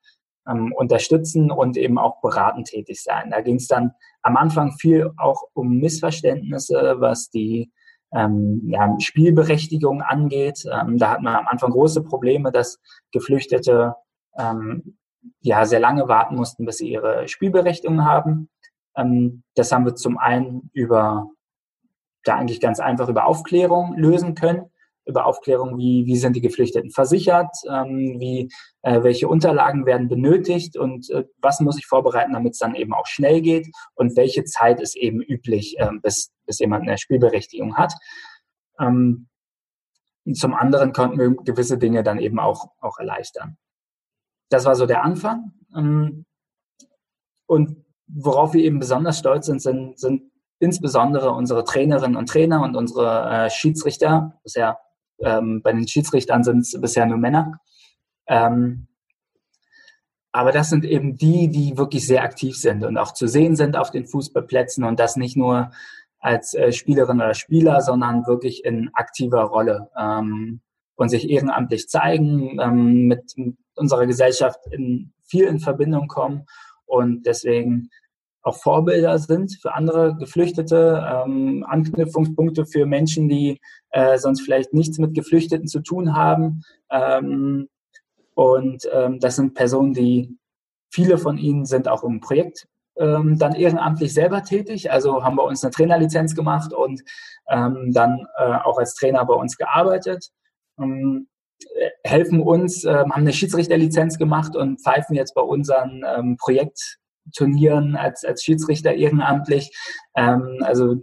ähm, 0.49 0.73
unterstützen 0.73 1.51
und 1.51 1.77
eben 1.77 1.99
auch 1.99 2.21
beratend 2.21 2.69
tätig 2.69 3.03
sein. 3.03 3.31
Da 3.31 3.41
ging 3.41 3.57
es 3.57 3.67
dann 3.67 3.93
am 4.23 4.37
Anfang 4.37 4.73
viel 4.73 5.11
auch 5.17 5.43
um 5.53 5.79
Missverständnisse, 5.79 6.97
was 6.99 7.29
die 7.31 7.73
ähm, 8.15 8.63
ja, 8.67 8.95
Spielberechtigung 9.01 10.01
angeht. 10.01 10.65
Ähm, 10.71 10.99
da 10.99 11.11
hat 11.11 11.23
man 11.23 11.35
am 11.35 11.49
Anfang 11.49 11.73
große 11.73 12.05
Probleme, 12.05 12.53
dass 12.53 12.79
Geflüchtete 13.11 13.97
ähm, 14.39 14.97
ja 15.41 15.65
sehr 15.65 15.81
lange 15.81 16.07
warten 16.07 16.37
mussten, 16.37 16.67
bis 16.67 16.77
sie 16.77 16.93
ihre 16.93 17.27
Spielberechtigung 17.27 18.05
haben. 18.05 18.49
Ähm, 18.97 19.43
das 19.57 19.73
haben 19.73 19.87
wir 19.87 19.97
zum 19.97 20.19
einen 20.19 20.71
über 20.73 21.31
da 22.23 22.37
eigentlich 22.37 22.61
ganz 22.61 22.79
einfach 22.79 23.09
über 23.09 23.27
Aufklärung 23.27 23.97
lösen 23.97 24.37
können 24.37 24.71
über 25.07 25.27
Aufklärung, 25.27 25.77
wie, 25.79 26.07
wie 26.07 26.17
sind 26.17 26.35
die 26.35 26.41
Geflüchteten 26.41 26.91
versichert, 26.91 27.55
ähm, 27.69 28.17
wie, 28.19 28.51
äh, 28.83 29.03
welche 29.03 29.29
Unterlagen 29.29 29.87
werden 29.87 30.09
benötigt 30.09 30.77
und 30.77 31.11
äh, 31.11 31.25
was 31.41 31.61
muss 31.61 31.79
ich 31.79 31.87
vorbereiten, 31.87 32.33
damit 32.33 32.53
es 32.53 32.59
dann 32.59 32.75
eben 32.75 32.95
auch 32.95 33.07
schnell 33.07 33.43
geht 33.43 33.69
und 33.95 34.17
welche 34.17 34.45
Zeit 34.45 34.81
ist 34.81 34.97
eben 34.97 35.21
üblich, 35.21 35.79
äh, 35.79 35.91
bis, 36.03 36.33
bis 36.47 36.59
jemand 36.59 36.83
eine 36.83 36.99
Spielberechtigung 36.99 37.77
hat. 37.77 37.93
Ähm, 38.81 39.29
zum 40.33 40.55
anderen 40.55 40.93
konnten 40.93 41.19
wir 41.19 41.31
gewisse 41.31 41.77
Dinge 41.77 42.03
dann 42.03 42.19
eben 42.19 42.39
auch, 42.39 42.71
auch 42.81 42.99
erleichtern. 42.99 43.59
Das 44.49 44.65
war 44.65 44.75
so 44.75 44.87
der 44.87 45.05
Anfang. 45.05 45.53
Ähm, 45.77 46.25
und 47.47 47.85
worauf 48.07 48.55
wir 48.55 48.65
eben 48.65 48.79
besonders 48.79 49.19
stolz 49.19 49.47
sind, 49.47 49.61
sind, 49.61 49.99
sind 49.99 50.31
insbesondere 50.61 51.31
unsere 51.33 51.65
Trainerinnen 51.65 52.17
und 52.17 52.29
Trainer 52.29 52.63
und 52.63 52.77
unsere 52.77 53.29
äh, 53.29 53.51
Schiedsrichter, 53.51 54.39
bisher 54.43 54.79
ähm, 55.21 55.63
bei 55.63 55.73
den 55.73 55.89
Schiedsrichtern 55.89 56.45
sind 56.45 56.61
es 56.61 56.79
bisher 56.81 57.07
nur 57.07 57.19
Männer. 57.19 57.61
Ähm, 58.27 58.89
aber 60.33 60.51
das 60.51 60.69
sind 60.69 60.85
eben 60.85 61.17
die, 61.17 61.49
die 61.49 61.79
wirklich 61.79 62.07
sehr 62.07 62.25
aktiv 62.25 62.57
sind 62.57 62.85
und 62.85 62.99
auch 62.99 63.13
zu 63.13 63.29
sehen 63.29 63.55
sind 63.55 63.77
auf 63.77 63.93
den 63.93 64.05
Fußballplätzen 64.07 64.83
und 64.83 64.99
das 64.99 65.17
nicht 65.17 65.37
nur 65.37 65.71
als 66.19 66.55
äh, 66.55 66.73
Spielerin 66.73 67.19
oder 67.19 67.35
Spieler, 67.35 67.81
sondern 67.83 68.27
wirklich 68.27 68.65
in 68.65 68.91
aktiver 68.95 69.43
Rolle 69.43 69.91
ähm, 69.97 70.61
und 70.97 71.09
sich 71.09 71.31
ehrenamtlich 71.31 71.89
zeigen, 71.89 72.59
ähm, 72.61 73.07
mit 73.07 73.35
unserer 73.77 74.07
Gesellschaft 74.07 74.59
in, 74.73 75.13
viel 75.23 75.45
in 75.45 75.61
Verbindung 75.61 76.09
kommen 76.09 76.47
und 76.87 77.27
deswegen 77.27 77.91
auch 78.45 78.57
Vorbilder 78.57 79.19
sind 79.19 79.59
für 79.61 79.75
andere 79.75 80.17
Geflüchtete, 80.17 81.03
ähm, 81.11 81.65
Anknüpfungspunkte 81.67 82.67
für 82.67 82.87
Menschen, 82.87 83.29
die 83.29 83.59
äh, 83.91 84.19
sonst 84.19 84.43
vielleicht 84.43 84.75
nichts 84.75 84.99
mit 84.99 85.15
Geflüchteten 85.15 85.67
zu 85.67 85.81
tun 85.81 86.15
haben. 86.15 86.63
Ähm, 86.91 87.69
und 88.35 88.89
ähm, 88.93 89.19
das 89.19 89.37
sind 89.37 89.55
Personen, 89.55 89.95
die 89.95 90.37
viele 90.93 91.19
von 91.19 91.39
ihnen 91.39 91.65
sind 91.65 91.89
auch 91.89 92.05
im 92.05 92.21
Projekt 92.21 92.67
ähm, 92.97 93.39
dann 93.39 93.55
ehrenamtlich 93.55 94.13
selber 94.13 94.43
tätig. 94.43 94.91
Also 94.91 95.25
haben 95.25 95.37
bei 95.37 95.43
uns 95.43 95.65
eine 95.65 95.73
Trainerlizenz 95.73 96.35
gemacht 96.35 96.73
und 96.73 97.03
ähm, 97.49 97.93
dann 97.93 98.27
äh, 98.37 98.57
auch 98.65 98.79
als 98.79 98.95
Trainer 98.95 99.25
bei 99.25 99.35
uns 99.35 99.57
gearbeitet. 99.57 100.31
Ähm, 100.79 101.29
helfen 102.05 102.41
uns, 102.41 102.85
äh, 102.85 102.95
haben 102.95 103.13
eine 103.13 103.33
Schiedsrichterlizenz 103.33 104.19
gemacht 104.19 104.55
und 104.55 104.81
pfeifen 104.83 105.17
jetzt 105.17 105.35
bei 105.35 105.43
unseren 105.43 106.05
ähm, 106.07 106.37
Projekt 106.37 106.99
Turnieren 107.33 107.97
als, 107.97 108.25
als 108.25 108.43
Schiedsrichter 108.43 108.95
ehrenamtlich. 108.95 109.71
Ähm, 110.17 110.59
also 110.63 110.97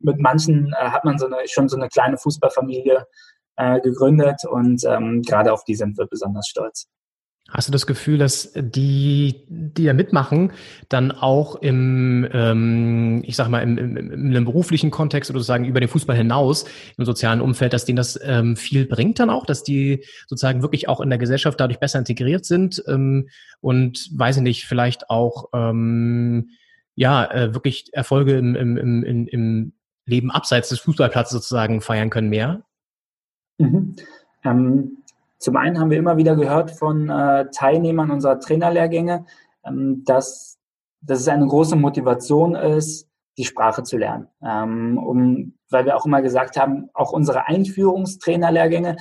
mit 0.00 0.20
manchen 0.20 0.72
äh, 0.78 0.90
hat 0.90 1.04
man 1.04 1.18
so 1.18 1.26
eine, 1.26 1.36
schon 1.46 1.68
so 1.68 1.76
eine 1.76 1.88
kleine 1.88 2.18
Fußballfamilie 2.18 3.06
äh, 3.56 3.80
gegründet 3.80 4.44
und 4.48 4.84
ähm, 4.84 5.22
gerade 5.22 5.52
auf 5.52 5.64
die 5.64 5.74
sind 5.74 5.98
wir 5.98 6.06
besonders 6.06 6.46
stolz. 6.48 6.88
Hast 7.48 7.68
du 7.68 7.72
das 7.72 7.86
Gefühl, 7.86 8.18
dass 8.18 8.52
die, 8.56 9.44
die 9.48 9.84
da 9.84 9.92
mitmachen, 9.92 10.52
dann 10.88 11.12
auch 11.12 11.54
im, 11.56 12.26
ähm, 12.32 13.22
ich 13.24 13.36
sag 13.36 13.48
mal, 13.48 13.60
im, 13.60 13.78
im, 13.78 13.96
im 13.96 14.12
einem 14.12 14.44
beruflichen 14.44 14.90
Kontext 14.90 15.30
oder 15.30 15.38
sozusagen 15.38 15.64
über 15.64 15.78
den 15.78 15.88
Fußball 15.88 16.16
hinaus, 16.16 16.64
im 16.98 17.04
sozialen 17.04 17.40
Umfeld, 17.40 17.72
dass 17.72 17.84
denen 17.84 17.96
das 17.96 18.18
ähm, 18.22 18.56
viel 18.56 18.84
bringt 18.86 19.20
dann 19.20 19.30
auch, 19.30 19.46
dass 19.46 19.62
die 19.62 20.04
sozusagen 20.26 20.62
wirklich 20.62 20.88
auch 20.88 21.00
in 21.00 21.08
der 21.08 21.18
Gesellschaft 21.18 21.60
dadurch 21.60 21.78
besser 21.78 22.00
integriert 22.00 22.44
sind 22.44 22.82
ähm, 22.88 23.28
und 23.60 24.08
weiß 24.12 24.38
ich 24.38 24.42
nicht, 24.42 24.64
vielleicht 24.64 25.08
auch 25.08 25.50
ähm, 25.54 26.50
ja 26.96 27.30
äh, 27.30 27.54
wirklich 27.54 27.90
Erfolge 27.92 28.36
im, 28.36 28.56
im, 28.56 28.76
im, 28.76 29.28
im 29.28 29.72
Leben 30.04 30.32
abseits 30.32 30.70
des 30.70 30.80
Fußballplatzes 30.80 31.32
sozusagen 31.32 31.80
feiern 31.80 32.10
können 32.10 32.28
mehr? 32.28 32.64
Mhm. 33.58 33.94
Ähm, 34.44 34.98
zum 35.38 35.56
einen 35.56 35.78
haben 35.78 35.90
wir 35.90 35.98
immer 35.98 36.16
wieder 36.16 36.36
gehört 36.36 36.70
von 36.70 37.08
äh, 37.10 37.46
Teilnehmern 37.50 38.10
unserer 38.10 38.40
Trainerlehrgänge, 38.40 39.26
ähm, 39.64 40.02
dass, 40.04 40.58
dass 41.00 41.20
es 41.20 41.28
eine 41.28 41.46
große 41.46 41.76
Motivation 41.76 42.54
ist, 42.54 43.08
die 43.38 43.44
Sprache 43.44 43.82
zu 43.82 43.98
lernen. 43.98 44.28
Ähm, 44.42 44.98
um, 44.98 45.54
weil 45.70 45.84
wir 45.84 45.96
auch 45.96 46.06
immer 46.06 46.22
gesagt 46.22 46.56
haben, 46.56 46.88
auch 46.94 47.12
unsere 47.12 47.46
Einführungstrainerlehrgänge 47.46 48.96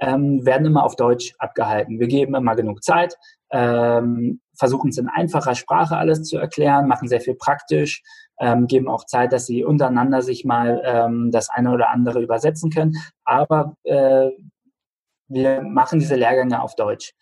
ähm, 0.00 0.44
werden 0.44 0.66
immer 0.66 0.84
auf 0.84 0.96
Deutsch 0.96 1.34
abgehalten. 1.38 1.98
Wir 1.98 2.08
geben 2.08 2.34
immer 2.34 2.54
genug 2.54 2.84
Zeit, 2.84 3.16
ähm, 3.50 4.40
versuchen 4.56 4.90
es 4.90 4.98
in 4.98 5.08
einfacher 5.08 5.54
Sprache 5.54 5.96
alles 5.96 6.22
zu 6.24 6.38
erklären, 6.38 6.86
machen 6.86 7.08
sehr 7.08 7.20
viel 7.20 7.34
praktisch, 7.34 8.02
ähm, 8.38 8.66
geben 8.66 8.88
auch 8.88 9.04
Zeit, 9.04 9.32
dass 9.32 9.46
sie 9.46 9.64
untereinander 9.64 10.22
sich 10.22 10.44
mal 10.44 10.82
ähm, 10.84 11.30
das 11.32 11.50
eine 11.50 11.72
oder 11.72 11.90
andere 11.90 12.22
übersetzen 12.22 12.70
können. 12.70 12.96
Aber 13.24 13.74
äh, 13.84 14.30
wir 15.30 15.62
machen 15.62 16.00
diese 16.00 16.16
Lehrgänge 16.16 16.60
auf 16.62 16.74
Deutsch. 16.74 17.12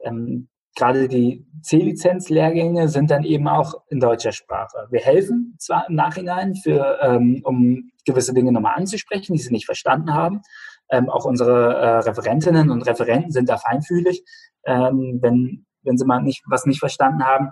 Ähm, 0.00 0.48
gerade 0.76 1.08
die 1.08 1.46
C-Lizenz-Lehrgänge 1.62 2.88
sind 2.88 3.10
dann 3.10 3.24
eben 3.24 3.48
auch 3.48 3.74
in 3.88 3.98
deutscher 3.98 4.32
Sprache. 4.32 4.86
Wir 4.90 5.00
helfen 5.00 5.56
zwar 5.58 5.88
im 5.88 5.96
Nachhinein, 5.96 6.54
für, 6.54 6.98
ähm, 7.02 7.40
um 7.44 7.90
gewisse 8.04 8.34
Dinge 8.34 8.52
nochmal 8.52 8.76
anzusprechen, 8.76 9.32
die 9.32 9.40
sie 9.40 9.52
nicht 9.52 9.64
verstanden 9.64 10.14
haben. 10.14 10.42
Ähm, 10.90 11.08
auch 11.08 11.24
unsere 11.24 11.74
äh, 11.74 11.98
Referentinnen 12.00 12.70
und 12.70 12.82
Referenten 12.82 13.32
sind 13.32 13.48
da 13.48 13.56
feinfühlig, 13.56 14.22
ähm, 14.66 15.18
wenn, 15.22 15.66
wenn 15.82 15.96
sie 15.96 16.04
mal 16.04 16.22
nicht, 16.22 16.44
was 16.46 16.66
nicht 16.66 16.78
verstanden 16.78 17.24
haben. 17.24 17.50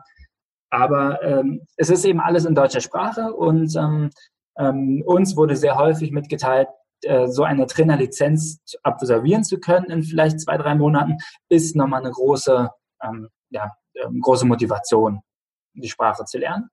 Aber 0.71 1.23
ähm, 1.23 1.63
es 1.77 1.89
ist 1.89 2.05
eben 2.05 2.21
alles 2.21 2.45
in 2.45 2.55
deutscher 2.55 2.81
Sprache 2.81 3.33
und 3.33 3.75
ähm, 3.77 5.03
uns 5.07 5.37
wurde 5.37 5.57
sehr 5.57 5.77
häufig 5.77 6.13
mitgeteilt, 6.13 6.69
äh, 7.07 7.29
so 7.29 7.45
eine 7.45 7.67
Trainerlizenz 7.67 8.61
absolvieren 8.83 9.45
zu 9.45 9.59
können 9.59 9.87
in 9.87 10.03
vielleicht 10.03 10.41
zwei, 10.41 10.57
drei 10.57 10.75
Monaten, 10.75 11.19
ist 11.49 11.77
nochmal 11.77 12.01
eine 12.01 12.11
große, 12.11 12.71
ähm, 13.03 13.29
ja, 13.51 13.73
ähm, 13.95 14.21
große 14.21 14.47
Motivation, 14.47 15.21
die 15.75 15.89
Sprache 15.89 16.25
zu 16.25 16.39
lernen. 16.39 16.71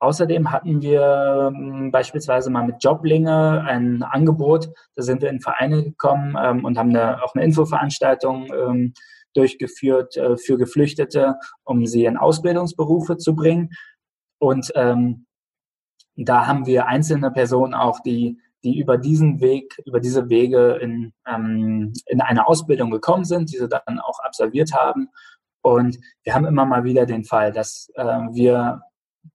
Außerdem 0.00 0.52
hatten 0.52 0.80
wir 0.80 1.52
ähm, 1.52 1.90
beispielsweise 1.90 2.50
mal 2.50 2.64
mit 2.64 2.76
Joblinge 2.84 3.64
ein 3.66 4.04
Angebot. 4.04 4.68
Da 4.94 5.02
sind 5.02 5.22
wir 5.22 5.30
in 5.30 5.40
Vereine 5.40 5.82
gekommen 5.82 6.36
ähm, 6.40 6.64
und 6.64 6.78
haben 6.78 6.90
eine, 6.90 7.22
auch 7.22 7.34
eine 7.34 7.44
Infoveranstaltung 7.44 8.46
ähm, 8.52 8.92
durchgeführt 9.34 10.16
äh, 10.16 10.36
für 10.36 10.56
Geflüchtete, 10.56 11.36
um 11.64 11.84
sie 11.84 12.04
in 12.04 12.16
Ausbildungsberufe 12.16 13.16
zu 13.16 13.34
bringen. 13.34 13.70
Und 14.38 14.70
ähm, 14.76 15.26
da 16.14 16.46
haben 16.46 16.66
wir 16.66 16.86
einzelne 16.86 17.32
Personen 17.32 17.74
auch, 17.74 18.00
die 18.00 18.40
die 18.64 18.78
über 18.78 18.98
diesen 18.98 19.40
Weg, 19.40 19.80
über 19.86 20.00
diese 20.00 20.28
Wege 20.28 20.78
in, 20.80 21.12
ähm, 21.26 21.92
in 22.06 22.20
eine 22.20 22.46
Ausbildung 22.46 22.90
gekommen 22.90 23.24
sind, 23.24 23.52
diese 23.52 23.68
dann 23.68 24.00
auch 24.00 24.18
absolviert 24.20 24.72
haben. 24.72 25.08
Und 25.62 25.98
wir 26.24 26.34
haben 26.34 26.46
immer 26.46 26.64
mal 26.64 26.84
wieder 26.84 27.06
den 27.06 27.24
Fall, 27.24 27.52
dass 27.52 27.90
äh, 27.94 28.04
wir 28.04 28.80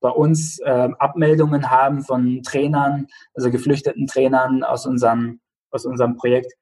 bei 0.00 0.10
uns 0.10 0.58
äh, 0.60 0.88
Abmeldungen 0.98 1.70
haben 1.70 2.02
von 2.02 2.42
Trainern, 2.42 3.06
also 3.34 3.50
geflüchteten 3.50 4.06
Trainern 4.06 4.62
aus 4.62 4.86
unserem, 4.86 5.40
aus 5.70 5.86
unserem 5.86 6.16
Projekt, 6.16 6.52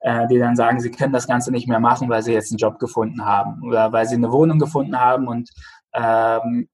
äh, 0.00 0.26
die 0.28 0.38
dann 0.38 0.56
sagen, 0.56 0.80
sie 0.80 0.90
können 0.90 1.12
das 1.12 1.26
Ganze 1.26 1.50
nicht 1.50 1.68
mehr 1.68 1.80
machen, 1.80 2.08
weil 2.08 2.22
sie 2.22 2.32
jetzt 2.32 2.50
einen 2.50 2.58
Job 2.58 2.78
gefunden 2.78 3.24
haben 3.24 3.62
oder 3.62 3.92
weil 3.92 4.06
sie 4.06 4.14
eine 4.14 4.32
Wohnung 4.32 4.58
gefunden 4.58 4.98
haben 5.00 5.28
und 5.28 5.50
ähm, 5.94 6.68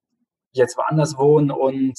jetzt 0.52 0.76
woanders 0.76 1.16
wohnen 1.16 1.50
und 1.50 1.94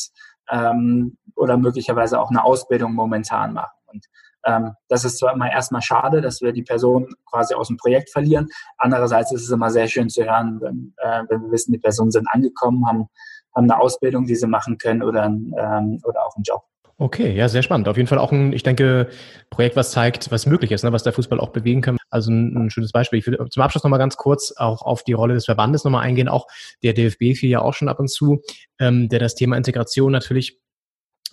ähm, 0.49 1.17
oder 1.35 1.57
möglicherweise 1.57 2.19
auch 2.19 2.29
eine 2.29 2.43
Ausbildung 2.43 2.93
momentan 2.93 3.53
machen. 3.53 3.77
Und 3.87 4.05
ähm, 4.45 4.73
das 4.89 5.05
ist 5.05 5.19
zwar 5.19 5.33
immer 5.33 5.51
erstmal 5.51 5.81
schade, 5.81 6.21
dass 6.21 6.41
wir 6.41 6.51
die 6.51 6.63
Person 6.63 7.07
quasi 7.29 7.53
aus 7.53 7.67
dem 7.67 7.77
Projekt 7.77 8.09
verlieren. 8.09 8.47
Andererseits 8.77 9.31
ist 9.31 9.43
es 9.43 9.51
immer 9.51 9.69
sehr 9.69 9.87
schön 9.87 10.09
zu 10.09 10.23
hören, 10.23 10.59
wenn, 10.61 10.93
äh, 10.97 11.23
wenn 11.29 11.43
wir 11.43 11.51
wissen, 11.51 11.71
die 11.71 11.79
Personen 11.79 12.11
sind 12.11 12.27
angekommen, 12.31 12.85
haben, 12.87 13.07
haben 13.55 13.69
eine 13.69 13.79
Ausbildung, 13.79 14.25
die 14.25 14.35
sie 14.35 14.47
machen 14.47 14.77
können 14.77 15.03
oder, 15.03 15.25
ähm, 15.25 15.99
oder 16.03 16.25
auch 16.25 16.35
einen 16.35 16.43
Job. 16.43 16.63
Okay, 16.99 17.35
ja, 17.35 17.49
sehr 17.49 17.63
spannend. 17.63 17.87
Auf 17.87 17.97
jeden 17.97 18.07
Fall 18.07 18.19
auch 18.19 18.31
ein, 18.31 18.53
ich 18.53 18.61
denke, 18.61 19.09
Projekt, 19.49 19.75
was 19.75 19.91
zeigt, 19.91 20.31
was 20.31 20.45
möglich 20.45 20.71
ist, 20.71 20.83
ne, 20.83 20.93
was 20.93 21.03
der 21.03 21.11
Fußball 21.11 21.39
auch 21.39 21.49
bewegen 21.49 21.81
kann. 21.81 21.97
Also 22.11 22.31
ein, 22.31 22.55
ein 22.55 22.69
schönes 22.69 22.91
Beispiel. 22.91 23.17
Ich 23.19 23.25
will 23.25 23.37
zum 23.49 23.63
Abschluss 23.63 23.83
nochmal 23.83 23.99
ganz 23.99 24.15
kurz 24.15 24.53
auch 24.55 24.83
auf 24.83 25.03
die 25.03 25.13
Rolle 25.13 25.33
des 25.33 25.45
Verbandes 25.45 25.83
nochmal 25.83 26.03
eingehen. 26.03 26.29
Auch 26.29 26.45
der 26.83 26.93
DFB 26.93 27.35
fiel 27.35 27.49
ja 27.49 27.61
auch 27.61 27.73
schon 27.73 27.89
ab 27.89 27.99
und 27.99 28.09
zu, 28.09 28.41
ähm, 28.79 29.09
der 29.09 29.19
das 29.19 29.33
Thema 29.33 29.57
Integration 29.57 30.11
natürlich 30.11 30.61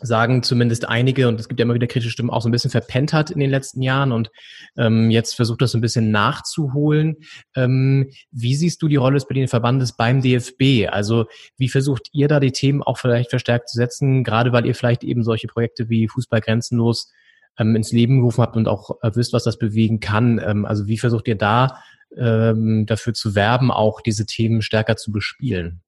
sagen 0.01 0.43
zumindest 0.43 0.89
einige, 0.89 1.29
und 1.29 1.39
es 1.39 1.49
gibt 1.49 1.61
ja 1.61 1.65
immer 1.65 1.75
wieder 1.75 1.87
kritische 1.87 2.11
Stimmen, 2.11 2.31
auch 2.31 2.43
so 2.43 2.49
ein 2.49 2.53
bisschen 2.53 2.71
verpennt 2.71 3.13
hat 3.13 3.31
in 3.31 3.41
den 3.41 3.51
letzten 3.51 3.83
Jahren 3.83 4.13
und 4.13 4.31
ähm, 4.77 5.11
jetzt 5.11 5.35
versucht 5.35 5.63
das 5.63 5.73
so 5.73 5.79
ein 5.79 5.83
bisschen 5.83 6.11
nachzuholen. 6.11 7.17
Ähm, 7.55 8.11
wie 8.31 8.55
siehst 8.55 8.83
du 8.83 8.89
die 8.89 8.97
Rolle 8.97 9.15
des 9.15 9.27
Berliner 9.27 9.49
Verbandes 9.49 9.93
beim 9.97 10.23
DFB? 10.23 10.89
Also 10.91 11.27
wie 11.57 11.69
versucht 11.69 12.09
ihr 12.13 12.29
da 12.29 12.41
die 12.41 12.53
Themen 12.53 12.83
auch 12.83 12.99
vielleicht 12.99 13.31
verstärkt 13.31 13.69
zu 13.69 13.77
setzen, 13.77 14.25
gerade 14.25 14.53
weil 14.53 14.67
ihr 14.67 14.75
vielleicht 14.75 15.05
eben 15.05 15.23
solche 15.23 15.49
Projekte 15.49 15.89
wie 15.89 16.09
Fußball 16.09 16.41
grenzenlos 16.41 17.13
ähm, 17.59 17.77
ins 17.77 17.93
Leben 17.93 18.19
gerufen 18.19 18.43
habt 18.43 18.57
und 18.57 18.69
auch 18.69 18.99
äh, 19.03 19.11
wisst, 19.15 19.33
was 19.33 19.45
das 19.45 19.59
bewegen 19.59 20.01
kann? 20.01 20.41
Ähm, 20.45 20.65
also 20.65 20.87
wie 20.87 20.99
versucht 20.99 21.29
ihr 21.29 21.37
da 21.37 21.79
ähm, 22.17 22.87
dafür 22.87 23.13
zu 23.13 23.35
werben, 23.35 23.71
auch 23.71 24.01
diese 24.01 24.27
Themen 24.27 24.63
stärker 24.63 24.97
zu 24.97 25.13
bespielen? 25.13 25.83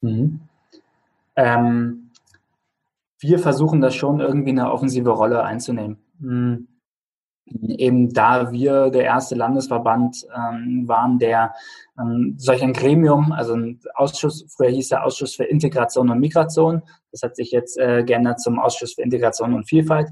Mhm. 0.00 0.40
Ähm 1.36 2.07
wir 3.20 3.38
versuchen 3.38 3.80
das 3.80 3.94
schon 3.94 4.20
irgendwie 4.20 4.50
eine 4.50 4.70
offensive 4.70 5.10
Rolle 5.10 5.44
einzunehmen. 5.44 5.98
Mhm. 6.18 6.68
Eben 7.66 8.12
da 8.12 8.52
wir 8.52 8.90
der 8.90 9.04
erste 9.04 9.34
Landesverband 9.34 10.26
ähm, 10.34 10.86
waren, 10.86 11.18
der 11.18 11.54
ähm, 11.98 12.34
solch 12.36 12.62
ein 12.62 12.74
Gremium, 12.74 13.32
also 13.32 13.54
ein 13.54 13.80
Ausschuss, 13.94 14.44
früher 14.54 14.68
hieß 14.68 14.88
der 14.90 15.04
Ausschuss 15.04 15.34
für 15.34 15.44
Integration 15.44 16.10
und 16.10 16.20
Migration, 16.20 16.82
das 17.10 17.22
hat 17.22 17.36
sich 17.36 17.50
jetzt 17.50 17.78
äh, 17.78 18.04
geändert 18.04 18.40
zum 18.40 18.58
Ausschuss 18.58 18.94
für 18.94 19.02
Integration 19.02 19.54
und 19.54 19.66
Vielfalt, 19.66 20.10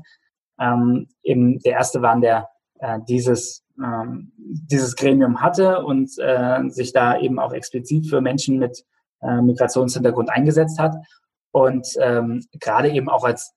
ähm, 0.58 1.08
eben 1.22 1.58
der 1.58 1.72
erste 1.72 2.00
waren, 2.00 2.22
der 2.22 2.48
äh, 2.78 2.98
dieses, 3.06 3.64
ähm, 3.82 4.32
dieses 4.36 4.96
Gremium 4.96 5.40
hatte 5.42 5.84
und 5.84 6.10
äh, 6.18 6.68
sich 6.68 6.92
da 6.92 7.18
eben 7.18 7.38
auch 7.38 7.52
explizit 7.52 8.06
für 8.06 8.20
Menschen 8.20 8.58
mit 8.58 8.84
äh, 9.20 9.40
Migrationshintergrund 9.40 10.30
eingesetzt 10.30 10.78
hat. 10.78 10.94
Und 11.56 11.88
ähm, 12.02 12.44
gerade 12.60 12.90
eben 12.90 13.08
auch 13.08 13.24
als, 13.24 13.54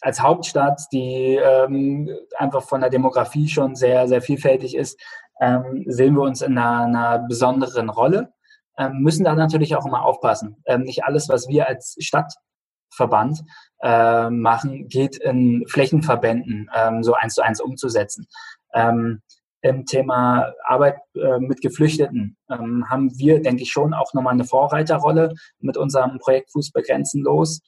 als 0.00 0.22
Hauptstadt, 0.22 0.80
die 0.90 1.36
ähm, 1.36 2.08
einfach 2.38 2.62
von 2.62 2.80
der 2.80 2.88
Demografie 2.88 3.46
schon 3.46 3.74
sehr, 3.74 4.08
sehr 4.08 4.22
vielfältig 4.22 4.74
ist, 4.74 4.98
ähm, 5.38 5.84
sehen 5.86 6.14
wir 6.14 6.22
uns 6.22 6.40
in 6.40 6.56
einer, 6.56 6.84
einer 6.84 7.18
besonderen 7.28 7.90
Rolle. 7.90 8.32
Ähm, 8.78 9.02
müssen 9.02 9.22
da 9.22 9.34
natürlich 9.34 9.76
auch 9.76 9.84
immer 9.84 10.02
aufpassen. 10.02 10.62
Ähm, 10.64 10.84
nicht 10.84 11.04
alles, 11.04 11.28
was 11.28 11.46
wir 11.46 11.68
als 11.68 11.94
Stadtverband 11.98 13.42
äh, 13.82 14.30
machen, 14.30 14.88
geht 14.88 15.18
in 15.18 15.66
Flächenverbänden 15.68 16.70
ähm, 16.74 17.02
so 17.02 17.12
eins 17.12 17.34
zu 17.34 17.42
eins 17.42 17.60
umzusetzen. 17.60 18.28
Ähm, 18.72 19.20
im 19.64 19.86
Thema 19.86 20.52
Arbeit 20.62 20.98
äh, 21.14 21.38
mit 21.38 21.62
Geflüchteten 21.62 22.36
ähm, 22.50 22.84
haben 22.90 23.18
wir, 23.18 23.40
denke 23.40 23.62
ich, 23.62 23.72
schon 23.72 23.94
auch 23.94 24.12
nochmal 24.12 24.34
eine 24.34 24.44
Vorreiterrolle 24.44 25.34
mit 25.58 25.78
unserem 25.78 26.18
Projekt 26.18 26.52
Fußball 26.52 26.82
grenzenlos. 26.82 27.60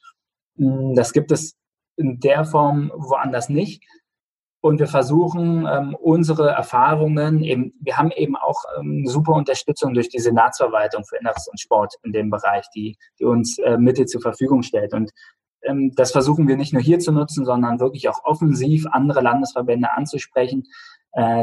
Mm, 0.57 0.95
das 0.95 1.15
gibt 1.15 1.33
es 1.33 1.57
in 1.97 2.21
der 2.21 2.45
Form 2.45 2.93
woanders 2.95 3.49
nicht. 3.49 3.83
Und 4.61 4.79
wir 4.79 4.89
versuchen 4.89 5.67
ähm, 5.67 5.97
unsere 5.99 6.51
Erfahrungen 6.51 7.43
eben, 7.43 7.73
wir 7.81 7.97
haben 7.97 8.11
eben 8.11 8.37
auch 8.37 8.65
ähm, 8.79 9.07
super 9.07 9.33
Unterstützung 9.33 9.95
durch 9.95 10.11
die 10.11 10.19
Senatsverwaltung 10.19 11.05
für 11.07 11.17
Inneres 11.17 11.49
und 11.49 11.59
Sport 11.59 11.95
in 12.03 12.13
dem 12.13 12.29
Bereich, 12.29 12.67
die, 12.75 12.99
die 13.19 13.25
uns 13.25 13.59
äh, 13.59 13.79
Mittel 13.79 14.05
zur 14.05 14.21
Verfügung 14.21 14.63
stellt. 14.63 14.93
Und 14.93 15.13
ähm, 15.63 15.93
das 15.95 16.13
versuchen 16.13 16.47
wir 16.47 16.57
nicht 16.57 16.75
nur 16.75 16.83
hier 16.83 16.99
zu 16.99 17.13
nutzen, 17.13 17.47
sondern 17.47 17.81
wirklich 17.81 18.09
auch 18.11 18.25
offensiv 18.25 18.87
andere 18.91 19.23
Landesverbände 19.23 19.93
anzusprechen, 19.93 20.65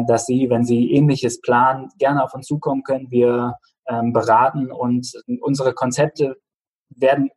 dass 0.05 0.25
Sie, 0.25 0.49
wenn 0.49 0.63
Sie 0.63 0.91
ähnliches 0.91 1.41
planen, 1.41 1.89
gerne 1.97 2.23
auf 2.23 2.33
uns 2.33 2.45
zukommen 2.45 2.83
können. 2.83 3.09
Wir 3.09 3.57
ähm, 3.87 4.13
beraten 4.13 4.71
und 4.71 5.11
unsere 5.41 5.73
Konzepte 5.73 6.37
werden 6.89 7.31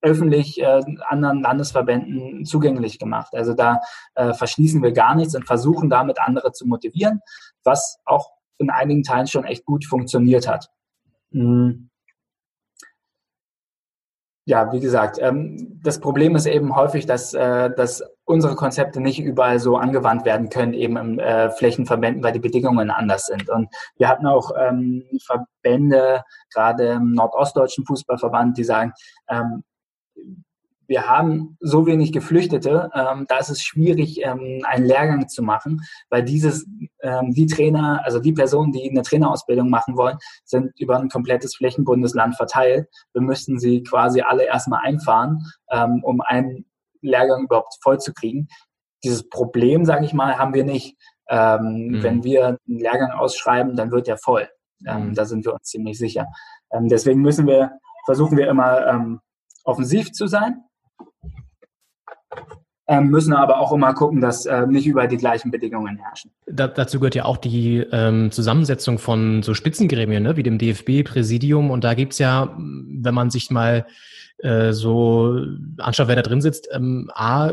öffentlich 0.00 0.60
äh, 0.60 0.82
anderen 1.08 1.42
Landesverbänden 1.42 2.44
zugänglich 2.44 2.98
gemacht. 2.98 3.34
Also 3.34 3.54
da 3.54 3.80
äh, 4.14 4.34
verschließen 4.34 4.82
wir 4.82 4.92
gar 4.92 5.14
nichts 5.14 5.34
und 5.34 5.46
versuchen 5.46 5.90
damit 5.90 6.20
andere 6.20 6.52
zu 6.52 6.66
motivieren, 6.66 7.20
was 7.64 7.98
auch 8.04 8.30
in 8.58 8.70
einigen 8.70 9.02
Teilen 9.02 9.26
schon 9.26 9.44
echt 9.44 9.64
gut 9.64 9.84
funktioniert 9.84 10.46
hat. 10.46 10.68
Mhm 11.30 11.90
ja, 14.46 14.72
wie 14.72 14.80
gesagt, 14.80 15.18
ähm, 15.20 15.80
das 15.82 16.00
Problem 16.00 16.36
ist 16.36 16.46
eben 16.46 16.76
häufig, 16.76 17.06
dass, 17.06 17.32
äh, 17.34 17.70
dass 17.74 18.02
unsere 18.24 18.54
Konzepte 18.54 19.00
nicht 19.00 19.20
überall 19.20 19.58
so 19.58 19.76
angewandt 19.76 20.24
werden 20.24 20.48
können, 20.48 20.74
eben 20.74 20.96
im 20.96 21.18
äh, 21.18 21.50
Flächenverbänden, 21.50 22.22
weil 22.22 22.32
die 22.32 22.40
Bedingungen 22.40 22.90
anders 22.90 23.26
sind. 23.26 23.48
Und 23.50 23.68
wir 23.96 24.08
hatten 24.08 24.26
auch 24.26 24.52
ähm, 24.58 25.04
Verbände, 25.24 26.22
gerade 26.52 26.86
im 26.92 27.12
nordostdeutschen 27.12 27.84
Fußballverband, 27.84 28.56
die 28.56 28.64
sagen, 28.64 28.92
ähm, 29.28 29.62
wir 30.86 31.08
haben 31.08 31.56
so 31.60 31.86
wenig 31.86 32.12
Geflüchtete, 32.12 32.90
ähm, 32.94 33.26
da 33.28 33.38
ist 33.38 33.50
es 33.50 33.62
schwierig, 33.62 34.20
ähm, 34.22 34.62
einen 34.64 34.84
Lehrgang 34.84 35.28
zu 35.28 35.42
machen, 35.42 35.80
weil 36.10 36.22
dieses, 36.22 36.66
ähm, 37.02 37.32
die 37.32 37.46
Trainer, 37.46 38.02
also 38.04 38.20
die 38.20 38.32
Personen, 38.32 38.72
die 38.72 38.88
eine 38.88 39.02
Trainerausbildung 39.02 39.70
machen 39.70 39.96
wollen, 39.96 40.18
sind 40.44 40.78
über 40.78 40.98
ein 40.98 41.08
komplettes 41.08 41.56
Flächenbundesland 41.56 42.36
verteilt. 42.36 42.88
Wir 43.12 43.22
müssten 43.22 43.58
sie 43.58 43.82
quasi 43.82 44.20
alle 44.20 44.44
erstmal 44.44 44.80
einfahren, 44.84 45.46
ähm, 45.70 46.02
um 46.04 46.20
einen 46.20 46.66
Lehrgang 47.08 47.44
überhaupt 47.44 47.76
voll 47.82 47.98
zu 47.98 48.12
kriegen. 48.12 48.48
Dieses 49.02 49.28
Problem, 49.28 49.84
sage 49.84 50.04
ich 50.04 50.12
mal, 50.12 50.38
haben 50.38 50.54
wir 50.54 50.64
nicht. 50.64 50.96
Ähm, 51.28 51.88
mhm. 51.88 52.02
Wenn 52.02 52.24
wir 52.24 52.46
einen 52.46 52.58
Lehrgang 52.66 53.12
ausschreiben, 53.12 53.76
dann 53.76 53.90
wird 53.90 54.06
der 54.06 54.18
voll. 54.18 54.48
Ähm, 54.86 55.08
mhm. 55.08 55.14
Da 55.14 55.24
sind 55.24 55.44
wir 55.44 55.54
uns 55.54 55.64
ziemlich 55.64 55.98
sicher. 55.98 56.26
Ähm, 56.70 56.88
deswegen 56.88 57.20
müssen 57.20 57.46
wir, 57.46 57.72
versuchen 58.04 58.36
wir 58.36 58.48
immer 58.48 58.86
ähm, 58.86 59.20
offensiv 59.64 60.12
zu 60.12 60.26
sein 60.26 60.64
ähm, 62.86 63.08
müssen 63.08 63.32
aber 63.32 63.60
auch 63.60 63.72
immer 63.72 63.94
gucken, 63.94 64.20
dass 64.20 64.44
äh, 64.44 64.66
nicht 64.66 64.86
über 64.86 65.06
die 65.06 65.16
gleichen 65.16 65.50
Bedingungen 65.50 65.96
herrschen. 65.98 66.30
Da, 66.46 66.68
dazu 66.68 67.00
gehört 67.00 67.14
ja 67.14 67.24
auch 67.24 67.38
die 67.38 67.78
ähm, 67.78 68.30
Zusammensetzung 68.30 68.98
von 68.98 69.42
so 69.42 69.54
Spitzengremien, 69.54 70.22
ne, 70.22 70.36
wie 70.36 70.42
dem 70.42 70.58
DFB-Präsidium. 70.58 71.70
Und 71.70 71.84
da 71.84 71.94
gibt's 71.94 72.18
ja, 72.18 72.54
wenn 72.58 73.14
man 73.14 73.30
sich 73.30 73.50
mal 73.50 73.86
äh, 74.38 74.72
so 74.72 75.38
anschaut, 75.78 76.08
wer 76.08 76.16
da 76.16 76.22
drin 76.22 76.40
sitzt, 76.40 76.68
ähm, 76.72 77.10
A, 77.14 77.52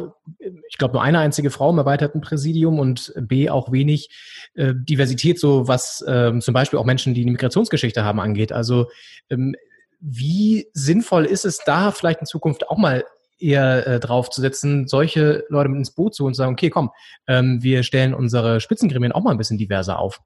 ich 0.69 0.77
glaube 0.77 0.93
nur 0.93 1.03
eine 1.03 1.19
einzige 1.19 1.49
Frau 1.49 1.69
im 1.69 1.77
erweiterten 1.77 2.21
Präsidium 2.21 2.79
und 2.79 3.13
B, 3.15 3.49
auch 3.49 3.71
wenig 3.71 4.09
äh, 4.55 4.73
Diversität, 4.75 5.39
so 5.39 5.67
was 5.67 6.03
ähm, 6.07 6.41
zum 6.41 6.53
Beispiel 6.53 6.79
auch 6.79 6.85
Menschen, 6.85 7.13
die 7.13 7.21
eine 7.21 7.31
Migrationsgeschichte 7.31 8.03
haben, 8.03 8.19
angeht. 8.19 8.51
Also 8.51 8.89
ähm, 9.29 9.55
wie 9.99 10.67
sinnvoll 10.73 11.25
ist 11.25 11.45
es 11.45 11.59
da 11.59 11.91
vielleicht 11.91 12.21
in 12.21 12.25
Zukunft 12.25 12.67
auch 12.69 12.77
mal 12.77 13.03
eher 13.41 13.87
äh, 13.87 13.99
drauf 13.99 14.29
zu 14.29 14.41
setzen, 14.41 14.87
solche 14.87 15.45
Leute 15.49 15.69
mit 15.69 15.79
ins 15.79 15.91
Boot 15.91 16.15
zu 16.15 16.25
und 16.25 16.35
sagen, 16.35 16.53
okay, 16.53 16.69
komm, 16.69 16.91
ähm, 17.27 17.61
wir 17.61 17.83
stellen 17.83 18.13
unsere 18.13 18.59
Spitzengremien 18.59 19.11
auch 19.11 19.23
mal 19.23 19.31
ein 19.31 19.37
bisschen 19.37 19.57
diverser 19.57 19.99
auf. 19.99 20.21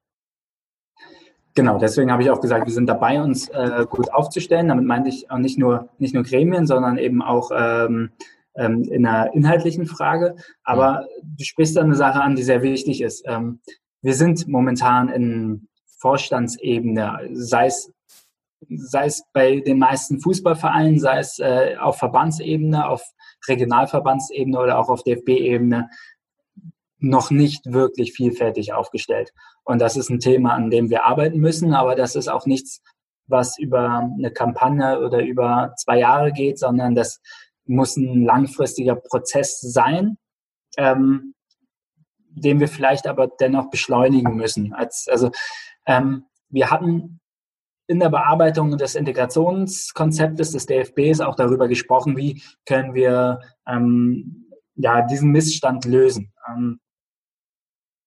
Genau, 1.55 1.77
deswegen 1.77 2.11
habe 2.11 2.21
ich 2.21 2.29
auch 2.29 2.41
gesagt, 2.41 2.65
wir 2.65 2.73
sind 2.73 2.87
dabei, 2.87 3.21
uns 3.21 3.47
äh, 3.47 3.85
gut 3.89 4.13
aufzustellen. 4.13 4.67
Damit 4.67 4.85
meinte 4.85 5.07
ich 5.09 5.31
auch 5.31 5.37
nicht 5.37 5.57
nur, 5.57 5.87
nicht 5.99 6.13
nur 6.13 6.23
Gremien, 6.23 6.67
sondern 6.67 6.97
eben 6.97 7.21
auch 7.21 7.49
ähm, 7.55 8.11
ähm, 8.55 8.83
in 8.83 9.05
einer 9.05 9.33
inhaltlichen 9.33 9.85
Frage. 9.85 10.35
Aber 10.65 11.07
du 11.23 11.43
sprichst 11.45 11.77
da 11.77 11.81
eine 11.81 11.95
Sache 11.95 12.21
an, 12.21 12.35
die 12.35 12.43
sehr 12.43 12.61
wichtig 12.61 13.01
ist. 13.01 13.23
Ähm, 13.25 13.61
wir 14.01 14.13
sind 14.13 14.49
momentan 14.49 15.07
in 15.07 15.69
Vorstandsebene, 15.99 17.29
sei 17.31 17.67
es 17.67 17.91
sei 18.69 19.05
es 19.05 19.23
bei 19.33 19.59
den 19.59 19.79
meisten 19.79 20.19
Fußballvereinen, 20.19 20.99
sei 20.99 21.19
es 21.19 21.39
äh, 21.39 21.75
auf 21.79 21.97
Verbandsebene, 21.97 22.87
auf 22.87 23.03
Regionalverbandsebene 23.47 24.59
oder 24.59 24.79
auch 24.79 24.89
auf 24.89 25.03
DFB-Ebene, 25.03 25.89
noch 27.05 27.29
nicht 27.29 27.71
wirklich 27.71 28.13
vielfältig 28.13 28.73
aufgestellt. 28.73 29.31
Und 29.63 29.79
das 29.79 29.95
ist 29.95 30.09
ein 30.09 30.19
Thema, 30.19 30.53
an 30.53 30.69
dem 30.69 30.89
wir 30.89 31.05
arbeiten 31.05 31.39
müssen, 31.39 31.73
aber 31.73 31.95
das 31.95 32.15
ist 32.15 32.27
auch 32.27 32.45
nichts, 32.45 32.81
was 33.27 33.57
über 33.57 34.09
eine 34.17 34.31
Kampagne 34.31 34.99
oder 34.99 35.23
über 35.23 35.73
zwei 35.77 35.99
Jahre 35.99 36.31
geht, 36.31 36.59
sondern 36.59 36.95
das 36.95 37.21
muss 37.65 37.95
ein 37.95 38.23
langfristiger 38.23 38.95
Prozess 38.95 39.59
sein, 39.61 40.17
ähm, 40.77 41.33
den 42.29 42.59
wir 42.59 42.67
vielleicht 42.67 43.07
aber 43.07 43.27
dennoch 43.27 43.69
beschleunigen 43.69 44.35
müssen. 44.35 44.73
Als, 44.73 45.07
also 45.09 45.31
ähm, 45.85 46.25
wir 46.49 46.69
hatten 46.69 47.19
in 47.87 47.99
der 47.99 48.09
Bearbeitung 48.09 48.77
des 48.77 48.95
Integrationskonzeptes 48.95 50.51
des 50.51 50.65
DFBs 50.65 51.21
auch 51.21 51.35
darüber 51.35 51.67
gesprochen, 51.67 52.17
wie 52.17 52.41
können 52.65 52.93
wir 52.95 53.41
ähm, 53.67 54.49
ja, 54.75 55.01
diesen 55.03 55.31
Missstand 55.31 55.85
lösen. 55.85 56.33
Ähm, 56.49 56.79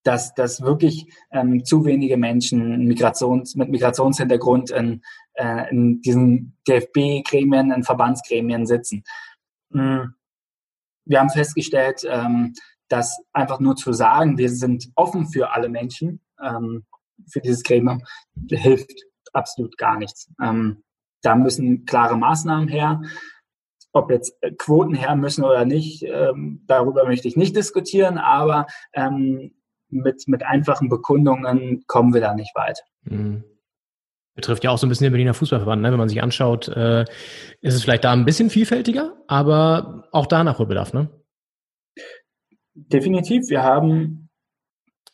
dass, 0.09 0.33
dass 0.33 0.63
wirklich 0.63 1.07
ähm, 1.31 1.67
zu 1.67 1.85
wenige 1.85 2.17
Menschen 2.17 2.87
Migrations, 2.87 3.55
mit 3.57 3.69
Migrationshintergrund 3.69 4.71
in, 4.71 5.03
äh, 5.35 5.71
in 5.71 6.01
diesen 6.01 6.57
DFB-Gremien, 6.67 7.71
in 7.73 7.85
Verbandsgremien 7.85 8.65
sitzen. 8.65 9.05
Mhm. 9.69 10.15
Wir 11.05 11.21
haben 11.21 11.29
festgestellt, 11.29 12.07
ähm, 12.09 12.55
dass 12.89 13.19
einfach 13.35 13.61
nur 13.61 13.77
zu 13.77 13.93
sagen, 13.93 14.39
wir 14.39 14.49
sind 14.49 14.91
offen 14.95 15.29
für 15.29 15.53
alle 15.53 15.69
Menschen, 15.69 16.23
ähm, 16.43 16.87
für 17.31 17.43
dieses 17.43 17.63
Gremium, 17.63 18.03
hilft 18.49 18.91
absolut 19.35 19.77
gar 19.77 19.99
nichts. 19.99 20.31
Ähm, 20.43 20.85
da 21.21 21.35
müssen 21.35 21.85
klare 21.85 22.17
Maßnahmen 22.17 22.69
her. 22.69 23.03
Ob 23.93 24.11
jetzt 24.11 24.33
äh, 24.41 24.53
Quoten 24.53 24.95
her 24.95 25.17
müssen 25.17 25.45
oder 25.45 25.67
nicht, 25.67 26.03
ähm, 26.03 26.65
darüber 26.67 27.05
möchte 27.05 27.29
ich 27.29 27.37
nicht 27.37 27.55
diskutieren, 27.55 28.17
aber 28.17 28.69
ähm, 28.95 29.53
mit, 29.90 30.27
mit 30.27 30.43
einfachen 30.43 30.89
Bekundungen 30.89 31.85
kommen 31.86 32.15
wir 32.15 32.20
da 32.20 32.35
nicht 32.35 32.55
weit. 32.55 32.81
Mhm. 33.05 33.44
Betrifft 34.35 34.62
ja 34.62 34.70
auch 34.70 34.78
so 34.78 34.86
ein 34.86 34.89
bisschen 34.89 35.05
den 35.05 35.12
Berliner 35.12 35.35
Fußballverband. 35.35 35.82
Ne? 35.82 35.90
Wenn 35.90 35.98
man 35.98 36.09
sich 36.09 36.23
anschaut, 36.23 36.69
äh, 36.69 37.02
ist 37.60 37.74
es 37.74 37.82
vielleicht 37.82 38.05
da 38.05 38.12
ein 38.12 38.24
bisschen 38.24 38.51
vielfältiger, 38.51 39.16
aber 39.27 40.09
auch 40.12 40.27
da 40.27 40.44
Nachholbedarf, 40.44 40.93
ne? 40.93 41.10
Definitiv. 42.74 43.48
Wir 43.48 43.65
haben 43.65 44.28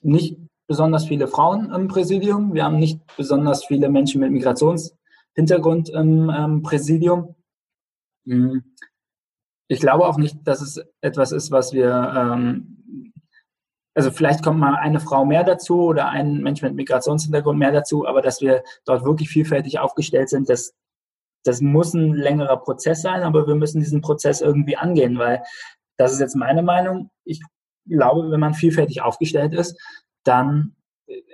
nicht 0.02 0.38
besonders 0.66 1.06
viele 1.06 1.26
Frauen 1.26 1.72
im 1.72 1.88
Präsidium. 1.88 2.52
Wir 2.52 2.64
haben 2.64 2.78
nicht 2.78 3.01
besonders 3.16 3.64
viele 3.64 3.88
Menschen 3.88 4.20
mit 4.20 4.30
Migrationshintergrund 4.30 5.88
im 5.88 6.30
ähm, 6.30 6.62
Präsidium. 6.62 7.34
Hm. 8.26 8.62
Ich 9.68 9.80
glaube 9.80 10.06
auch 10.06 10.18
nicht, 10.18 10.36
dass 10.46 10.60
es 10.60 10.84
etwas 11.01 11.32
ist, 11.32 11.51
was 11.51 11.72
wir, 11.72 12.12
ähm, 12.14 12.73
also 13.95 14.11
vielleicht 14.11 14.43
kommt 14.43 14.59
mal 14.59 14.75
eine 14.75 15.01
Frau 15.01 15.25
mehr 15.25 15.45
dazu 15.45 15.83
oder 15.83 16.09
ein 16.09 16.39
Mensch 16.39 16.62
mit 16.62 16.75
Migrationshintergrund 16.75 17.59
mehr 17.59 17.73
dazu, 17.73 18.07
aber 18.07 18.21
dass 18.23 18.41
wir 18.41 18.65
dort 18.85 19.05
wirklich 19.05 19.29
vielfältig 19.29 19.79
aufgestellt 19.79 20.29
sind, 20.29 20.49
das, 20.49 20.75
das 21.45 21.61
muss 21.61 21.95
ein 21.95 22.12
längerer 22.12 22.57
Prozess 22.57 23.03
sein, 23.03 23.23
aber 23.23 23.47
wir 23.47 23.55
müssen 23.55 23.81
diesen 23.81 24.01
Prozess 24.01 24.41
irgendwie 24.41 24.77
angehen, 24.77 25.19
weil 25.19 25.43
das 25.97 26.12
ist 26.12 26.21
jetzt 26.21 26.35
meine 26.35 26.62
Meinung. 26.62 27.11
Ich 27.25 27.41
glaube, 27.87 28.31
wenn 28.31 28.41
man 28.41 28.55
vielfältig 28.55 29.03
aufgestellt 29.03 29.55
ist, 29.55 29.81
dann 30.25 30.75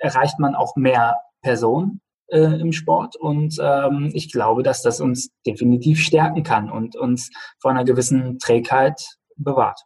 erreicht 0.00 0.38
man 0.38 0.54
auch 0.54 0.76
mehr 0.76 1.16
Personen 1.42 2.00
äh, 2.26 2.60
im 2.60 2.72
Sport. 2.72 3.16
Und 3.16 3.56
ähm, 3.60 4.10
ich 4.12 4.30
glaube, 4.30 4.62
dass 4.62 4.82
das 4.82 5.00
uns 5.00 5.30
definitiv 5.46 6.00
stärken 6.00 6.42
kann 6.42 6.70
und 6.70 6.96
uns 6.96 7.30
vor 7.58 7.70
einer 7.70 7.84
gewissen 7.84 8.38
Trägheit 8.38 9.00
bewahrt. 9.36 9.80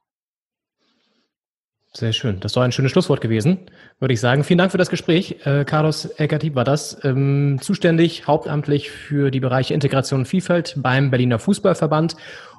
Sehr 1.97 2.13
schön. 2.13 2.41
Das 2.41 2.57
war 2.57 2.65
ein 2.65 2.73
schönes 2.73 2.91
Schlusswort 2.91 3.21
gewesen, 3.21 3.71
würde 4.01 4.15
ich 4.15 4.21
sagen. 4.21 4.43
Vielen 4.43 4.59
Dank 4.59 4.73
für 4.73 4.79
das 4.79 4.91
Gespräch. 4.91 5.47
Äh, 5.47 5.65
Carlos 5.65 6.07
Eckert 6.07 6.55
war 6.57 6.65
das, 6.65 6.99
ähm, 7.05 7.59
zuständig 7.61 8.27
hauptamtlich 8.27 8.91
für 8.91 9.31
die 9.31 9.39
Bereiche 9.39 9.75
Integration 9.75 10.21
und 10.21 10.27
Vielfalt 10.27 10.75
beim 10.77 11.13
Berliner 11.13 11.39
Fußballverband 11.39 12.17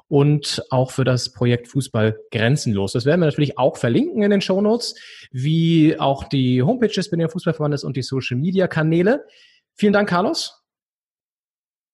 und 0.08 0.64
auch 0.70 0.92
für 0.92 1.04
das 1.04 1.34
Projekt 1.34 1.68
Fußball 1.68 2.18
grenzenlos. 2.32 2.94
Das 2.94 3.04
werden 3.04 3.20
wir 3.20 3.26
natürlich 3.26 3.58
auch 3.58 3.76
verlinken 3.76 4.24
in 4.24 4.32
den 4.32 4.40
Show 4.40 4.62
Notes, 4.62 4.96
wie 5.32 6.00
auch 6.00 6.24
die 6.24 6.64
Homepage 6.64 6.88
des 6.88 7.10
Berliner 7.10 7.30
Fußballverbandes 7.30 7.84
und 7.84 7.98
die 7.98 8.04
Social 8.04 8.38
Media 8.38 8.68
Kanäle. 8.68 9.26
Vielen 9.74 9.92
Dank, 9.92 10.08
Carlos. 10.08 10.64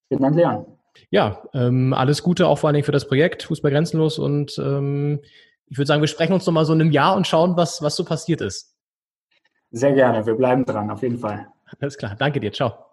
Vielen 0.06 0.22
Dank, 0.22 0.36
Leon. 0.36 0.66
Ja, 1.10 1.42
ähm, 1.54 1.92
alles 1.92 2.22
Gute 2.22 2.46
auch 2.46 2.58
vor 2.58 2.68
allen 2.68 2.74
Dingen 2.74 2.84
für 2.84 2.92
das 2.92 3.08
Projekt 3.08 3.42
Fußball 3.42 3.72
grenzenlos 3.72 4.20
und 4.20 4.58
ähm, 4.58 5.20
ich 5.66 5.78
würde 5.78 5.86
sagen, 5.86 6.02
wir 6.02 6.08
sprechen 6.08 6.32
uns 6.32 6.46
noch 6.46 6.52
mal 6.52 6.64
so 6.64 6.72
in 6.72 6.80
einem 6.80 6.92
Jahr 6.92 7.16
und 7.16 7.26
schauen, 7.26 7.56
was, 7.56 7.82
was 7.82 7.96
so 7.96 8.04
passiert 8.04 8.40
ist. 8.40 8.76
Sehr 9.70 9.94
gerne. 9.94 10.24
Wir 10.26 10.34
bleiben 10.34 10.64
dran, 10.64 10.90
auf 10.90 11.02
jeden 11.02 11.18
Fall. 11.18 11.46
Alles 11.80 11.96
klar. 11.96 12.14
Danke 12.18 12.40
dir. 12.40 12.52
Ciao. 12.52 12.91